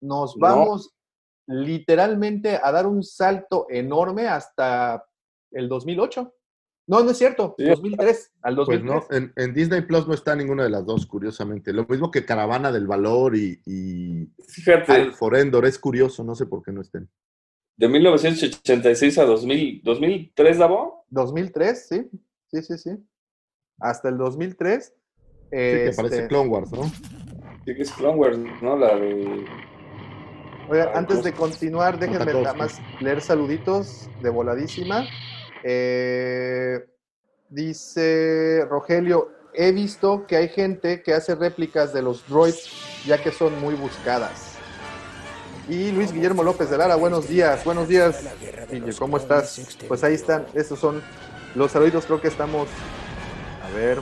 nos 0.00 0.36
No. 0.36 0.40
vamos 0.40 0.92
literalmente 1.48 2.58
a 2.62 2.72
dar 2.72 2.86
un 2.86 3.02
salto 3.02 3.66
enorme 3.70 4.26
hasta 4.26 5.04
el 5.52 5.68
2008. 5.68 6.32
No, 6.88 7.02
no 7.02 7.10
es 7.10 7.18
cierto, 7.18 7.54
Sí. 7.58 7.64
2003, 7.64 8.32
al 8.42 8.54
Pues 8.56 8.66
2003. 8.80 9.10
no, 9.10 9.16
en, 9.16 9.32
en 9.36 9.54
Disney 9.54 9.80
Plus 9.82 10.06
no 10.06 10.14
está 10.14 10.36
ninguna 10.36 10.62
de 10.64 10.70
las 10.70 10.84
dos, 10.86 11.04
curiosamente. 11.06 11.72
Lo 11.72 11.84
mismo 11.86 12.10
que 12.12 12.24
Caravana 12.24 12.70
del 12.70 12.86
Valor 12.86 13.34
y, 13.36 13.60
y 13.66 14.26
Fíjate, 14.46 14.92
Al 14.92 15.12
Forendor, 15.14 15.66
es 15.66 15.78
curioso, 15.80 16.22
no 16.22 16.34
sé 16.36 16.46
por 16.46 16.62
qué 16.62 16.70
no 16.72 16.80
estén. 16.82 17.08
De 17.76 17.88
1986 17.88 19.18
a 19.18 19.24
2000, 19.24 19.82
2003, 19.84 20.58
Davo. 20.58 21.04
2003, 21.10 21.88
sí, 21.88 22.10
sí, 22.46 22.62
sí, 22.62 22.78
sí. 22.78 22.90
Hasta 23.78 24.08
el 24.08 24.16
2003. 24.16 24.84
Sí, 24.84 24.92
que 25.50 25.88
este, 25.88 26.02
parece 26.02 26.28
Clone 26.28 26.48
Wars, 26.48 26.72
¿no? 26.72 26.84
Sí, 27.64 27.74
que 27.74 27.82
es 27.82 27.92
Clone 27.92 28.18
Wars, 28.18 28.38
¿no? 28.62 28.76
La 28.76 28.96
de. 28.96 29.44
Oiga, 30.68 30.92
antes 30.94 31.18
pues, 31.18 31.24
de 31.24 31.32
continuar, 31.32 31.98
déjenme 31.98 32.32
nada 32.32 32.54
más 32.54 32.80
leer 33.00 33.20
saluditos 33.20 34.10
de 34.22 34.30
voladísima. 34.30 35.06
Eh, 35.62 36.84
dice 37.48 38.64
Rogelio, 38.68 39.30
he 39.54 39.70
visto 39.70 40.26
que 40.26 40.36
hay 40.36 40.48
gente 40.48 41.02
que 41.02 41.14
hace 41.14 41.34
réplicas 41.34 41.92
de 41.92 42.02
los 42.02 42.26
droids 42.28 42.70
ya 43.06 43.22
que 43.22 43.30
son 43.30 43.60
muy 43.60 43.74
buscadas. 43.74 44.55
Y 45.68 45.90
Luis 45.90 46.12
Guillermo 46.12 46.42
López 46.44 46.70
de 46.70 46.78
Lara, 46.78 46.94
buenos 46.94 47.28
días, 47.28 47.64
buenos 47.64 47.88
días. 47.88 48.24
¿cómo 48.98 49.16
estás? 49.16 49.60
Pues 49.88 50.04
ahí 50.04 50.14
están, 50.14 50.46
estos 50.54 50.78
son 50.78 51.02
los 51.54 51.72
saluditos, 51.72 52.04
creo 52.06 52.20
que 52.20 52.28
estamos... 52.28 52.68
A 53.64 53.76
ver. 53.76 54.00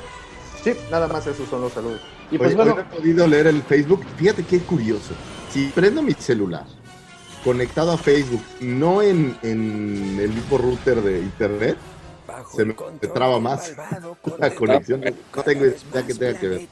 Sí, 0.63 0.73
nada 0.91 1.09
más 1.09 1.27
esos 1.27 1.49
son 1.49 1.63
los 1.63 1.73
saludos. 1.73 2.01
Y 2.31 2.37
pues 2.39 2.51
Hoy- 2.51 2.57
bueno, 2.57 2.73
hoy 2.73 2.77
no 2.77 2.83
he 2.83 2.97
podido 2.97 3.27
leer 3.27 3.47
el 3.47 3.63
Facebook. 3.63 4.05
Fíjate 4.17 4.43
qué 4.45 4.59
curioso. 4.61 5.15
Si 5.51 5.67
prendo 5.69 6.03
mi 6.03 6.13
celular 6.13 6.65
conectado 7.43 7.93
a 7.93 7.99
Facebook, 7.99 8.43
no 8.61 9.01
en, 9.03 9.37
en 9.43 10.19
el 10.21 10.31
mismo 10.31 10.59
router 10.59 11.01
de 11.03 11.21
internet, 11.21 11.77
se 12.55 12.65
me 12.65 12.75
se 13.01 13.09
traba 13.09 13.39
más 13.39 13.73
la 14.39 14.55
conexión. 14.55 15.03
No 15.35 15.43
tengo 15.43 15.65
idea 15.67 16.07
que 16.07 16.15
tenga 16.15 16.39
que 16.39 16.49
ver. 16.49 16.69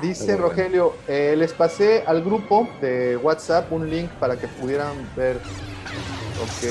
Dice 0.00 0.24
bueno. 0.24 0.48
Rogelio, 0.48 0.94
eh, 1.08 1.34
les 1.36 1.52
pasé 1.52 2.04
al 2.06 2.22
grupo 2.22 2.68
de 2.80 3.16
WhatsApp 3.16 3.70
un 3.72 3.88
link 3.88 4.10
para 4.12 4.36
que 4.36 4.48
pudieran 4.48 4.94
ver. 5.16 5.36
Ok. 6.42 6.70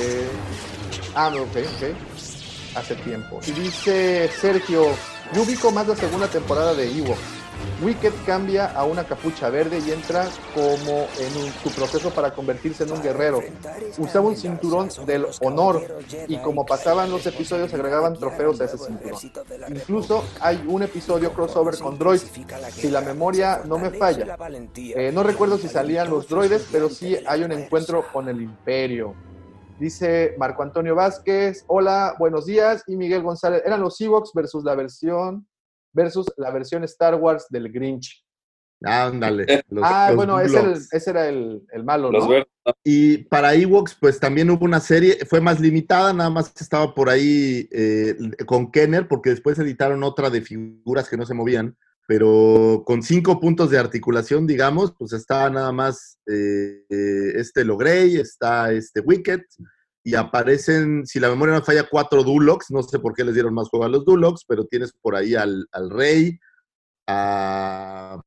Ah, 1.15 1.29
ok, 1.29 1.57
ok. 1.57 2.75
Hace 2.75 2.95
tiempo. 2.95 3.39
Y 3.47 3.51
dice 3.51 4.29
Sergio, 4.39 4.85
yo 5.33 5.41
ubico 5.41 5.71
más 5.71 5.87
la 5.87 5.95
segunda 5.95 6.27
temporada 6.27 6.73
de 6.73 6.97
Evo. 6.97 7.15
Wicked 7.81 8.11
cambia 8.25 8.65
a 8.65 8.83
una 8.83 9.05
capucha 9.05 9.49
verde 9.49 9.79
y 9.79 9.91
entra 9.91 10.27
como 10.53 11.07
en 11.17 11.53
su 11.63 11.71
proceso 11.71 12.09
para 12.09 12.33
convertirse 12.33 12.83
en 12.83 12.91
un 12.91 13.01
guerrero. 13.01 13.41
Usaba 13.97 14.27
un 14.27 14.35
cinturón 14.35 14.89
del 15.05 15.25
honor 15.41 15.81
y 16.27 16.37
como 16.39 16.65
pasaban 16.65 17.09
los 17.09 17.25
episodios 17.25 17.73
agregaban 17.73 18.15
trofeos 18.15 18.59
a 18.59 18.65
ese 18.65 18.77
cinturón. 18.77 19.19
Incluso 19.69 20.25
hay 20.41 20.63
un 20.67 20.83
episodio 20.83 21.31
crossover 21.31 21.77
con 21.77 21.97
droids, 21.97 22.29
si 22.71 22.89
la 22.89 23.01
memoria 23.01 23.61
no 23.65 23.77
me 23.77 23.91
falla. 23.91 24.37
Eh, 24.75 25.11
no 25.13 25.23
recuerdo 25.23 25.57
si 25.57 25.69
salían 25.69 26.09
los 26.09 26.27
droides, 26.27 26.67
pero 26.71 26.89
sí 26.89 27.15
hay 27.25 27.43
un 27.43 27.51
encuentro 27.51 28.05
con 28.11 28.27
el 28.27 28.41
imperio. 28.41 29.15
Dice 29.79 30.35
Marco 30.37 30.61
Antonio 30.61 30.93
Vázquez, 30.93 31.63
hola, 31.67 32.15
buenos 32.19 32.45
días. 32.45 32.83
Y 32.87 32.97
Miguel 32.97 33.23
González, 33.23 33.61
eran 33.65 33.79
los 33.79 33.99
Ewoks 34.01 34.31
versus 34.33 34.65
la 34.65 34.75
versión 34.75 35.47
versus 35.93 36.25
la 36.37 36.51
versión 36.51 36.83
Star 36.83 37.15
Wars 37.15 37.45
del 37.49 37.71
Grinch. 37.71 38.23
Ándale. 38.81 39.63
los- 39.69 39.83
ah, 39.85 40.07
los 40.07 40.15
bueno, 40.15 40.39
ese, 40.39 40.57
era 40.57 40.71
el- 40.71 40.81
ese 40.91 41.09
era 41.09 41.27
el, 41.27 41.63
el 41.71 41.83
malo, 41.83 42.11
¿no? 42.11 42.29
Y 42.83 43.17
para 43.25 43.53
Ewoks, 43.53 43.95
pues 43.99 44.19
también 44.19 44.49
hubo 44.51 44.63
una 44.63 44.79
serie, 44.79 45.17
fue 45.27 45.41
más 45.41 45.59
limitada, 45.59 46.13
nada 46.13 46.29
más 46.29 46.53
estaba 46.61 46.93
por 46.93 47.09
ahí 47.09 47.67
eh, 47.71 48.15
con 48.45 48.71
Kenner, 48.71 49.07
porque 49.07 49.31
después 49.31 49.59
editaron 49.59 50.03
otra 50.03 50.29
de 50.29 50.41
figuras 50.41 51.09
que 51.09 51.17
no 51.17 51.25
se 51.25 51.33
movían, 51.33 51.75
pero 52.07 52.83
con 52.85 53.03
cinco 53.03 53.39
puntos 53.39 53.69
de 53.69 53.79
articulación, 53.79 54.47
digamos, 54.47 54.93
pues 54.97 55.11
está 55.13 55.49
nada 55.49 55.71
más 55.73 56.17
eh, 56.27 56.85
eh, 56.89 57.31
este 57.35 57.65
Logrey, 57.65 58.15
está 58.17 58.71
este 58.71 59.01
Wicket, 59.01 59.43
y 60.09 60.15
aparecen, 60.15 61.05
si 61.05 61.19
la 61.19 61.29
memoria 61.29 61.55
no 61.55 61.61
falla, 61.61 61.87
cuatro 61.89 62.23
Dulocs, 62.23 62.71
no 62.71 62.81
sé 62.83 62.97
por 62.99 63.13
qué 63.13 63.23
les 63.23 63.33
dieron 63.35 63.53
más 63.53 63.69
juego 63.69 63.85
a 63.85 63.89
los 63.89 64.03
Dulocs, 64.05 64.43
pero 64.47 64.65
tienes 64.65 64.91
por 65.01 65.15
ahí 65.15 65.35
al, 65.35 65.67
al 65.71 65.89
Rey, 65.89 66.39
a 67.07 68.19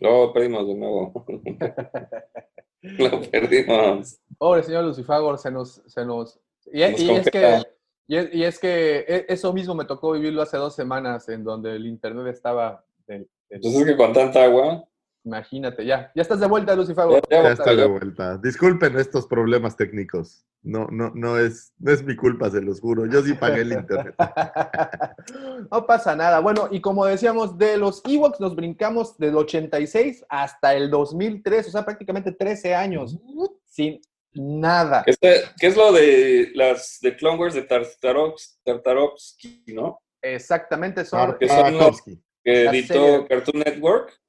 Lo 0.00 0.32
perdimos 0.32 0.66
de 0.66 0.74
nuevo. 0.74 1.24
Lo 2.82 3.20
perdimos. 3.30 4.18
Pobre 4.38 4.62
señor 4.62 4.84
Lucifagor, 4.84 5.38
se 5.38 5.50
nos... 5.50 5.82
Se 5.86 6.04
nos 6.04 6.40
y, 6.72 6.80
Nos 6.80 7.00
y 7.00 7.10
es 7.10 7.30
que, 7.30 7.62
y, 8.06 8.16
es, 8.16 8.34
y 8.34 8.44
es 8.44 8.58
que 8.58 8.98
e- 9.06 9.26
eso 9.28 9.52
mismo 9.52 9.74
me 9.74 9.84
tocó 9.84 10.12
vivirlo 10.12 10.42
hace 10.42 10.56
dos 10.56 10.74
semanas, 10.74 11.28
en 11.28 11.44
donde 11.44 11.76
el 11.76 11.86
internet 11.86 12.26
estaba... 12.34 12.84
del- 13.06 13.18
del- 13.20 13.30
Entonces 13.50 13.80
es 13.82 13.86
que 13.88 13.96
con 13.96 14.12
tanta 14.12 14.44
agua. 14.44 14.84
Imagínate, 15.24 15.84
ya. 15.84 16.10
Ya 16.14 16.22
estás 16.22 16.40
de 16.40 16.46
vuelta, 16.46 16.74
Lucifagor. 16.74 17.22
Ya, 17.30 17.42
Ya 17.42 17.52
está 17.52 17.74
de 17.74 17.86
vuelta. 17.86 18.38
Disculpen 18.38 18.98
estos 18.98 19.26
problemas 19.26 19.76
técnicos. 19.76 20.44
No, 20.62 20.86
no, 20.90 21.10
no 21.14 21.38
es, 21.38 21.72
no 21.78 21.92
es 21.92 22.04
mi 22.04 22.14
culpa, 22.14 22.48
se 22.50 22.60
los 22.60 22.80
juro. 22.80 23.06
Yo 23.06 23.20
sí 23.22 23.34
pagué 23.34 23.62
el 23.62 23.72
internet. 23.72 24.14
no 25.70 25.86
pasa 25.86 26.14
nada. 26.14 26.38
Bueno, 26.40 26.68
y 26.70 26.80
como 26.80 27.04
decíamos, 27.04 27.58
de 27.58 27.76
los 27.76 28.00
Ewoks 28.04 28.38
nos 28.38 28.54
brincamos 28.54 29.18
del 29.18 29.36
86 29.36 30.24
hasta 30.28 30.74
el 30.74 30.88
2003, 30.88 31.68
o 31.68 31.70
sea, 31.70 31.84
prácticamente 31.84 32.30
13 32.30 32.74
años, 32.74 33.18
sin 33.66 34.00
nada. 34.34 35.02
¿Qué 35.04 35.16
es, 35.20 35.52
qué 35.58 35.66
es 35.66 35.76
lo 35.76 35.92
de 35.92 36.52
las 36.54 36.98
de 37.00 37.16
Clone 37.16 37.38
Wars 37.38 37.54
de 37.54 37.62
Tartarovsky, 37.62 38.60
Tartarovsky, 38.64 39.64
no? 39.68 40.00
Exactamente, 40.20 41.04
son... 41.04 41.36
que 41.38 41.48
son 41.48 41.76
los. 41.76 42.02
Que 42.44 42.66
editó. 42.66 43.26
Cartoon 43.28 43.62
Network, 43.64 44.21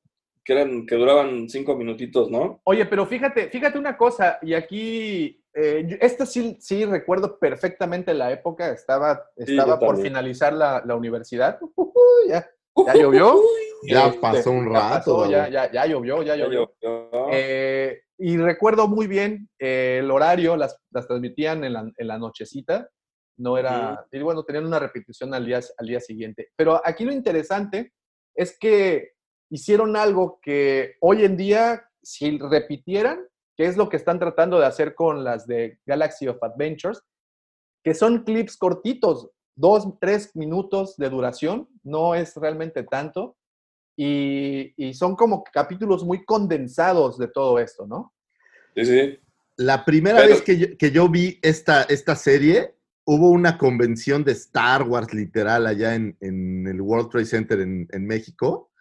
que 0.44 0.54
eran 0.54 0.86
que 0.86 0.96
duraban 0.96 1.50
cinco 1.50 1.76
minutitos, 1.76 2.30
¿no? 2.30 2.62
Oye, 2.66 2.86
pero 2.86 3.06
fíjate, 3.06 3.50
fíjate 3.50 3.78
una 3.78 3.98
cosa, 3.98 4.40
y 4.42 4.54
aquí, 4.54 5.42
eh, 5.54 5.86
yo- 5.88 5.98
esto 6.02 6.26
sí, 6.26 6.58
sí 6.60 6.86
recuerdo 6.86 7.40
perfectamente 7.40 8.14
la 8.14 8.32
época, 8.32 8.72
estaba, 8.72 9.26
estaba 9.36 9.76
yo 9.76 9.80
por 9.80 10.02
finalizar 10.02 10.54
la, 10.54 10.84
la 10.86 10.96
universidad, 10.96 11.60
Ujú, 11.62 11.94
ya, 12.28 12.50
ya 12.86 12.96
llovió. 12.96 13.42
Ya 13.86 14.06
Este, 14.08 14.20
pasó 14.20 14.52
un 14.52 14.66
ya 14.72 14.80
rato. 14.80 14.90
pasó, 14.96 15.30
ya, 15.30 15.50
ya, 15.50 15.72
ya 15.72 15.86
llovió, 15.86 16.24
ya 16.24 16.36
Ya 16.36 16.44
llovió. 16.46 16.74
llovió. 16.82 17.28
Eh, 17.32 18.00
y 18.18 18.38
recuerdo 18.38 18.88
muy 18.88 19.08
bien 19.08 19.50
eh, 19.60 19.98
el 20.02 20.10
horario, 20.10 20.56
las, 20.56 20.78
las 20.92 21.06
transmitían 21.08 21.64
en 21.66 21.74
la, 21.74 21.92
en 21.98 22.08
la 22.08 22.18
nochecita, 22.18 22.90
no 23.38 23.58
era, 23.58 24.06
y 24.12 24.20
bueno, 24.22 24.44
tenían 24.44 24.66
una 24.66 24.80
repetición 24.80 25.34
al 25.34 25.46
día, 25.46 25.60
al 25.78 25.88
día 25.88 26.00
siguiente. 26.00 26.50
Pero 26.56 26.82
aquí 26.86 27.04
lo 27.04 27.12
interesante 27.12 27.92
es 28.36 28.58
que 28.58 29.13
hicieron 29.50 29.96
algo 29.96 30.40
que 30.42 30.96
hoy 31.00 31.24
en 31.26 31.38
día, 31.38 31.84
si 32.02 32.38
repitieran, 32.38 33.20
que 33.56 33.66
es 33.66 33.78
lo 33.78 33.90
que 33.90 33.98
están 33.98 34.20
tratando 34.20 34.60
de 34.60 34.66
hacer 34.66 34.96
con 34.96 35.24
las 35.24 35.46
de 35.48 35.80
Galaxy 35.86 36.28
of 36.28 36.42
Adventures, 36.42 37.02
que 37.84 37.94
son 37.94 38.24
clips 38.24 38.58
cortitos, 38.58 39.30
dos, 39.56 39.88
tres 40.00 40.36
minutos 40.36 40.98
de 40.98 41.10
duración, 41.10 41.70
no 41.84 42.16
es 42.16 42.36
realmente 42.36 42.84
tanto, 42.84 43.36
y, 43.96 44.74
y 44.76 44.94
son 44.96 45.16
como 45.16 45.44
capítulos 45.44 46.04
muy 46.04 46.26
condensados 46.26 47.18
de 47.20 47.28
todo 47.28 47.60
esto, 47.60 47.86
¿no? 47.86 48.14
Sí, 48.76 48.86
sí. 48.86 49.20
La 49.58 49.86
primera 49.86 50.18
Pero- 50.18 50.30
vez 50.30 50.42
que 50.42 50.58
yo, 50.58 50.78
que 50.78 50.90
yo 50.92 51.08
vi 51.10 51.38
esta, 51.44 51.84
esta 51.84 52.16
serie, 52.16 52.74
hubo 53.06 53.30
una 53.30 53.58
convención 53.60 54.24
de 54.24 54.32
Star 54.32 54.88
Wars 54.88 55.14
literal 55.14 55.68
allá 55.68 55.94
en, 55.94 56.18
en 56.22 56.66
el 56.66 56.82
World 56.82 57.10
Trade 57.12 57.26
Center 57.26 57.60
en, 57.60 57.88
en 57.92 58.08
México, 58.08 58.72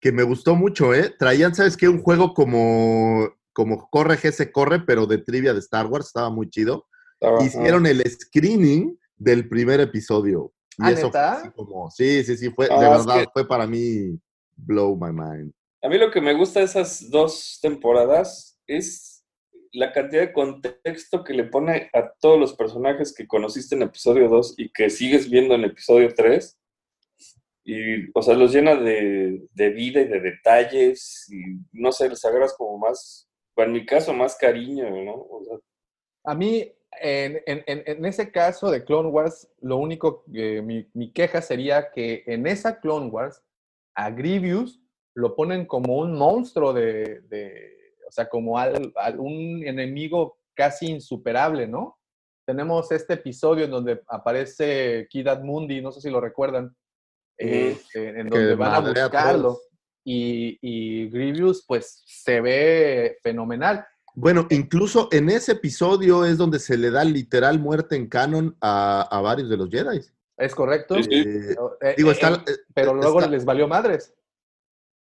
que 0.00 0.12
me 0.12 0.22
gustó 0.22 0.56
mucho, 0.56 0.94
¿eh? 0.94 1.14
Traían, 1.18 1.54
¿sabes 1.54 1.76
qué? 1.76 1.88
Un 1.88 2.02
juego 2.02 2.32
como, 2.34 3.28
como 3.52 3.88
Corre 3.90 4.16
GS 4.16 4.50
Corre, 4.50 4.80
pero 4.80 5.06
de 5.06 5.18
trivia 5.18 5.52
de 5.52 5.60
Star 5.60 5.86
Wars, 5.86 6.06
estaba 6.06 6.30
muy 6.30 6.48
chido. 6.48 6.86
Estaba- 7.20 7.44
Hicieron 7.44 7.86
el 7.86 8.02
screening 8.10 8.98
del 9.16 9.48
primer 9.48 9.80
episodio. 9.80 10.52
Y 10.78 10.84
¿Ah, 10.84 10.90
eso 10.92 11.06
neta? 11.08 11.52
como, 11.54 11.90
sí, 11.90 12.24
sí, 12.24 12.36
sí, 12.38 12.48
fue, 12.50 12.68
Ah, 12.70 12.78
de 12.80 12.86
es 12.86 12.90
verdad, 13.06 13.14
que- 13.24 13.28
fue 13.34 13.46
para 13.46 13.66
mí 13.66 14.18
blow 14.56 14.96
my 14.96 15.12
mind. 15.12 15.52
A 15.82 15.88
mí 15.88 15.98
lo 15.98 16.10
que 16.10 16.20
me 16.20 16.34
gusta 16.34 16.60
de 16.60 16.66
esas 16.66 17.10
dos 17.10 17.58
temporadas 17.60 18.58
es 18.66 19.24
la 19.72 19.92
cantidad 19.92 20.22
de 20.22 20.32
contexto 20.32 21.22
que 21.24 21.32
le 21.34 21.44
pone 21.44 21.90
a 21.92 22.10
todos 22.20 22.38
los 22.40 22.54
personajes 22.54 23.14
que 23.14 23.26
conociste 23.26 23.74
en 23.74 23.82
episodio 23.82 24.28
2 24.28 24.54
y 24.56 24.70
que 24.72 24.90
sigues 24.90 25.30
viendo 25.30 25.54
en 25.54 25.64
episodio 25.64 26.12
3. 26.14 26.58
Y, 27.72 28.10
o 28.12 28.22
sea, 28.22 28.34
los 28.34 28.52
llena 28.52 28.74
de, 28.74 29.46
de 29.52 29.68
vida 29.70 30.00
y 30.00 30.08
de 30.08 30.20
detalles 30.20 31.28
y, 31.30 31.58
no 31.72 31.92
sé, 31.92 32.08
les 32.08 32.24
agarras 32.24 32.54
como 32.56 32.78
más, 32.78 33.28
o 33.54 33.62
en 33.62 33.72
mi 33.72 33.86
caso, 33.86 34.12
más 34.12 34.36
cariño, 34.36 34.90
¿no? 35.04 35.26
A 36.24 36.34
mí, 36.34 36.72
en, 37.00 37.40
en- 37.46 37.62
en- 37.66 38.04
ese 38.04 38.30
caso 38.32 38.70
de 38.70 38.84
Clone 38.84 39.08
Wars, 39.10 39.48
lo 39.60 39.76
único 39.76 40.24
que 40.32 40.60
mi, 40.62 40.88
mi 40.94 41.12
queja 41.12 41.40
sería 41.40 41.90
que 41.92 42.24
en 42.26 42.46
esa 42.46 42.80
Clone 42.80 43.06
Wars, 43.10 43.42
a 43.94 44.10
Grievous 44.10 44.80
lo 45.14 45.34
ponen 45.36 45.66
como 45.66 45.98
un 45.98 46.12
monstruo 46.16 46.72
de, 46.72 47.20
de- 47.28 47.76
o 48.08 48.12
sea, 48.12 48.28
como 48.28 48.54
un 49.18 49.62
enemigo 49.64 50.38
casi 50.54 50.86
insuperable, 50.86 51.66
¿no? 51.68 51.98
Tenemos 52.46 52.90
este 52.90 53.14
episodio 53.14 53.64
en 53.66 53.70
donde 53.70 54.00
aparece 54.08 55.06
Kid 55.08 55.28
Mundi, 55.42 55.80
no 55.80 55.92
sé 55.92 56.00
si 56.00 56.10
lo 56.10 56.20
recuerdan, 56.20 56.74
en 57.40 58.28
donde 58.28 58.54
van 58.54 58.72
a 58.72 58.76
a 58.76 58.80
buscarlo. 58.80 59.58
Y, 60.04 60.58
y 60.62 61.08
Grievous, 61.10 61.64
pues, 61.66 62.02
se 62.06 62.40
ve 62.40 63.18
fenomenal. 63.22 63.86
Bueno, 64.14 64.46
incluso 64.50 65.08
en 65.12 65.30
ese 65.30 65.52
episodio 65.52 66.24
es 66.24 66.36
donde 66.38 66.58
se 66.58 66.76
le 66.76 66.90
da 66.90 67.04
literal 67.04 67.58
muerte 67.58 67.96
en 67.96 68.08
canon 68.08 68.56
a, 68.60 69.02
a 69.10 69.20
varios 69.20 69.48
de 69.48 69.56
los 69.56 69.68
Jedi. 69.70 70.00
¿Es 70.36 70.54
correcto? 70.54 70.96
Sí, 70.96 71.02
sí. 71.04 71.18
Eh, 71.20 71.56
Eh, 71.82 71.94
digo, 71.96 72.10
eh, 72.10 72.12
está, 72.14 72.42
pero 72.74 72.94
luego 72.94 73.18
está- 73.20 73.30
les 73.30 73.44
valió 73.44 73.68
madres. 73.68 74.14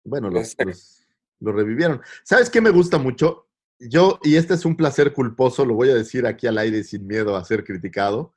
bueno, 0.05 0.29
los- 0.31 0.55
los 1.41 1.55
revivieron. 1.55 2.01
¿Sabes 2.23 2.49
qué 2.51 2.61
me 2.61 2.71
gusta 2.71 2.99
mucho? 2.99 3.49
Yo, 3.79 4.19
y 4.23 4.37
este 4.37 4.55
es 4.55 4.65
un 4.65 4.77
placer 4.77 5.13
culposo, 5.13 5.65
lo 5.65 5.75
voy 5.75 5.91
a 5.91 5.95
decir 5.95 6.27
aquí 6.27 6.47
al 6.47 6.59
aire 6.59 6.85
sin 6.85 7.07
miedo 7.07 7.37
a 7.37 7.45
ser 7.45 7.65
criticado, 7.65 8.35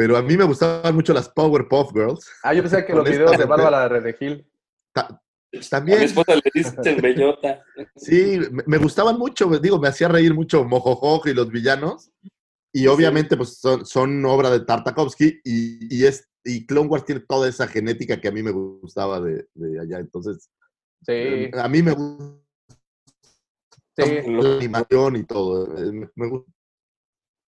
pero 0.00 0.16
a 0.16 0.22
mí 0.22 0.34
me 0.34 0.44
gustaban 0.44 0.94
mucho 0.94 1.12
las 1.12 1.28
Powerpuff 1.28 1.92
Girls. 1.92 2.26
Ah, 2.42 2.54
yo 2.54 2.62
pensé 2.62 2.86
que 2.86 2.94
los 2.94 3.04
videos 3.06 3.36
de. 3.36 3.44
Bárbara 3.44 3.86
de 3.86 4.00
Regil. 4.00 4.50
Ta- 4.94 5.08
a 5.08 5.20
mi 5.52 5.60
también, 5.68 6.00
esposa 6.00 6.36
le 6.36 6.42
dicen 6.54 6.74
bellota. 7.02 7.62
sí, 7.96 8.38
me, 8.50 8.62
me 8.66 8.78
gustaban 8.78 9.18
mucho, 9.18 9.46
digo, 9.58 9.78
me 9.78 9.88
hacía 9.88 10.08
reír 10.08 10.32
mucho 10.32 10.64
Mojojojo 10.64 11.28
y 11.28 11.34
los 11.34 11.50
villanos. 11.50 12.10
Y 12.72 12.78
Sí. 12.80 12.86
obviamente, 12.86 13.36
pues 13.36 13.58
son, 13.58 13.84
son 13.84 14.24
obra 14.24 14.48
de 14.48 14.60
Tartakovsky 14.60 15.40
y, 15.44 15.94
y, 15.94 16.06
es, 16.06 16.26
y 16.44 16.64
Clone 16.66 16.88
Wars 16.88 17.04
tiene 17.04 17.20
toda 17.28 17.46
esa 17.46 17.66
genética 17.68 18.18
que 18.18 18.28
a 18.28 18.32
mí 18.32 18.42
me 18.42 18.52
gustaba 18.52 19.20
de, 19.20 19.48
de 19.52 19.80
allá. 19.80 19.98
Entonces, 19.98 20.48
Sí, 21.06 21.50
a 21.52 21.68
mí 21.68 21.82
me 21.82 21.92
gusta 21.92 22.42
sí. 23.98 24.20
la 24.28 24.56
animación 24.56 25.16
y 25.16 25.24
todo. 25.24 25.76
eh, 25.76 25.92
Me, 25.92 26.08
me 26.14 26.28
gusta. 26.30 26.50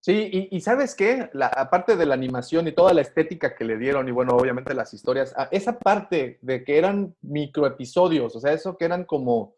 Sí, 0.04 0.28
y, 0.32 0.56
y 0.56 0.60
¿sabes 0.60 0.96
qué? 0.96 1.30
La, 1.32 1.46
aparte 1.46 1.96
de 1.96 2.06
la 2.06 2.14
animación 2.14 2.66
y 2.66 2.72
toda 2.72 2.92
la 2.92 3.02
estética 3.02 3.54
que 3.54 3.64
le 3.64 3.78
dieron, 3.78 4.08
y 4.08 4.10
bueno, 4.10 4.36
obviamente 4.36 4.74
las 4.74 4.92
historias, 4.92 5.32
esa 5.52 5.78
parte 5.78 6.40
de 6.42 6.64
que 6.64 6.76
eran 6.76 7.14
microepisodios, 7.22 8.34
o 8.34 8.40
sea, 8.40 8.52
eso 8.52 8.76
que 8.76 8.84
eran 8.84 9.04
como, 9.04 9.54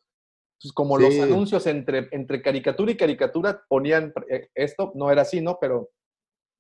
pues, 0.61 0.71
como 0.75 0.99
los 0.99 1.19
anuncios 1.19 1.67
entre, 1.67 2.09
entre 2.13 2.43
caricatura 2.43 2.93
y 2.93 2.97
caricatura, 2.99 3.65
ponían 3.69 4.13
eh, 4.29 4.51
esto, 4.55 4.93
no 4.95 5.11
era 5.11 5.23
así, 5.23 5.41
¿no? 5.41 5.57
Pero, 5.59 5.91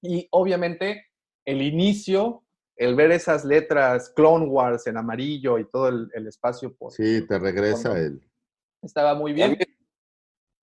y 0.00 0.28
obviamente 0.30 1.04
el 1.44 1.60
inicio, 1.60 2.42
el 2.76 2.94
ver 2.94 3.10
esas 3.12 3.44
letras 3.44 4.08
Clone 4.16 4.46
Wars 4.46 4.86
en 4.86 4.96
amarillo 4.96 5.58
y 5.58 5.68
todo 5.70 5.88
el, 5.88 6.08
el 6.14 6.26
espacio, 6.26 6.74
por, 6.74 6.90
Sí, 6.90 7.26
te 7.28 7.38
regresa 7.38 7.90
Cuando- 7.90 8.00
el. 8.06 8.22
estaba 8.82 9.14
muy 9.14 9.34
bien. 9.34 9.58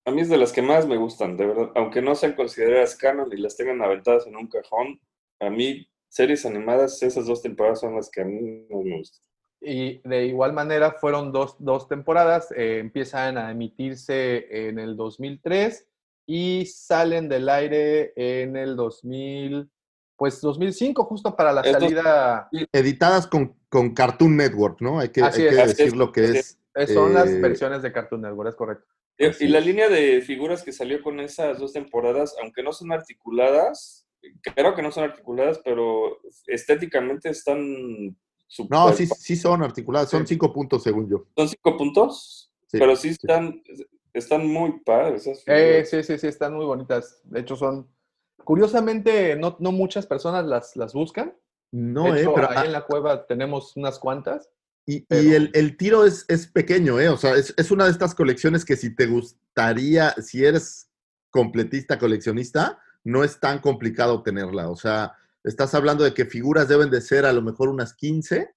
A 0.04 0.10
mí 0.10 0.20
es 0.20 0.28
de 0.28 0.36
las 0.36 0.52
que 0.52 0.62
más 0.62 0.86
me 0.86 0.96
gustan, 0.96 1.36
de 1.36 1.46
verdad. 1.46 1.70
Aunque 1.74 2.02
no 2.02 2.14
sean 2.14 2.32
consideradas 2.34 2.96
canon 2.96 3.32
y 3.32 3.36
las 3.36 3.56
tengan 3.56 3.80
aventadas 3.82 4.26
en 4.26 4.36
un 4.36 4.48
cajón, 4.48 5.00
a 5.40 5.50
mí, 5.50 5.88
series 6.08 6.44
animadas, 6.44 7.02
esas 7.02 7.26
dos 7.26 7.42
temporadas 7.42 7.80
son 7.80 7.94
las 7.96 8.10
que 8.10 8.22
a 8.22 8.24
mí 8.24 8.66
más 8.70 8.84
me 8.84 8.98
gustan. 8.98 9.22
Y 9.60 10.00
de 10.08 10.26
igual 10.26 10.52
manera 10.52 10.92
fueron 10.92 11.30
dos, 11.30 11.54
dos 11.60 11.86
temporadas, 11.88 12.50
eh, 12.56 12.78
empiezan 12.80 13.38
a 13.38 13.52
emitirse 13.52 14.68
en 14.68 14.80
el 14.80 14.96
2003 14.96 15.86
y 16.26 16.66
salen 16.66 17.28
del 17.28 17.48
aire 17.48 18.12
en 18.16 18.56
el 18.56 18.74
2000, 18.74 19.70
pues 20.16 20.40
2005, 20.40 21.04
justo 21.04 21.36
para 21.36 21.52
la 21.52 21.60
Estos- 21.60 21.80
salida. 21.82 22.48
Editadas 22.72 23.28
con, 23.28 23.54
con 23.68 23.94
Cartoon 23.94 24.36
Network, 24.36 24.80
¿no? 24.80 24.98
Hay 24.98 25.10
que, 25.10 25.22
hay 25.22 25.28
es. 25.28 25.36
que 25.36 25.48
es, 25.48 25.76
decir 25.76 25.96
lo 25.96 26.10
que 26.10 26.24
es. 26.24 26.58
Eh, 26.74 26.86
Son 26.88 27.14
las 27.14 27.28
eh, 27.28 27.38
versiones 27.40 27.82
de 27.82 27.92
Cartoon 27.92 28.22
Network, 28.22 28.48
es 28.50 28.56
correcto. 28.56 28.86
Y, 29.22 29.26
Así 29.26 29.44
y 29.44 29.48
la 29.48 29.58
es. 29.60 29.66
línea 29.66 29.88
de 29.88 30.20
figuras 30.20 30.62
que 30.64 30.72
salió 30.72 31.00
con 31.00 31.20
esas 31.20 31.58
dos 31.60 31.72
temporadas, 31.72 32.34
aunque 32.42 32.62
no 32.62 32.72
son 32.72 32.90
articuladas, 32.92 34.04
creo 34.40 34.74
que 34.74 34.82
no 34.82 34.90
son 34.90 35.04
articuladas, 35.04 35.60
pero 35.64 36.18
estéticamente 36.48 37.28
están 37.30 38.16
super- 38.48 38.76
No, 38.76 38.92
sí, 38.92 39.06
sí 39.06 39.36
son 39.36 39.62
articuladas, 39.62 40.10
son 40.10 40.26
Sí. 40.26 40.34
cinco 40.34 40.52
puntos 40.52 40.82
según 40.82 41.08
yo. 41.08 41.24
son 41.36 41.48
cinco 41.48 41.76
puntos, 41.76 42.52
Sí, 42.66 42.78
pero 42.78 42.96
sí 42.96 43.10
sí. 43.10 43.18
están, 43.20 43.62
están 44.12 44.46
muy 44.46 44.80
padres 44.80 45.26
esas 45.26 45.44
Eh, 45.46 45.84
sí, 45.86 46.02
sí, 46.02 46.18
sí, 46.18 46.26
están 46.26 46.54
muy 46.54 46.64
bonitas. 46.64 47.20
De 47.24 47.40
hecho, 47.40 47.54
son. 47.54 47.86
Curiosamente, 48.44 49.36
no, 49.36 49.56
no 49.60 49.70
muchas 49.70 50.06
personas 50.06 50.44
las, 50.46 50.74
las 50.74 50.92
buscan. 50.94 51.36
No, 51.70 52.12
de 52.12 52.22
eh, 52.24 52.28
pero 52.34 52.50
ahí 52.50 52.66
en 52.66 52.72
la 52.72 52.84
cueva 52.84 53.24
tenemos 53.26 53.76
unas 53.76 53.98
cuantas. 54.00 54.50
Y, 54.86 55.06
y 55.08 55.32
el, 55.34 55.50
el 55.54 55.76
tiro 55.76 56.04
es, 56.04 56.24
es 56.28 56.46
pequeño, 56.46 56.98
¿eh? 56.98 57.08
O 57.08 57.16
sea, 57.16 57.36
es, 57.36 57.54
es 57.56 57.70
una 57.70 57.84
de 57.84 57.90
estas 57.92 58.14
colecciones 58.14 58.64
que 58.64 58.76
si 58.76 58.94
te 58.94 59.06
gustaría, 59.06 60.10
si 60.20 60.44
eres 60.44 60.90
completista, 61.30 61.98
coleccionista, 61.98 62.80
no 63.04 63.24
es 63.24 63.38
tan 63.40 63.60
complicado 63.60 64.22
tenerla. 64.22 64.68
O 64.68 64.76
sea, 64.76 65.12
estás 65.44 65.74
hablando 65.74 66.04
de 66.04 66.14
que 66.14 66.24
figuras 66.26 66.68
deben 66.68 66.90
de 66.90 67.00
ser 67.00 67.26
a 67.26 67.32
lo 67.32 67.42
mejor 67.42 67.68
unas 67.68 67.94
15 67.94 68.54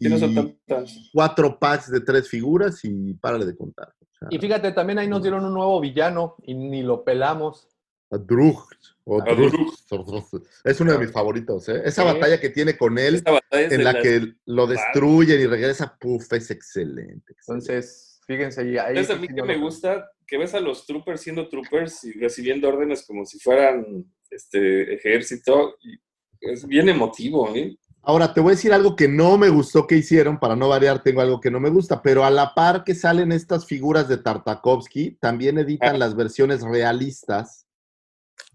Sí, 0.00 0.08
no 0.08 0.18
son 0.18 0.30
y 0.30 0.34
tantas. 0.66 1.10
cuatro 1.12 1.58
packs 1.58 1.90
de 1.90 2.00
tres 2.00 2.26
figuras 2.26 2.80
y 2.84 3.12
párale 3.14 3.44
de 3.44 3.54
contar. 3.54 3.94
O 4.00 4.06
sea, 4.18 4.28
Y 4.30 4.38
fíjate, 4.38 4.72
también 4.72 4.98
ahí 4.98 5.06
nos 5.06 5.20
dieron 5.20 5.44
un 5.44 5.52
nuevo 5.52 5.78
villano 5.78 6.36
y 6.42 6.54
ni 6.54 6.82
lo 6.82 7.04
pelamos. 7.04 7.68
A 8.10 8.18
Drug, 8.18 8.58
o 9.04 9.20
A 9.22 9.24
Drug. 9.34 9.52
Drug. 9.88 10.42
Es 10.64 10.80
uno 10.80 10.92
de 10.92 10.98
mis 10.98 11.12
favoritos, 11.12 11.68
¿eh? 11.68 11.82
Esa 11.84 12.02
Sí. 12.02 12.08
batalla 12.14 12.40
que 12.40 12.50
tiene 12.50 12.76
con 12.76 12.98
él, 12.98 13.16
Esta 13.16 13.32
batalla 13.32 13.66
es 13.66 13.72
en 13.72 13.84
la 13.84 14.00
que 14.00 14.34
lo 14.46 14.66
destruyen 14.66 15.40
y 15.40 15.46
regresa, 15.46 15.96
puf, 15.98 16.32
es 16.32 16.50
excelente. 16.50 16.52
excelente. 17.32 17.34
Entonces, 17.40 18.20
fíjense, 18.26 18.68
y 18.68 18.78
ahí. 18.78 18.94
¿Sabes 18.96 19.10
a 19.10 19.16
mí 19.16 19.28
que 19.28 19.42
me 19.42 19.56
gusta? 19.58 20.10
Que 20.26 20.38
ves 20.38 20.54
a 20.54 20.60
los 20.60 20.86
troopers 20.86 21.20
siendo 21.20 21.48
troopers 21.48 22.04
y 22.04 22.12
recibiendo 22.12 22.68
órdenes 22.68 23.04
como 23.06 23.24
si 23.26 23.38
fueran 23.38 24.04
este 24.30 24.94
ejército. 24.94 25.76
y 25.82 25.98
es 26.40 26.66
bien 26.66 26.88
emotivo, 26.88 27.54
¿eh? 27.54 27.76
Ahora, 28.02 28.32
te 28.32 28.40
voy 28.40 28.52
a 28.52 28.56
decir 28.56 28.72
algo 28.72 28.96
que 28.96 29.08
no 29.08 29.36
me 29.36 29.50
gustó 29.50 29.86
que 29.86 29.94
hicieron, 29.96 30.40
para 30.40 30.56
no 30.56 30.70
variar, 30.70 31.02
tengo 31.02 31.20
algo 31.20 31.38
que 31.38 31.50
no 31.50 31.60
me 31.60 31.68
gusta, 31.68 32.00
pero 32.00 32.24
a 32.24 32.30
la 32.30 32.54
par 32.54 32.82
que 32.82 32.94
salen 32.94 33.30
estas 33.30 33.66
figuras 33.66 34.08
de 34.08 34.16
Tartakovsky, 34.16 35.18
también 35.20 35.58
editan 35.58 35.96
Ah. 35.96 35.98
las 35.98 36.16
versiones 36.16 36.62
realistas 36.62 37.66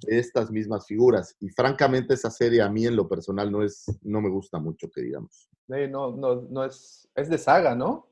de 0.01 0.19
estas 0.19 0.51
mismas 0.51 0.85
figuras. 0.85 1.35
Y 1.39 1.49
francamente, 1.49 2.13
esa 2.13 2.29
serie 2.29 2.61
a 2.61 2.69
mí 2.69 2.85
en 2.85 2.95
lo 2.95 3.07
personal 3.07 3.51
no 3.51 3.63
es, 3.63 3.85
no 4.01 4.21
me 4.21 4.29
gusta 4.29 4.59
mucho, 4.59 4.89
que 4.89 5.01
digamos. 5.01 5.49
No, 5.67 6.15
no, 6.15 6.41
no 6.49 6.65
es. 6.65 7.07
Es 7.15 7.29
de 7.29 7.37
saga, 7.37 7.75
¿no? 7.75 8.07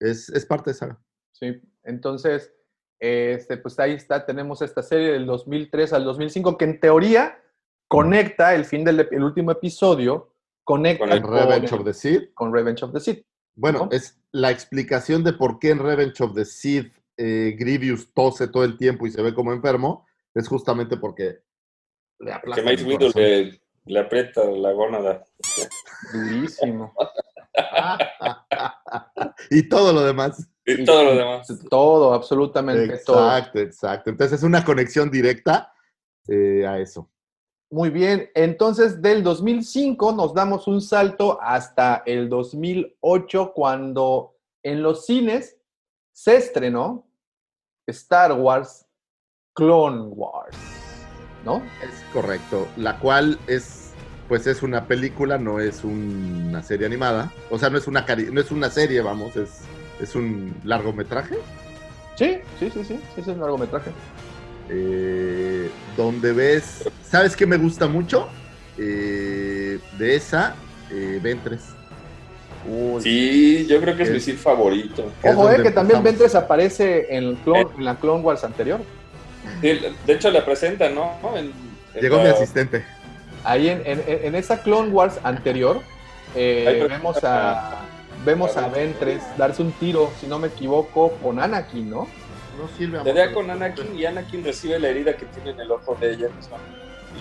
Es, 0.00 0.28
es 0.28 0.46
parte 0.46 0.70
de 0.70 0.72
esa. 0.72 1.00
Sí. 1.32 1.60
Entonces, 1.82 2.52
este, 2.98 3.56
pues 3.58 3.78
ahí 3.78 3.92
está, 3.92 4.24
tenemos 4.24 4.62
esta 4.62 4.82
serie 4.82 5.12
del 5.12 5.26
2003 5.26 5.92
al 5.92 6.04
2005, 6.04 6.56
que 6.56 6.64
en 6.64 6.80
teoría 6.80 7.38
conecta 7.88 8.54
el 8.54 8.64
fin 8.64 8.84
del 8.84 9.08
el 9.10 9.22
último 9.22 9.50
episodio, 9.50 10.32
conecta 10.64 11.04
Con 11.04 11.12
el 11.12 11.22
con, 11.22 11.34
Revenge 11.34 11.72
of 11.74 11.84
the 11.84 11.92
Sith. 11.92 12.34
con 12.34 12.52
Revenge 12.52 12.82
of 12.82 12.92
the 12.92 13.00
Sith. 13.00 13.26
Bueno, 13.56 13.80
¿no? 13.84 13.88
es 13.90 14.18
la 14.32 14.50
explicación 14.50 15.22
de 15.22 15.32
por 15.32 15.58
qué 15.58 15.70
en 15.70 15.80
Revenge 15.80 16.22
of 16.22 16.34
the 16.34 16.44
Sith 16.44 16.92
eh, 17.16 17.54
Grievous 17.58 18.12
tose 18.12 18.48
todo 18.48 18.64
el 18.64 18.76
tiempo 18.76 19.06
y 19.06 19.10
se 19.10 19.22
ve 19.22 19.34
como 19.34 19.52
enfermo, 19.52 20.06
es 20.34 20.48
justamente 20.48 20.96
porque 20.96 21.42
le 22.18 22.32
Que 22.54 22.62
Mace 22.62 22.74
el 22.74 22.86
Windu 22.86 23.12
corazón. 23.12 23.22
le, 23.22 23.60
le 23.86 24.00
aprieta 24.00 24.44
la 24.44 24.72
gónada. 24.72 25.24
Durísimo. 26.12 26.94
y 29.50 29.68
todo 29.68 29.92
lo 29.92 30.02
demás. 30.02 30.48
Y 30.66 30.84
todo 30.84 31.04
lo 31.04 31.14
demás. 31.14 31.46
Todo, 31.68 32.14
absolutamente 32.14 32.98
todo. 33.04 33.28
Exacto, 33.28 33.58
exacto. 33.58 34.10
Entonces 34.10 34.38
es 34.38 34.44
una 34.44 34.64
conexión 34.64 35.10
directa 35.10 35.72
eh, 36.28 36.66
a 36.66 36.78
eso. 36.78 37.10
Muy 37.70 37.90
bien, 37.90 38.30
entonces 38.34 39.02
del 39.02 39.24
2005 39.24 40.12
nos 40.12 40.32
damos 40.32 40.68
un 40.68 40.80
salto 40.80 41.40
hasta 41.42 42.02
el 42.06 42.28
2008 42.28 43.52
cuando 43.52 44.36
en 44.62 44.82
los 44.82 45.06
cines 45.06 45.58
se 46.12 46.36
estrenó 46.36 47.08
Star 47.88 48.32
Wars 48.32 48.83
Clone 49.54 50.08
Wars, 50.08 50.56
¿no? 51.44 51.62
Es 51.82 52.02
correcto. 52.12 52.66
La 52.76 52.98
cual 52.98 53.38
es, 53.46 53.92
pues 54.28 54.46
es 54.46 54.62
una 54.62 54.86
película, 54.86 55.38
no 55.38 55.60
es 55.60 55.84
una 55.84 56.62
serie 56.62 56.86
animada. 56.86 57.32
O 57.50 57.58
sea, 57.58 57.70
no 57.70 57.78
es 57.78 57.86
una, 57.86 58.04
cari- 58.04 58.30
no 58.32 58.40
es 58.40 58.50
una 58.50 58.68
serie, 58.70 59.00
vamos, 59.00 59.36
es, 59.36 59.60
es 60.00 60.14
un 60.16 60.54
largometraje. 60.64 61.36
Sí, 62.16 62.38
sí, 62.58 62.70
sí, 62.70 62.84
sí, 62.84 63.00
ese 63.12 63.20
es 63.20 63.26
un 63.36 63.40
largometraje. 63.40 63.90
eh, 64.70 65.70
donde 65.96 66.32
ves, 66.32 66.88
¿sabes 67.08 67.36
qué 67.36 67.46
me 67.46 67.56
gusta 67.58 67.86
mucho? 67.86 68.28
Eh, 68.78 69.78
de 69.98 70.16
esa, 70.16 70.54
eh, 70.90 71.20
Ventres. 71.22 71.62
Sí, 73.00 73.66
yo 73.68 73.78
creo 73.80 73.94
que 73.94 74.04
es 74.04 74.10
mi 74.10 74.16
Es- 74.16 74.24
Sith 74.24 74.38
favorito. 74.38 75.12
Ojo, 75.22 75.50
eh, 75.50 75.62
que 75.62 75.70
también. 75.70 76.02
Ventres 76.02 76.34
aparece 76.34 77.14
en, 77.14 77.24
el 77.24 77.44
clon- 77.44 77.70
en 77.76 77.84
la 77.84 77.96
Clone 77.96 78.22
Wars 78.22 78.42
anterior. 78.42 78.80
Sí, 79.60 79.80
de 80.06 80.12
hecho, 80.12 80.30
la 80.30 80.44
presentan, 80.44 80.94
¿no? 80.94 81.18
En- 81.36 81.52
en 81.94 82.00
Llegó 82.00 82.16
la- 82.16 82.22
mi 82.24 82.28
asistente. 82.30 82.84
Ahí 83.44 83.68
en, 83.68 83.82
en- 83.84 84.02
en 84.06 84.34
esa 84.34 84.62
Clone 84.62 84.88
Wars 84.90 85.18
anterior 85.22 85.80
eh, 86.34 86.86
vemos 86.88 87.22
a 87.22 87.80
vemos 88.24 88.56
a 88.56 88.68
Ventres 88.68 89.22
darse 89.36 89.60
un 89.62 89.70
tiro, 89.72 90.10
si 90.18 90.26
no 90.26 90.38
me 90.38 90.48
equivoco, 90.48 91.10
con 91.22 91.38
Anakin, 91.38 91.90
¿no? 91.90 92.08
No 92.58 92.68
sirve 92.78 93.02
Se 93.04 93.12
da 93.12 93.32
con 93.32 93.50
Anakin 93.50 93.98
y 93.98 94.06
Anakin 94.06 94.42
recibe 94.44 94.78
la 94.78 94.88
herida 94.88 95.14
que 95.14 95.26
tiene 95.26 95.50
en 95.50 95.60
el 95.60 95.70
ojo 95.72 95.94
de 96.00 96.12
ella 96.12 96.28
misma. 96.34 96.56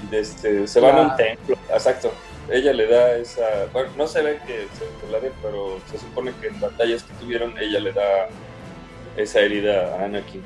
Y 0.01 0.07
de 0.09 0.19
este, 0.21 0.67
se 0.67 0.79
van 0.79 0.95
a 0.97 1.01
un 1.01 1.15
templo. 1.17 1.57
Exacto. 1.71 2.11
Ella 2.49 2.71
le 2.73 2.87
da 2.87 3.15
esa. 3.17 3.43
Bueno, 3.73 3.89
no 3.97 4.07
se 4.07 4.21
ve 4.21 4.39
que 4.47 4.65
se 4.77 5.11
la 5.11 5.19
dé, 5.19 5.31
pero 5.41 5.79
se 5.91 5.97
supone 5.97 6.31
que 6.41 6.47
en 6.47 6.59
batallas 6.59 7.03
que 7.03 7.13
tuvieron, 7.15 7.53
ella 7.59 7.79
le 7.79 7.91
da 7.93 8.27
esa 9.17 9.39
herida 9.41 9.95
a 9.99 10.05
Anakin. 10.05 10.41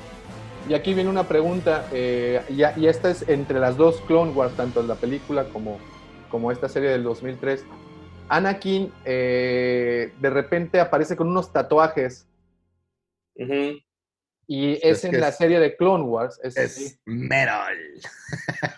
Y 0.68 0.74
aquí 0.74 0.94
viene 0.94 1.08
una 1.10 1.26
pregunta, 1.28 1.86
eh, 1.92 2.42
y, 2.48 2.62
y 2.80 2.86
esta 2.88 3.10
es 3.10 3.26
entre 3.28 3.58
las 3.58 3.76
dos 3.76 4.00
Clone 4.06 4.32
Wars, 4.32 4.54
tanto 4.56 4.82
la 4.82 4.94
película 4.96 5.44
como, 5.44 5.78
como 6.30 6.50
esta 6.52 6.68
serie 6.68 6.90
del 6.90 7.02
2003. 7.04 7.64
Anakin 8.28 8.92
eh, 9.06 10.12
de 10.20 10.30
repente 10.30 10.80
aparece 10.80 11.16
con 11.16 11.28
unos 11.28 11.50
tatuajes 11.52 12.28
y 14.46 14.74
Es 14.86 15.04
en 15.04 15.20
la 15.20 15.28
es- 15.28 15.36
serie 15.36 15.58
de 15.60 15.74
Clone 15.76 16.04
Wars. 16.04 16.38
Es, 16.42 16.56
Es 16.56 17.00
metal. 17.06 17.74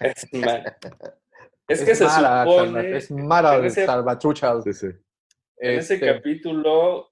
Es, 0.01 0.25
es 0.33 1.81
es 1.81 1.83
que 1.85 1.95
se 1.97 2.05
supone. 2.45 2.97
es 2.97 3.11
en. 3.11 4.63
Sí, 4.63 4.73
sí. 4.73 4.87
En 5.57 5.79
ese 5.79 5.95
Este, 5.95 6.07
capítulo 6.07 7.10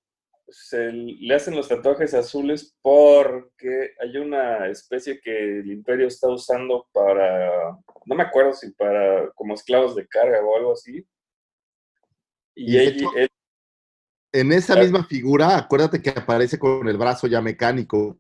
se 0.51 0.91
le 0.93 1.35
hacen 1.35 1.55
los 1.55 1.69
tatuajes 1.69 2.15
azules 2.15 2.75
porque 2.81 3.91
hay 4.01 4.17
una 4.17 4.67
especie 4.69 5.21
que 5.21 5.59
el 5.61 5.71
imperio 5.71 6.07
está 6.07 6.29
usando 6.29 6.89
para, 6.93 7.77
no 8.07 8.15
me 8.15 8.23
acuerdo 8.23 8.55
si 8.55 8.71
para 8.73 9.31
como 9.33 9.55
esclavos 9.55 9.95
de 9.95 10.07
carga 10.09 10.41
o 10.43 10.57
algo 10.57 10.73
así. 10.73 11.07
Y 12.55 12.77
él- 12.77 12.89
hecho- 12.97 13.11
él- 13.17 13.29
En 14.33 14.53
esa 14.53 14.75
Claro. 14.75 14.83
misma 14.83 15.05
figura, 15.05 15.57
acuérdate 15.57 16.03
que 16.03 16.11
aparece 16.11 16.59
con 16.59 16.87
el 16.87 16.99
brazo 16.99 17.27
ya 17.27 17.41
mecánico. 17.41 18.19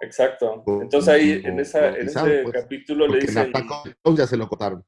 exacto. 0.00 0.64
Entonces 0.66 1.08
ahí 1.08 1.42
en, 1.44 1.60
esa, 1.60 1.90
ese 1.96 2.42
pues, 2.44 2.62
capítulo 2.62 3.06
le 3.06 3.14
en 3.14 3.20
dicen, 3.20 3.52
ya 4.16 4.26
se 4.26 4.36
lo 4.38 4.48
cortaron. 4.48 4.84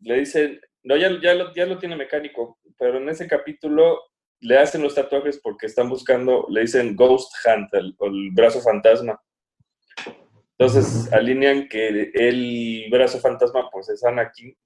le 0.00 0.18
dicen, 0.20 0.60
no, 0.84 0.96
ya, 0.96 1.10
ya, 1.22 1.34
lo, 1.34 1.54
ya 1.54 1.66
lo 1.66 1.78
tiene 1.78 1.96
mecánico, 1.96 2.58
pero 2.78 2.98
en 2.98 3.08
ese 3.08 3.26
capítulo 3.26 3.98
le 4.40 4.58
hacen 4.58 4.82
los 4.82 4.94
tatuajes 4.94 5.38
porque 5.42 5.66
están 5.66 5.88
buscando, 5.88 6.46
le 6.48 6.62
dicen 6.62 6.94
Ghost 6.94 7.32
Hunt, 7.44 7.72
el, 7.74 7.96
el 8.00 8.30
brazo 8.32 8.60
fantasma. 8.60 9.20
Entonces 10.58 11.12
alinean 11.12 11.68
que 11.68 12.10
el 12.14 12.88
brazo 12.90 13.18
fantasma 13.20 13.70
pues 13.70 13.88
es 13.88 14.04
Anakin, 14.04 14.56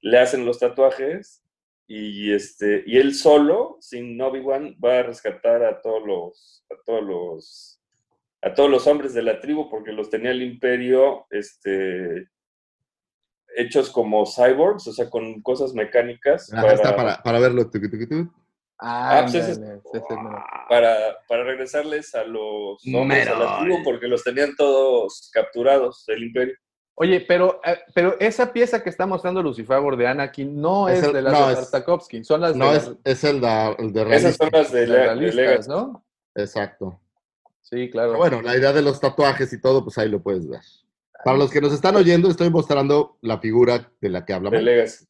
le 0.00 0.18
hacen 0.18 0.44
los 0.44 0.58
tatuajes 0.58 1.42
y 1.86 2.32
este 2.32 2.84
y 2.86 2.98
él 2.98 3.14
solo, 3.14 3.78
sin 3.80 4.20
Obi-Wan, 4.20 4.76
va 4.84 4.98
a 4.98 5.02
rescatar 5.02 5.64
a 5.64 5.80
todos 5.80 6.06
los 6.06 6.64
a 6.70 6.74
todos 6.84 7.02
los 7.02 7.80
a 8.42 8.54
todos 8.54 8.70
los 8.70 8.86
hombres 8.86 9.14
de 9.14 9.22
la 9.22 9.40
tribu 9.40 9.70
porque 9.70 9.92
los 9.92 10.10
tenía 10.10 10.30
el 10.30 10.42
imperio 10.42 11.26
este 11.30 12.28
hechos 13.56 13.90
como 13.90 14.24
cyborgs, 14.26 14.86
o 14.86 14.92
sea, 14.92 15.10
con 15.10 15.42
cosas 15.42 15.72
mecánicas. 15.74 16.52
Ajá, 16.52 16.72
está 16.72 16.94
para, 16.94 17.22
para 17.22 17.40
verlo. 17.40 17.70
Ah, 18.80 19.26
pues 19.30 19.60
para, 20.68 21.18
para 21.26 21.42
regresarles 21.44 22.14
a 22.14 22.22
los 22.24 22.80
tribu, 22.80 23.82
porque 23.84 24.06
los 24.06 24.22
tenían 24.22 24.54
todos 24.56 25.30
capturados 25.32 26.04
del 26.06 26.22
imperio. 26.24 26.54
Oye, 26.94 27.20
pero, 27.20 27.60
eh, 27.64 27.78
pero 27.94 28.18
esa 28.18 28.52
pieza 28.52 28.82
que 28.82 28.90
está 28.90 29.06
mostrando 29.06 29.40
Lucifago 29.42 29.94
de 29.96 30.06
Anakin 30.06 30.60
no 30.60 30.88
es, 30.88 30.98
Es 30.98 31.04
el- 31.04 31.12
de 31.12 31.22
las 31.22 31.32
no, 31.32 31.46
de 31.46 31.52
es- 31.54 31.70
Tartakovsky, 31.70 32.24
son 32.24 32.40
las 32.40 32.56
No, 32.56 32.72
de, 32.72 32.78
es, 32.78 32.90
es 33.04 33.24
el, 33.24 33.40
de- 33.40 33.76
el 33.78 33.92
de 33.92 34.16
Esas 34.16 34.36
son 34.36 34.48
las 34.52 34.72
de, 34.72 34.80
de 34.80 34.86
la, 34.86 35.14
de. 35.14 35.60
¿no? 35.68 36.04
Exacto. 36.34 37.00
Sí, 37.62 37.88
claro. 37.90 38.08
Pero 38.12 38.18
bueno, 38.18 38.42
la 38.42 38.56
idea 38.56 38.72
de 38.72 38.82
los 38.82 38.98
tatuajes 39.00 39.52
y 39.52 39.60
todo, 39.60 39.84
pues 39.84 39.96
ahí 39.98 40.08
lo 40.08 40.20
puedes 40.22 40.48
ver. 40.48 40.60
Para 41.24 41.36
los 41.36 41.50
que 41.52 41.60
nos 41.60 41.72
están 41.72 41.94
oyendo, 41.96 42.28
estoy 42.30 42.50
mostrando 42.50 43.18
la 43.22 43.38
figura 43.38 43.92
de 44.00 44.08
la 44.08 44.24
que 44.24 44.32
de 44.32 44.36
hablamos. 44.36 44.62
Legacy. 44.62 45.04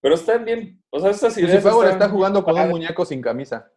Pero 0.00 0.14
están 0.16 0.44
bien, 0.44 0.81
o 0.94 1.00
sea, 1.00 1.10
estas 1.10 1.36
ideas 1.38 1.52
Lucifago 1.54 1.82
están 1.82 2.00
está 2.00 2.08
jugando 2.10 2.44
con 2.44 2.58
un 2.58 2.68
muñeco 2.68 3.04
sin 3.04 3.20
camisa. 3.20 3.70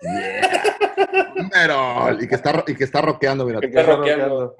Pero, 1.52 2.12
y 2.20 2.28
que 2.28 2.34
está, 2.34 2.64
y 2.66 2.74
que 2.74 2.84
está 2.84 3.00
rockeando, 3.00 3.44
mira. 3.44 3.60
Que 3.60 3.66
está 3.66 3.80
Está 3.80 3.96
rockeando. 3.96 4.56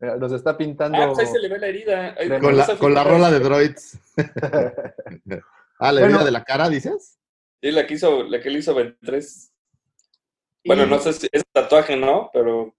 Eh, 0.00 0.16
Nos 0.18 0.32
está 0.32 0.56
pintando. 0.56 0.98
Ah, 0.98 1.06
pues 1.08 1.18
ahí 1.20 1.26
se 1.26 1.38
le 1.38 1.48
ve 1.48 1.58
la 1.58 1.66
herida. 1.66 2.14
Ahí- 2.18 2.28
Con 2.40 2.56
la, 2.56 2.76
con 2.76 2.94
la 2.94 3.04
rola 3.04 3.30
de 3.30 3.40
droids. 3.40 3.98
ah, 4.16 5.92
la 5.92 6.00
Bueno. 6.00 6.06
herida 6.16 6.24
de 6.24 6.30
la 6.30 6.44
cara, 6.44 6.68
dices. 6.68 7.18
Sí, 7.62 7.70
la 7.70 7.86
que 7.86 7.94
hizo, 7.94 8.22
la 8.24 8.40
que 8.40 8.50
le 8.50 8.58
hizo 8.58 8.74
23. 8.74 9.52
Bueno, 10.66 10.84
Y 10.84 10.86
no 10.90 10.98
sé 10.98 11.12
si 11.14 11.28
es 11.32 11.42
tatuaje, 11.52 11.96
¿no? 11.96 12.30
Pero 12.32 12.74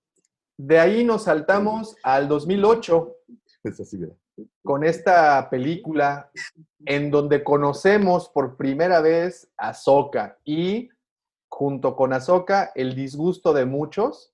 De 0.57 0.79
ahí 0.79 1.03
nos 1.03 1.23
saltamos 1.23 1.95
al 2.03 2.27
2008 2.27 3.15
Es 3.63 3.79
así, 3.79 3.97
mira. 3.97 4.13
Con 4.63 4.83
esta 4.83 5.49
película 5.49 6.29
en 6.85 7.09
donde 7.11 7.43
conocemos 7.43 8.29
por 8.29 8.57
primera 8.57 9.01
vez 9.01 9.49
a 9.57 9.69
Ahsoka 9.69 10.37
y 10.43 10.89
junto 11.49 11.95
con 11.95 12.13
Ahsoka 12.13 12.71
el 12.75 12.95
disgusto 12.95 13.53
de 13.53 13.65
muchos 13.65 14.33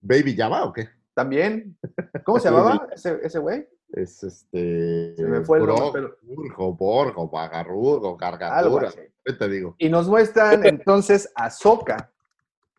¿Baby 0.00 0.36
Java 0.36 0.64
o 0.64 0.72
qué? 0.72 0.88
también. 1.14 1.76
¿Cómo 2.24 2.38
se 2.38 2.48
llamaba 2.50 2.86
ese, 2.94 3.18
ese 3.22 3.38
güey? 3.40 3.66
Es 3.92 4.22
este. 4.22 5.14
Se 5.16 5.24
me 5.24 5.40
fue 5.44 5.58
el 5.58 5.66
nombre, 5.66 5.82
Bro- 5.84 5.92
pero- 5.92 6.16
Burgo, 6.22 6.74
Borgo, 6.74 7.28
Bagarrugo, 7.28 8.16
Gargadura. 8.16 8.92
¿Qué 9.24 9.32
te 9.32 9.48
digo? 9.48 9.74
Y 9.78 9.88
nos 9.88 10.06
muestran 10.08 10.64
entonces 10.66 11.32
a 11.34 11.46
Ahsoka. 11.46 12.12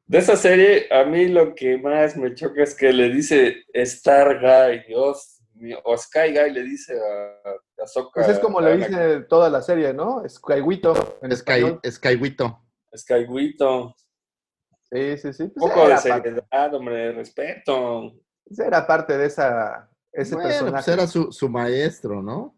de 0.07 0.19
esa 0.19 0.37
serie, 0.37 0.87
a 0.91 1.03
mí 1.03 1.27
lo 1.27 1.53
que 1.55 1.77
más 1.77 2.15
me 2.15 2.33
choca 2.33 2.63
es 2.63 2.73
que 2.75 2.93
le 2.93 3.09
dice 3.09 3.65
Star 3.73 4.39
Guy, 4.39 4.83
Dios 4.87 5.38
o 5.83 5.97
Sky 5.97 6.31
Guy 6.33 6.51
le 6.51 6.63
dice 6.63 6.93
a, 6.99 7.49
a 7.49 7.83
Ahsoka, 7.83 8.11
Pues 8.15 8.29
es 8.29 8.39
como 8.39 8.61
le 8.61 8.77
dice 8.77 9.21
toda 9.29 9.49
la 9.49 9.61
serie, 9.61 9.93
¿no? 9.93 10.23
Skywito 10.27 11.17
en 11.21 11.35
Sky. 11.35 11.77
Skywito. 11.89 12.59
Skywito. 12.95 13.95
Sí, 14.91 15.17
sí, 15.17 15.33
sí. 15.33 15.43
Un 15.43 15.53
Pues 15.55 15.71
poco 15.73 15.79
de 15.87 15.93
era, 15.93 16.01
parte, 16.01 16.29
seriedad, 16.29 16.73
hombre, 16.73 16.95
de 16.95 17.11
respeto. 17.13 18.13
era 18.57 18.87
parte 18.87 19.17
de 19.17 19.25
esa, 19.27 19.89
ese 20.11 20.35
Bueno, 20.35 20.49
pues 20.49 20.59
personaje. 20.59 20.91
era 20.93 21.07
su, 21.07 21.31
su 21.31 21.49
maestro, 21.49 22.21
¿no? 22.21 22.55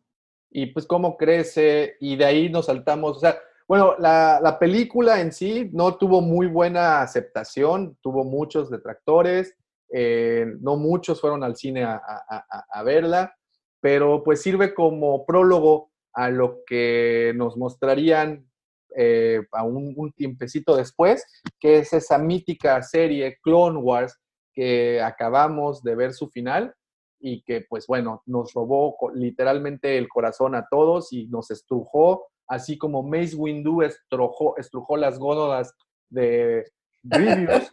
y 0.54 0.66
pues 0.66 0.86
cómo 0.86 1.16
crece 1.16 1.96
y 2.02 2.18
de 2.18 2.26
ahí 2.26 2.50
nos 2.50 2.66
saltamos, 2.66 3.16
o 3.16 3.20
sea, 3.22 3.40
bueno, 3.70 3.96
la, 4.00 4.42
la 4.44 4.60
película 4.60 5.22
en 5.22 5.32
sí 5.32 5.70
no 5.72 5.96
tuvo 5.96 6.20
muy 6.20 6.48
buena 6.48 7.02
aceptación, 7.02 7.98
tuvo 8.02 8.26
muchos 8.26 8.70
detractores, 8.70 9.56
eh, 9.94 10.46
no 10.60 10.78
muchos 10.78 11.20
fueron 11.22 11.44
al 11.44 11.56
cine 11.56 11.84
a, 11.84 11.96
a- 11.96 12.46
a- 12.50 12.66
a 12.72 12.84
verla, 12.84 13.36
pero 13.80 14.24
pues 14.24 14.42
sirve 14.42 14.74
como 14.74 15.26
prólogo 15.26 15.92
a 16.14 16.30
lo 16.30 16.60
que 16.66 17.34
nos 17.36 17.58
mostrarían 17.58 18.48
eh, 18.96 19.42
a 19.54 19.64
un, 19.64 19.94
un 19.96 20.12
tiempecito 20.12 20.76
después, 20.76 21.26
que 21.60 21.78
es 21.80 21.94
esa 21.94 22.18
mítica 22.18 22.82
serie 22.84 23.38
Clone 23.42 23.78
Wars 23.80 24.18
que 24.54 25.02
acabamos 25.02 25.82
de 25.82 25.96
ver 25.96 26.14
su 26.14 26.30
final 26.30 26.74
y 27.20 27.42
que 27.44 27.66
pues 27.70 27.88
bueno, 27.88 28.22
nos 28.26 28.54
robó 28.54 28.96
literalmente 29.14 29.98
el 29.98 30.10
corazón 30.10 30.56
a 30.56 30.68
todos 30.70 31.14
y 31.14 31.28
nos 31.28 31.52
estrujó, 31.52 32.28
así 32.48 32.78
como 32.78 33.04
Mace 33.04 33.36
Windu 33.36 33.82
estrujó, 33.82 34.58
estrujó 34.58 34.98
las 34.98 35.18
gónadas 35.20 35.74
de 36.10 36.66
Grievous, 37.04 37.72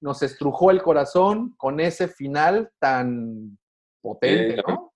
nos 0.00 0.22
estrujó 0.22 0.70
el 0.70 0.82
corazón 0.82 1.54
con 1.56 1.80
ese 1.80 2.08
final 2.08 2.70
tan 2.78 3.58
potente, 4.00 4.62
¿no? 4.66 4.92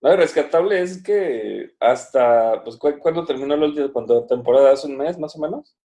Lo 0.00 0.16
rescatable 0.16 0.80
es 0.82 1.02
que 1.02 1.72
hasta, 1.80 2.62
pues, 2.62 2.76
¿cu- 2.76 2.98
¿cuándo 2.98 3.24
terminó 3.24 3.56
la 3.56 3.66
última 3.66 3.90
cuando 3.92 4.26
temporada? 4.26 4.72
¿Hace 4.72 4.86
un 4.86 4.96
mes, 4.98 5.18
más 5.18 5.34
o 5.36 5.38
menos? 5.40 5.76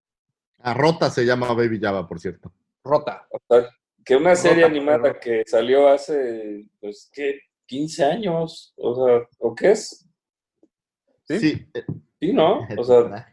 A 0.58 0.74
Rota 0.74 1.08
se 1.10 1.24
llama 1.24 1.52
Baby 1.54 1.80
Java, 1.80 2.06
por 2.06 2.20
cierto. 2.20 2.52
Rota. 2.84 3.26
O 3.30 3.38
sea, 3.48 3.68
que 4.04 4.16
una 4.16 4.36
serie 4.36 4.64
animada 4.64 4.98
rota. 5.08 5.20
que 5.20 5.42
salió 5.46 5.88
hace, 5.88 6.66
pues, 6.80 7.10
¿qué? 7.12 7.40
15 7.66 8.04
años, 8.04 8.74
o 8.76 8.94
sea, 8.94 9.26
¿o 9.38 9.54
qué 9.54 9.70
es? 9.70 10.06
¿Sí? 11.28 11.38
Sí, 11.38 11.66
Sí, 12.20 12.32
¿no? 12.34 12.60
O 12.78 12.84
sea, 12.84 13.26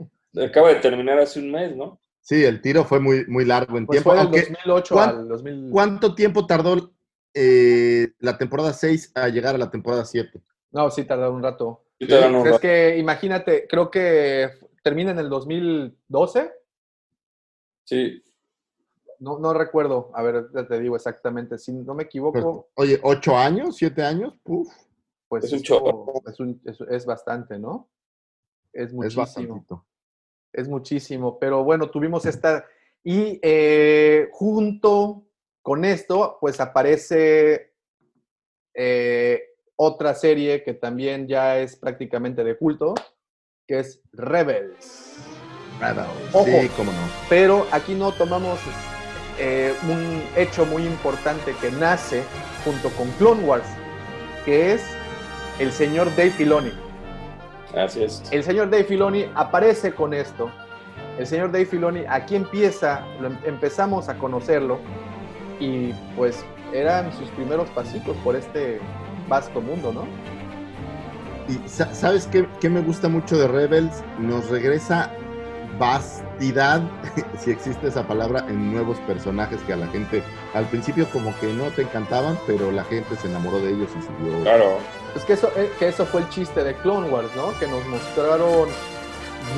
acaba 0.46 0.70
de 0.70 0.76
terminar 0.76 1.20
hace 1.20 1.40
un 1.40 1.52
mes, 1.52 1.76
¿no? 1.76 2.00
Sí, 2.28 2.44
el 2.44 2.62
tiro 2.62 2.84
fue 2.84 3.00
muy, 3.00 3.26
muy 3.28 3.46
largo 3.46 3.78
en 3.78 3.86
Pues 3.86 3.96
tiempo. 3.98 4.10
fue 4.10 4.18
del 4.18 4.26
aunque, 4.26 4.42
2008 4.42 4.94
¿cuán- 4.96 5.10
al 5.10 5.28
2000. 5.30 5.72
¿Cuánto 5.72 6.14
tiempo 6.14 6.46
tardó 6.46 6.92
eh, 7.34 8.14
la 8.20 8.38
temporada 8.38 8.74
6 8.74 9.12
a 9.16 9.30
llegar 9.30 9.56
a 9.56 9.58
la 9.58 9.72
temporada 9.72 10.04
7? 10.04 10.42
No, 10.72 10.90
sí, 10.92 11.06
tardaron 11.06 11.36
un 11.36 11.44
rato. 11.44 11.86
Sí, 12.00 12.06
un 12.12 12.36
Es 12.46 12.52
rato. 12.52 12.60
que 12.60 12.98
imagínate, 12.98 13.66
creo 13.68 13.90
que 13.90 14.50
termina 14.84 15.12
en 15.12 15.20
el 15.20 15.30
2012. 15.30 16.52
Sí, 17.86 18.22
No, 19.20 19.40
no 19.40 19.52
recuerdo, 19.54 20.12
a 20.14 20.22
ver, 20.22 20.48
ya 20.54 20.68
te 20.68 20.80
digo 20.80 20.96
exactamente, 20.96 21.58
si 21.58 21.72
no 21.74 21.96
me 21.96 22.04
equivoco, 22.04 22.70
Oye, 22.76 23.00
¿ocho 23.02 23.36
años? 23.36 23.76
¿Siete 23.78 24.04
años? 24.04 24.34
Uf, 24.44 24.68
pues 25.28 25.46
Es 25.46 25.54
un 25.54 25.60
es, 26.28 26.40
un- 26.40 26.62
es- 26.66 26.82
es 26.82 27.06
bastante, 27.06 27.58
¿no? 27.58 27.90
Es 28.74 28.90
es 28.90 28.94
muchísimo, 28.94 29.22
bastantito. 29.24 29.86
Es 30.54 30.68
muchísimo, 30.68 31.38
pero 31.40 31.64
bueno, 31.64 31.90
tuvimos 31.90 32.26
esta, 32.26 32.66
y 33.04 33.40
eh, 33.42 34.30
junto 34.32 35.28
con 35.62 35.86
esto, 35.86 36.38
pues 36.40 36.60
aparece 36.60 37.74
eh, 38.74 39.42
otra 39.76 40.14
serie 40.14 40.64
que 40.64 40.74
también 40.74 41.28
ya 41.28 41.60
es 41.60 41.76
prácticamente 41.76 42.44
de 42.44 42.58
culto, 42.58 42.96
que 43.68 43.80
es 43.80 44.02
Rebels. 44.14 45.18
Ojo. 46.34 46.46
Sí, 46.46 46.70
cómo 46.76 46.92
no. 46.92 46.98
pero 47.30 47.68
aquí 47.72 47.94
no 47.94 48.12
tomamos 48.12 48.60
eh, 49.40 49.74
un 49.84 50.24
hecho 50.36 50.66
muy 50.66 50.84
importante 50.84 51.54
que 51.62 51.70
nace 51.72 52.24
junto 52.66 52.90
con 52.92 53.10
Clone 53.12 53.44
Wars, 53.44 53.68
que 54.46 54.74
es 54.74 54.84
el 55.60 55.72
señor 55.72 56.10
Dave 56.16 56.32
Filoni. 56.32 56.87
Así 57.86 58.04
es. 58.04 58.24
El 58.32 58.44
señor 58.44 58.70
Dave 58.70 58.84
Filoni 58.84 59.26
aparece 59.36 59.94
con 59.94 60.14
esto. 60.14 60.50
El 61.18 61.26
señor 61.28 61.52
Dave 61.52 61.66
Filoni 61.66 62.02
aquí 62.08 62.36
empieza, 62.36 63.02
lo 63.20 63.28
em- 63.28 63.38
empezamos 63.46 64.08
a 64.10 64.18
conocerlo 64.18 64.80
y 65.60 65.92
pues 66.16 66.46
eran 66.74 67.12
sus 67.14 67.30
primeros 67.30 67.70
pasitos 67.72 68.16
por 68.18 68.36
este 68.36 68.80
vasto 69.28 69.60
mundo, 69.62 69.92
¿no? 69.92 70.04
Y 71.52 71.68
sa- 71.68 71.94
¿sabes 71.94 72.28
qué, 72.28 72.48
qué 72.60 72.70
me 72.70 72.82
gusta 72.82 73.08
mucho 73.10 73.38
de 73.38 73.48
Rebels? 73.48 74.04
Nos 74.20 74.50
regresa 74.50 75.12
vastidad, 75.78 76.82
si 77.40 77.52
existe 77.52 77.88
esa 77.88 78.08
palabra, 78.08 78.46
en 78.48 78.72
nuevos 78.72 78.98
personajes 79.02 79.62
que 79.62 79.74
a 79.74 79.78
la 79.78 79.88
gente 79.88 80.24
al 80.54 80.66
principio 80.66 81.08
como 81.10 81.38
que 81.40 81.54
no 81.54 81.70
te 81.72 81.84
encantaban, 81.84 82.38
pero 82.46 82.72
la 82.72 82.84
gente 82.86 83.16
se 83.16 83.28
enamoró 83.28 83.60
de 83.60 83.72
ellos 83.72 83.90
y 83.98 84.02
siguió. 84.02 84.42
Claro. 84.42 84.78
Es 85.16 85.24
que 85.24 85.34
eso, 85.34 85.52
eh, 85.56 85.72
que 85.80 85.88
eso 85.88 86.06
fue 86.06 86.22
el 86.22 86.30
chiste 86.30 86.64
de 86.64 86.76
Clone 86.76 87.10
Wars, 87.10 87.30
¿no? 87.36 87.58
Que 87.60 87.68
nos 87.68 87.86
mostraron 87.88 88.70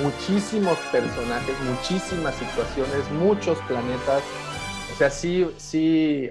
muchísimos 0.01 0.77
personajes, 0.91 1.55
muchísimas 1.61 2.35
situaciones, 2.35 3.09
muchos 3.11 3.57
planetas. 3.67 4.23
O 4.93 4.97
sea, 4.97 5.09
sí, 5.09 5.49
sí 5.57 6.29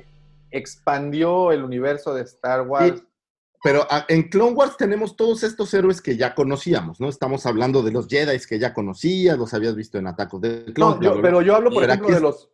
expandió 0.51 1.53
el 1.53 1.65
universo 1.65 2.15
de 2.15 2.23
Star 2.23 2.63
Wars. 2.63 2.99
Sí, 2.99 3.08
pero 3.63 3.87
ah, 3.91 4.05
en 4.09 4.25
Clone 4.29 4.53
Wars 4.53 4.77
tenemos 4.77 5.17
todos 5.17 5.43
estos 5.43 5.73
héroes 5.75 6.01
que 6.01 6.17
ya 6.17 6.35
conocíamos, 6.35 7.01
¿no? 7.01 7.09
Estamos 7.09 7.45
hablando 7.47 7.83
de 7.83 7.93
los 7.93 8.07
Jedi 8.07 8.39
que 8.49 8.59
ya 8.59 8.73
conocías, 8.73 9.37
los 9.39 9.53
habías 9.55 9.75
visto 9.75 9.99
en 9.99 10.07
Atacos 10.07 10.41
de 10.41 10.73
No, 10.77 10.95
yo- 10.95 10.99
bla, 10.99 11.11
bla. 11.13 11.23
pero 11.23 11.43
yo 11.43 11.55
hablo, 11.57 11.71
por 11.71 11.85
ejemplo, 11.85 12.15
de 12.15 12.21
los. 12.21 12.51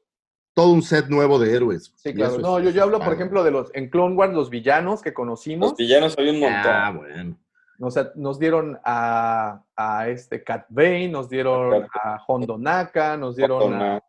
todo 0.55 0.71
un 0.71 0.83
set 0.83 1.09
nuevo 1.09 1.39
de 1.39 1.55
héroes. 1.55 1.93
Sí, 1.97 2.15
claro. 2.15 2.39
No, 2.39 2.59
es- 2.59 2.65
yo, 2.65 2.71
yo 2.71 2.83
hablo, 2.85 3.01
por 3.01 3.13
ejemplo, 3.13 3.43
de 3.45 3.51
los. 3.51 3.71
En 3.75 3.91
Clone 3.91 4.15
Wars, 4.15 4.33
los 4.33 4.51
villanos 4.51 5.03
que 5.03 5.13
conocimos. 5.13 5.71
Los 5.71 5.79
villanos 5.79 6.15
había 6.17 6.33
un 6.33 6.41
montón. 6.41 6.73
Ah, 6.73 6.93
bueno. 6.97 7.39
Nos, 7.77 7.95
nos 8.15 8.39
dieron 8.39 8.79
a, 8.85 9.63
a 9.77 10.09
este 10.09 10.45
Cat 10.45 10.67
Bane, 10.69 11.09
nos 11.09 11.29
dieron 11.29 11.87
a 11.93 12.23
Hondo 12.27 12.57
Naka, 12.57 13.17
nos 13.17 13.35
dieron 13.35 13.75
a, 13.75 14.01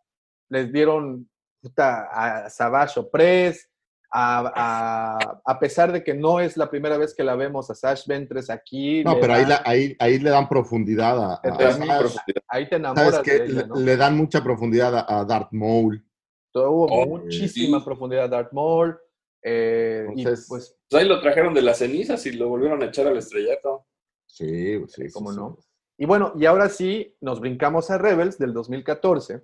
les 0.49 0.71
dieron 0.71 1.27
puta, 1.61 2.43
a 2.45 2.49
Savage 2.51 2.99
Opress, 2.99 3.67
a, 4.11 4.51
a- 4.55 5.41
a 5.45 5.59
pesar 5.59 5.91
de 5.91 6.03
que 6.03 6.13
no 6.13 6.39
es 6.39 6.57
la 6.57 6.69
primera 6.69 6.97
vez 6.97 7.13
que 7.15 7.23
la 7.23 7.35
vemos 7.35 7.69
a 7.69 7.75
Sash 7.75 8.05
Ventres 8.07 8.49
aquí, 8.49 9.03
No, 9.03 9.15
le 9.15 9.21
pero 9.21 9.33
ahí, 9.33 9.41
dan- 9.41 9.49
la- 9.49 9.61
ahí, 9.65 9.95
ahí 9.99 10.19
le 10.19 10.29
dan 10.29 10.47
profundidad 10.47 11.17
a, 11.19 11.33
a- 11.35 11.39
a 11.41 11.71
Sash. 11.73 11.99
profundidad. 11.99 12.43
ahí 12.47 12.69
te 12.69 12.79
¿Sabes 12.79 12.95
enamoras 12.95 13.21
qué? 13.21 13.31
de 13.39 13.45
ella, 13.45 13.61
Le, 13.61 13.67
¿no? 13.67 13.75
le 13.75 13.97
dan 13.97 14.17
mucha 14.17 14.43
profundidad 14.43 14.95
a, 14.97 15.19
a 15.19 15.25
Darth 15.25 15.51
Maul. 15.51 16.05
Tuvo 16.53 16.85
Oh, 16.89 17.05
muchísima 17.05 17.79
sí. 17.79 17.85
profundidad 17.85 18.29
Darth 18.29 18.53
Maul. 18.53 18.97
eh, 19.43 20.05
Entonces- 20.07 20.45
y 20.45 20.49
pues, 20.49 20.77
Pues 20.89 21.01
ahí 21.03 21.07
lo 21.07 21.19
trajeron 21.21 21.53
de 21.53 21.61
las 21.61 21.77
cenizas 21.79 22.25
y 22.25 22.31
lo 22.33 22.47
volvieron 22.49 22.81
a 22.81 22.85
echar 22.85 23.07
al 23.07 23.17
estrellato. 23.17 23.85
Sí, 24.25 24.79
sí, 24.87 25.03
sí. 25.07 25.11
¿Cómo 25.13 25.31
sí. 25.31 25.37
no? 25.37 25.57
y 25.97 26.05
bueno, 26.05 26.33
y 26.35 26.45
ahora 26.45 26.67
sí 26.67 27.15
nos 27.21 27.39
brincamos 27.39 27.89
a 27.91 27.97
Rebels 27.97 28.37
del 28.37 28.53
2014. 28.53 29.41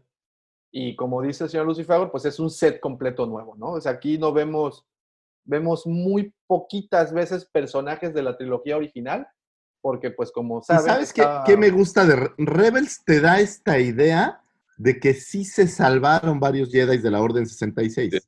Y 0.72 0.96
como 0.96 1.22
dice 1.22 1.44
el 1.46 1.50
señor 1.50 1.66
Lucifer, 1.68 2.10
pues 2.12 2.26
es 2.26 2.40
un 2.40 2.50
set 2.50 2.80
completo 2.80 3.26
nuevo, 3.26 3.56
¿no? 3.58 3.72
O 3.74 3.82
sea, 3.82 3.92
aquí 3.94 4.18
no 4.18 4.32
vemos, 4.32 4.86
vemos 5.44 5.86
muy 5.86 6.34
poquitas 6.48 7.14
veces 7.14 7.46
personajes 7.46 8.14
de 8.14 8.24
la 8.24 8.38
trilogía 8.38 8.78
original, 8.78 9.28
porque 9.82 10.12
pues 10.12 10.32
como 10.32 10.60
¿Y 10.60 10.64
saben... 10.64 10.86
sabes 10.86 11.12
qué, 11.14 11.22
está- 11.22 11.44
qué 11.46 11.58
me 11.58 11.72
gusta 11.72 12.06
de 12.06 12.16
Re- 12.16 12.32
Rebels? 12.38 13.02
Te 13.06 13.20
da 13.20 13.40
esta 13.42 13.80
idea 13.80 14.42
de 14.78 15.00
que 15.00 15.14
sí 15.14 15.44
se 15.44 15.68
salvaron 15.68 16.40
varios 16.40 16.72
Jedi 16.72 16.98
de 17.00 17.12
la 17.12 17.22
Orden 17.22 17.46
66. 17.46 18.14
Sí. 18.14 18.20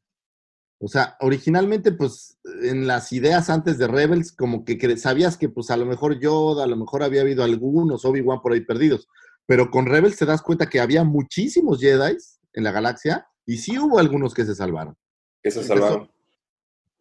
O 0.82 0.88
sea, 0.90 1.16
originalmente, 1.22 1.94
pues, 1.94 2.38
en 2.62 2.88
las 2.88 3.14
ideas 3.14 3.50
antes 3.50 3.78
de 3.78 3.88
Rebels, 3.88 4.34
como 4.34 4.66
que 4.66 4.98
sabías 4.98 5.38
que, 5.38 5.48
pues, 5.48 5.72
a 5.72 5.78
lo 5.78 5.86
mejor 5.86 6.20
Yoda, 6.20 6.66
a 6.66 6.68
lo 6.68 6.76
mejor 6.76 7.04
había 7.04 7.22
habido 7.22 7.42
algunos 7.46 8.04
Obi-Wan 8.04 8.42
por 8.42 8.52
ahí 8.52 8.62
perdidos. 8.62 9.08
Pero 9.46 9.72
con 9.72 9.86
Rebels 9.86 10.18
te 10.18 10.26
das 10.26 10.42
cuenta 10.42 10.70
que 10.70 10.82
había 10.82 11.04
muchísimos 11.06 11.80
Jedi 11.80 12.18
en 12.54 12.64
la 12.64 12.72
galaxia 12.72 13.28
y 13.46 13.58
sí 13.58 13.78
hubo 13.78 14.00
algunos 14.00 14.34
que 14.34 14.46
se 14.46 14.56
salvaron. 14.56 14.96
Que 15.42 15.52
se 15.52 15.60
Eso- 15.60 15.68
salvaron. 15.70 16.12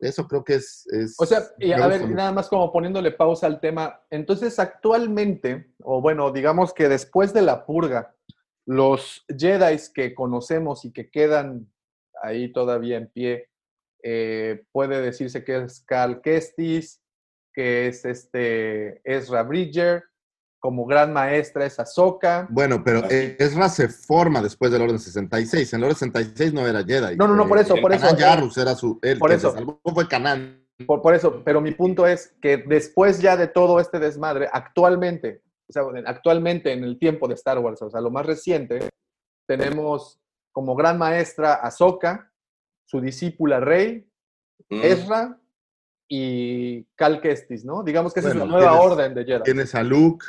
Eso 0.01 0.27
creo 0.27 0.43
que 0.43 0.55
es... 0.57 0.85
es- 0.89 1.15
O 1.21 1.25
sea, 1.25 1.43
y 1.59 1.71
a 1.71 1.87
ver, 1.87 2.09
nada 2.11 2.33
más 2.33 2.49
como 2.49 2.73
poniéndole 2.73 3.13
pausa 3.13 3.47
al 3.47 3.61
tema. 3.61 4.01
Entonces, 4.11 4.59
actualmente, 4.59 5.73
o 5.81 6.01
bueno, 6.01 6.33
digamos 6.33 6.75
que 6.75 6.89
después 6.89 7.33
de 7.33 7.43
la 7.43 7.65
purga, 7.65 8.13
los 8.67 9.25
Jedi 9.29 9.77
que 9.95 10.13
conocemos 10.15 10.85
y 10.85 10.93
que 10.93 11.09
quedan 11.09 11.73
ahí 12.21 12.53
todavía 12.53 12.97
en 12.97 13.09
pie, 13.09 13.49
eh, 14.03 14.65
puede 14.73 15.01
decirse 15.01 15.45
que 15.45 15.59
es 15.63 15.81
Cal 15.87 16.21
Kestis, 16.21 17.01
que 17.53 17.87
es 17.87 18.05
este 18.05 19.01
Ezra 19.05 19.45
Bridger, 19.45 20.03
como 20.63 20.87
gran 20.87 21.13
maestra 21.13 21.67
es 21.67 21.81
Ahsoka. 21.81 22.47
Bueno, 22.49 22.85
pero 22.85 23.01
Así. 23.05 23.35
Ezra 23.37 23.69
se 23.69 23.89
forma 23.89 24.41
después 24.41 24.71
del 24.71 24.83
Orden 24.83 25.01
66. 25.01 25.73
En 25.73 25.81
el 25.81 25.85
Orden 25.87 25.97
66 25.97 26.55
no 26.55 26.65
era 26.69 26.85
Jedi. 26.85 27.17
No, 27.17 27.27
no, 27.27 27.35
no, 27.35 27.49
por 27.49 27.59
eso, 27.59 27.75
Eh, 27.77 27.81
por 27.83 27.93
eso, 27.93 28.07
Kanan 28.17 28.45
eh, 28.45 28.51
era 28.57 28.75
su... 28.77 29.01
Por 29.19 29.33
eso. 29.33 29.53
fue 29.93 30.07
Kanan. 30.07 30.65
Por, 30.87 31.03
por 31.03 31.15
eso, 31.15 31.43
pero 31.45 31.61
mi 31.61 31.73
punto 31.73 32.07
es 32.07 32.37
que 32.41 32.59
después 32.59 33.21
ya 33.21 33.37
de 33.37 33.49
todo 33.49 33.81
este 33.81 33.99
desmadre, 33.99 34.49
actualmente, 34.53 35.43
o 35.69 35.73
sea, 35.73 35.83
actualmente 36.07 36.73
en 36.73 36.85
el 36.85 36.97
tiempo 36.97 37.27
de 37.27 37.35
Star 37.35 37.59
Wars, 37.59 37.83
o 37.83 37.91
sea, 37.91 38.01
lo 38.01 38.11
más 38.13 38.25
reciente, 38.25 38.89
tenemos 39.49 40.21
como 40.53 40.77
gran 40.77 40.97
maestra 40.97 41.55
Ahsoka, 41.55 42.31
su 42.87 43.01
discípula 43.01 43.59
Rey, 43.59 44.09
Mm. 44.71 44.81
Ezra 44.85 45.41
y 46.09 46.85
Cal 46.95 47.21
Kestis, 47.21 47.65
¿no? 47.65 47.83
Digamos 47.83 48.15
que 48.15 48.21
esa 48.21 48.29
es 48.29 48.37
la 48.37 48.45
nueva 48.45 48.71
tienes- 48.71 48.87
orden 48.93 49.15
de 49.15 49.25
Jedi. 49.25 49.43
Tienes 49.43 49.75
a 49.75 49.83
Luke. 49.83 50.25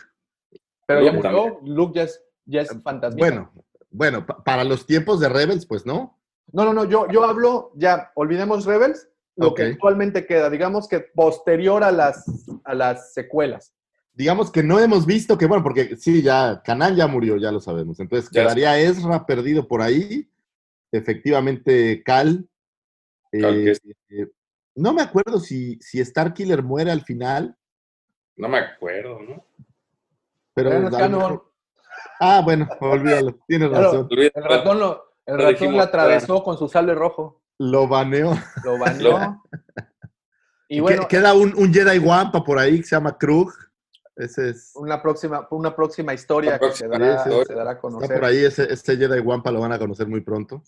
Pero 0.95 1.06
ya 1.06 1.11
murió, 1.11 1.60
Luke 1.64 1.94
ya 1.95 2.03
es, 2.03 2.24
ya 2.45 2.61
es 2.61 2.70
fantasmita. 2.82 3.26
Bueno, 3.28 3.52
bueno, 3.91 4.26
pa- 4.26 4.44
para 4.44 4.64
los 4.64 4.86
tiempos 4.86 5.20
de 5.20 5.30
Rebels, 5.30 5.65
pues 5.65 5.86
no. 5.86 6.20
No, 6.52 6.65
no, 6.65 6.74
no, 6.74 6.86
yo, 6.86 7.07
yo 7.10 7.24
hablo, 7.24 7.72
ya, 7.76 8.11
olvidemos 8.15 8.65
Rebels, 8.65 9.07
lo 9.36 9.53
que 9.53 9.64
actualmente 9.64 10.26
queda, 10.26 10.49
digamos 10.49 10.88
que 10.88 10.99
posterior 10.99 11.84
a 11.84 11.91
las, 11.91 12.26
a 12.64 12.74
las 12.76 13.14
secuelas. 13.14 13.74
Digamos 14.15 14.52
que 14.52 14.61
no 14.61 14.80
hemos 14.80 15.07
visto 15.07 15.38
que, 15.40 15.48
bueno, 15.48 15.64
porque 15.64 15.95
sí, 15.95 16.22
ya 16.22 16.61
Kanan 16.64 16.95
ya 16.95 17.07
murió, 17.07 17.38
ya 17.38 17.52
lo 17.52 17.60
sabemos. 17.60 17.99
Entonces 17.99 18.30
Ya 18.32 18.44
quedaría 18.44 18.80
Ezra 18.80 19.26
perdido 19.26 19.68
por 19.68 19.82
ahí. 19.82 20.30
Efectivamente, 20.91 22.03
Cal. 22.03 22.48
Cal 23.32 23.56
Eh, 23.61 23.64
Kestis. 23.65 23.95
eh, 24.10 24.28
no 24.76 24.94
me 24.94 25.02
acuerdo 25.02 25.40
si, 25.40 25.80
si 25.82 26.03
Starkiller 26.06 26.61
muere 26.61 26.91
al 26.91 27.02
final, 27.02 27.57
No 28.36 28.48
me 28.49 28.60
acuerdo, 28.60 29.20
¿no? 29.22 29.44
Pero. 30.53 31.43
Ah, 32.19 32.41
bueno, 32.43 32.67
olvídalo. 32.80 33.35
Tienes 33.47 33.69
Claro. 33.69 33.84
razón. 33.91 34.07
El 34.11 34.31
ratón 34.43 34.80
lo, 34.80 35.03
el 35.25 35.34
Lo 35.35 35.38
ratón 35.38 35.53
dijimos, 35.53 35.75
la 35.77 35.84
atravesó 35.84 36.43
con 36.43 36.57
su 36.57 36.67
sable 36.69 36.93
rojo. 36.95 37.41
Lo 37.59 37.88
baneó. 37.88 38.34
Lo 38.63 38.77
bañó. 38.80 39.43
y 40.67 40.75
Que- 40.77 40.81
bueno, 40.81 41.07
queda 41.07 41.34
un, 41.34 41.53
un 41.57 41.73
Jedi 41.73 41.97
guampa 41.99 42.43
por 42.43 42.57
ahí 42.59 42.77
que 42.80 42.84
se 42.88 42.95
llama 42.95 43.17
Krug. 43.17 43.51
Ese 44.15 44.49
es. 44.51 44.71
una 44.75 45.01
próxima, 45.01 45.47
una 45.49 45.75
próxima 45.75 46.13
historia 46.13 46.51
La 46.51 46.59
que 46.59 46.71
se 46.71 46.88
dará, 46.88 47.15
historia. 47.15 47.45
se 47.45 47.53
dará 47.55 47.69
a 47.71 47.73
Está 47.73 47.81
conocer. 47.81 48.13
por 48.19 48.25
ahí, 48.25 48.45
ese, 48.45 48.71
ese 48.71 48.95
Jedi 48.95 49.19
guampa 49.19 49.49
lo 49.51 49.59
van 49.61 49.71
a 49.73 49.80
conocer 49.80 50.07
muy 50.07 50.21
pronto. 50.21 50.61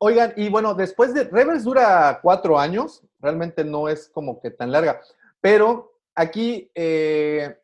Oigan, 0.00 0.32
y 0.36 0.48
bueno, 0.48 0.74
después 0.74 1.12
de 1.12 1.24
Rebels 1.24 1.64
dura 1.64 2.20
cuatro 2.22 2.56
años, 2.60 3.02
realmente 3.18 3.64
no 3.64 3.88
es 3.88 4.08
como 4.08 4.40
que 4.40 4.52
tan 4.52 4.70
larga, 4.70 5.00
pero 5.40 5.94
aquí 6.14 6.70
eh, 6.76 7.58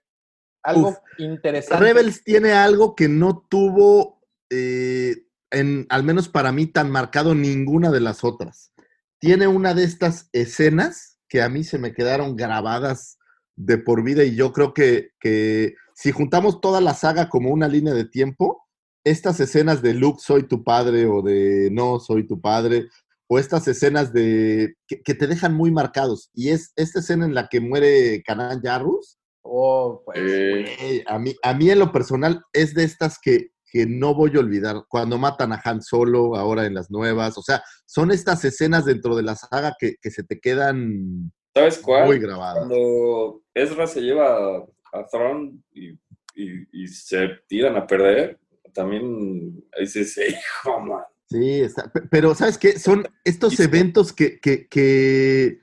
algo 0.64 0.88
Uf. 0.88 0.96
interesante. 1.18 1.84
Rebels 1.84 2.24
tiene 2.24 2.52
algo 2.52 2.96
que 2.96 3.08
no 3.08 3.46
tuvo, 3.48 4.20
eh, 4.50 5.26
en, 5.50 5.86
al 5.90 6.02
menos 6.02 6.28
para 6.28 6.50
mí, 6.50 6.66
tan 6.66 6.90
marcado 6.90 7.34
ninguna 7.34 7.90
de 7.90 8.00
las 8.00 8.24
otras. 8.24 8.72
Tiene 9.20 9.46
una 9.46 9.74
de 9.74 9.84
estas 9.84 10.28
escenas 10.32 11.18
que 11.28 11.42
a 11.42 11.48
mí 11.48 11.64
se 11.64 11.78
me 11.78 11.92
quedaron 11.92 12.36
grabadas 12.36 13.18
de 13.56 13.78
por 13.78 14.02
vida 14.02 14.24
y 14.24 14.34
yo 14.34 14.52
creo 14.52 14.74
que, 14.74 15.10
que 15.20 15.74
si 15.94 16.10
juntamos 16.10 16.60
toda 16.60 16.80
la 16.80 16.94
saga 16.94 17.28
como 17.28 17.50
una 17.50 17.68
línea 17.68 17.94
de 17.94 18.04
tiempo, 18.04 18.66
estas 19.04 19.38
escenas 19.40 19.82
de 19.82 19.94
Luke, 19.94 20.20
soy 20.22 20.48
tu 20.48 20.64
padre 20.64 21.06
o 21.06 21.22
de 21.22 21.68
no, 21.70 22.00
soy 22.00 22.26
tu 22.26 22.40
padre, 22.40 22.88
o 23.26 23.38
estas 23.38 23.68
escenas 23.68 24.12
de 24.12 24.76
que, 24.86 25.02
que 25.02 25.14
te 25.14 25.26
dejan 25.26 25.54
muy 25.54 25.70
marcados. 25.70 26.30
Y 26.32 26.48
es 26.50 26.72
esta 26.76 27.00
escena 27.00 27.26
en 27.26 27.34
la 27.34 27.48
que 27.48 27.60
muere 27.60 28.22
Kanan 28.22 28.62
Jarrus, 28.62 29.18
Oh, 29.46 30.02
pues, 30.04 30.18
Eh, 30.20 31.04
a, 31.06 31.18
mí, 31.18 31.34
a 31.42 31.54
mí 31.54 31.70
en 31.70 31.78
lo 31.78 31.92
personal 31.92 32.42
es 32.52 32.72
de 32.74 32.84
estas 32.84 33.18
que, 33.22 33.50
que 33.70 33.86
no 33.86 34.14
voy 34.14 34.32
a 34.36 34.40
olvidar. 34.40 34.84
Cuando 34.88 35.18
matan 35.18 35.52
a 35.52 35.60
Han 35.64 35.82
Solo, 35.82 36.34
ahora 36.34 36.64
en 36.66 36.74
las 36.74 36.90
nuevas. 36.90 37.36
O 37.36 37.42
sea, 37.42 37.62
son 37.86 38.10
estas 38.10 38.44
escenas 38.44 38.84
dentro 38.86 39.14
de 39.16 39.22
la 39.22 39.36
saga 39.36 39.74
que, 39.78 39.96
que 40.00 40.10
se 40.10 40.24
te 40.24 40.40
quedan 40.40 41.30
¿Sabes 41.54 41.78
cuál? 41.78 42.06
muy 42.06 42.18
grabadas. 42.18 42.58
Cuando 42.66 43.42
Ezra 43.52 43.86
se 43.86 44.00
lleva 44.00 44.56
a, 44.56 44.64
a 44.92 45.06
Thrawn 45.06 45.62
y, 45.72 45.90
y- 46.34 46.66
y 46.72 46.88
se 46.88 47.28
tiran 47.46 47.76
a 47.76 47.86
perder, 47.86 48.38
también 48.72 49.62
dices, 49.78 50.18
hijo, 50.64 50.80
man. 50.80 51.02
Sí, 51.28 51.60
está- 51.60 51.90
pe- 51.92 52.02
pero 52.10 52.34
¿sabes 52.34 52.58
qué? 52.58 52.78
Son 52.78 53.06
estos 53.24 53.58
eventos 53.60 54.12
que, 54.12 54.38
que, 54.40 54.66
que, 54.68 55.60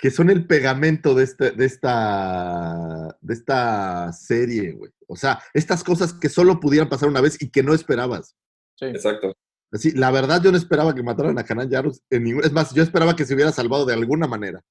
que 0.00 0.10
son 0.10 0.30
el 0.30 0.46
pegamento 0.46 1.14
de, 1.14 1.24
este, 1.24 1.50
de, 1.52 1.64
esta, 1.64 3.16
de 3.20 3.34
esta 3.34 4.12
serie, 4.12 4.72
güey. 4.72 4.90
O 5.06 5.16
sea, 5.16 5.40
estas 5.52 5.84
cosas 5.84 6.12
que 6.12 6.28
solo 6.28 6.60
pudieran 6.60 6.88
pasar 6.88 7.08
una 7.08 7.20
vez 7.20 7.40
y 7.40 7.50
que 7.50 7.62
no 7.62 7.74
esperabas. 7.74 8.36
sí. 8.78 8.86
Exacto. 8.86 9.34
Así, 9.72 9.90
la 9.90 10.12
verdad, 10.12 10.40
yo 10.40 10.52
no 10.52 10.56
esperaba 10.56 10.94
que 10.94 11.02
mataran 11.02 11.36
a 11.36 11.42
Kanan 11.42 11.68
Jarrus 11.68 12.00
en 12.08 12.22
ningún... 12.22 12.44
Es 12.44 12.52
más, 12.52 12.72
yo 12.74 12.82
esperaba 12.84 13.16
que 13.16 13.24
se 13.24 13.34
hubiera 13.34 13.50
salvado 13.50 13.84
de 13.84 13.92
alguna 13.94 14.28
manera. 14.28 14.62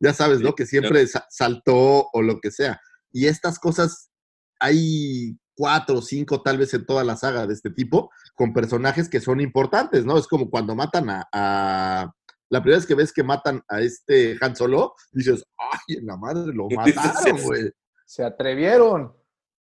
Ya 0.00 0.12
sabes, 0.12 0.40
¿no? 0.40 0.48
Sí, 0.48 0.54
Que 0.56 0.66
siempre 0.66 1.06
sa- 1.06 1.26
saltó 1.30 2.08
o 2.12 2.22
lo 2.22 2.40
que 2.40 2.50
sea. 2.50 2.80
Y 3.12 3.26
estas 3.26 3.60
cosas, 3.60 4.10
hay 4.58 5.38
cuatro 5.56 5.98
o 5.98 6.02
cinco 6.02 6.42
tal 6.42 6.58
vez 6.58 6.74
en 6.74 6.84
toda 6.86 7.04
la 7.04 7.16
saga 7.16 7.46
de 7.46 7.54
este 7.54 7.70
tipo, 7.70 8.10
con 8.34 8.52
personajes 8.52 9.08
que 9.08 9.20
son 9.20 9.40
importantes, 9.40 10.04
¿no? 10.04 10.18
Es 10.18 10.26
como 10.26 10.50
cuando 10.50 10.74
matan 10.74 11.08
a... 11.10 11.28
a- 11.32 12.12
La 12.50 12.60
primera 12.60 12.78
vez 12.78 12.86
que 12.86 12.94
ves 12.94 13.12
que 13.12 13.22
matan 13.22 13.62
a 13.68 13.80
este 13.80 14.36
Han 14.40 14.56
Solo, 14.56 14.94
dices, 15.12 15.44
¡ay, 15.58 15.96
en 15.98 16.06
la 16.06 16.16
madre, 16.16 16.52
lo 16.54 16.68
mataron, 16.70 17.42
güey! 17.42 17.70
Se 18.06 18.24
atrevieron. 18.24 19.14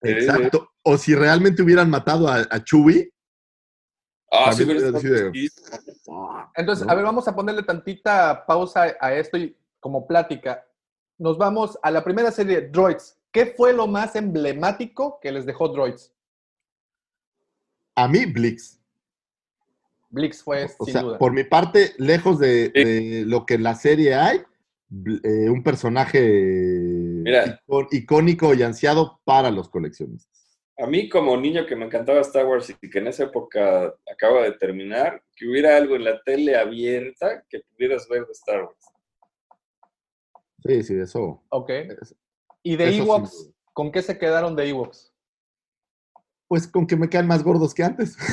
Exacto. 0.01 0.69
O 0.83 0.97
si 0.97 1.15
realmente 1.15 1.61
hubieran 1.61 1.89
matado 1.89 2.27
a, 2.27 2.45
a 2.49 2.63
Chewie, 2.63 3.13
Ah, 4.35 4.51
sí, 4.51 4.65
de-. 4.65 5.51
Entonces, 6.55 6.85
¿no? 6.87 6.91
a 6.91 6.95
ver, 6.95 7.03
vamos 7.05 7.27
a 7.27 7.35
ponerle 7.35 7.61
tantita 7.61 8.43
pausa 8.47 8.95
a 8.99 9.13
esto 9.13 9.37
y 9.37 9.55
como 9.79 10.07
plática. 10.07 10.65
Nos 11.19 11.37
vamos 11.37 11.77
a 11.83 11.91
la 11.91 12.03
primera 12.03 12.31
serie, 12.31 12.61
Droids. 12.61 13.15
¿Qué 13.31 13.53
fue 13.55 13.73
lo 13.73 13.85
más 13.85 14.15
emblemático 14.15 15.19
que 15.21 15.31
les 15.31 15.45
dejó 15.45 15.69
Droids? 15.69 16.11
a 17.95 18.07
mí, 18.07 18.25
Blix. 18.25 18.79
Blix 20.13 20.43
fue, 20.43 20.65
O 20.77 20.85
sin 20.85 20.93
sea, 20.93 21.01
duda. 21.01 21.17
por 21.17 21.33
mi 21.33 21.43
parte, 21.43 21.93
lejos 21.97 22.37
de, 22.39 22.71
Sí. 22.73 22.83
de 22.83 23.25
lo 23.25 23.45
que 23.47 23.55
en 23.55 23.63
la 23.63 23.73
serie 23.75 24.13
hay, 24.13 24.37
eh, 25.23 25.49
un 25.49 25.63
personaje 25.63 26.21
Mira. 26.21 27.59
icónico 27.91 28.53
y 28.53 28.61
ansiado 28.61 29.19
para 29.23 29.49
los 29.49 29.69
coleccionistas. 29.69 30.31
A 30.77 30.85
mí 30.87 31.09
como 31.09 31.35
niño 31.37 31.65
que 31.65 31.75
me 31.75 31.85
encantaba 31.85 32.21
Star 32.21 32.45
Wars 32.45 32.75
y 32.81 32.89
que 32.89 32.99
en 32.99 33.07
esa 33.07 33.23
época 33.23 33.93
acaba 34.11 34.43
de 34.43 34.51
terminar, 34.53 35.23
que 35.35 35.47
hubiera 35.47 35.77
algo 35.77 35.95
en 35.95 36.03
la 36.03 36.21
tele 36.23 36.55
abierta 36.55 37.43
que 37.49 37.61
pudieras 37.71 38.07
ver 38.07 38.25
de 38.25 38.31
Star 38.33 38.63
Wars. 38.65 38.85
Sí, 40.65 40.83
sí, 40.83 40.95
eso. 40.99 41.43
Ok. 41.49 41.69
es- 41.69 42.15
¿Y 42.63 42.75
de 42.77 42.97
Ewoks? 42.97 43.51
¿Con 43.73 43.91
qué 43.91 44.01
se 44.01 44.17
quedaron 44.17 44.55
de 44.55 44.69
Ewoks? 44.69 45.12
Pues 46.47 46.67
con 46.67 46.85
que 46.85 46.95
me 46.95 47.09
caen 47.09 47.27
más 47.27 47.43
gordos 47.43 47.73
que 47.73 47.83
antes. 47.83 48.17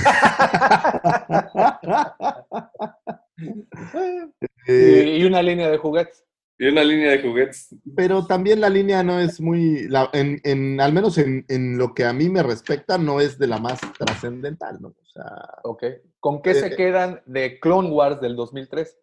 Eh, 4.66 5.16
y 5.18 5.24
una 5.24 5.42
línea 5.42 5.70
de 5.70 5.78
juguetes. 5.78 6.24
Y 6.58 6.66
una 6.66 6.84
línea 6.84 7.12
de 7.12 7.22
juguetes. 7.22 7.74
pero 7.96 8.26
también 8.26 8.60
la 8.60 8.68
línea 8.68 9.02
no 9.02 9.18
es 9.18 9.40
muy, 9.40 9.88
la- 9.88 10.10
en, 10.12 10.38
en- 10.44 10.78
al 10.80 10.92
menos 10.92 11.16
en, 11.16 11.46
en 11.48 11.78
lo 11.78 11.94
que 11.94 12.04
a 12.04 12.12
mí 12.12 12.28
me 12.28 12.42
respecta, 12.42 12.98
no 12.98 13.18
es 13.20 13.38
de 13.38 13.46
la 13.46 13.56
más 13.58 13.80
trascendental, 13.98 14.78
¿no? 14.80 14.88
O 14.88 15.06
sea, 15.10 15.24
Ok. 15.64 15.84
¿Con 16.20 16.42
qué 16.42 16.52
se 16.54 16.66
Eh, 16.66 16.76
quedan 16.76 17.22
de 17.24 17.58
Clone 17.60 17.88
Wars 17.90 18.20
del 18.20 18.36
2003? 18.36 18.98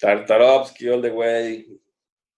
Tartarovsky, 0.00 0.88
All 0.88 1.02
the 1.02 1.12
Way. 1.12 1.80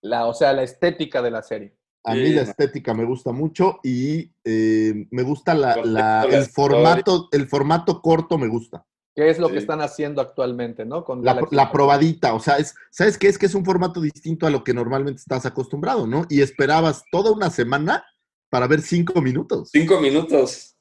La, 0.03 0.27
o 0.27 0.35
sea, 0.35 0.53
la 0.53 0.63
estética 0.63 1.23
de 1.23 1.31
la 1.31 1.43
serie. 1.43 1.75
A 2.09 2.15
mí 2.15 2.31
la 2.31 2.43
estética 2.43 2.95
me 2.95 3.05
gusta 3.05 3.33
mucho 3.33 3.81
y 3.83 4.33
eh, 4.45 5.07
me 5.11 5.23
gusta 5.23 5.55
la, 5.55 6.25
el 6.31 6.47
formato, 6.47 7.29
el 7.33 7.49
formato 7.49 8.01
corto 8.01 8.39
me 8.39 8.49
gusta. 8.49 8.85
¿Qué 9.15 9.31
es 9.31 9.41
lo 9.41 9.49
que 9.49 9.59
están 9.59 9.81
haciendo 9.81 10.21
actualmente, 10.21 10.85
no? 10.85 11.05
Con 11.05 11.25
La, 11.25 11.73
probadita, 11.73 12.35
o 12.35 12.41
sea, 12.41 12.59
es, 12.59 12.75
¿sabes 12.91 13.19
qué? 13.19 13.27
Es 13.27 13.37
que 13.37 13.47
es 13.47 13.55
un 13.57 13.65
formato 13.65 14.01
distinto 14.01 14.47
a 14.47 14.51
lo 14.51 14.63
que 14.63 14.73
normalmente 14.73 15.19
estás 15.19 15.45
acostumbrado, 15.45 16.07
¿no? 16.07 16.25
Y 16.29 16.41
esperabas 16.41 17.03
toda 17.11 17.33
una 17.33 17.51
semana 17.51 18.05
para 18.49 18.69
ver 18.69 18.81
cinco 18.81 19.21
minutos. 19.21 19.71
Cinco 19.73 20.01
minutos. 20.01 20.77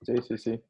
Sí, 0.00 0.14
sí, 0.26 0.38
sí. 0.38 0.62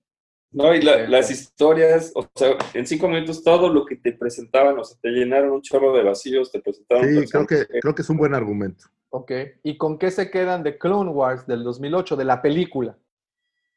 No, 0.51 0.74
y 0.74 0.82
la- 0.82 1.05
Sí. 1.05 1.10
las 1.12 1.31
historias, 1.31 2.10
o 2.16 2.28
sea, 2.35 2.56
en 2.74 2.85
cinco 2.86 3.06
minutos 3.06 3.44
todo 3.44 3.69
lo 3.69 3.85
que 3.85 3.94
te 3.97 4.12
presentaban, 4.12 4.78
o 4.78 4.82
sea, 4.85 4.98
te 5.01 5.10
llenaron 5.10 5.52
un 5.52 5.62
chorro 5.62 5.97
de 5.97 6.02
vacíos, 6.02 6.51
te 6.51 6.60
presentaron 6.60 7.05
Sí, 7.05 7.31
creo 7.31 7.47
que, 7.47 7.66
creo 7.81 7.94
que 7.94 8.02
es 8.02 8.10
un 8.10 8.16
buen 8.16 8.35
argumento. 8.35 8.86
Ok. 9.11 9.33
¿Y 9.63 9.77
con 9.79 9.99
qué 9.99 10.11
se 10.11 10.31
quedan 10.31 10.63
de 10.63 10.79
Clone 10.79 11.11
Wars 11.11 11.47
del 11.47 11.65
2008, 11.65 12.17
de 12.17 12.25
la 12.25 12.43
película? 12.43 12.99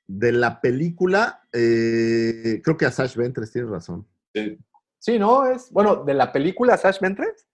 De 0.07 0.31
la 0.31 0.59
película, 0.59 1.47
eh, 1.53 2.61
creo 2.63 2.75
que 2.77 2.85
a 2.85 2.91
Sash 2.91 3.15
Ventres 3.15 3.51
tienes 3.51 3.69
razón. 3.71 4.07
Sí. 4.33 4.57
Sí, 4.99 5.17
¿no? 5.17 5.45
Es, 5.45 5.71
bueno, 5.71 6.03
de 6.03 6.13
la 6.13 6.31
película 6.31 6.77
Sash 6.77 6.99
Ventres. 6.99 7.47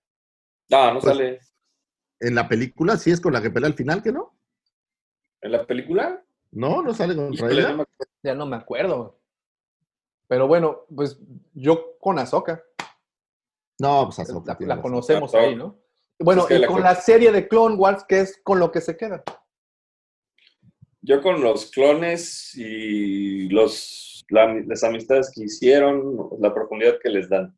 No, 0.70 0.94
no 0.94 1.00
Pues- 1.00 1.14
sale. 1.16 1.40
En 2.20 2.34
la 2.34 2.50
película, 2.50 2.98
sí 2.98 3.12
es 3.12 3.22
con 3.22 3.32
la 3.32 3.42
que 3.44 3.52
pelea 3.52 3.68
al 3.68 3.76
final, 3.76 4.02
¿que 4.02 4.12
no? 4.12 4.36
¿En 5.42 5.52
la 5.52 5.68
película? 5.68 6.24
No, 6.52 6.82
no 6.82 6.92
sale 6.96 7.14
Híjole, 7.32 7.54
ella. 7.62 7.74
no. 7.74 7.86
Ya 8.24 8.34
no 8.34 8.48
me 8.48 8.56
acuerdo. 8.56 9.20
Pero 10.28 10.48
bueno, 10.48 10.86
pues 10.96 11.20
yo 11.54 11.98
con 12.00 12.18
Ahsoka. 12.18 12.64
No, 13.80 14.06
pues 14.06 14.18
Ahsoka 14.18 14.58
La, 14.62 14.82
conocemos 14.82 15.30
Ahsoka. 15.30 15.44
ahí, 15.48 15.56
¿no? 15.56 15.78
Bueno, 16.20 16.42
Es 16.44 16.48
que 16.48 16.56
y 16.56 16.60
la 16.60 16.68
con 16.68 16.82
la 16.82 16.96
serie 16.96 17.32
de 17.32 17.48
Clone 17.48 17.76
Wars, 17.76 18.04
que 18.08 18.20
es 18.22 18.40
con 18.44 18.60
lo 18.60 18.72
que 18.72 18.82
se 18.82 18.98
queda. 18.98 19.24
Yo 21.02 21.22
con 21.22 21.42
los 21.42 21.72
clones 21.72 22.54
y 22.56 23.50
los, 23.50 24.26
la- 24.30 24.54
las 24.66 24.84
amistades 24.84 25.32
que 25.34 25.44
hicieron, 25.44 26.30
la 26.40 26.54
profundidad 26.54 26.98
que 27.02 27.10
les 27.10 27.30
dan. 27.30 27.58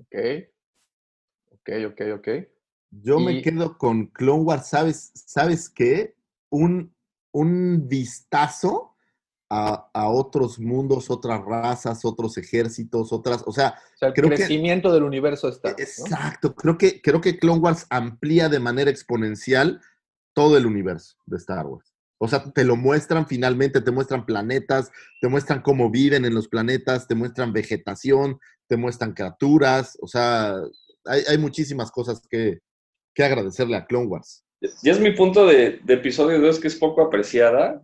Ok. 0.00 0.48
Ok, 1.50 1.70
ok, 1.90 2.00
ok. 2.18 2.28
Yo 2.90 3.18
me 3.20 3.40
quedo 3.42 3.78
con 3.78 4.06
Clone 4.06 4.42
Wars, 4.42 4.68
¿sabes, 4.68 5.12
¿sabes 5.14 5.70
qué? 5.70 6.14
Un, 6.50 6.94
un 7.30 7.88
vistazo 7.88 8.91
a, 9.54 9.90
a 9.92 10.08
otros 10.08 10.58
mundos, 10.58 11.10
otras 11.10 11.44
razas, 11.44 12.04
otros 12.06 12.38
ejércitos, 12.38 13.12
otras, 13.12 13.42
o 13.46 13.52
sea, 13.52 13.74
O 13.94 13.98
sea, 13.98 14.08
el 14.08 14.14
Creo 14.14 14.30
que- 14.30 14.36
crecimiento 14.36 14.90
del 14.94 15.02
universo 15.02 15.48
está. 15.50 15.70
¿no? 15.70 15.76
exacto, 15.78 16.54
creo 16.54 16.78
que, 16.78 17.02
creo 17.02 17.20
que 17.20 17.38
Clone 17.38 17.60
Wars 17.60 17.86
amplía 17.90 18.48
de 18.48 18.60
manera 18.60 18.90
exponencial 18.90 19.80
todo 20.34 20.56
el 20.56 20.64
universo 20.64 21.16
de 21.26 21.36
Star 21.36 21.66
Wars. 21.66 21.92
O 22.18 22.28
sea, 22.28 22.44
te 22.52 22.64
lo 22.64 22.76
muestran 22.76 23.26
finalmente, 23.26 23.82
te 23.82 23.90
muestran 23.90 24.24
planetas, 24.24 24.90
te 25.20 25.28
muestran 25.28 25.60
cómo 25.60 25.90
viven 25.90 26.24
en 26.24 26.34
los 26.34 26.48
planetas, 26.48 27.06
te 27.06 27.14
muestran 27.14 27.52
vegetación, 27.52 28.38
te 28.68 28.76
muestran 28.78 29.12
criaturas, 29.12 29.98
o 30.00 30.06
sea, 30.06 30.54
hay, 31.04 31.22
hay 31.28 31.36
muchísimas 31.36 31.90
cosas 31.90 32.22
que, 32.30 32.60
que 33.14 33.24
agradecerle 33.24 33.76
a 33.76 33.84
Clone 33.84 34.06
Wars. 34.06 34.44
Y 34.82 34.88
es 34.88 34.98
mi 35.00 35.10
punto 35.10 35.44
de, 35.46 35.80
de 35.84 35.94
episodio 35.94 36.40
2 36.40 36.60
que 36.60 36.68
es 36.68 36.76
poco 36.76 37.02
apreciada, 37.02 37.82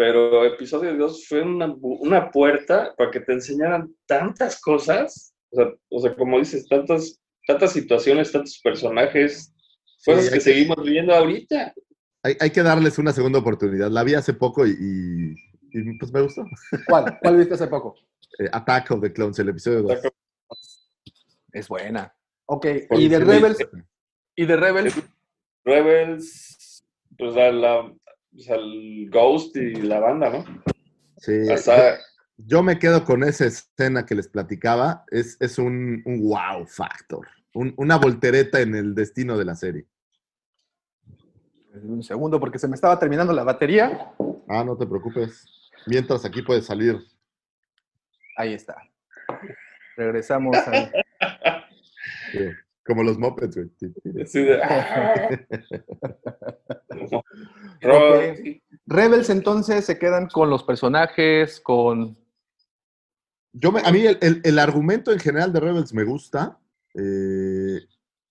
pero 0.00 0.46
episodio 0.46 0.96
2 0.96 1.26
fue 1.28 1.42
una, 1.42 1.74
una 1.78 2.30
puerta 2.30 2.94
para 2.96 3.10
que 3.10 3.20
te 3.20 3.34
enseñaran 3.34 3.94
tantas 4.06 4.58
cosas, 4.58 5.34
o 5.50 5.56
sea, 5.56 5.66
o 5.90 6.00
sea, 6.00 6.16
como 6.16 6.38
dices, 6.38 6.66
tantas, 6.66 7.20
tantas 7.46 7.74
situaciones, 7.74 8.32
tantos 8.32 8.58
personajes, 8.64 9.52
cosas 10.06 10.24
hay 10.24 10.28
que 10.30 10.34
que- 10.36 10.40
seguimos 10.40 10.82
viviendo 10.82 11.12
ahorita. 11.14 11.74
Hay, 12.22 12.34
hay 12.40 12.48
que 12.50 12.62
darles 12.62 12.96
una 12.98 13.12
segunda 13.12 13.40
oportunidad. 13.40 13.90
La 13.90 14.02
vi 14.02 14.14
hace 14.14 14.32
poco 14.32 14.66
y, 14.66 14.70
y- 14.70 15.34
y, 15.78 15.98
pues 15.98 16.10
me 16.10 16.22
gustó. 16.22 16.44
¿Cuál? 16.88 17.18
¿Cuál 17.20 17.36
viste 17.36 17.52
hace 17.54 17.66
poco? 17.66 17.94
Eh, 18.38 18.48
Attack 18.52 18.92
of 18.92 19.02
the 19.02 19.12
Clones, 19.12 19.38
el 19.40 19.50
episodio 19.50 19.82
2. 19.82 19.98
Es 21.52 21.68
buena. 21.68 22.14
Ok, 22.46 22.64
Por 22.88 22.98
y 22.98 23.08
de 23.08 23.18
sí, 23.18 23.24
Rebels, 23.24 23.58
sí. 23.58 23.64
y 24.36 24.46
de 24.46 24.56
Rebels, 24.56 24.94
Rebels, 25.64 26.84
pues 27.18 27.36
a 27.36 27.50
la, 27.50 27.92
pues, 28.32 28.50
al 28.50 29.08
Ghost 29.10 29.56
y 29.56 29.74
la 29.76 30.00
banda, 30.00 30.30
¿no? 30.30 30.44
Sí, 31.16 31.50
Hasta, 31.50 31.98
Yo 32.36 32.62
me 32.62 32.78
quedo 32.78 33.04
con 33.04 33.22
esa 33.24 33.44
escena 33.46 34.06
que 34.06 34.14
les 34.14 34.28
platicaba. 34.28 35.04
Es, 35.10 35.36
es 35.40 35.58
un, 35.58 36.02
un 36.06 36.20
wow 36.28 36.66
factor. 36.66 37.26
Un- 37.52 37.74
una 37.76 37.96
voltereta 37.96 38.60
en 38.60 38.74
el 38.74 38.94
destino 38.94 39.36
de 39.36 39.44
la 39.44 39.54
serie. 39.54 39.86
un 41.82 42.02
segundo 42.02 42.40
porque 42.40 42.58
se 42.58 42.66
me 42.68 42.74
estaba 42.74 42.98
terminando 42.98 43.32
la 43.32 43.44
batería. 43.44 44.12
Ah, 44.48 44.64
no 44.64 44.76
te 44.76 44.86
preocupes. 44.86 45.46
Mientras 45.86 46.24
aquí 46.24 46.42
puede 46.42 46.62
salir. 46.62 46.98
Ahí 48.36 48.54
está. 48.54 48.76
Regresamos 49.96 50.56
al... 50.66 50.90
eh, 52.34 52.54
como 52.84 53.02
los 53.02 53.18
mopeds, 53.18 53.56
güey. 53.56 53.70
Rebels 58.86 59.30
entonces 59.30 59.84
se 59.84 59.98
quedan 59.98 60.28
con 60.28 60.50
los 60.50 60.62
personajes, 60.64 61.60
con... 61.60 62.18
Yo 63.52 63.72
me- 63.72 63.80
a 63.84 63.90
mí 63.90 64.00
el, 64.06 64.18
el- 64.20 64.40
el 64.44 64.58
argumento 64.58 65.12
en 65.12 65.18
general 65.18 65.52
de 65.52 65.60
Rebels 65.60 65.92
me 65.92 66.04
gusta. 66.04 66.58
eh, 66.94 67.80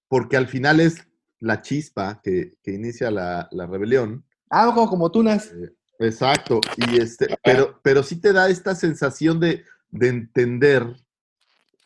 porque 0.07 0.37
al 0.37 0.47
final 0.47 0.79
es 0.79 1.07
la 1.39 1.61
chispa 1.61 2.19
que, 2.23 2.55
que 2.63 2.71
inicia 2.73 3.11
la, 3.11 3.47
la 3.51 3.67
rebelión. 3.67 4.25
Ah, 4.49 4.71
como, 4.73 4.89
como 4.89 5.11
tunas. 5.11 5.53
Exacto. 5.99 6.59
Y 6.77 6.99
este, 6.99 7.27
pero, 7.43 7.79
pero 7.83 8.01
sí 8.01 8.19
te 8.19 8.33
da 8.33 8.49
esta 8.49 8.73
sensación 8.75 9.39
de, 9.39 9.63
de 9.91 10.07
entender 10.07 10.95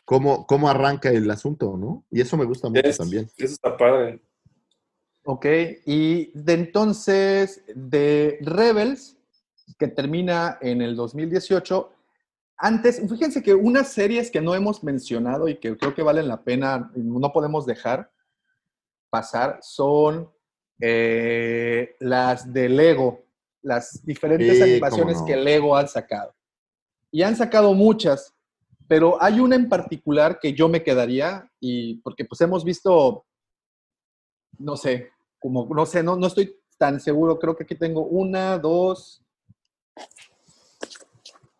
cómo, 0.04 0.46
cómo 0.46 0.68
arranca 0.68 1.10
el 1.10 1.30
asunto, 1.30 1.76
¿no? 1.76 2.04
Y 2.10 2.20
eso 2.20 2.36
me 2.36 2.44
gusta 2.44 2.68
mucho 2.68 2.82
Es- 2.88 2.98
también. 2.98 3.24
Eso 3.36 3.54
está 3.54 3.76
padre. 3.76 4.20
Ok, 5.26 5.46
y 5.86 6.30
de 6.38 6.52
entonces, 6.52 7.62
de 7.74 8.38
Rebels, 8.42 9.16
que 9.78 9.88
termina 9.88 10.58
en 10.60 10.82
el 10.82 10.94
2018, 10.94 11.90
antes, 12.58 13.00
fíjense 13.08 13.42
que 13.42 13.54
unas 13.54 13.88
series 13.88 14.30
que 14.30 14.42
no 14.42 14.54
hemos 14.54 14.84
mencionado 14.84 15.48
y 15.48 15.58
que 15.58 15.76
creo 15.78 15.94
que 15.94 16.02
valen 16.02 16.28
la 16.28 16.42
pena, 16.44 16.90
no 16.94 17.32
podemos 17.32 17.64
dejar 17.64 18.12
pasar, 19.08 19.58
son 19.62 20.30
eh, 20.78 21.96
las 22.00 22.52
de 22.52 22.68
Lego, 22.68 23.24
las 23.62 24.04
diferentes 24.04 24.58
Sí, 24.58 24.62
animaciones 24.62 25.20
no. 25.20 25.24
que 25.26 25.36
Lego 25.36 25.74
han 25.74 25.88
sacado. 25.88 26.34
Y 27.10 27.22
han 27.22 27.34
sacado 27.34 27.72
muchas, 27.72 28.33
pero 28.88 29.20
hay 29.22 29.40
una 29.40 29.56
en 29.56 29.68
particular 29.68 30.38
que 30.40 30.52
yo 30.52 30.68
me 30.68 30.82
quedaría, 30.82 31.50
y 31.60 31.96
porque 31.96 32.24
pues 32.24 32.40
hemos 32.40 32.64
visto 32.64 33.24
no 34.58 34.76
sé, 34.76 35.10
como, 35.40 35.66
no 35.74 35.84
sé, 35.84 36.02
no, 36.02 36.16
no 36.16 36.26
estoy 36.26 36.56
tan 36.78 37.00
seguro, 37.00 37.38
creo 37.38 37.56
que 37.56 37.64
aquí 37.64 37.74
tengo 37.74 38.02
una, 38.06 38.58
dos, 38.58 39.20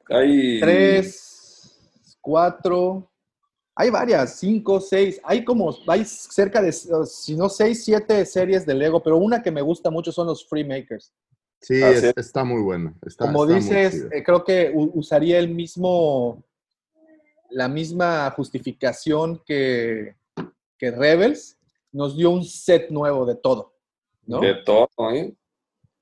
Hay, 0.08 0.60
tres, 0.60 1.76
cuatro, 2.20 3.10
hay 3.74 3.90
varias, 3.90 4.36
cinco, 4.38 4.80
seis, 4.80 5.20
hay 5.24 5.44
como, 5.44 5.74
hay 5.88 6.04
cerca 6.04 6.62
de, 6.62 6.72
si 6.72 7.34
no 7.36 7.48
seis, 7.48 7.84
siete 7.84 8.24
series 8.26 8.64
de 8.64 8.74
Lego, 8.74 9.02
pero 9.02 9.16
una 9.16 9.42
que 9.42 9.50
me 9.50 9.62
gusta 9.62 9.90
mucho 9.90 10.12
son 10.12 10.26
los 10.28 10.46
Freemakers. 10.48 11.12
Sí, 11.60 11.80
Ah, 11.82 11.90
es- 11.90 12.00
sí. 12.02 12.10
está 12.16 12.44
muy 12.44 12.62
buena. 12.62 12.94
Está, 13.04 13.24
Como 13.26 13.44
está 13.44 13.54
dices, 13.56 14.06
eh, 14.12 14.22
creo 14.22 14.44
que 14.44 14.72
usaría 14.74 15.38
el 15.38 15.48
mismo, 15.48 16.44
la 17.54 17.68
misma 17.68 18.30
justificación 18.32 19.40
que, 19.46 20.16
que 20.78 20.90
Rebels, 20.90 21.56
nos 21.92 22.16
dio 22.16 22.30
un 22.30 22.44
set 22.44 22.90
nuevo 22.90 23.24
de 23.24 23.36
todo, 23.36 23.74
¿no? 24.26 24.40
De 24.40 24.54
todo, 24.64 24.88
¿eh? 25.12 25.32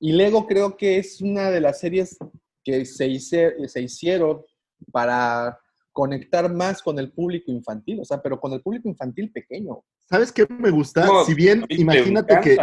Y 0.00 0.12
Lego 0.12 0.46
creo 0.46 0.76
que 0.76 0.98
es 0.98 1.20
una 1.20 1.50
de 1.50 1.60
las 1.60 1.78
series 1.78 2.16
que 2.64 2.84
se, 2.86 3.06
hice- 3.06 3.54
se 3.68 3.82
hicieron 3.82 4.42
para 4.90 5.58
conectar 5.92 6.52
más 6.52 6.82
con 6.82 6.98
el 6.98 7.12
público 7.12 7.52
infantil, 7.52 8.00
o 8.00 8.04
sea, 8.04 8.22
pero 8.22 8.40
con 8.40 8.52
el 8.52 8.62
público 8.62 8.88
infantil 8.88 9.30
pequeño. 9.30 9.84
¿Sabes 10.08 10.32
qué 10.32 10.46
me 10.48 10.70
gusta? 10.70 11.04
No, 11.06 11.24
si 11.24 11.34
bien, 11.34 11.66
imagínate 11.68 12.40
que, 12.40 12.56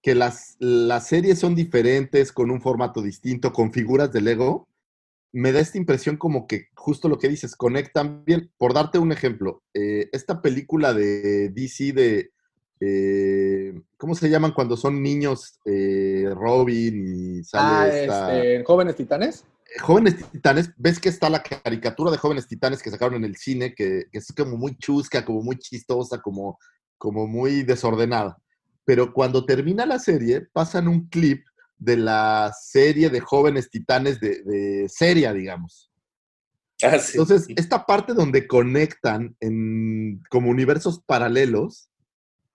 que 0.00 0.14
las, 0.14 0.56
las 0.58 1.06
series 1.06 1.38
son 1.38 1.54
diferentes, 1.54 2.32
con 2.32 2.50
un 2.50 2.60
formato 2.62 3.02
distinto, 3.02 3.52
con 3.52 3.70
figuras 3.70 4.10
de 4.12 4.22
Lego, 4.22 4.66
me 5.32 5.52
da 5.52 5.60
esta 5.60 5.78
impresión 5.78 6.16
como 6.16 6.46
que 6.46 6.66
justo 6.74 7.08
lo 7.08 7.18
que 7.18 7.28
dices, 7.28 7.54
conectan 7.56 8.24
bien. 8.24 8.50
Por 8.58 8.74
darte 8.74 8.98
un 8.98 9.12
ejemplo, 9.12 9.62
eh, 9.74 10.08
esta 10.12 10.42
película 10.42 10.92
de 10.92 11.50
DC 11.50 11.92
de, 11.92 12.30
eh, 12.80 13.80
¿cómo 13.96 14.14
se 14.14 14.28
llaman 14.28 14.52
cuando 14.52 14.76
son 14.76 15.02
niños? 15.02 15.58
Eh, 15.64 16.24
Robin 16.34 17.04
y 17.06 17.38
Ah, 17.40 17.44
sale 17.44 18.02
esta- 18.02 18.36
este, 18.42 18.64
Jóvenes 18.64 18.96
Titanes. 18.96 19.44
Jóvenes 19.80 20.16
Titanes, 20.32 20.70
ves 20.76 20.98
que 20.98 21.08
está 21.10 21.30
la 21.30 21.42
caricatura 21.44 22.10
de 22.10 22.16
Jóvenes 22.18 22.48
Titanes 22.48 22.82
que 22.82 22.90
sacaron 22.90 23.14
en 23.16 23.24
el 23.24 23.36
cine, 23.36 23.72
que, 23.74 24.06
que 24.10 24.18
es 24.18 24.32
como 24.36 24.56
muy 24.56 24.76
chusca, 24.78 25.24
como 25.24 25.42
muy 25.42 25.56
chistosa, 25.58 26.20
como, 26.20 26.58
como 26.98 27.26
muy 27.28 27.62
desordenada. 27.62 28.36
Pero 28.84 29.12
cuando 29.12 29.44
termina 29.46 29.86
la 29.86 30.00
serie, 30.00 30.40
pasan 30.52 30.88
un 30.88 31.08
clip 31.08 31.44
de 31.80 31.96
la 31.96 32.52
serie 32.56 33.10
de 33.10 33.20
Jóvenes 33.20 33.70
Titanes 33.70 34.20
de, 34.20 34.42
de 34.42 34.88
seria, 34.88 35.32
digamos. 35.32 35.90
Ah, 36.82 36.98
sí. 36.98 37.18
Entonces, 37.18 37.48
esta 37.56 37.84
parte 37.86 38.14
donde 38.14 38.46
conectan 38.46 39.36
en, 39.40 40.22
como 40.30 40.50
universos 40.50 41.02
paralelos, 41.04 41.90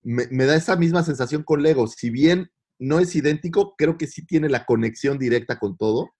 me, 0.02 0.28
me 0.30 0.46
da 0.46 0.56
esa 0.56 0.76
misma 0.76 1.04
sensación 1.04 1.44
con 1.44 1.64
Lego. 1.64 1.88
Si 1.88 2.10
bien 2.10 2.50
no 2.80 3.00
es 3.00 3.16
idéntico, 3.16 3.76
creo 3.78 3.98
que 3.98 4.08
sí 4.08 4.26
tiene 4.26 4.48
la 4.48 4.66
conexión 4.66 5.18
directa 5.18 5.60
con 5.60 5.76
todo 5.76 6.12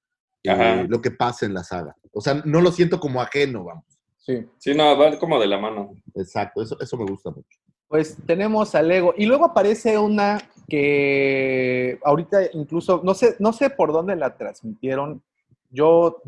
eh, 0.44 0.86
lo 0.90 1.02
que 1.02 1.12
pasa 1.12 1.46
en 1.46 1.54
la 1.54 1.64
saga. 1.64 1.96
O 2.12 2.22
sea, 2.22 2.42
no 2.46 2.62
lo 2.62 2.72
siento 2.72 3.00
como 3.00 3.22
ajeno, 3.22 3.64
vamos. 3.64 3.86
Sí. 4.18 4.46
Sí, 4.58 4.74
no, 4.74 4.98
va 4.98 5.18
como 5.20 5.40
de 5.40 5.48
la 5.48 5.60
mano. 5.60 5.94
Exacto, 6.16 6.64
eso, 6.64 6.80
eso 6.80 6.98
me 6.98 7.06
gusta 7.06 7.30
mucho. 7.30 7.60
Pues 7.96 8.18
tenemos 8.26 8.76
a 8.76 8.82
Lego. 8.82 9.14
Y 9.16 9.26
luego 9.26 9.46
aparece 9.46 9.98
una 9.98 10.38
que 10.68 11.98
ahorita 12.04 12.42
incluso, 12.52 13.00
no 13.06 13.14
sé, 13.14 13.38
no 13.40 13.54
sé 13.54 13.70
por 13.70 13.94
dónde 13.94 14.18
la 14.18 14.36
transmitieron. 14.36 15.24
Yo, 15.70 16.22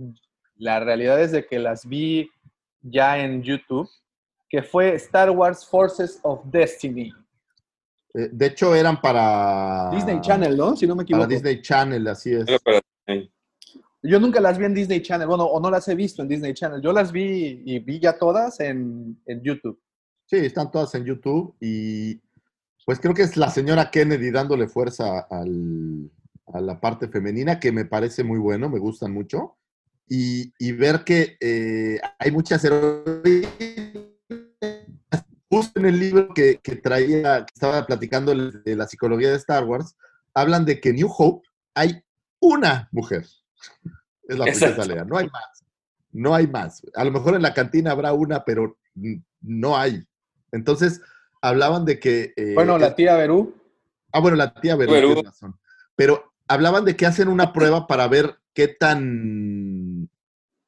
la 0.56 0.80
realidad 0.80 1.22
es 1.22 1.34
de 1.34 1.46
que 1.46 1.60
las 1.60 1.86
vi 1.86 2.30
ya 2.82 3.20
en 3.20 3.44
YouTube, 3.44 3.90
que 4.48 4.64
fue 4.64 4.96
Star 4.96 5.30
Wars 5.30 5.68
Forces 5.68 6.22
of 6.24 6.40
Destiny. 6.46 7.12
Eh, 8.14 8.30
de 8.32 8.46
hecho, 8.46 8.74
eran 8.74 9.02
para... 9.02 9.90
Disney 9.94 10.22
Channel, 10.22 10.56
¿no? 10.56 10.74
Si 10.78 10.88
no 10.88 10.96
me 10.96 11.04
equivoco. 11.04 11.24
Para 11.26 11.34
Disney 11.34 11.62
Channel, 11.62 12.08
así 12.08 12.32
es. 12.32 12.48
Era 12.48 12.60
para- 12.60 12.80
sí. 13.08 13.30
Yo 14.04 14.22
nunca 14.22 14.40
las 14.40 14.58
vi 14.58 14.64
en 14.64 14.74
Disney 14.74 15.02
Channel, 15.02 15.28
bueno, 15.28 15.44
o 15.44 15.60
no 15.60 15.70
las 15.70 15.86
he 15.90 15.96
visto 15.96 16.22
en 16.22 16.30
Disney 16.30 16.54
Channel. 16.54 16.82
Yo 16.82 16.94
las 16.94 17.12
vi 17.12 17.62
y 17.66 17.80
vi 17.80 18.00
ya 18.00 18.18
todas 18.18 18.62
en, 18.62 19.22
en 19.26 19.42
YouTube. 19.44 19.78
Sí, 20.28 20.36
están 20.38 20.72
todas 20.72 20.94
en 20.96 21.06
YouTube 21.06 21.56
y 21.60 22.22
pues 22.86 23.00
creo 23.00 23.14
que 23.14 23.24
es 23.24 23.36
la 23.38 23.50
señora 23.50 23.90
Kennedy 23.92 24.30
dándole 24.32 24.68
fuerza 24.68 25.22
al- 25.30 26.12
a 26.54 26.62
la 26.62 26.80
parte 26.80 27.08
femenina, 27.08 27.60
que 27.60 27.72
me 27.72 27.86
parece 27.86 28.24
muy 28.24 28.40
bueno, 28.40 28.70
me 28.70 28.80
gustan 28.80 29.12
mucho. 29.12 29.58
Y, 30.10 30.54
y 30.58 30.72
ver 30.72 31.04
que 31.04 31.36
eh, 31.42 32.00
hay 32.20 32.32
muchas 32.32 32.64
heroínas. 32.64 33.52
Justo 35.50 35.80
en 35.80 35.86
el 35.86 36.00
libro 36.00 36.34
que, 36.34 36.60
que 36.62 36.76
traía, 36.78 37.46
que 37.46 37.54
estaba 37.54 37.86
platicando 37.86 38.34
de 38.36 38.76
la 38.76 38.88
psicología 38.88 39.30
de 39.32 39.36
Star 39.38 39.66
Wars, 39.66 39.96
hablan 40.34 40.64
de 40.66 40.80
que 40.80 40.94
New 40.94 41.10
Hope 41.18 41.48
hay 41.74 42.02
una 42.40 42.88
mujer. 42.92 43.26
Es 44.28 44.38
la 44.38 44.46
princesa. 44.46 44.86
Leia, 44.86 45.04
no 45.06 45.18
hay 45.18 45.28
más. 45.30 45.66
No 46.12 46.36
hay 46.36 46.48
más. 46.48 46.82
A 46.96 47.04
lo 47.04 47.12
mejor 47.12 47.36
en 47.36 47.42
la 47.42 47.54
cantina 47.54 47.92
habrá 47.92 48.14
una, 48.14 48.44
pero 48.46 48.78
no 49.42 49.78
hay. 49.78 50.06
Entonces, 50.52 51.02
hablaban 51.42 51.86
de 51.86 52.00
que... 52.00 52.34
eh, 52.36 52.54
Bueno, 52.54 52.78
la 52.78 52.96
tía 52.96 53.16
Berú. 53.16 53.56
Ah, 54.12 54.20
bueno, 54.20 54.38
la 54.38 54.54
tía 54.54 54.76
Berú, 54.76 54.92
Berú. 54.94 55.22
razón. 55.24 55.60
Pero 55.96 56.34
hablaban 56.48 56.86
de 56.86 56.96
que 56.96 57.06
hacen 57.06 57.28
una 57.28 57.52
prueba 57.54 57.88
para 57.88 58.08
ver 58.08 58.38
qué 58.54 58.68
tan 58.68 60.10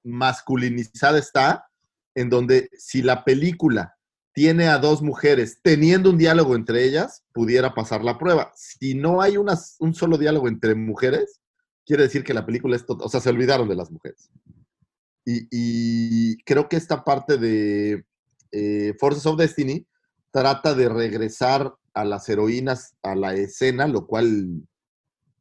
masculinizada 0.04 1.18
está, 1.18 1.70
en 2.16 2.30
donde 2.30 2.70
si 2.78 3.02
la 3.02 3.24
película 3.24 3.96
tiene 4.34 4.68
a 4.68 4.78
dos 4.78 5.02
mujeres 5.02 5.60
teniendo 5.62 6.10
un 6.10 6.18
diálogo 6.18 6.56
entre 6.56 6.84
ellas, 6.84 7.24
pudiera 7.34 7.74
pasar 7.74 8.04
la 8.04 8.18
prueba. 8.18 8.52
Si 8.56 8.96
no 8.96 9.22
hay 9.22 9.38
una- 9.38 9.58
un 9.80 9.94
solo 9.94 10.18
diálogo 10.18 10.48
entre 10.48 10.76
mujeres, 10.76 11.40
quiere 11.86 12.04
decir 12.04 12.24
que 12.24 12.34
la 12.34 12.46
película 12.46 12.76
es, 12.76 12.86
o 12.88 13.10
sea, 13.10 13.20
se 13.20 13.30
olvidaron 13.30 13.68
de 13.68 13.76
las 13.76 13.92
mujeres. 13.92 14.30
Y, 15.26 15.48
y 15.52 16.38
creo 16.44 16.70
que 16.70 16.78
esta 16.78 17.04
parte 17.04 17.38
de 17.38 18.06
eh, 18.52 18.94
Forces 19.00 19.26
of 19.26 19.38
Destiny 19.38 19.86
trata 20.32 20.74
de 20.74 20.90
regresar 20.90 21.74
a 21.94 22.06
las 22.06 22.28
heroínas 22.30 22.96
a 23.02 23.16
la 23.16 23.34
escena, 23.34 23.88
lo 23.88 24.06
cual 24.06 24.62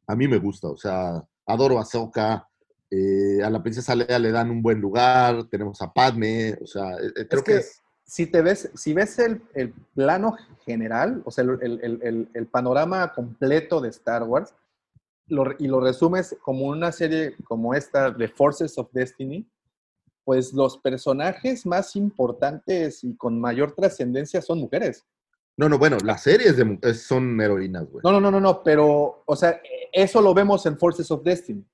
a 0.07 0.15
mí 0.15 0.27
me 0.27 0.37
gusta. 0.39 0.67
O 0.69 0.77
sea, 0.77 1.23
adoro 1.45 1.77
a 1.77 1.81
Ahsoka, 1.81 2.47
eh, 2.89 3.41
a 3.43 3.49
la 3.49 3.61
princesa 3.61 3.95
Leia 3.95 4.17
le 4.19 4.31
dan 4.31 4.49
un 4.49 4.61
buen 4.61 4.79
lugar, 4.81 5.43
tenemos 5.49 5.81
a 5.81 5.91
Padme, 5.93 6.57
o 6.61 6.65
sea, 6.65 6.93
eh, 6.95 7.11
eh, 7.15 7.27
creo 7.27 7.39
Es 7.39 7.43
que, 7.43 7.51
que 7.53 7.57
es- 7.59 7.81
si 8.03 8.25
te 8.25 8.41
ves, 8.41 8.71
si 8.73 8.93
ves 8.93 9.19
el, 9.19 9.43
el 9.53 9.71
plano 9.93 10.35
general, 10.65 11.21
o 11.25 11.29
sea, 11.31 11.43
el, 11.43 11.59
el- 11.61 11.79
el- 11.83 11.99
el- 12.01 12.29
el 12.33 12.47
panorama 12.47 13.13
completo 13.13 13.79
de 13.81 13.89
Star 13.89 14.23
Wars, 14.23 14.55
lo- 15.27 15.53
y 15.59 15.67
lo 15.67 15.79
resumes 15.79 16.35
como 16.41 16.65
una 16.65 16.91
serie 16.91 17.35
como 17.43 17.75
esta 17.75 18.09
de 18.09 18.27
Forces 18.27 18.75
of 18.79 18.89
Destiny, 18.91 19.47
pues 20.29 20.53
los 20.53 20.77
personajes 20.77 21.65
más 21.65 21.95
importantes 21.95 23.03
y 23.03 23.15
con 23.15 23.41
mayor 23.41 23.71
trascendencia 23.71 24.43
son 24.43 24.59
mujeres. 24.59 25.03
No, 25.57 25.67
no, 25.67 25.79
bueno, 25.79 25.97
las 26.05 26.21
series 26.21 26.55
de, 26.55 26.77
eh, 26.83 26.93
son 26.93 27.41
heroínas, 27.41 27.89
güey. 27.89 28.03
No, 28.03 28.11
no, 28.11 28.21
no, 28.21 28.29
no, 28.29 28.39
no, 28.39 28.61
pero, 28.61 29.23
o 29.25 29.35
sea, 29.35 29.59
eso 29.91 30.21
lo 30.21 30.35
vemos 30.35 30.67
en 30.67 30.77
Forces 30.77 31.09
of 31.09 31.23
Destiny. 31.23 31.65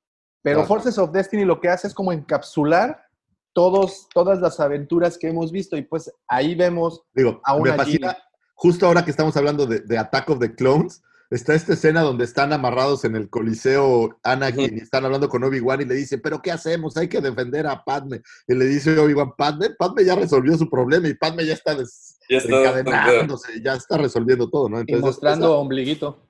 Pero 0.42 0.60
Ajá. 0.60 0.70
Forces 0.70 0.98
of 0.98 1.12
Destiny 1.12 1.44
lo 1.44 1.60
que 1.60 1.68
hace 1.68 1.88
es 1.88 1.94
como 1.94 2.14
encapsular 2.14 3.04
todos, 3.52 4.08
todas 4.14 4.40
las 4.40 4.58
aventuras 4.62 5.18
que 5.18 5.28
hemos 5.28 5.52
visto 5.52 5.76
y 5.76 5.82
pues 5.82 6.10
ahí 6.26 6.56
vemos 6.56 7.04
Digo, 7.14 7.42
a 7.44 7.56
me 7.56 7.60
una 7.60 7.76
fascina, 7.76 8.14
Ginny. 8.14 8.24
justo 8.54 8.88
ahora 8.88 9.04
que 9.04 9.12
estamos 9.12 9.36
hablando 9.36 9.66
de, 9.66 9.82
de 9.82 9.98
Attack 9.98 10.30
of 10.30 10.40
the 10.40 10.56
Clones, 10.56 11.04
está 11.36 11.54
esta 11.54 11.74
escena 11.74 12.02
donde 12.02 12.24
están 12.24 12.54
amarrados 12.54 13.04
en 13.06 13.16
el 13.16 13.30
Coliseo 13.30 14.18
Anakin 14.24 14.78
y 14.78 14.82
están 14.82 15.06
hablando 15.06 15.30
con 15.30 15.44
Obi-Wan 15.44 15.82
y 15.82 15.86
le 15.86 15.96
dice, 15.96 16.18
pero 16.18 16.42
¿qué 16.42 16.52
hacemos? 16.52 16.98
Hay 16.98 17.08
que 17.08 17.22
defender 17.22 17.68
a 17.68 17.84
Padme. 17.84 18.22
Y 18.48 18.56
le 18.56 18.66
dice 18.66 18.98
Obi-Wan, 18.98 19.34
Padme, 19.38 19.72
Padme 19.78 20.04
ya 20.06 20.16
resolvió 20.16 20.58
su 20.58 20.70
problema 20.70 21.08
y 21.08 21.14
Padme 21.14 21.46
ya 21.46 21.54
está 21.54 21.76
des- 21.76 22.18
Ya 22.30 22.38
está. 22.38 22.80
encadenándose, 22.80 23.62
ya 23.62 23.74
está 23.76 23.98
resolviendo 23.98 24.50
todo, 24.50 24.70
¿no? 24.70 24.78
y 24.78 24.82
Entonces, 24.82 25.04
mostrando 25.04 25.60
ombliguito. 25.60 26.26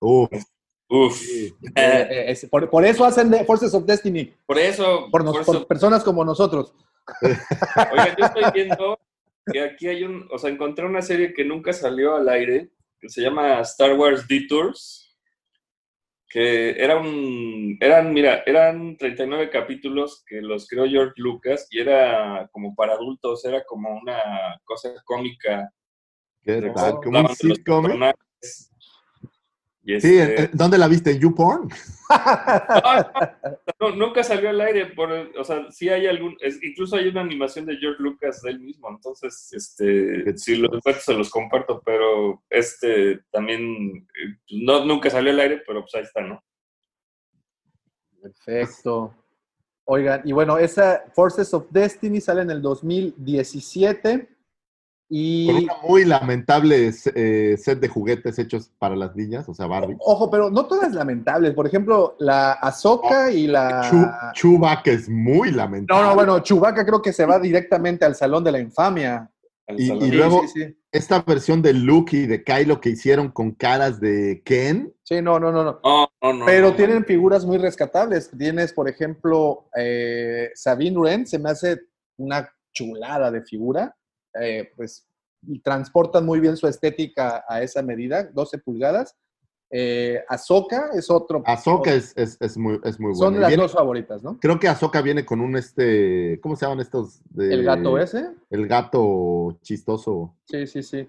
uf, 0.00 0.30
Uf. 0.88 1.16
sí. 1.18 1.54
Eh, 1.76 2.06
Eh, 2.10 2.24
es- 2.32 2.46
por, 2.50 2.68
por 2.70 2.84
eso 2.84 3.04
hacen 3.04 3.30
de 3.30 3.44
Forces 3.44 3.72
of 3.74 3.84
Destiny, 3.84 4.32
por 4.46 4.58
eso, 4.58 5.08
por, 5.10 5.24
nos- 5.24 5.38
por 5.46 5.66
personas 5.66 6.02
como 6.04 6.24
nosotros. 6.24 6.74
Oigan, 7.22 8.16
yo 8.18 8.24
estoy 8.26 8.44
viendo 8.52 8.98
que 9.52 9.60
aquí 9.62 9.88
hay 9.88 10.04
un, 10.04 10.28
o 10.32 10.38
sea, 10.38 10.50
encontré 10.50 10.84
una 10.86 11.02
serie 11.02 11.32
que 11.34 11.44
nunca 11.44 11.72
salió 11.72 12.14
al 12.16 12.28
aire, 12.28 12.70
que 13.00 13.08
se 13.08 13.22
llama 13.22 13.60
Star 13.60 13.94
Wars 13.94 14.26
Detours, 14.28 15.16
que 16.28 16.70
era 16.80 16.96
un, 16.96 17.76
eran, 17.80 18.12
mira, 18.12 18.44
eran 18.46 18.96
39 18.96 19.50
capítulos 19.50 20.22
que 20.26 20.40
los 20.40 20.68
creó 20.68 20.86
George 20.86 21.14
Lucas 21.16 21.66
y 21.70 21.80
era 21.80 22.48
como 22.52 22.74
para 22.74 22.92
adultos, 22.92 23.44
era 23.44 23.64
como 23.64 23.90
una 23.90 24.60
cosa 24.64 24.90
cómica. 25.04 25.72
¿Qué 26.42 26.72
Como 27.02 27.20
un 27.20 27.28
sitcom. 27.34 28.00
Y 29.82 29.98
Sí, 30.00 30.18
¿en- 30.18 30.30
este- 30.30 30.50
¿dónde 30.52 30.76
la 30.78 30.88
viste? 30.88 31.10
¿En 31.12 31.20
YouPorn? 31.20 31.68
No, 33.80 33.90
nunca 33.96 34.22
salió 34.22 34.50
al 34.50 34.60
aire, 34.60 34.86
por, 34.86 35.10
o 35.10 35.44
sea, 35.44 35.70
sí 35.70 35.88
hay 35.88 36.06
algún, 36.06 36.36
es- 36.40 36.62
incluso 36.62 36.96
hay 36.96 37.08
una 37.08 37.22
animación 37.22 37.64
de 37.64 37.76
George 37.78 38.02
Lucas 38.02 38.42
de 38.42 38.50
él 38.50 38.60
mismo, 38.60 38.90
entonces, 38.90 39.50
este, 39.52 40.36
si 40.36 40.56
los 40.56 40.70
encuentro 40.74 41.00
se 41.02 41.14
los 41.14 41.30
comparto, 41.30 41.80
pero 41.84 42.42
este 42.50 43.20
también, 43.30 43.62
eh, 44.22 44.36
no, 44.50 44.84
nunca 44.84 45.08
salió 45.08 45.30
al 45.32 45.40
aire, 45.40 45.62
pero 45.66 45.80
pues 45.80 45.94
ahí 45.94 46.02
está, 46.02 46.20
¿no? 46.20 46.42
Perfecto. 48.20 49.14
Oigan, 49.84 50.20
y 50.24 50.32
bueno, 50.32 50.58
esa 50.58 51.04
Forces 51.14 51.54
of 51.54 51.66
Destiny 51.70 52.20
sale 52.20 52.42
en 52.42 52.50
el 52.50 52.60
2017 52.60 54.28
Con 55.10 55.56
una 55.64 55.74
muy 55.88 56.04
lamentable 56.04 56.92
eh, 57.16 57.56
set 57.58 57.80
de 57.80 57.88
juguetes 57.88 58.38
hechos 58.38 58.70
para 58.78 58.94
las 58.94 59.16
niñas, 59.16 59.48
o 59.48 59.54
sea, 59.54 59.66
Barbie. 59.66 59.96
Ojo, 59.98 60.30
pero 60.30 60.50
no 60.50 60.66
todas 60.66 60.92
lamentables. 60.94 61.52
Por 61.54 61.66
ejemplo, 61.66 62.14
la 62.20 62.52
Ahsoka 62.52 63.32
y 63.32 63.48
la... 63.48 63.90
Chu- 63.90 64.32
Chewbacca 64.34 64.92
es 64.92 65.08
muy 65.08 65.50
lamentable. 65.50 66.00
No, 66.02 66.08
no, 66.10 66.14
bueno, 66.14 66.38
Chewbacca 66.38 66.86
creo 66.86 67.02
que 67.02 67.12
se 67.12 67.26
va 67.26 67.40
directamente 67.40 68.04
al 68.04 68.14
Salón 68.14 68.44
de 68.44 68.52
la 68.52 68.60
Infamia. 68.60 69.28
Al 69.66 69.80
Y- 69.80 69.86
salón. 69.88 70.02
y 70.06 70.10
Sí, 70.10 70.16
luego- 70.16 70.42
sí, 70.46 70.48
sí. 70.66 70.76
esta 70.92 71.22
versión 71.22 71.60
de 71.60 71.72
Luke 71.72 72.16
y 72.16 72.26
de 72.26 72.44
Kylo 72.44 72.80
que 72.80 72.90
hicieron 72.90 73.30
con 73.32 73.50
caras 73.50 73.98
de 74.00 74.42
Ken. 74.44 74.94
Sí, 75.02 75.20
no, 75.20 75.40
no, 75.40 75.50
no, 75.50 75.64
no. 75.64 75.80
Pero 76.46 76.70
no, 76.70 76.76
tienen 76.76 77.04
figuras 77.04 77.44
muy 77.44 77.58
rescatables. 77.58 78.30
Tienes, 78.38 78.72
por 78.72 78.88
ejemplo, 78.88 79.66
eh, 79.76 80.50
Sabine 80.54 80.96
Wren, 80.98 81.26
se 81.26 81.40
me 81.40 81.50
hace 81.50 81.80
una 82.16 82.48
chulada 82.72 83.32
de 83.32 83.42
figura. 83.42 83.96
Eh, 84.40 84.70
pues 84.76 85.06
transportan 85.62 86.26
muy 86.26 86.38
bien 86.40 86.56
su 86.56 86.66
estética 86.66 87.44
a 87.48 87.62
esa 87.62 87.82
medida, 87.82 88.24
12 88.24 88.58
pulgadas. 88.58 89.16
Eh, 89.72 90.20
Ahsoka 90.28 90.90
es 90.94 91.08
otro. 91.10 91.42
Ahsoka 91.46 91.90
otro- 91.90 91.92
es, 91.92 92.12
es, 92.16 92.36
es 92.40 92.56
muy, 92.58 92.80
es 92.84 92.98
muy 92.98 93.14
Son 93.14 93.26
buena. 93.32 93.40
las 93.40 93.48
Viene- 93.48 93.62
dos 93.62 93.72
favoritas, 93.72 94.22
¿no? 94.22 94.38
Creo 94.40 94.58
que 94.58 94.68
Ahsoka 94.68 95.00
viene 95.00 95.24
con 95.24 95.40
un 95.40 95.56
este. 95.56 96.40
¿Cómo 96.42 96.56
se 96.56 96.66
llaman 96.66 96.80
estos? 96.80 97.20
de- 97.30 97.54
El 97.54 97.64
gato 97.64 97.98
ese. 97.98 98.30
El 98.50 98.66
gato 98.66 99.58
chistoso. 99.62 100.34
Sí, 100.46 100.66
sí, 100.66 100.82
sí. 100.82 101.08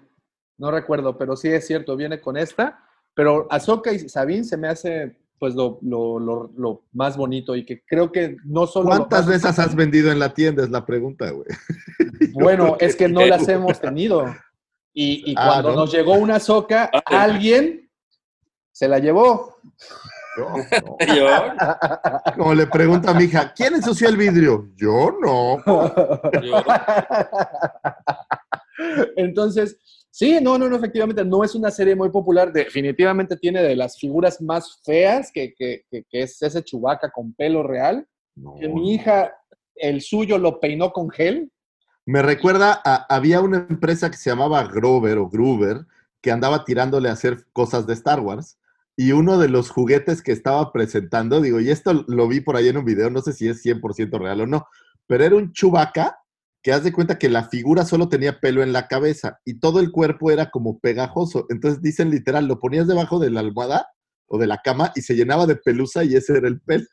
No 0.58 0.70
recuerdo, 0.70 1.18
pero 1.18 1.36
sí 1.36 1.48
es 1.48 1.66
cierto, 1.66 1.96
viene 1.96 2.20
con 2.20 2.36
esta. 2.36 2.78
Pero 3.14 3.46
Ahsoka 3.50 3.92
y 3.92 4.08
Sabine 4.08 4.44
se 4.44 4.56
me 4.56 4.68
hace 4.68 5.16
pues 5.42 5.56
lo, 5.56 5.80
lo, 5.82 6.20
lo, 6.20 6.52
lo 6.56 6.84
más 6.92 7.16
bonito 7.16 7.56
y 7.56 7.66
que 7.66 7.82
creo 7.84 8.12
que 8.12 8.36
no 8.44 8.64
solo... 8.68 8.90
lo 8.90 9.08
¿Cuántas 9.08 9.28
esas 9.28 9.58
has 9.58 9.74
vendido 9.74 10.12
en 10.12 10.20
la 10.20 10.32
tienda? 10.32 10.62
Es 10.62 10.70
la 10.70 10.86
pregunta, 10.86 11.32
güey. 11.32 11.48
Bueno, 12.32 12.76
es 12.78 12.94
que 12.94 13.08
no 13.08 13.26
las 13.26 13.48
hemos 13.48 13.80
tenido. 13.80 14.32
Y, 14.94 15.32
y 15.32 15.34
Ah, 15.36 15.46
cuando 15.48 15.70
¿no? 15.70 15.76
nos 15.78 15.92
llegó 15.92 16.14
una 16.14 16.36
Ahsoka, 16.36 16.88
Ah, 16.94 17.02
alguien 17.24 17.90
se 18.70 18.86
la 18.86 19.00
llevó. 19.00 19.56
Yo, 20.38 20.48
no. 21.08 21.12
Yo, 21.12 21.26
Como 22.36 22.54
le 22.54 22.68
pregunta 22.68 23.10
a 23.10 23.14
mi 23.14 23.24
hija, 23.24 23.52
¿quién 23.52 23.74
ensució 23.74 24.08
el 24.10 24.16
vidrio? 24.16 24.68
Yo 24.76 25.10
no. 25.20 25.56
yo. 26.40 26.62
Entonces, 29.16 30.01
sí, 30.12 30.38
no, 30.42 30.58
no, 30.58 30.68
no, 30.68 30.76
efectivamente, 30.76 31.24
no 31.24 31.42
es 31.42 31.54
una 31.54 31.70
serie 31.70 31.96
muy 31.96 32.10
popular. 32.10 32.52
Definitivamente 32.52 33.36
tiene 33.36 33.62
de 33.62 33.74
las 33.74 33.98
figuras 33.98 34.40
más 34.40 34.80
feas, 34.84 35.32
que, 35.32 35.54
que- 35.54 35.84
que- 35.90 36.04
que 36.08 36.22
es 36.22 36.40
ese 36.42 36.62
chubaca 36.62 37.10
con 37.10 37.32
pelo 37.34 37.62
real. 37.62 38.06
No, 38.36 38.54
Que 38.60 38.68
mi 38.68 38.94
hija, 38.94 39.32
el 39.74 40.00
suyo 40.02 40.38
lo 40.38 40.60
peinó 40.60 40.92
con 40.92 41.10
gel. 41.10 41.50
Me 42.04 42.20
recuerda 42.22 42.80
a, 42.84 43.06
había 43.14 43.40
una 43.40 43.66
empresa 43.68 44.10
que 44.10 44.16
se 44.16 44.30
llamaba 44.30 44.62
Grover 44.64 45.18
o 45.18 45.28
Gruber 45.28 45.86
que 46.20 46.30
andaba 46.30 46.64
tirándole 46.64 47.08
a 47.08 47.12
hacer 47.12 47.46
cosas 47.52 47.86
de 47.86 47.94
Star 47.94 48.20
Wars 48.20 48.58
y 48.96 49.12
uno 49.12 49.38
de 49.38 49.48
los 49.48 49.70
juguetes 49.70 50.22
que 50.22 50.32
estaba 50.32 50.72
presentando, 50.72 51.40
digo, 51.40 51.58
y 51.60 51.70
esto 51.70 52.04
lo 52.06 52.28
vi 52.28 52.40
por 52.40 52.56
ahí 52.56 52.68
en 52.68 52.76
un 52.76 52.84
video, 52.84 53.08
no 53.10 53.20
sé 53.22 53.32
si 53.32 53.48
es 53.48 53.60
100% 53.64 54.18
real 54.20 54.42
o 54.42 54.46
no, 54.46 54.66
pero 55.06 55.24
era 55.24 55.34
un 55.36 55.52
chubaca 55.52 56.18
que 56.62 56.72
haz 56.72 56.84
de 56.84 56.92
cuenta 56.92 57.18
que 57.18 57.28
la 57.28 57.48
figura 57.48 57.84
solo 57.84 58.08
tenía 58.08 58.38
pelo 58.38 58.62
en 58.62 58.72
la 58.72 58.86
cabeza 58.86 59.40
y 59.44 59.58
todo 59.58 59.80
el 59.80 59.90
cuerpo 59.90 60.30
era 60.30 60.50
como 60.50 60.78
pegajoso. 60.78 61.46
Entonces 61.48 61.82
dicen 61.82 62.10
literal, 62.10 62.46
lo 62.46 62.60
ponías 62.60 62.86
debajo 62.86 63.18
de 63.18 63.30
la 63.30 63.40
almohada 63.40 63.88
o 64.26 64.38
de 64.38 64.46
la 64.46 64.58
cama 64.58 64.92
y 64.94 65.02
se 65.02 65.14
llenaba 65.14 65.46
de 65.46 65.56
pelusa 65.56 66.04
y 66.04 66.14
ese 66.14 66.38
era 66.38 66.48
el 66.48 66.60
pelo. 66.60 66.86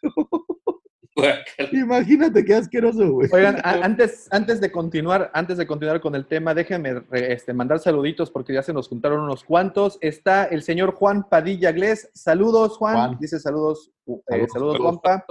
Imagínate 1.71 2.45
qué 2.45 2.55
asqueroso, 2.55 3.11
güey. 3.11 3.29
Oigan, 3.31 3.57
antes, 3.63 4.27
antes 4.31 4.61
de 4.61 4.71
continuar, 4.71 5.29
antes 5.33 5.57
de 5.57 5.67
continuar 5.67 6.01
con 6.01 6.15
el 6.15 6.25
tema, 6.25 6.53
déjenme 6.53 7.03
este, 7.11 7.53
mandar 7.53 7.79
saluditos 7.79 8.31
porque 8.31 8.53
ya 8.53 8.63
se 8.63 8.73
nos 8.73 8.87
juntaron 8.87 9.21
unos 9.21 9.43
cuantos. 9.43 9.97
Está 10.01 10.45
el 10.45 10.63
señor 10.63 10.93
Juan 10.93 11.27
Padilla 11.29 11.71
Glés. 11.71 12.09
Saludos, 12.13 12.77
Juan. 12.77 12.95
Juan. 12.95 13.17
Dice 13.19 13.39
saludos, 13.39 13.91
eh, 14.07 14.21
Saludos, 14.27 14.51
saludos, 14.53 14.77
Juanpa. 14.77 15.25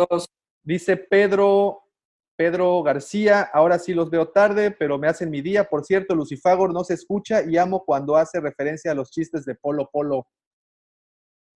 Dice 0.63 0.97
Pedro, 0.97 1.88
Pedro 2.43 2.81
García, 2.85 3.43
ahora 3.53 3.81
sí 3.81 3.93
los 3.93 4.11
veo 4.11 4.29
tarde, 4.29 4.71
pero 4.71 4.97
me 4.97 5.09
hacen 5.09 5.29
mi 5.29 5.43
día. 5.43 5.65
Por 5.69 5.85
cierto, 5.85 6.15
Lucifagor 6.15 6.73
no 6.73 6.85
se 6.85 6.95
escucha 6.95 7.43
y 7.43 7.57
amo 7.59 7.85
cuando 7.85 8.17
hace 8.17 8.39
referencia 8.39 8.93
a 8.93 8.95
los 8.95 9.11
chistes 9.11 9.45
de 9.45 9.57
Polo 9.57 9.91
Polo. 9.93 10.25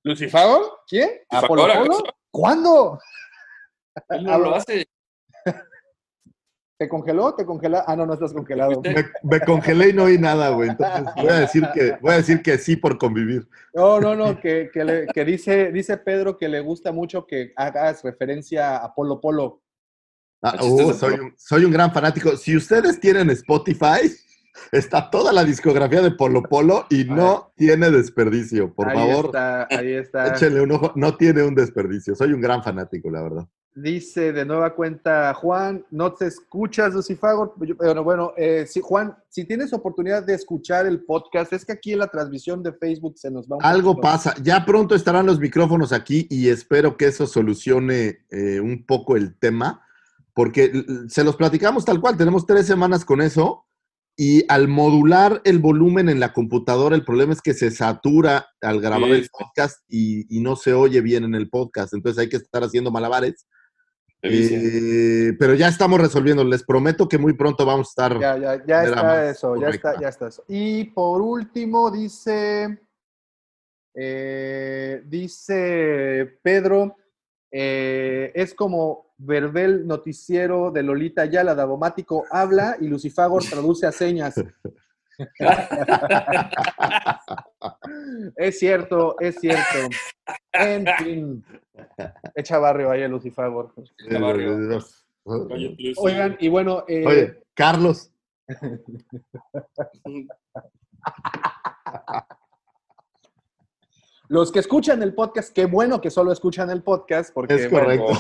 ¿Lucifagor? 0.03 0.63
¿Quién? 0.89 1.09
¿A 1.31 1.43
Polo 1.43 1.63
Polo? 1.73 1.99
¿Cuándo? 2.33 2.99
Él 4.09 4.25
no 4.25 4.39
lo 4.41 4.55
hace. 4.57 4.85
¿Te 6.81 6.89
congeló? 6.89 7.33
¿Te 7.37 7.47
congela? 7.47 7.85
Ah, 7.87 7.95
no, 7.95 8.05
no 8.05 8.15
estás 8.15 8.33
congelado. 8.33 8.81
Me, 8.83 9.05
me 9.23 9.39
congelé 9.39 9.91
y 9.91 9.93
no 9.93 10.03
oí 10.05 10.19
nada, 10.19 10.49
güey. 10.49 10.71
Entonces 10.71 11.05
voy 11.15 11.29
a 11.29 11.39
decir 11.39 11.69
que, 11.73 11.97
voy 12.01 12.13
a 12.15 12.17
decir 12.17 12.43
que 12.43 12.59
sí 12.59 12.75
por 12.75 12.99
convivir. 12.99 13.49
No, 13.73 14.01
no, 14.01 14.17
no, 14.17 14.41
que, 14.41 14.69
que, 14.75 14.85
le- 14.85 15.07
que 15.07 15.25
dice, 15.25 15.71
dice 15.71 15.97
Pedro 15.99 16.37
que 16.37 16.49
le 16.49 16.59
gusta 16.59 16.91
mucho 16.91 17.25
que 17.25 17.53
hagas 17.55 18.03
referencia 18.03 18.79
a 18.79 18.93
Polo 18.93 19.21
Polo. 19.21 19.62
Ah, 20.43 20.57
uh, 20.63 20.93
soy, 20.93 21.15
un, 21.15 21.35
soy 21.37 21.65
un 21.65 21.71
gran 21.71 21.93
fanático. 21.93 22.37
Si 22.37 22.57
ustedes 22.57 22.99
tienen 22.99 23.31
Spotify, 23.31 24.11
está 24.73 25.09
toda 25.11 25.33
la 25.33 25.45
discografía 25.45 26.03
de 26.03 26.11
Polo 26.11 26.43
Polo 26.43 26.87
y 26.91 27.05
no 27.05 27.53
tiene 27.57 27.91
desperdicio. 27.91 28.75
Por 28.75 28.89
ahí 28.89 28.97
favor, 28.97 29.27
está, 29.27 29.69
ahí 29.71 29.93
está. 29.93 30.27
échenle 30.35 30.61
un 30.61 30.73
ojo. 30.73 30.93
No 30.97 31.17
tiene 31.17 31.43
un 31.45 31.55
desperdicio. 31.55 32.15
Soy 32.17 32.33
un 32.33 32.41
gran 32.41 32.63
fanático, 32.63 33.09
la 33.11 33.23
verdad. 33.23 33.49
Dice 33.75 34.35
de 34.35 34.45
nueva 34.45 34.75
cuenta 34.75 35.33
Juan, 35.33 35.87
no 35.91 36.13
te 36.13 36.27
escuchas, 36.27 36.93
Lucifagor. 36.93 37.55
Yo- 37.61 37.75
Bueno, 37.77 38.05
bueno, 38.05 38.33
eh, 38.37 38.67
sí, 38.69 38.81
Juan, 38.83 39.17
si 39.31 39.47
tienes 39.47 39.73
oportunidad 39.73 40.23
de 40.25 40.35
escuchar 40.35 40.85
el 40.87 41.05
podcast, 41.05 41.55
es 41.55 41.65
que 41.65 41.73
aquí 41.73 41.93
en 41.95 42.01
la 42.01 42.09
transmisión 42.09 42.63
de 42.63 42.75
Facebook 42.75 43.15
se 43.17 43.31
nos 43.31 43.47
va 43.49 43.57
un 43.57 43.65
Algo 43.65 43.93
poquito. 43.95 44.03
pasa. 44.03 44.35
Ya 44.43 44.67
pronto 44.67 44.95
estarán 44.95 45.25
los 45.25 45.41
micrófonos 45.41 45.91
aquí 45.95 46.27
y 46.29 46.51
espero 46.51 46.99
que 46.99 47.07
eso 47.07 47.27
solucione 47.27 48.19
eh, 48.31 48.61
un 48.61 48.85
poco 48.85 49.17
el 49.17 49.39
tema, 49.39 49.81
porque 50.35 50.85
se 51.09 51.25
los 51.25 51.37
platicamos 51.37 51.85
tal 51.85 52.01
cual. 52.01 52.17
Tenemos 52.17 52.47
tres 52.47 52.67
semanas 52.67 53.05
con 53.05 53.21
eso 53.21 53.67
y 54.17 54.45
al 54.49 54.69
modular 54.69 55.41
el 55.45 55.59
volumen 55.59 56.09
en 56.09 56.21
la 56.21 56.33
computadora, 56.33 56.95
el 56.95 57.05
problema 57.05 57.33
es 57.33 57.41
que 57.41 57.55
se 57.55 57.71
satura 57.71 58.47
al 58.61 58.81
grabar 58.81 59.09
Sí, 59.11 59.17
el 59.17 59.29
podcast 59.31 59.79
y, 59.89 60.37
y 60.37 60.41
no 60.41 60.57
se 60.57 60.75
oye 60.75 61.01
bien 61.01 61.25
en 61.25 61.35
el 61.35 61.49
podcast. 61.49 61.95
Entonces 61.95 62.21
hay 62.21 62.29
que 62.29 62.37
estar 62.37 62.63
haciendo 62.63 62.91
malabares. 62.91 63.47
Eh, 64.25 65.33
pero 65.39 65.55
ya 65.55 65.69
estamos 65.69 66.01
resolviendo. 66.01 66.45
Les 66.45 66.63
prometo 66.63 67.09
que 67.09 67.19
muy 67.19 67.33
pronto 67.33 67.67
vamos 67.67 67.89
a 67.89 67.91
estar. 67.91 68.21
Ya, 68.21 68.39
ya, 68.39 68.67
ya 68.67 68.85
está 68.85 69.31
eso, 69.31 69.61
ya 69.61 69.69
está, 69.69 70.01
ya 70.01 70.09
está 70.09 70.29
eso. 70.29 70.45
Y 70.47 70.85
por 70.85 71.21
último, 71.21 71.91
dice, 71.91 72.81
eh, 73.95 75.03
dice 75.07 76.39
Pedro, 76.43 76.97
eh, 77.51 78.31
es 78.35 78.55
como 78.55 79.12
Verbel 79.25 79.87
noticiero 79.87 80.73
de 80.73 80.83
Lolita 80.83 81.27
Yala, 81.27 81.55
Davomático 81.55 82.25
habla 82.31 82.77
y 82.81 82.89
Lucifagor 82.89 83.45
traduce 83.45 83.87
a 83.87 83.93
señas. 83.93 84.35
es 88.37 88.59
cierto, 88.59 89.15
es 89.21 89.37
cierto. 89.37 89.79
En 90.53 90.85
fin. 90.99 91.45
Echa 92.35 92.59
barrio 92.59 92.91
ahí 92.91 93.05
a 93.05 93.09
Lucifagor. 93.09 93.73
Barrio. 94.21 94.81
Oigan, 95.99 96.37
y 96.41 96.49
bueno, 96.49 96.83
eh, 96.89 97.07
Oye, 97.07 97.41
Carlos. 97.55 98.11
los 104.29 104.53
que 104.53 104.61
escuchan 104.61 105.03
el 105.03 105.15
podcast, 105.15 105.53
qué 105.55 105.67
bueno 105.67 106.01
que 106.01 106.11
solo 106.11 106.33
escuchan 106.33 106.71
el 106.71 106.83
podcast, 106.83 107.33
porque 107.35 107.55
Es 107.55 107.69
correcto. 107.69 108.13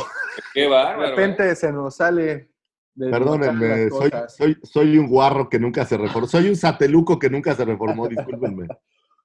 Qué 0.54 0.62
de 0.62 0.68
bárbaro. 0.68 1.04
¿eh? 1.06 1.10
repente 1.10 1.54
se 1.56 1.72
nos 1.72 1.96
sale 1.96 2.50
de 2.94 3.10
Perdónenme, 3.10 3.88
soy, 3.88 4.10
soy, 4.28 4.58
soy 4.62 4.98
un 4.98 5.08
guarro 5.08 5.48
que 5.48 5.58
nunca 5.58 5.84
se 5.86 5.96
reformó. 5.96 6.26
Soy 6.26 6.48
un 6.48 6.56
sateluco 6.56 7.18
que 7.18 7.30
nunca 7.30 7.54
se 7.54 7.64
reformó, 7.64 8.08
discúlpenme. 8.08 8.66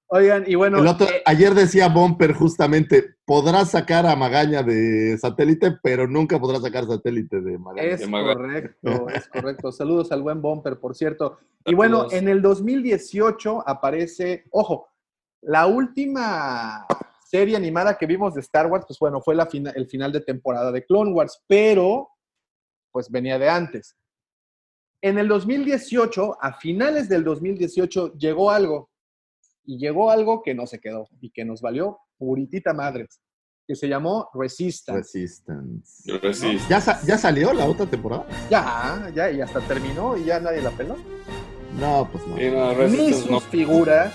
Oigan, 0.09 0.45
y 0.47 0.55
bueno, 0.55 0.77
El 0.79 0.87
otro- 0.87 1.05
eh, 1.05 1.21
ayer 1.25 1.53
decía 1.53 1.89
Bomper 1.89 2.31
justamente, 2.31 3.15
podrás 3.25 3.71
sacar 3.71 4.05
a 4.05 4.15
Magaña 4.15 4.63
de 4.63 5.17
satélite, 5.17 5.77
pero 5.83 6.07
nunca 6.07 6.39
podrás 6.39 6.61
sacar 6.61 6.85
satélite 6.87 7.41
de 7.41 7.57
Magaña. 7.57 7.89
es 7.89 7.99
de 7.99 8.09
correcto, 8.09 9.09
es 9.13 9.27
correcto. 9.27 9.69
Saludos 9.73 10.13
al 10.13 10.21
buen 10.21 10.41
Bumper, 10.41 10.79
por 10.79 10.95
cierto. 10.95 11.39
Y 11.65 11.75
bueno, 11.75 12.07
en 12.11 12.29
el 12.29 12.41
2018 12.41 13.67
aparece, 13.67 14.45
ojo, 14.51 14.87
la 15.47 15.65
última 15.65 16.85
serie 17.25 17.55
animada 17.55 17.97
que 17.97 18.05
vimos 18.05 18.33
de 18.33 18.41
Star 18.41 18.67
Wars, 18.67 18.85
pues 18.87 18.99
bueno, 18.99 19.21
fue 19.21 19.33
la 19.35 19.45
fina- 19.45 19.71
el 19.75 19.87
final 19.87 20.11
de 20.11 20.21
temporada 20.21 20.71
de 20.71 20.85
Clone 20.85 21.11
Wars, 21.11 21.41
pero 21.47 22.09
pues 22.91 23.09
venía 23.09 23.37
de 23.39 23.49
antes. 23.49 23.95
En 25.01 25.17
el 25.17 25.27
2018, 25.27 26.37
a 26.41 26.53
finales 26.53 27.07
del 27.07 27.23
2018, 27.23 28.13
llegó 28.17 28.49
algo. 28.51 28.89
Y 29.65 29.77
llegó 29.77 30.09
algo 30.11 30.41
que 30.43 30.53
no 30.55 30.65
se 30.65 30.79
quedó 30.79 31.07
y 31.21 31.29
que 31.31 31.43
nos 31.45 31.61
valió 31.61 31.99
puritita 32.17 32.73
madres, 32.73 33.19
que 33.67 33.75
se 33.75 33.87
llamó 33.89 34.29
Resistance. 34.33 34.97
Resistance. 35.19 36.19
Resist. 36.19 36.69
¿Ya, 36.69 36.79
sa- 36.81 36.99
¿Ya 37.05 37.17
salió 37.17 37.51
la 37.53 37.65
otra 37.65 37.85
temporada? 37.85 38.25
Ya, 38.49 39.11
ya, 39.13 39.29
y 39.29 39.41
hasta 39.41 39.59
terminó 39.61 40.15
y 40.17 40.23
ya 40.25 40.39
nadie 40.39 40.61
la 40.61 40.71
peló. 40.71 40.95
No, 41.77 42.07
pues 42.11 42.25
no. 42.25 42.35
No, 42.37 42.69
Ni 42.69 42.75
Resistance 42.75 43.21
sus 43.21 43.29
no. 43.29 43.39
figuras, 43.41 44.13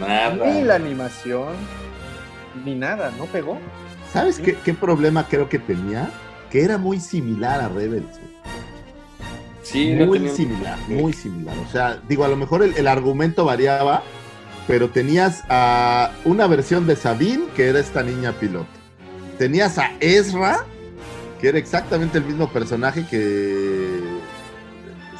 ni 0.00 0.06
Nada. 0.06 0.60
la 0.62 0.74
animación, 0.76 1.54
ni 2.64 2.74
nada, 2.74 3.12
no 3.18 3.24
pegó. 3.26 3.58
¿Sabes 4.12 4.38
qué, 4.38 4.54
qué 4.64 4.74
problema 4.74 5.26
creo 5.28 5.48
que 5.48 5.58
tenía? 5.58 6.10
Que 6.50 6.62
era 6.62 6.78
muy 6.78 6.98
similar 7.00 7.60
a 7.60 7.68
Rebels. 7.68 8.18
Sí, 9.62 9.92
no 9.92 10.06
muy 10.06 10.18
tenía- 10.18 10.34
similar, 10.34 10.78
muy 10.88 11.12
similar. 11.12 11.54
O 11.66 11.70
sea, 11.70 12.00
digo, 12.08 12.24
a 12.24 12.28
lo 12.28 12.36
mejor 12.36 12.62
el, 12.62 12.74
el 12.76 12.86
argumento 12.88 13.44
variaba, 13.44 14.02
pero 14.66 14.88
tenías 14.90 15.42
a 15.50 16.12
una 16.24 16.46
versión 16.46 16.86
de 16.86 16.96
Sabine, 16.96 17.44
que 17.54 17.68
era 17.68 17.78
esta 17.78 18.02
niña 18.02 18.32
piloto. 18.32 18.66
Tenías 19.36 19.76
a 19.78 19.90
Ezra, 20.00 20.64
que 21.40 21.48
era 21.48 21.58
exactamente 21.58 22.16
el 22.18 22.24
mismo 22.24 22.48
personaje 22.50 23.06
que 23.06 24.00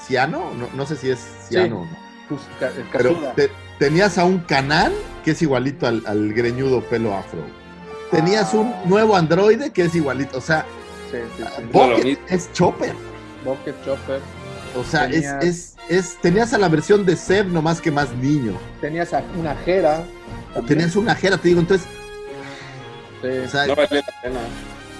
Ciano, 0.06 0.50
no, 0.59 0.68
no 0.74 0.86
sé 0.86 0.96
si 0.96 1.10
es 1.10 1.18
Ciano 1.48 1.80
o 1.80 1.84
no. 1.84 2.07
Pues, 2.28 2.40
ca- 2.60 2.68
el 2.68 2.84
Pero 2.92 3.10
Kazuda. 3.14 3.32
te- 3.34 3.50
tenías 3.78 4.18
a 4.18 4.24
un 4.24 4.38
Canal, 4.40 4.92
que 5.24 5.30
es 5.32 5.42
igualito 5.42 5.86
al, 5.86 6.02
al 6.06 6.32
greñudo 6.32 6.82
pelo 6.82 7.14
afro. 7.14 7.40
Tenías 8.10 8.52
un 8.55 8.72
nuevo 8.86 9.16
androide 9.16 9.70
que 9.70 9.82
es 9.84 9.94
igualito, 9.94 10.38
o 10.38 10.40
sea, 10.40 10.64
Sí, 11.10 11.16
sí, 11.36 11.42
sí. 11.56 11.62
No, 11.62 11.72
Bucket 11.72 11.98
lo 11.98 12.05
mismo. 12.05 12.24
es 12.28 12.52
Chopper. 12.52 12.92
Bucket 13.44 13.84
Chopper. 13.84 14.20
O 14.76 14.84
sea, 14.84 15.05
es, 15.06 15.10
Tenías- 15.24 15.44
es, 15.44 15.76
es, 15.88 16.20
tenías 16.20 16.52
a 16.52 16.59
la 16.59 16.68
versión 16.68 17.06
de 17.06 17.16
Seb 17.16 17.46
nomás 17.48 17.80
que 17.80 17.90
más 17.90 18.12
niño. 18.14 18.52
Tenías 18.82 19.14
a 19.14 19.22
una 19.38 19.55
Jera. 19.56 20.05
también. 20.52 20.66
Tenías 20.78 20.96
una 20.96 21.14
jera, 21.14 21.38
te 21.38 21.48
digo, 21.48 21.60
entonces, 21.60 21.86
Sí. 23.22 23.28
o 23.46 23.48
sea, 23.48 23.66
No 23.66 23.74
valía 23.74 24.00
la 24.06 24.22
pena. 24.22 24.38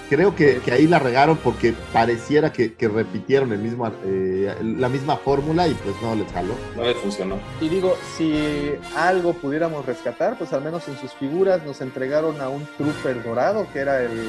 Creo 0.09 0.35
que, 0.35 0.57
que 0.57 0.71
ahí 0.71 0.87
la 0.87 0.99
regaron 0.99 1.37
porque 1.37 1.73
pareciera 1.93 2.51
que, 2.51 2.73
que 2.73 2.87
repitieron 2.87 3.53
el 3.53 3.59
mismo, 3.59 3.89
eh, 4.03 4.53
la 4.61 4.89
misma 4.89 5.15
fórmula 5.17 5.67
y 5.67 5.73
pues 5.75 5.95
no 6.01 6.15
les 6.15 6.29
jaló. 6.31 6.53
No 6.75 6.83
le 6.83 6.95
funcionó. 6.95 7.37
Y 7.61 7.69
digo, 7.69 7.93
si 8.17 8.73
algo 8.97 9.33
pudiéramos 9.33 9.85
rescatar, 9.85 10.37
pues 10.37 10.51
al 10.51 10.63
menos 10.63 10.87
en 10.87 10.97
sus 10.97 11.13
figuras 11.13 11.63
nos 11.65 11.79
entregaron 11.81 12.41
a 12.41 12.49
un 12.49 12.65
trooper 12.77 13.23
dorado, 13.23 13.67
que 13.71 13.79
era 13.79 14.01
el, 14.01 14.27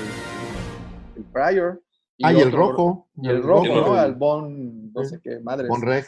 el 1.17 1.25
Prior. 1.33 1.83
ah, 2.23 2.33
y 2.33 2.41
el 2.41 2.53
rojo. 2.53 3.09
Y 3.17 3.29
el 3.29 3.43
rojo, 3.43 3.65
rojo, 3.65 3.91
¿no? 3.93 3.95
Al 3.95 4.15
Bon, 4.15 4.93
no 4.93 5.05
sé 5.05 5.19
qué, 5.23 5.41
madre. 5.41 5.69
Bonreg. 5.69 6.07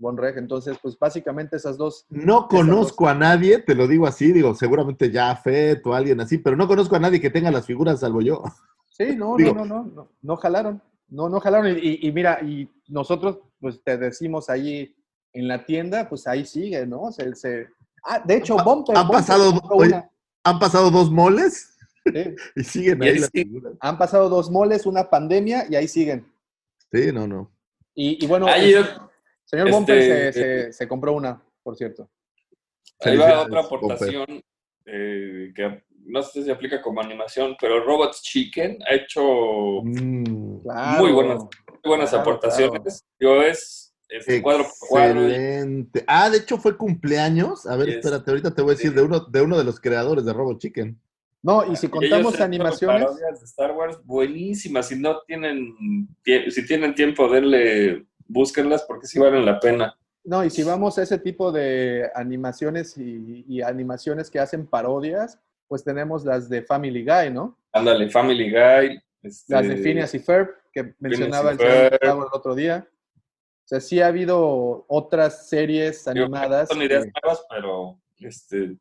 Bon 0.00 0.16
Reg. 0.16 0.38
Entonces, 0.38 0.78
pues 0.80 0.96
básicamente 0.96 1.56
esas 1.56 1.76
dos. 1.76 2.06
No 2.08 2.46
conozco 2.46 3.08
a 3.08 3.14
nadie, 3.14 3.58
te 3.58 3.74
lo 3.74 3.88
digo 3.88 4.06
así, 4.06 4.30
digo, 4.32 4.54
seguramente 4.54 5.10
ya 5.10 5.34
Fett 5.34 5.84
o 5.86 5.92
alguien 5.92 6.20
así, 6.20 6.38
pero 6.38 6.56
no 6.56 6.68
conozco 6.68 6.94
a 6.94 7.00
nadie 7.00 7.20
que 7.20 7.30
tenga 7.30 7.50
las 7.50 7.66
figuras 7.66 7.98
salvo 7.98 8.20
yo. 8.20 8.44
Sí, 8.98 9.14
no, 9.16 9.36
Digo- 9.36 9.54
no, 9.54 9.64
no, 9.64 9.82
no, 9.84 9.90
no, 9.94 10.08
no 10.22 10.36
jalaron. 10.36 10.82
No, 11.08 11.28
no 11.28 11.40
jalaron. 11.40 11.78
Y, 11.80 12.06
y- 12.06 12.12
mira, 12.12 12.40
y 12.42 12.68
nosotros, 12.88 13.38
pues 13.60 13.82
te 13.82 13.96
decimos 13.96 14.50
ahí 14.50 14.94
en 15.32 15.46
la 15.48 15.64
tienda, 15.64 16.08
pues 16.08 16.26
ahí 16.26 16.44
sigue, 16.44 16.86
¿no? 16.86 17.12
Se, 17.12 17.34
se- 17.34 17.68
Ah, 18.04 18.22
de 18.24 18.36
hecho, 18.36 18.58
Han- 18.58 18.64
Bumper. 18.64 18.96
han 18.96 19.06
Bumper 19.06 19.20
pasado- 19.20 19.60
oye, 19.70 19.88
una. 19.88 20.10
Han 20.44 20.58
pasado 20.58 20.90
dos 20.90 21.10
moles 21.10 21.76
Sí. 22.04 22.12
y 22.56 22.64
siguen 22.64 23.02
Y 23.02 23.06
ahí 23.06 23.12
ahí 23.14 23.18
las 23.18 23.30
sí. 23.32 23.42
figuras. 23.44 23.74
Han 23.80 23.98
pasado 23.98 24.28
dos 24.28 24.50
moles, 24.50 24.86
una 24.86 25.08
pandemia 25.10 25.66
y 25.68 25.74
ahí 25.76 25.88
siguen. 25.88 26.26
Sí, 26.92 27.12
no, 27.12 27.26
no. 27.26 27.50
Y, 27.94 28.24
y 28.24 28.26
bueno, 28.28 28.46
Ahí, 28.46 28.72
señor 29.44 29.66
este, 29.68 29.70
Bumper 29.78 30.02
se, 30.02 30.28
eh, 30.28 30.32
se- 30.32 30.72
se 30.72 30.88
compró 30.88 31.12
una, 31.12 31.42
por 31.62 31.76
cierto. 31.76 32.08
ahí 33.00 33.16
va 33.16 33.42
otra 33.42 33.60
aportación 33.60 34.42
eh, 34.86 35.52
que 35.54 35.84
no 36.08 36.22
sé 36.22 36.42
si 36.44 36.50
aplica 36.50 36.80
como 36.82 37.00
animación, 37.00 37.56
pero 37.60 37.84
Robots 37.84 38.22
Chicken 38.22 38.78
ha 38.90 38.94
hecho 38.94 39.22
Mm, 39.84 40.60
Claro. 40.62 41.02
muy 41.02 41.12
buenas, 41.12 41.38
muy 41.42 41.50
buenas 41.84 42.10
Claro, 42.10 42.22
aportaciones. 42.22 43.04
Yo 43.20 43.42
es 43.42 43.92
cuadro 44.42 44.64
por 44.64 44.88
cuadro. 44.88 45.20
excelente. 45.26 46.04
Ah, 46.06 46.30
de 46.30 46.38
hecho 46.38 46.56
fue 46.58 46.76
cumpleaños. 46.76 47.66
A 47.66 47.76
ver, 47.76 47.86
Yes. 47.88 47.96
espérate, 47.96 48.30
ahorita 48.30 48.54
te 48.54 48.62
voy 48.62 48.70
a 48.72 48.74
decir 48.74 48.90
Sí. 48.90 48.96
de 48.96 49.02
uno, 49.02 49.20
de 49.20 49.42
uno 49.42 49.58
de 49.58 49.64
los 49.64 49.78
creadores 49.80 50.24
de 50.24 50.32
Robo 50.32 50.56
Chicken. 50.58 50.98
No, 51.42 51.70
y 51.70 51.76
si 51.76 51.88
contamos 51.88 52.40
animaciones, 52.40 53.04
parodias 53.04 53.38
de 53.40 53.44
Star 53.46 53.72
Wars 53.72 53.98
buenísimas. 54.04 54.88
Si 54.88 54.98
no 54.98 55.20
tienen, 55.26 56.08
tie- 56.24 56.50
si 56.50 56.66
tienen 56.66 56.94
tiempo, 56.94 57.28
denle, 57.28 58.06
búsquenlas 58.26 58.82
porque 58.88 59.06
sí 59.06 59.18
valen 59.18 59.44
la 59.46 59.60
pena. 59.60 59.94
no, 60.24 60.44
y 60.44 60.50
si 60.50 60.62
vamos 60.62 60.98
a 60.98 61.02
ese 61.04 61.18
tipo 61.18 61.50
de 61.52 62.10
animaciones 62.14 62.98
y, 62.98 63.44
y 63.48 63.62
animaciones 63.62 64.28
que 64.30 64.38
hacen 64.38 64.66
parodias, 64.66 65.38
pues 65.68 65.84
tenemos 65.84 66.24
las 66.24 66.48
de 66.48 66.62
Family 66.62 67.04
Guy, 67.04 67.30
¿no? 67.30 67.58
Ándale, 67.72 68.08
Family 68.10 68.50
Guy. 68.50 69.00
este, 69.22 69.52
Las 69.54 69.68
de 69.68 69.76
Phineas 69.76 70.14
y 70.14 70.18
Ferb, 70.18 70.48
que 70.72 70.94
mencionaba 70.98 71.52
el 71.52 71.58
Ferb. 71.58 71.98
El 72.02 72.10
otro 72.32 72.54
día. 72.54 72.88
O 73.16 73.68
sea, 73.68 73.80
sí 73.80 74.00
ha 74.00 74.06
habido 74.06 74.86
otras 74.88 75.48
series 75.48 76.08
animadas. 76.08 76.68
Son 76.70 76.82
ideas 76.82 77.04
que 77.04 77.12
nuevas, 77.22 77.44
pero, 77.50 78.00
este, 78.18 78.78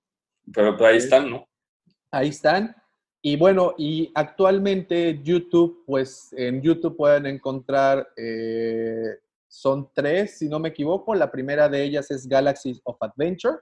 pero 0.53 0.85
ahí 0.85 0.97
están, 0.97 1.29
¿no? 1.29 1.45
ahí 2.11 2.29
están. 2.29 2.75
Y 3.21 3.35
bueno, 3.35 3.73
y 3.77 4.11
actualmente 4.15 5.19
YouTube, 5.21 5.83
pues 5.85 6.31
en 6.37 6.61
YouTube 6.61 6.95
pueden 6.95 7.25
encontrar, 7.25 8.07
eh, 8.15 9.17
son 9.47 9.89
tres, 9.93 10.37
si 10.37 10.47
no 10.47 10.59
me 10.59 10.69
equivoco. 10.69 11.13
La 11.15 11.29
primera 11.29 11.67
de 11.67 11.83
ellas 11.83 12.09
es 12.11 12.27
Galaxies 12.27 12.79
of 12.85 12.97
Adventure, 13.01 13.57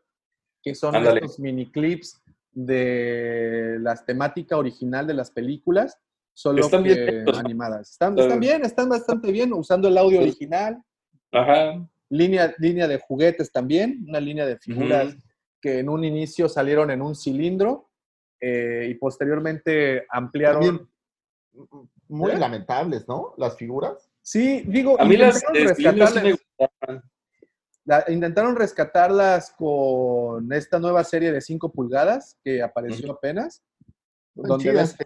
que 0.61 0.75
son 0.75 0.95
estos 0.95 1.39
mini 1.39 1.71
clips 1.71 2.21
de 2.55 3.77
la 3.81 3.95
temática 4.03 4.57
original 4.57 5.05
de 5.05 5.13
las 5.13 5.29
películas, 5.29 5.99
solo 6.33 6.61
Están 6.61 6.83
que 6.83 6.93
bien 6.93 7.09
hechos, 7.21 7.33
¿no? 7.35 7.39
animadas. 7.39 7.91
Están, 7.91 8.15
bien, 8.39 8.65
están 8.65 8.89
bastante 8.89 9.31
bien, 9.31 9.53
usando 9.53 9.87
el 9.89 9.97
audio 9.97 10.21
original. 10.21 10.81
Ajá. 11.31 11.85
Línea, 12.09 12.53
línea 12.57 12.87
de 12.87 12.99
juguetes 12.99 13.51
también, 13.51 14.05
una 14.07 14.19
línea 14.19 14.45
de 14.45 14.57
figuras 14.57 15.15
que 15.61 15.79
en 15.79 15.89
un 15.89 16.03
inicio 16.03 16.47
salieron 16.47 16.91
en 16.91 17.01
un 17.01 17.15
cilindro 17.15 17.89
eh, 18.39 18.87
y 18.89 18.93
posteriormente 18.95 20.05
ampliaron. 20.09 20.61
También 20.61 20.89
muy 22.07 22.31
¿Eh? 22.31 22.37
lamentables, 22.37 23.07
¿no? 23.07 23.33
Las 23.37 23.57
figuras. 23.57 24.09
Sí, 24.21 24.63
digo, 24.67 24.99
A 24.99 25.05
mí 25.05 25.17
las 25.17 25.39
sí 25.39 25.45
me 25.53 25.59
rescatarlas- 25.65 26.31
gustaban. 26.31 27.03
La- 27.85 28.03
intentaron 28.09 28.55
rescatarlas 28.55 29.51
con 29.51 30.51
esta 30.51 30.79
nueva 30.79 31.03
serie 31.03 31.31
de 31.31 31.41
5 31.41 31.71
pulgadas 31.71 32.37
que 32.43 32.61
apareció 32.61 33.11
apenas. 33.11 33.61
Donde 34.33 34.71
ves, 34.73 34.97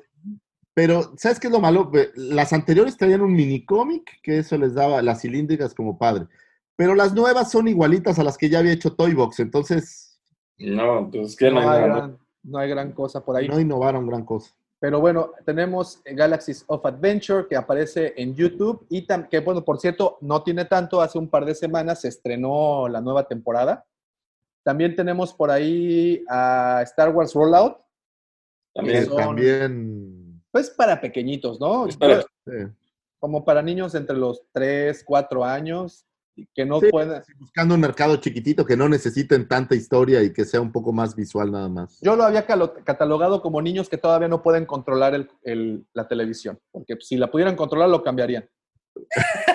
Pero, 0.73 1.13
¿sabes 1.17 1.39
qué 1.39 1.47
es 1.47 1.53
lo 1.53 1.59
malo? 1.59 1.91
Las 2.15 2.53
anteriores 2.53 2.95
traían 2.97 3.21
un 3.21 3.33
mini 3.33 3.65
cómic, 3.65 4.09
que 4.23 4.39
eso 4.39 4.57
les 4.57 4.73
daba 4.73 5.01
las 5.01 5.21
cilíndricas 5.21 5.73
como 5.75 5.97
padre. 5.97 6.27
Pero 6.75 6.95
las 6.95 7.13
nuevas 7.13 7.51
son 7.51 7.67
igualitas 7.67 8.17
a 8.17 8.23
las 8.23 8.37
que 8.37 8.49
ya 8.49 8.59
había 8.59 8.71
hecho 8.71 8.95
Toybox, 8.95 9.41
entonces 9.41 10.19
No, 10.57 11.09
pues 11.11 11.35
que 11.35 11.51
no, 11.51 11.61
no, 11.61 11.69
hay 11.69 11.81
gran, 11.83 12.17
no 12.43 12.57
hay 12.57 12.69
gran 12.69 12.91
cosa 12.93 13.23
por 13.23 13.35
ahí. 13.35 13.47
no 13.49 13.59
innovaron 13.59 14.07
gran 14.07 14.23
cosa. 14.23 14.53
Pero 14.81 15.01
bueno, 15.01 15.31
tenemos 15.45 16.01
Galaxies 16.05 16.63
of 16.67 16.85
Adventure 16.85 17.47
que 17.49 17.57
aparece 17.57 18.13
en 18.15 18.33
YouTube 18.33 18.85
y 18.89 19.05
que, 19.29 19.39
bueno, 19.39 19.63
por 19.65 19.77
cierto, 19.79 20.17
no 20.21 20.41
tiene 20.41 20.63
tanto, 20.65 21.01
hace 21.01 21.17
un 21.17 21.29
par 21.29 21.43
de 21.45 21.53
semanas 21.53 22.01
se 22.01 22.07
estrenó 22.07 22.87
la 22.87 23.01
nueva 23.01 23.27
temporada. 23.27 23.85
También 24.63 24.95
tenemos 24.95 25.33
por 25.33 25.51
ahí 25.51 26.23
a 26.29 26.81
Star 26.83 27.09
Wars 27.09 27.33
Rollout, 27.33 27.77
También. 28.73 29.05
Son- 29.05 29.17
también, 29.17 30.41
pues 30.51 30.69
para 30.69 31.01
pequeñitos, 31.01 31.59
¿no? 31.59 31.87
Es 31.87 31.97
para- 31.97 32.21
sí. 32.21 32.51
Como 33.19 33.43
para 33.43 33.61
niños 33.61 33.95
entre 33.95 34.15
los 34.15 34.43
3, 34.53 35.03
4 35.03 35.43
años, 35.43 36.05
que 36.53 36.65
no 36.65 36.79
Sí. 36.79 36.87
pueden... 36.89 37.21
buscando 37.39 37.75
un 37.75 37.81
mercado 37.81 38.15
chiquitito 38.17 38.65
que 38.65 38.77
no 38.77 38.87
necesiten 38.89 39.47
tanta 39.47 39.75
historia 39.75 40.21
y 40.23 40.31
que 40.33 40.45
sea 40.45 40.61
un 40.61 40.71
poco 40.71 40.93
más 40.93 41.15
visual 41.15 41.51
nada 41.51 41.69
más. 41.69 41.99
Yo 42.01 42.15
lo 42.15 42.23
había 42.23 42.45
catalogado 42.45 43.41
como 43.41 43.61
niños 43.61 43.89
que 43.89 43.97
todavía 43.97 44.27
no 44.27 44.41
pueden 44.41 44.65
controlar 44.65 45.15
el- 45.15 45.29
el- 45.43 45.85
la 45.93 46.07
televisión, 46.07 46.59
porque 46.71 46.95
si 46.99 47.17
la 47.17 47.29
pudieran 47.31 47.55
controlar 47.55 47.89
lo 47.89 48.03
cambiarían. 48.03 48.47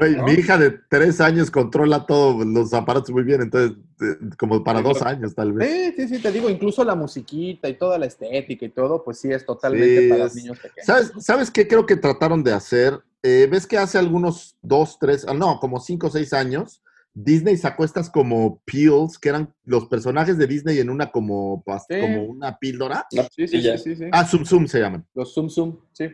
Mi 0.00 0.32
hija 0.32 0.58
de 0.58 0.70
tres 0.88 1.20
años 1.20 1.50
controla 1.50 2.06
todos 2.06 2.44
los 2.46 2.72
aparatos 2.74 3.10
muy 3.10 3.22
bien, 3.22 3.42
entonces, 3.42 3.76
eh, 4.00 4.16
como 4.38 4.62
para 4.64 4.80
dos 4.82 5.02
años 5.02 5.34
tal 5.34 5.52
vez. 5.52 5.68
Sí, 5.68 5.92
sí, 6.08 6.16
sí, 6.16 6.22
te 6.22 6.32
digo, 6.32 6.48
incluso 6.50 6.84
la 6.84 6.94
musiquita 6.94 7.68
y 7.68 7.74
toda 7.78 7.98
la 7.98 8.06
estética 8.06 8.64
y 8.66 8.70
todo, 8.70 9.02
pues 9.04 9.18
sí 9.20 9.30
es 9.32 9.44
totalmente 9.46 10.02
Sí, 10.02 10.08
para 10.08 10.24
es- 10.26 10.34
niños 10.34 10.58
pequeños. 10.58 10.86
¿Sabes, 10.86 11.12
¿Sabes 11.20 11.50
qué 11.50 11.66
creo 11.68 11.86
que 11.86 11.96
trataron 11.96 12.42
de 12.42 12.52
hacer? 12.52 12.98
Eh, 13.22 13.48
¿Ves 13.50 13.66
que 13.66 13.78
hace 13.78 13.96
algunos 13.98 14.56
dos, 14.62 14.98
tres, 14.98 15.24
ah, 15.28 15.34
no, 15.34 15.58
como 15.60 15.80
cinco 15.80 16.08
o 16.08 16.10
seis 16.10 16.32
años, 16.32 16.82
Disney 17.16 17.56
sacó 17.56 17.84
estas 17.84 18.10
como 18.10 18.60
pills, 18.64 19.18
que 19.20 19.28
eran 19.28 19.54
los 19.64 19.86
personajes 19.86 20.36
de 20.36 20.48
Disney 20.48 20.80
en 20.80 20.90
una 20.90 21.12
como, 21.12 21.62
Sí. 21.88 22.00
como 22.00 22.24
una 22.24 22.58
píldora? 22.58 23.06
Sí, 23.10 23.20
sí, 23.30 23.46
sí, 23.48 23.78
sí, 23.78 23.96
sí. 23.96 24.04
Ah, 24.10 24.24
Zoom 24.26 24.44
Zoom 24.44 24.66
se 24.66 24.80
llaman. 24.80 25.06
Los 25.14 25.32
Zoom 25.32 25.48
Zoom, 25.48 25.76
sí. 25.92 26.06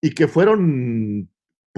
Y 0.00 0.10
que 0.14 0.26
fueron, 0.26 1.28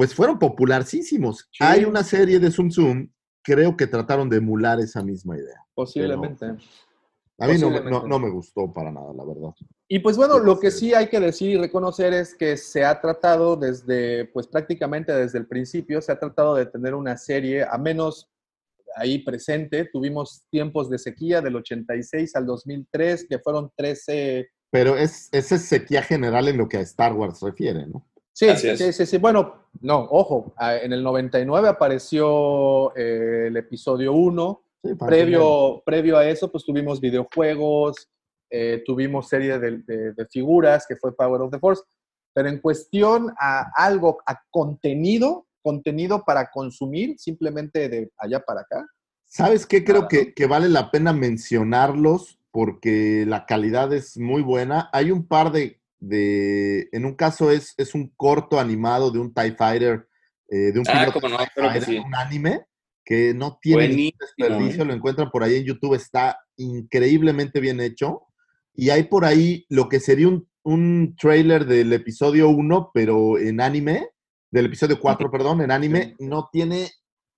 pues 0.00 0.14
fueron 0.14 0.38
popularísimos. 0.38 1.46
Sí. 1.52 1.58
Hay 1.62 1.84
una 1.84 2.02
serie 2.02 2.38
de 2.38 2.50
Zoom 2.50 2.70
Zoom, 2.70 3.10
creo 3.44 3.76
que 3.76 3.86
trataron 3.86 4.30
de 4.30 4.38
emular 4.38 4.80
esa 4.80 5.02
misma 5.02 5.36
idea. 5.36 5.62
Posiblemente. 5.74 6.46
A 6.46 7.46
mí 7.46 7.58
no, 7.58 7.68
me- 7.68 7.82
Posiblemente. 7.82 7.90
no, 7.90 8.06
no 8.06 8.18
me 8.18 8.30
gustó 8.30 8.72
para 8.72 8.90
nada, 8.90 9.12
la 9.12 9.24
verdad. 9.26 9.50
Y 9.88 9.98
pues 9.98 10.16
bueno, 10.16 10.38
lo 10.38 10.58
que 10.58 10.70
sí. 10.70 10.94
hay 10.94 11.08
que 11.10 11.20
decir 11.20 11.50
y 11.50 11.58
reconocer 11.58 12.14
es 12.14 12.34
que 12.34 12.56
se 12.56 12.82
ha 12.82 12.98
tratado 12.98 13.56
desde, 13.56 14.24
pues 14.32 14.46
prácticamente 14.46 15.12
desde 15.12 15.38
el 15.38 15.46
principio, 15.46 16.00
se 16.00 16.12
ha 16.12 16.18
tratado 16.18 16.54
de 16.54 16.64
tener 16.64 16.94
una 16.94 17.18
serie, 17.18 17.66
a 17.70 17.76
menos 17.76 18.30
ahí 18.96 19.18
presente. 19.18 19.84
Tuvimos 19.84 20.44
tiempos 20.48 20.88
de 20.88 20.96
sequía 20.96 21.42
del 21.42 21.56
86 21.56 22.34
al 22.36 22.46
2003, 22.46 23.26
que 23.28 23.38
fueron 23.38 23.70
13, 23.76 24.48
Pero 24.70 24.96
es, 24.96 25.28
esa 25.32 25.56
es 25.56 25.66
sequía 25.66 26.00
general 26.00 26.48
en 26.48 26.56
lo 26.56 26.70
que 26.70 26.78
a 26.78 26.80
Star 26.80 27.12
Wars 27.12 27.42
refiere, 27.42 27.86
¿no? 27.86 28.06
Sí, 28.32 28.48
sí, 28.56 28.92
sí, 28.92 29.06
sí. 29.06 29.18
Bueno, 29.18 29.66
no, 29.80 29.98
ojo, 30.10 30.54
en 30.60 30.92
el 30.92 31.02
99 31.02 31.68
apareció 31.68 32.94
eh, 32.96 33.46
el 33.48 33.56
episodio 33.56 34.12
1. 34.12 34.62
Sí, 34.82 34.94
Previo, 34.94 35.82
previo 35.84 36.16
a 36.16 36.26
eso, 36.28 36.50
pues 36.50 36.64
tuvimos 36.64 37.00
videojuegos, 37.00 38.08
eh, 38.50 38.82
tuvimos 38.86 39.28
serie 39.28 39.58
de, 39.58 39.78
de- 39.78 40.12
de 40.12 40.26
figuras, 40.26 40.86
que 40.88 40.96
fue 40.96 41.14
Power 41.14 41.42
of 41.42 41.50
the 41.50 41.58
Force. 41.58 41.82
Pero 42.32 42.48
en 42.48 42.60
cuestión 42.60 43.32
a 43.38 43.70
algo, 43.76 44.18
a 44.24 44.40
contenido, 44.50 45.46
contenido 45.62 46.24
para 46.24 46.50
consumir, 46.50 47.18
simplemente 47.18 47.88
de 47.88 48.10
allá 48.16 48.40
para 48.40 48.62
acá. 48.62 48.86
¿Sabes 49.26 49.66
qué? 49.66 49.84
Creo 49.84 50.08
que, 50.08 50.32
que 50.32 50.46
vale 50.46 50.68
la 50.68 50.90
pena 50.90 51.12
mencionarlos 51.12 52.38
porque 52.52 53.24
la 53.26 53.46
calidad 53.46 53.92
es 53.92 54.16
muy 54.16 54.42
buena. 54.42 54.88
Hay 54.92 55.10
un 55.10 55.26
par 55.26 55.52
de, 55.52 55.79
de- 56.00 56.88
en 56.92 57.04
un 57.04 57.14
caso 57.14 57.50
es, 57.50 57.74
es 57.76 57.94
un 57.94 58.08
corto 58.16 58.58
animado 58.58 59.10
de 59.10 59.18
un 59.18 59.32
TIE 59.32 59.52
Fighter, 59.52 60.08
eh, 60.48 60.72
de 60.72 60.78
un 60.78 60.84
Ah, 60.88 61.06
piloto 61.06 61.28
no, 61.28 61.38
de 61.38 61.44
TIE 61.44 61.62
Fighter, 61.62 61.84
sí. 61.84 61.98
un 61.98 62.14
anime 62.14 62.64
que 63.04 63.34
no 63.34 63.58
tiene 63.60 63.88
ningún 63.88 63.96
Buenísimo, 63.96 64.18
desperdicio, 64.38 64.82
¿eh? 64.82 64.86
lo 64.86 64.94
encuentran 64.94 65.30
por 65.30 65.42
ahí 65.42 65.56
en 65.56 65.64
YouTube, 65.64 65.94
está 65.94 66.38
increíblemente 66.56 67.60
bien 67.60 67.80
hecho. 67.80 68.22
Y 68.74 68.90
hay 68.90 69.04
por 69.04 69.24
ahí 69.24 69.66
lo 69.68 69.88
que 69.88 70.00
sería 70.00 70.28
un, 70.28 70.48
un 70.62 71.16
trailer 71.20 71.66
del 71.66 71.92
episodio 71.92 72.48
1, 72.48 72.90
pero 72.94 73.36
en 73.38 73.60
anime, 73.60 74.08
del 74.50 74.66
episodio 74.66 74.98
4, 75.00 75.30
perdón, 75.30 75.60
en 75.60 75.70
anime, 75.70 76.14
no 76.18 76.48
tiene 76.52 76.90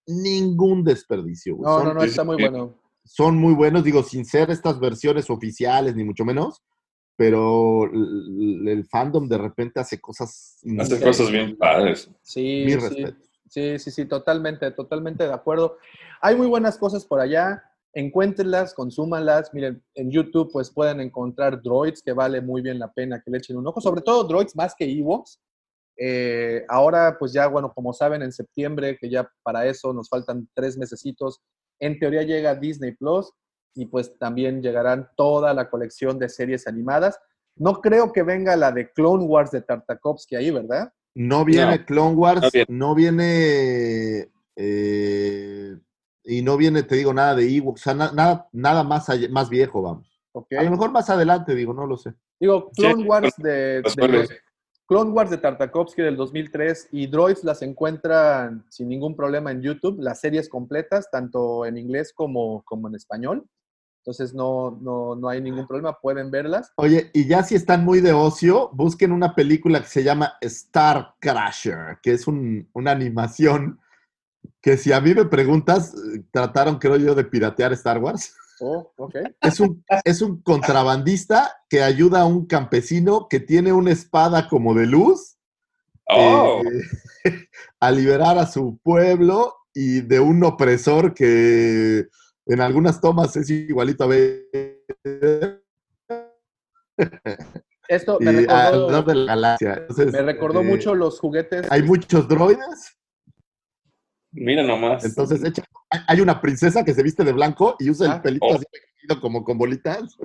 ningún 0.06 0.84
desperdicio. 0.84 1.56
No, 1.59 1.78
Son- 1.78 1.84
no, 1.89 1.94
no, 1.94 2.02
está 2.02 2.24
muy 2.24 2.36
bueno. 2.36 2.74
son 3.05 3.36
muy 3.39 3.55
buenos, 3.55 3.82
digo, 3.82 4.02
sin 4.02 4.24
ser 4.24 4.51
estas 4.51 4.78
versiones 4.78 5.28
oficiales, 5.30 5.94
ni 5.97 6.05
mucho 6.05 6.24
menos, 6.24 6.62
pero 7.16 7.84
el 7.84 8.86
fandom 8.90 9.28
de 9.28 9.39
repente 9.39 9.80
hace 9.80 10.01
cosas. 10.01 10.59
Hace 10.78 11.01
cosas 11.01 11.30
bien 11.30 11.56
padres. 11.56 12.10
Sí, 12.22 12.62
Mi 12.64 12.72
sí. 12.72 12.76
respeto. 12.76 13.16
Sí, 13.48 13.78
sí, 13.78 13.90
sí, 13.90 14.06
totalmente, 14.06 14.70
totalmente 14.70 15.24
de 15.24 15.32
acuerdo. 15.32 15.76
Hay 16.22 16.36
muy 16.36 16.47
buenas 16.47 16.78
cosas 16.78 17.05
por 17.05 17.20
allá. 17.20 17.62
Encuéntrenlas, 17.93 18.72
consúmanlas. 18.72 19.52
Miren, 19.52 19.84
en 19.94 20.10
YouTube 20.10 20.51
pues 20.51 20.70
pueden 20.70 21.01
encontrar 21.01 21.60
droids 21.60 22.01
que 22.02 22.12
vale 22.12 22.40
muy 22.40 22.62
bien 22.62 22.78
la 22.78 22.90
pena 22.90 23.20
que 23.22 23.30
le 23.30 23.39
echen 23.39 23.59
un 23.59 23.66
ojo. 23.66 23.82
Sobre 23.82 24.01
todo 24.01 24.24
droids 24.24 24.56
más 24.56 24.74
que 24.74 24.90
Ewoks. 24.90 25.39
Eh, 25.98 26.64
ahora 26.68 27.16
pues 27.18 27.34
ya, 27.34 27.47
bueno, 27.47 27.70
como 27.74 27.93
saben, 27.93 28.22
en 28.22 28.32
septiembre, 28.32 28.97
que 28.98 29.10
ya 29.10 29.30
para 29.43 29.66
eso 29.66 29.93
nos 29.93 30.09
faltan 30.09 30.48
tres 30.55 30.78
mesecitos, 30.78 31.43
en 31.78 31.98
teoría 31.98 32.22
llega 32.22 32.55
Disney 32.55 32.93
Plus 32.93 33.30
y 33.74 33.86
pues 33.86 34.19
también 34.19 34.62
llegarán 34.62 35.09
toda 35.16 35.55
la 35.55 35.70
colección 35.70 36.19
de 36.19 36.28
series 36.28 36.66
animadas. 36.66 37.19
No 37.57 37.81
creo 37.81 38.12
que 38.12 38.23
venga 38.23 38.57
la 38.57 38.73
de 38.73 38.90
Clone 38.93 39.24
Wars 39.24 39.51
de 39.51 39.62
Tartakovsky 39.62 40.36
ahí, 40.36 40.51
¿verdad? 40.51 40.93
No 41.15 41.44
viene 41.44 41.78
No, 41.78 41.85
Clone 41.85 42.15
Wars, 42.16 42.43
no 42.43 42.51
viene. 42.53 42.66
no 42.69 42.94
viene. 42.94 44.28
eh, 44.57 45.77
y 46.24 46.43
no 46.43 46.57
viene, 46.57 46.82
te 46.85 46.97
digo, 46.97 47.12
nada 47.12 47.35
de 47.35 47.57
Ewoks, 47.57 47.81
o 47.81 47.85
sea, 47.85 47.94
na- 47.94 48.12
nada, 48.12 48.49
nada 48.53 48.85
más, 48.85 49.09
allá- 49.09 49.28
más 49.31 49.49
viejo, 49.49 49.82
vamos. 49.82 50.09
Ok. 50.32 50.53
A 50.59 50.62
lo 50.62 50.70
mejor 50.70 50.90
más 50.93 51.11
adelante, 51.11 51.55
digo, 51.55 51.74
no 51.74 51.86
lo 51.86 51.97
sé. 51.97 52.15
Digo, 52.39 52.70
Sí, 52.74 52.82
Clone 52.82 53.05
Wars 53.05 53.35
de, 53.39 53.81
Los 53.82 53.97
de 53.97 54.01
cuales- 54.01 54.31
los- 54.31 54.39
Clone 54.86 55.11
Wars 55.11 55.31
de 55.31 55.39
Tartakovsky 55.39 56.03
del 56.03 56.16
2003 56.16 56.89
y 56.93 57.07
Droids 57.07 57.44
las 57.44 57.62
encuentran 57.62 58.65
sin 58.69 58.89
ningún 58.89 59.16
problema 59.16 59.51
en 59.51 59.62
YouTube, 59.62 59.99
las 60.01 60.20
series 60.20 60.49
completas, 60.49 61.11
tanto 61.11 61.65
en 61.66 61.78
inglés 61.78 62.12
como, 62.15 62.62
como 62.65 62.89
en 62.89 62.94
español. 62.97 63.47
Entonces 64.03 64.35
no, 64.35 64.77
no, 64.83 65.15
no 65.15 65.29
hay 65.29 65.41
ningún 65.41 65.66
problema, 65.66 65.97
pueden 66.01 66.31
verlas. 66.33 66.73
Oye, 66.74 67.11
y 67.15 67.27
ya 67.27 67.45
si 67.45 67.55
están 67.55 67.85
muy 67.85 68.01
de 68.01 68.12
ocio, 68.12 68.69
busquen 68.73 69.12
una 69.12 69.35
película 69.37 69.81
que 69.81 69.87
se 69.87 70.03
llama 70.03 70.35
Star 70.41 71.15
Crasher, 71.20 71.99
que 72.03 72.12
es 72.12 72.27
un- 72.27 72.69
una 72.73 72.91
animación 72.91 73.79
que 74.61 74.77
si 74.77 74.93
a 74.93 75.01
mí 75.01 75.15
me 75.15 75.24
preguntas, 75.27 75.95
eh, 75.95 76.23
trataron, 76.33 76.79
creo 76.81 76.97
yo, 76.97 77.15
de 77.15 77.24
piratear 77.24 77.73
Star 77.74 77.99
Wars. 77.99 78.35
Oh, 78.61 78.93
ok. 78.97 79.15
Es 79.41 79.61
un, 79.61 79.85
es 80.05 80.20
un 80.20 80.43
contrabandista 80.43 81.57
que 81.69 81.83
ayuda 81.83 82.23
a 82.23 82.27
un 82.27 82.47
campesino 82.47 83.29
que 83.31 83.39
tiene 83.41 83.73
una 83.73 83.93
espada 83.93 84.49
como 84.49 84.74
de 84.74 84.87
luz 84.87 85.37
Oh, 86.09 86.61
eh, 86.61 86.83
a 87.81 87.91
liberar 87.93 88.37
a 88.39 88.47
su 88.47 88.79
pueblo 88.83 89.55
y 89.73 90.01
de 90.01 90.19
un 90.20 90.43
opresor 90.45 91.15
que 91.15 92.09
en 92.55 92.61
algunas 92.61 93.01
tomas 93.01 93.37
es 93.37 93.49
igualito 93.51 94.05
a 94.05 94.07
ver. 94.09 94.47
Esto 97.89 98.19
y 98.20 98.24
me 98.24 98.33
recordó, 98.33 98.55
alrededor 98.57 99.05
de 99.07 99.15
la 99.15 99.24
galaxia. 99.35 99.74
Entonces, 99.74 100.12
me 100.12 100.23
recordó 100.23 100.61
eh, 100.61 100.65
mucho 100.65 100.95
los 100.95 101.19
juguetes. 101.19 101.66
Hay 101.70 101.83
muchos 101.83 102.29
droides, 102.29 102.97
mira 104.33 104.62
nomás. 104.62 105.05
entonces 105.05 105.43
echa- 105.43 105.65
hay- 106.07 106.20
una 106.20 106.41
princesa 106.41 106.85
que 106.85 106.95
se 106.95 107.03
viste 107.03 107.24
de 107.24 107.33
blanco 107.33 107.77
y 107.79 107.91
usa 107.91 108.12
Ah. 108.12 108.16
el 108.16 108.23
pelito 108.23 108.47
Oh. 108.47 108.55
así 108.55 109.20
como 109.20 109.45
con 109.45 109.59
bolitas. 109.59 110.16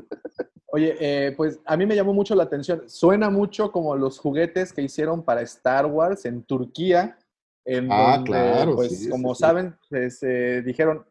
Oye, 0.68 0.96
eh, 1.00 1.32
pues 1.36 1.60
a 1.66 1.76
mí 1.76 1.86
me 1.86 1.96
llamó 1.96 2.14
mucho 2.14 2.36
la 2.36 2.44
atención. 2.44 2.84
Suena 2.90 3.30
mucho 3.30 3.72
como 3.72 3.96
los 3.96 4.20
juguetes 4.20 4.72
que 4.72 4.82
hicieron 4.84 5.24
para 5.24 5.42
Star 5.42 5.86
Wars 5.88 6.26
en 6.26 6.44
Turquía, 6.44 7.18
en 7.66 7.92
Ah, 7.92 8.16
donde, 8.18 8.32
claro, 8.32 8.76
pues, 8.76 9.00
sí, 9.00 9.10
como 9.10 9.34
sí, 9.34 9.40
sí. 9.40 9.42
saben, 9.42 9.76
pues, 9.90 10.20
eh, 10.24 10.62
dijeron, 10.66 11.06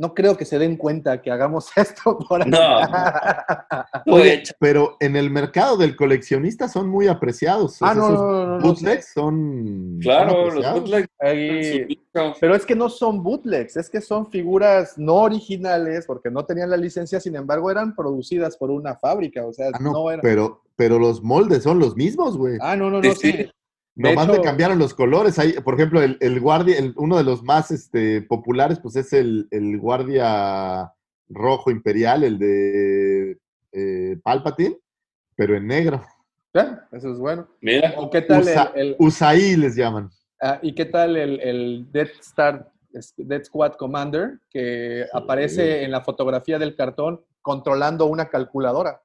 no 0.00 0.14
creo 0.14 0.34
que 0.34 0.46
se 0.46 0.58
den 0.58 0.76
cuenta 0.78 1.20
que 1.20 1.30
hagamos 1.30 1.68
esto 1.76 2.18
por 2.18 2.46
No. 2.46 2.78
acá". 2.78 3.86
Oye, 4.06 4.42
Pero 4.58 4.96
en 4.98 5.14
el 5.14 5.30
mercado 5.30 5.76
del 5.76 5.94
coleccionista 5.94 6.68
son 6.68 6.88
muy 6.88 7.06
apreciados. 7.06 7.76
ah, 7.82 7.92
Esos 7.92 8.10
no, 8.10 8.16
no, 8.16 8.32
no, 8.32 8.46
no, 8.46 8.56
no, 8.58 8.62
bootlegs 8.62 9.12
son. 9.12 9.98
claro, 10.00 10.30
son 10.50 10.54
los 10.62 10.72
bootlegs. 10.72 11.08
Ahí-. 11.20 12.00
Pero 12.40 12.54
es 12.54 12.64
que 12.64 12.74
no 12.74 12.88
son 12.88 13.22
bootlegs, 13.22 13.76
es 13.76 13.90
que 13.90 14.00
son 14.00 14.30
figuras 14.30 14.94
no 14.96 15.16
originales, 15.16 16.06
porque 16.06 16.30
no 16.30 16.44
tenían 16.46 16.70
la 16.70 16.76
licencia, 16.78 17.20
sin 17.20 17.36
embargo, 17.36 17.70
eran 17.70 17.94
producidas 17.94 18.56
por 18.56 18.70
una 18.70 18.96
fábrica, 18.96 19.44
o 19.44 19.52
sea, 19.52 19.68
Ah, 19.74 19.78
no, 19.80 19.92
no 19.92 20.10
eran... 20.10 20.22
pero, 20.22 20.62
pero 20.76 20.98
los 20.98 21.22
moldes 21.22 21.62
son 21.62 21.78
los 21.78 21.94
mismos, 21.94 22.36
güey. 22.38 22.56
Ah, 22.62 22.74
no, 22.74 22.88
no, 22.90 23.00
no, 23.02 23.12
Sí, 23.14 23.32
sí. 23.32 23.50
Nomás 24.08 24.24
hecho- 24.28 24.36
le 24.36 24.42
cambiaron 24.42 24.78
los 24.78 24.94
colores. 24.94 25.38
Ahí, 25.38 25.52
por 25.64 25.74
ejemplo, 25.74 26.02
el, 26.02 26.16
el 26.20 26.40
guardia, 26.40 26.78
el- 26.78 26.94
uno 26.96 27.16
de 27.16 27.24
los 27.24 27.42
más 27.42 27.70
este, 27.70 28.22
populares, 28.22 28.78
pues 28.80 28.96
es 28.96 29.12
el, 29.12 29.46
el 29.50 29.78
guardia 29.78 30.92
rojo 31.28 31.70
imperial, 31.70 32.24
el 32.24 32.38
de 32.38 33.38
eh, 33.72 34.16
Palpatine, 34.22 34.76
pero 35.36 35.56
en 35.56 35.66
negro. 35.66 36.02
Ah, 36.54 36.80
Eso 36.92 37.12
es 37.12 37.18
bueno. 37.18 37.46
Mira, 37.60 37.94
¿O 37.96 38.10
qué 38.10 38.22
tal 38.22 38.42
Usa- 38.42 38.72
el, 38.74 38.88
el- 38.88 38.96
Usaí 38.98 39.56
les 39.56 39.76
llaman. 39.76 40.10
ah, 40.42 40.58
¿Y 40.62 40.74
qué 40.74 40.84
tal 40.86 41.16
el, 41.16 41.38
el 41.40 41.86
Death 41.92 42.18
Star, 42.20 42.70
Death 43.16 43.44
Squad 43.44 43.74
Commander, 43.74 44.40
que 44.50 45.04
aparece 45.12 45.84
en 45.84 45.92
la 45.92 46.00
fotografía 46.00 46.58
del 46.58 46.74
cartón 46.74 47.20
controlando 47.42 48.06
una 48.06 48.28
calculadora? 48.28 49.00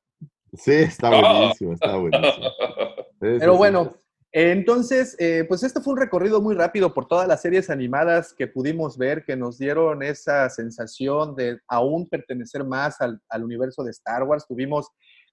Sí, 0.53 0.71
está 0.73 1.09
Oh. 1.11 1.21
buenísimo, 1.39 1.73
está 1.73 1.95
buenísimo. 1.97 2.47
Pero 3.19 3.55
bueno, 3.57 3.93
entonces, 4.37 5.15
eh, 5.17 5.45
pues 5.47 5.63
este 5.63 5.79
fue 5.79 5.93
un 5.93 5.99
recorrido 5.99 6.41
muy 6.41 6.55
rápido 6.55 6.93
por 6.93 7.07
todas 7.07 7.25
las 7.25 7.41
series 7.41 7.69
animadas 7.69 8.33
que 8.33 8.47
pudimos 8.47 8.97
ver, 8.97 9.23
que 9.23 9.37
nos 9.37 9.57
dieron 9.57 10.03
esa 10.03 10.49
sensación 10.49 11.35
de 11.35 11.57
aún 11.69 12.09
pertenecer 12.09 12.65
más 12.65 12.99
al, 12.99 13.21
al 13.29 13.43
universo 13.45 13.81
de 13.81 13.91
Star 13.91 14.23
Wars. 14.23 14.45
Tuvimos 14.45 14.89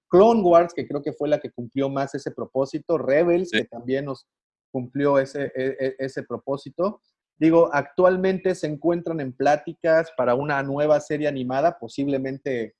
Clone 0.07 0.41
Wars, 0.41 0.73
que 0.73 0.87
creo 0.87 1.01
que 1.03 1.11
fue 1.11 1.27
la 1.27 1.39
que 1.41 1.51
cumplió 1.51 1.89
más 1.89 2.15
ese 2.15 2.31
propósito, 2.31 2.97
Rebels, 2.97 3.49
Sí. 3.49 3.57
que 3.57 3.65
también 3.65 4.05
nos 4.05 4.25
cumplió 4.71 5.19
ese, 5.19 5.51
e- 5.53 5.75
e- 5.79 5.95
ese 5.99 6.23
propósito. 6.23 7.01
Digo, 7.37 7.69
actualmente 7.73 8.55
se 8.55 8.67
encuentran 8.67 9.19
en 9.19 9.33
pláticas 9.33 10.11
para 10.15 10.33
una 10.33 10.63
nueva 10.63 11.01
serie 11.01 11.27
animada, 11.27 11.77
posiblemente, 11.77 12.75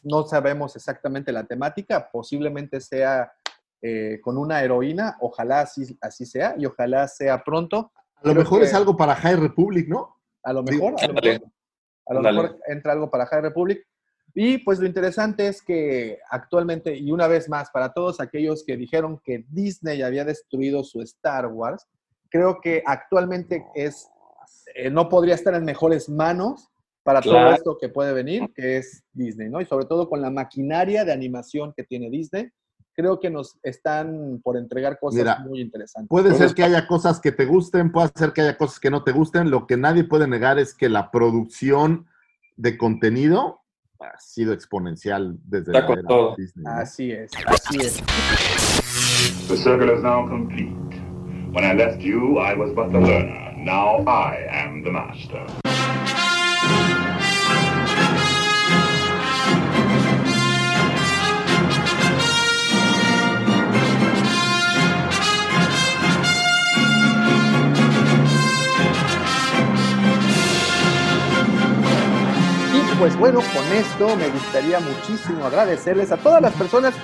no 0.00 0.22
sabemos 0.26 0.76
exactamente 0.76 1.30
la 1.30 1.44
temática, 1.44 2.08
posiblemente 2.10 2.80
sea 2.80 3.30
eh, 3.82 4.20
con 4.22 4.38
una 4.38 4.62
heroína, 4.62 5.16
ojalá 5.20 5.60
así, 5.62 5.98
así 6.00 6.24
sea 6.24 6.54
y 6.56 6.64
ojalá 6.66 7.08
sea 7.08 7.42
pronto. 7.42 7.92
A 8.16 8.20
lo 8.28 8.32
creo 8.32 8.34
mejor 8.44 8.60
que- 8.60 8.66
es 8.66 8.74
algo 8.74 8.96
para 8.96 9.14
High 9.16 9.36
Republic, 9.36 9.88
¿no? 9.88 10.16
A 10.44 10.52
lo 10.52 10.62
mejor, 10.62 10.94
a 11.02 11.06
lo 11.08 11.14
mejor, 11.14 11.42
a 12.06 12.12
lo 12.14 12.18
Ándale. 12.18 12.42
mejor 12.42 12.58
entra 12.68 12.92
algo 12.92 13.10
para 13.10 13.26
High 13.26 13.42
Republic. 13.42 13.84
Y 14.34 14.58
pues 14.58 14.78
lo 14.78 14.86
interesante 14.86 15.46
es 15.46 15.60
que 15.62 16.18
actualmente, 16.30 16.96
y 16.96 17.12
una 17.12 17.26
vez 17.26 17.48
más, 17.50 17.70
para 17.70 17.92
todos 17.92 18.18
aquellos 18.20 18.64
que 18.64 18.76
dijeron 18.78 19.20
que 19.22 19.44
Disney 19.48 20.00
había 20.00 20.24
destruido 20.24 20.84
su 20.84 21.02
Star 21.02 21.48
Wars, 21.48 21.86
creo 22.30 22.58
que 22.62 22.82
actualmente 22.86 23.66
es, 23.74 24.08
eh, 24.74 24.88
no 24.90 25.08
podría 25.10 25.34
estar 25.34 25.54
en 25.54 25.64
mejores 25.64 26.08
manos 26.08 26.70
para 27.02 27.20
todo 27.20 27.50
esto 27.52 27.76
que 27.78 27.88
puede 27.90 28.12
venir, 28.14 28.50
que 28.54 28.78
es 28.78 29.02
Disney, 29.12 29.50
¿no? 29.50 29.60
Y 29.60 29.66
sobre 29.66 29.84
todo 29.86 30.08
con 30.08 30.22
la 30.22 30.30
maquinaria 30.30 31.04
de 31.04 31.12
animación 31.12 31.74
que 31.76 31.82
tiene 31.84 32.08
Disney, 32.08 32.48
creo 32.94 33.20
que 33.20 33.30
nos 33.30 33.58
están 33.62 34.40
por 34.42 34.56
entregar 34.56 34.98
cosas 34.98 35.18
Mira, 35.18 35.38
muy 35.40 35.60
interesantes. 35.60 36.08
Puede 36.08 36.34
ser 36.34 36.54
que 36.54 36.62
haya 36.62 36.86
cosas 36.86 37.20
que 37.20 37.32
te 37.32 37.46
gusten, 37.46 37.92
puede 37.92 38.10
ser 38.14 38.32
que 38.32 38.42
haya 38.42 38.56
cosas 38.56 38.78
que 38.80 38.90
no 38.90 39.02
te 39.04 39.12
gusten. 39.12 39.50
Lo 39.50 39.66
que 39.66 39.76
nadie 39.76 40.04
puede 40.04 40.26
negar 40.26 40.58
es 40.58 40.74
que 40.74 40.88
la 40.88 41.10
producción 41.10 42.06
de 42.56 42.76
contenido 42.76 43.60
ha 44.00 44.18
sido 44.18 44.52
exponencial 44.52 45.38
desde 45.44 45.72
Está 45.72 45.80
la 45.80 45.86
con 45.86 45.98
era 45.98 46.08
todo. 46.08 46.34
Disney. 46.36 46.64
¿no? 46.64 46.70
Así 46.70 47.12
es, 47.12 47.30
así 47.46 47.78
es. 47.78 48.02
The 49.48 49.56
circle 49.56 49.94
is 49.94 50.02
now 50.02 50.28
complete. 50.28 50.72
When 51.52 51.64
I 51.64 51.74
left 51.74 52.00
you, 52.00 52.38
I 52.38 52.54
was 52.54 52.72
but 52.74 52.90
the 52.90 52.98
learner. 52.98 53.54
Now 53.58 54.02
I 54.06 54.48
am 54.50 54.82
the 54.82 54.90
master. 54.90 55.61
Pues 73.02 73.16
bueno, 73.16 73.40
con 73.40 73.64
esto 73.76 74.16
me 74.16 74.28
gustaría 74.28 74.78
muchísimo 74.78 75.44
agradecerles 75.46 76.12
a 76.12 76.16
todas 76.18 76.40
las 76.40 76.52
personas 76.52 76.94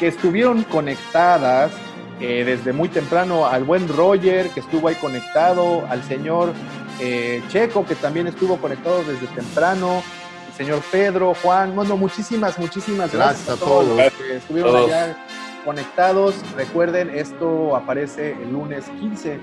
que 0.00 0.06
estuvieron 0.06 0.62
conectadas 0.62 1.72
eh, 2.20 2.42
desde 2.42 2.72
muy 2.72 2.88
temprano, 2.88 3.46
al 3.46 3.62
buen 3.62 3.86
Roger 3.86 4.48
que 4.48 4.60
estuvo 4.60 4.88
ahí 4.88 4.94
conectado, 4.94 5.86
al 5.90 6.02
señor 6.04 6.54
eh, 7.00 7.42
Checo 7.48 7.84
que 7.84 7.94
también 7.96 8.28
estuvo 8.28 8.56
conectado 8.56 9.04
desde 9.04 9.26
temprano, 9.26 10.02
el 10.48 10.54
señor 10.54 10.80
Pedro, 10.90 11.34
Juan, 11.42 11.76
bueno, 11.76 11.98
muchísimas, 11.98 12.58
muchísimas 12.58 13.12
gracias, 13.12 13.46
Gracias 13.46 13.62
a 13.62 13.62
todos. 13.62 13.86
los 13.88 14.12
que 14.14 14.36
estuvieron 14.36 14.72
Todos. 14.72 14.86
allá 14.90 15.16
conectados. 15.66 16.34
Recuerden, 16.56 17.10
esto 17.10 17.76
aparece 17.76 18.32
el 18.42 18.54
lunes 18.54 18.86
15, 19.00 19.38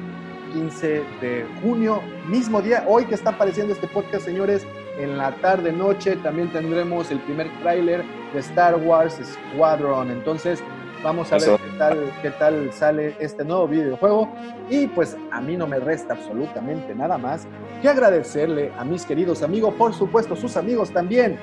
15 0.53 0.87
de 1.21 1.45
junio, 1.61 2.01
mismo 2.25 2.63
día, 2.63 2.83
hoy 2.87 3.05
que 3.05 3.13
está 3.13 3.29
apareciendo 3.29 3.73
este 3.73 3.87
podcast, 3.87 4.25
señores, 4.25 4.65
en 4.99 5.17
la 5.17 5.31
tarde 5.37 5.71
noche 5.71 6.17
también 6.17 6.51
tendremos 6.51 7.09
el 7.09 7.19
primer 7.19 7.49
tráiler 7.59 8.03
de 8.33 8.39
Star 8.39 8.75
Wars 8.75 9.19
Squadron. 9.23 10.11
Entonces, 10.11 10.61
vamos 11.01 11.31
a 11.31 11.37
ver 11.37 11.57
qué 11.57 11.77
tal, 11.77 12.13
qué 12.21 12.31
tal 12.31 12.73
sale 12.73 13.15
este 13.19 13.45
nuevo 13.45 13.67
videojuego. 13.67 14.29
Y 14.69 14.87
pues 14.87 15.17
a 15.31 15.41
mí 15.41 15.55
no 15.55 15.67
me 15.67 15.79
resta 15.79 16.13
absolutamente 16.13 16.93
nada 16.93 17.17
más 17.17 17.47
que 17.81 17.87
agradecerle 17.87 18.71
a 18.77 18.83
mis 18.83 19.05
queridos 19.05 19.41
amigos, 19.41 19.73
por 19.75 19.93
supuesto, 19.93 20.35
sus 20.35 20.57
amigos 20.57 20.91
también, 20.91 21.39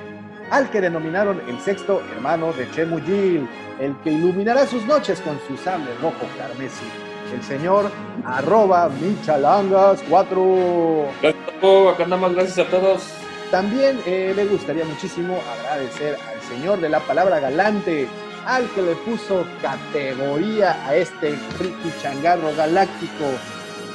al 0.51 0.69
que 0.69 0.79
denominaron 0.79 1.41
el 1.49 1.59
sexto 1.59 2.01
hermano 2.15 2.53
de 2.53 2.69
Chemuyil, 2.71 3.49
el 3.79 3.95
que 4.03 4.11
iluminará 4.11 4.67
sus 4.67 4.85
noches 4.85 5.19
con 5.21 5.39
su 5.47 5.57
sable 5.57 5.89
rojo 6.01 6.25
carmesí, 6.37 6.85
el 7.33 7.41
señor 7.43 7.91
arroba 8.23 8.89
michalangas 9.01 10.03
4. 10.09 11.05
Gracias. 11.21 11.43
Acá 11.93 12.03
andamos, 12.03 12.33
gracias 12.33 12.59
a 12.59 12.69
todos. 12.69 13.26
También 13.51 14.01
eh, 14.05 14.33
me 14.35 14.45
gustaría 14.45 14.83
muchísimo 14.83 15.39
agradecer 15.59 16.17
al 16.29 16.41
señor 16.49 16.81
de 16.81 16.89
la 16.89 16.99
palabra 16.99 17.39
galante, 17.39 18.07
al 18.45 18.69
que 18.71 18.81
le 18.81 18.95
puso 18.95 19.45
categoría 19.61 20.85
a 20.85 20.95
este 20.95 21.31
friki 21.57 21.91
changarro 22.01 22.53
galáctico, 22.55 23.25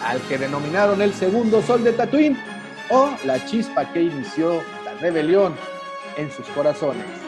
al 0.02 0.20
que 0.22 0.38
denominaron 0.38 1.02
el 1.02 1.12
segundo 1.12 1.60
sol 1.60 1.84
de 1.84 1.92
Tatooine, 1.92 2.38
o 2.88 3.10
la 3.24 3.44
chispa 3.44 3.92
que 3.92 4.02
inició 4.02 4.62
la 4.84 4.94
rebelión 5.00 5.54
en 6.16 6.30
sus 6.30 6.46
corazones. 6.48 7.21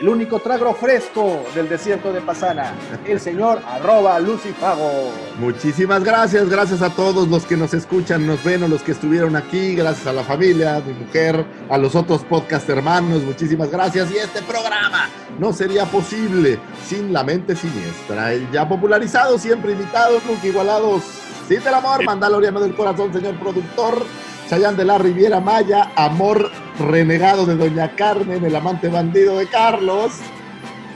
El 0.00 0.08
único 0.08 0.38
trago 0.38 0.72
fresco 0.74 1.44
del 1.56 1.68
desierto 1.68 2.12
de 2.12 2.20
Pasana, 2.20 2.72
el 3.04 3.18
señor 3.18 3.60
arroba 3.66 4.20
Lucifago. 4.20 5.10
Muchísimas 5.40 6.04
gracias, 6.04 6.48
gracias 6.48 6.82
a 6.82 6.90
todos 6.90 7.26
los 7.26 7.44
que 7.44 7.56
nos 7.56 7.74
escuchan, 7.74 8.24
nos 8.24 8.44
ven 8.44 8.62
o 8.62 8.68
los 8.68 8.82
que 8.82 8.92
estuvieron 8.92 9.34
aquí, 9.34 9.74
gracias 9.74 10.06
a 10.06 10.12
la 10.12 10.22
familia, 10.22 10.76
a 10.76 10.80
mi 10.82 10.92
mujer, 10.92 11.44
a 11.68 11.76
los 11.78 11.96
otros 11.96 12.22
podcast 12.22 12.68
hermanos, 12.68 13.24
muchísimas 13.24 13.72
gracias. 13.72 14.08
Y 14.12 14.18
este 14.18 14.40
programa 14.42 15.08
no 15.36 15.52
sería 15.52 15.84
posible 15.84 16.60
sin 16.86 17.12
la 17.12 17.24
mente 17.24 17.56
siniestra, 17.56 18.32
el 18.32 18.48
ya 18.52 18.68
popularizado, 18.68 19.36
siempre 19.36 19.72
invitado, 19.72 20.20
nunca 20.28 20.46
igualados. 20.46 21.02
Sin 21.48 21.64
del 21.64 21.74
amor, 21.74 22.04
Mandaloriano 22.04 22.60
del 22.60 22.76
corazón, 22.76 23.12
señor 23.12 23.34
productor. 23.40 24.04
Chayán 24.48 24.76
de 24.76 24.84
la 24.84 24.96
Riviera 24.98 25.40
Maya, 25.40 25.90
amor 25.94 26.50
renegado 26.78 27.44
de 27.44 27.54
Doña 27.56 27.94
Carmen, 27.96 28.42
el 28.44 28.56
amante 28.56 28.88
bandido 28.88 29.36
de 29.38 29.46
Carlos, 29.46 30.12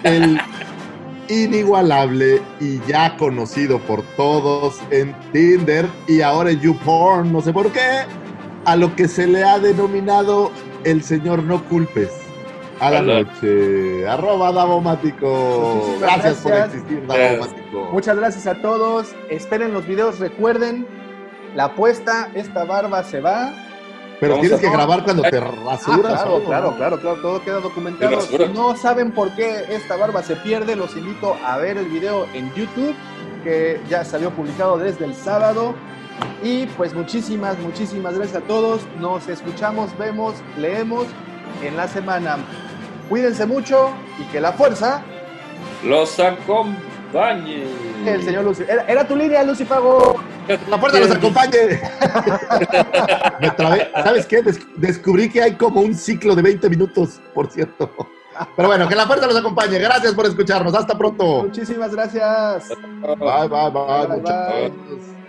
el 0.04 0.40
inigualable 1.28 2.40
y 2.60 2.80
ya 2.86 3.16
conocido 3.18 3.78
por 3.80 4.02
todos 4.16 4.80
en 4.90 5.14
Tinder 5.32 5.86
y 6.08 6.22
ahora 6.22 6.50
en 6.50 6.60
YouPorn, 6.60 7.30
no 7.32 7.42
sé 7.42 7.52
por 7.52 7.70
qué, 7.72 8.04
a 8.64 8.74
lo 8.76 8.94
que 8.96 9.06
se 9.06 9.26
le 9.26 9.44
ha 9.44 9.58
denominado 9.58 10.50
el 10.84 11.02
señor 11.02 11.42
no 11.42 11.62
culpes. 11.64 12.10
A 12.80 12.90
la 12.90 13.00
Hola. 13.00 13.22
noche. 13.22 14.08
Arroba 14.08 14.50
Davomático. 14.50 15.74
Muchísimas 15.76 16.00
Gracias, 16.00 16.36
por 16.38 16.52
gracias. 16.52 16.74
existir, 16.74 17.04
Gracias. 17.06 17.38
Davomático. 17.38 17.88
Muchas 17.92 18.16
gracias 18.16 18.46
a 18.48 18.54
todos. 18.60 19.14
Esperen 19.30 19.72
los 19.72 19.86
videos. 19.86 20.18
Recuerden, 20.18 20.84
la 21.54 21.64
apuesta, 21.64 22.30
esta 22.34 22.64
barba 22.64 23.02
se 23.04 23.20
va. 23.20 23.52
Pero 24.20 24.38
tienes 24.38 24.60
que 24.60 24.70
grabar 24.70 25.02
cuando 25.02 25.22
te 25.24 25.36
Ah, 25.36 25.50
rasuras. 25.66 26.22
claro, 26.22 26.44
claro, 26.44 26.76
claro, 26.76 27.00
claro, 27.00 27.16
todo 27.20 27.42
queda 27.42 27.58
documentado. 27.58 28.20
Si 28.20 28.38
no 28.54 28.76
saben 28.76 29.10
por 29.10 29.34
qué 29.34 29.64
esta 29.68 29.96
barba 29.96 30.22
se 30.22 30.36
pierde, 30.36 30.76
los 30.76 30.96
invito 30.96 31.36
a 31.44 31.56
ver 31.58 31.76
el 31.76 31.86
video 31.86 32.26
en 32.32 32.52
YouTube, 32.54 32.94
que 33.42 33.80
ya 33.88 34.04
salió 34.04 34.30
publicado 34.30 34.78
desde 34.78 35.06
el 35.06 35.14
sábado. 35.16 35.74
Y 36.40 36.66
pues 36.66 36.94
muchísimas, 36.94 37.58
muchísimas 37.58 38.14
gracias 38.16 38.42
a 38.42 38.46
todos. 38.46 38.82
Nos 39.00 39.28
escuchamos, 39.28 39.96
vemos, 39.98 40.34
leemos 40.56 41.06
en 41.64 41.76
la 41.76 41.88
semana. 41.88 42.36
Cuídense 43.08 43.44
mucho 43.44 43.90
y 44.20 44.22
que 44.30 44.40
la 44.40 44.52
fuerza, 44.52 45.02
Los 45.84 46.20
acompañe. 46.20 47.64
el 48.06 48.22
señor 48.22 48.44
Lucy. 48.44 48.62
Era, 48.68 48.84
era 48.86 49.04
tu 49.06 49.16
línea, 49.16 49.42
Lucy 49.42 49.64
Pago. 49.64 50.14
La 50.68 50.78
fuerza 50.78 50.98
los 51.00 51.10
acompañe. 51.10 51.80
Me 53.40 53.50
trabé. 53.50 53.90
¿Sabes 54.02 54.26
qué? 54.26 54.42
Des- 54.42 54.60
descubrí 54.76 55.28
que 55.30 55.42
hay 55.42 55.52
como 55.56 55.80
un 55.80 55.94
ciclo 55.94 56.34
de 56.34 56.42
20 56.42 56.68
minutos, 56.70 57.20
por 57.34 57.50
cierto. 57.50 57.90
Pero 58.56 58.68
bueno, 58.68 58.88
que 58.88 58.94
la 58.96 59.06
fuerza 59.06 59.26
los 59.26 59.36
acompañe. 59.36 59.78
Gracias 59.78 60.14
por 60.14 60.26
escucharnos. 60.26 60.74
Hasta 60.74 60.96
pronto. 60.96 61.44
Muchísimas 61.44 61.92
gracias. 61.94 62.68
Bye, 62.68 63.16
bye, 63.16 63.48
bye, 63.48 63.70
Bye, 63.70 64.06
bye. 64.08 64.18
muchachos. 64.18 65.21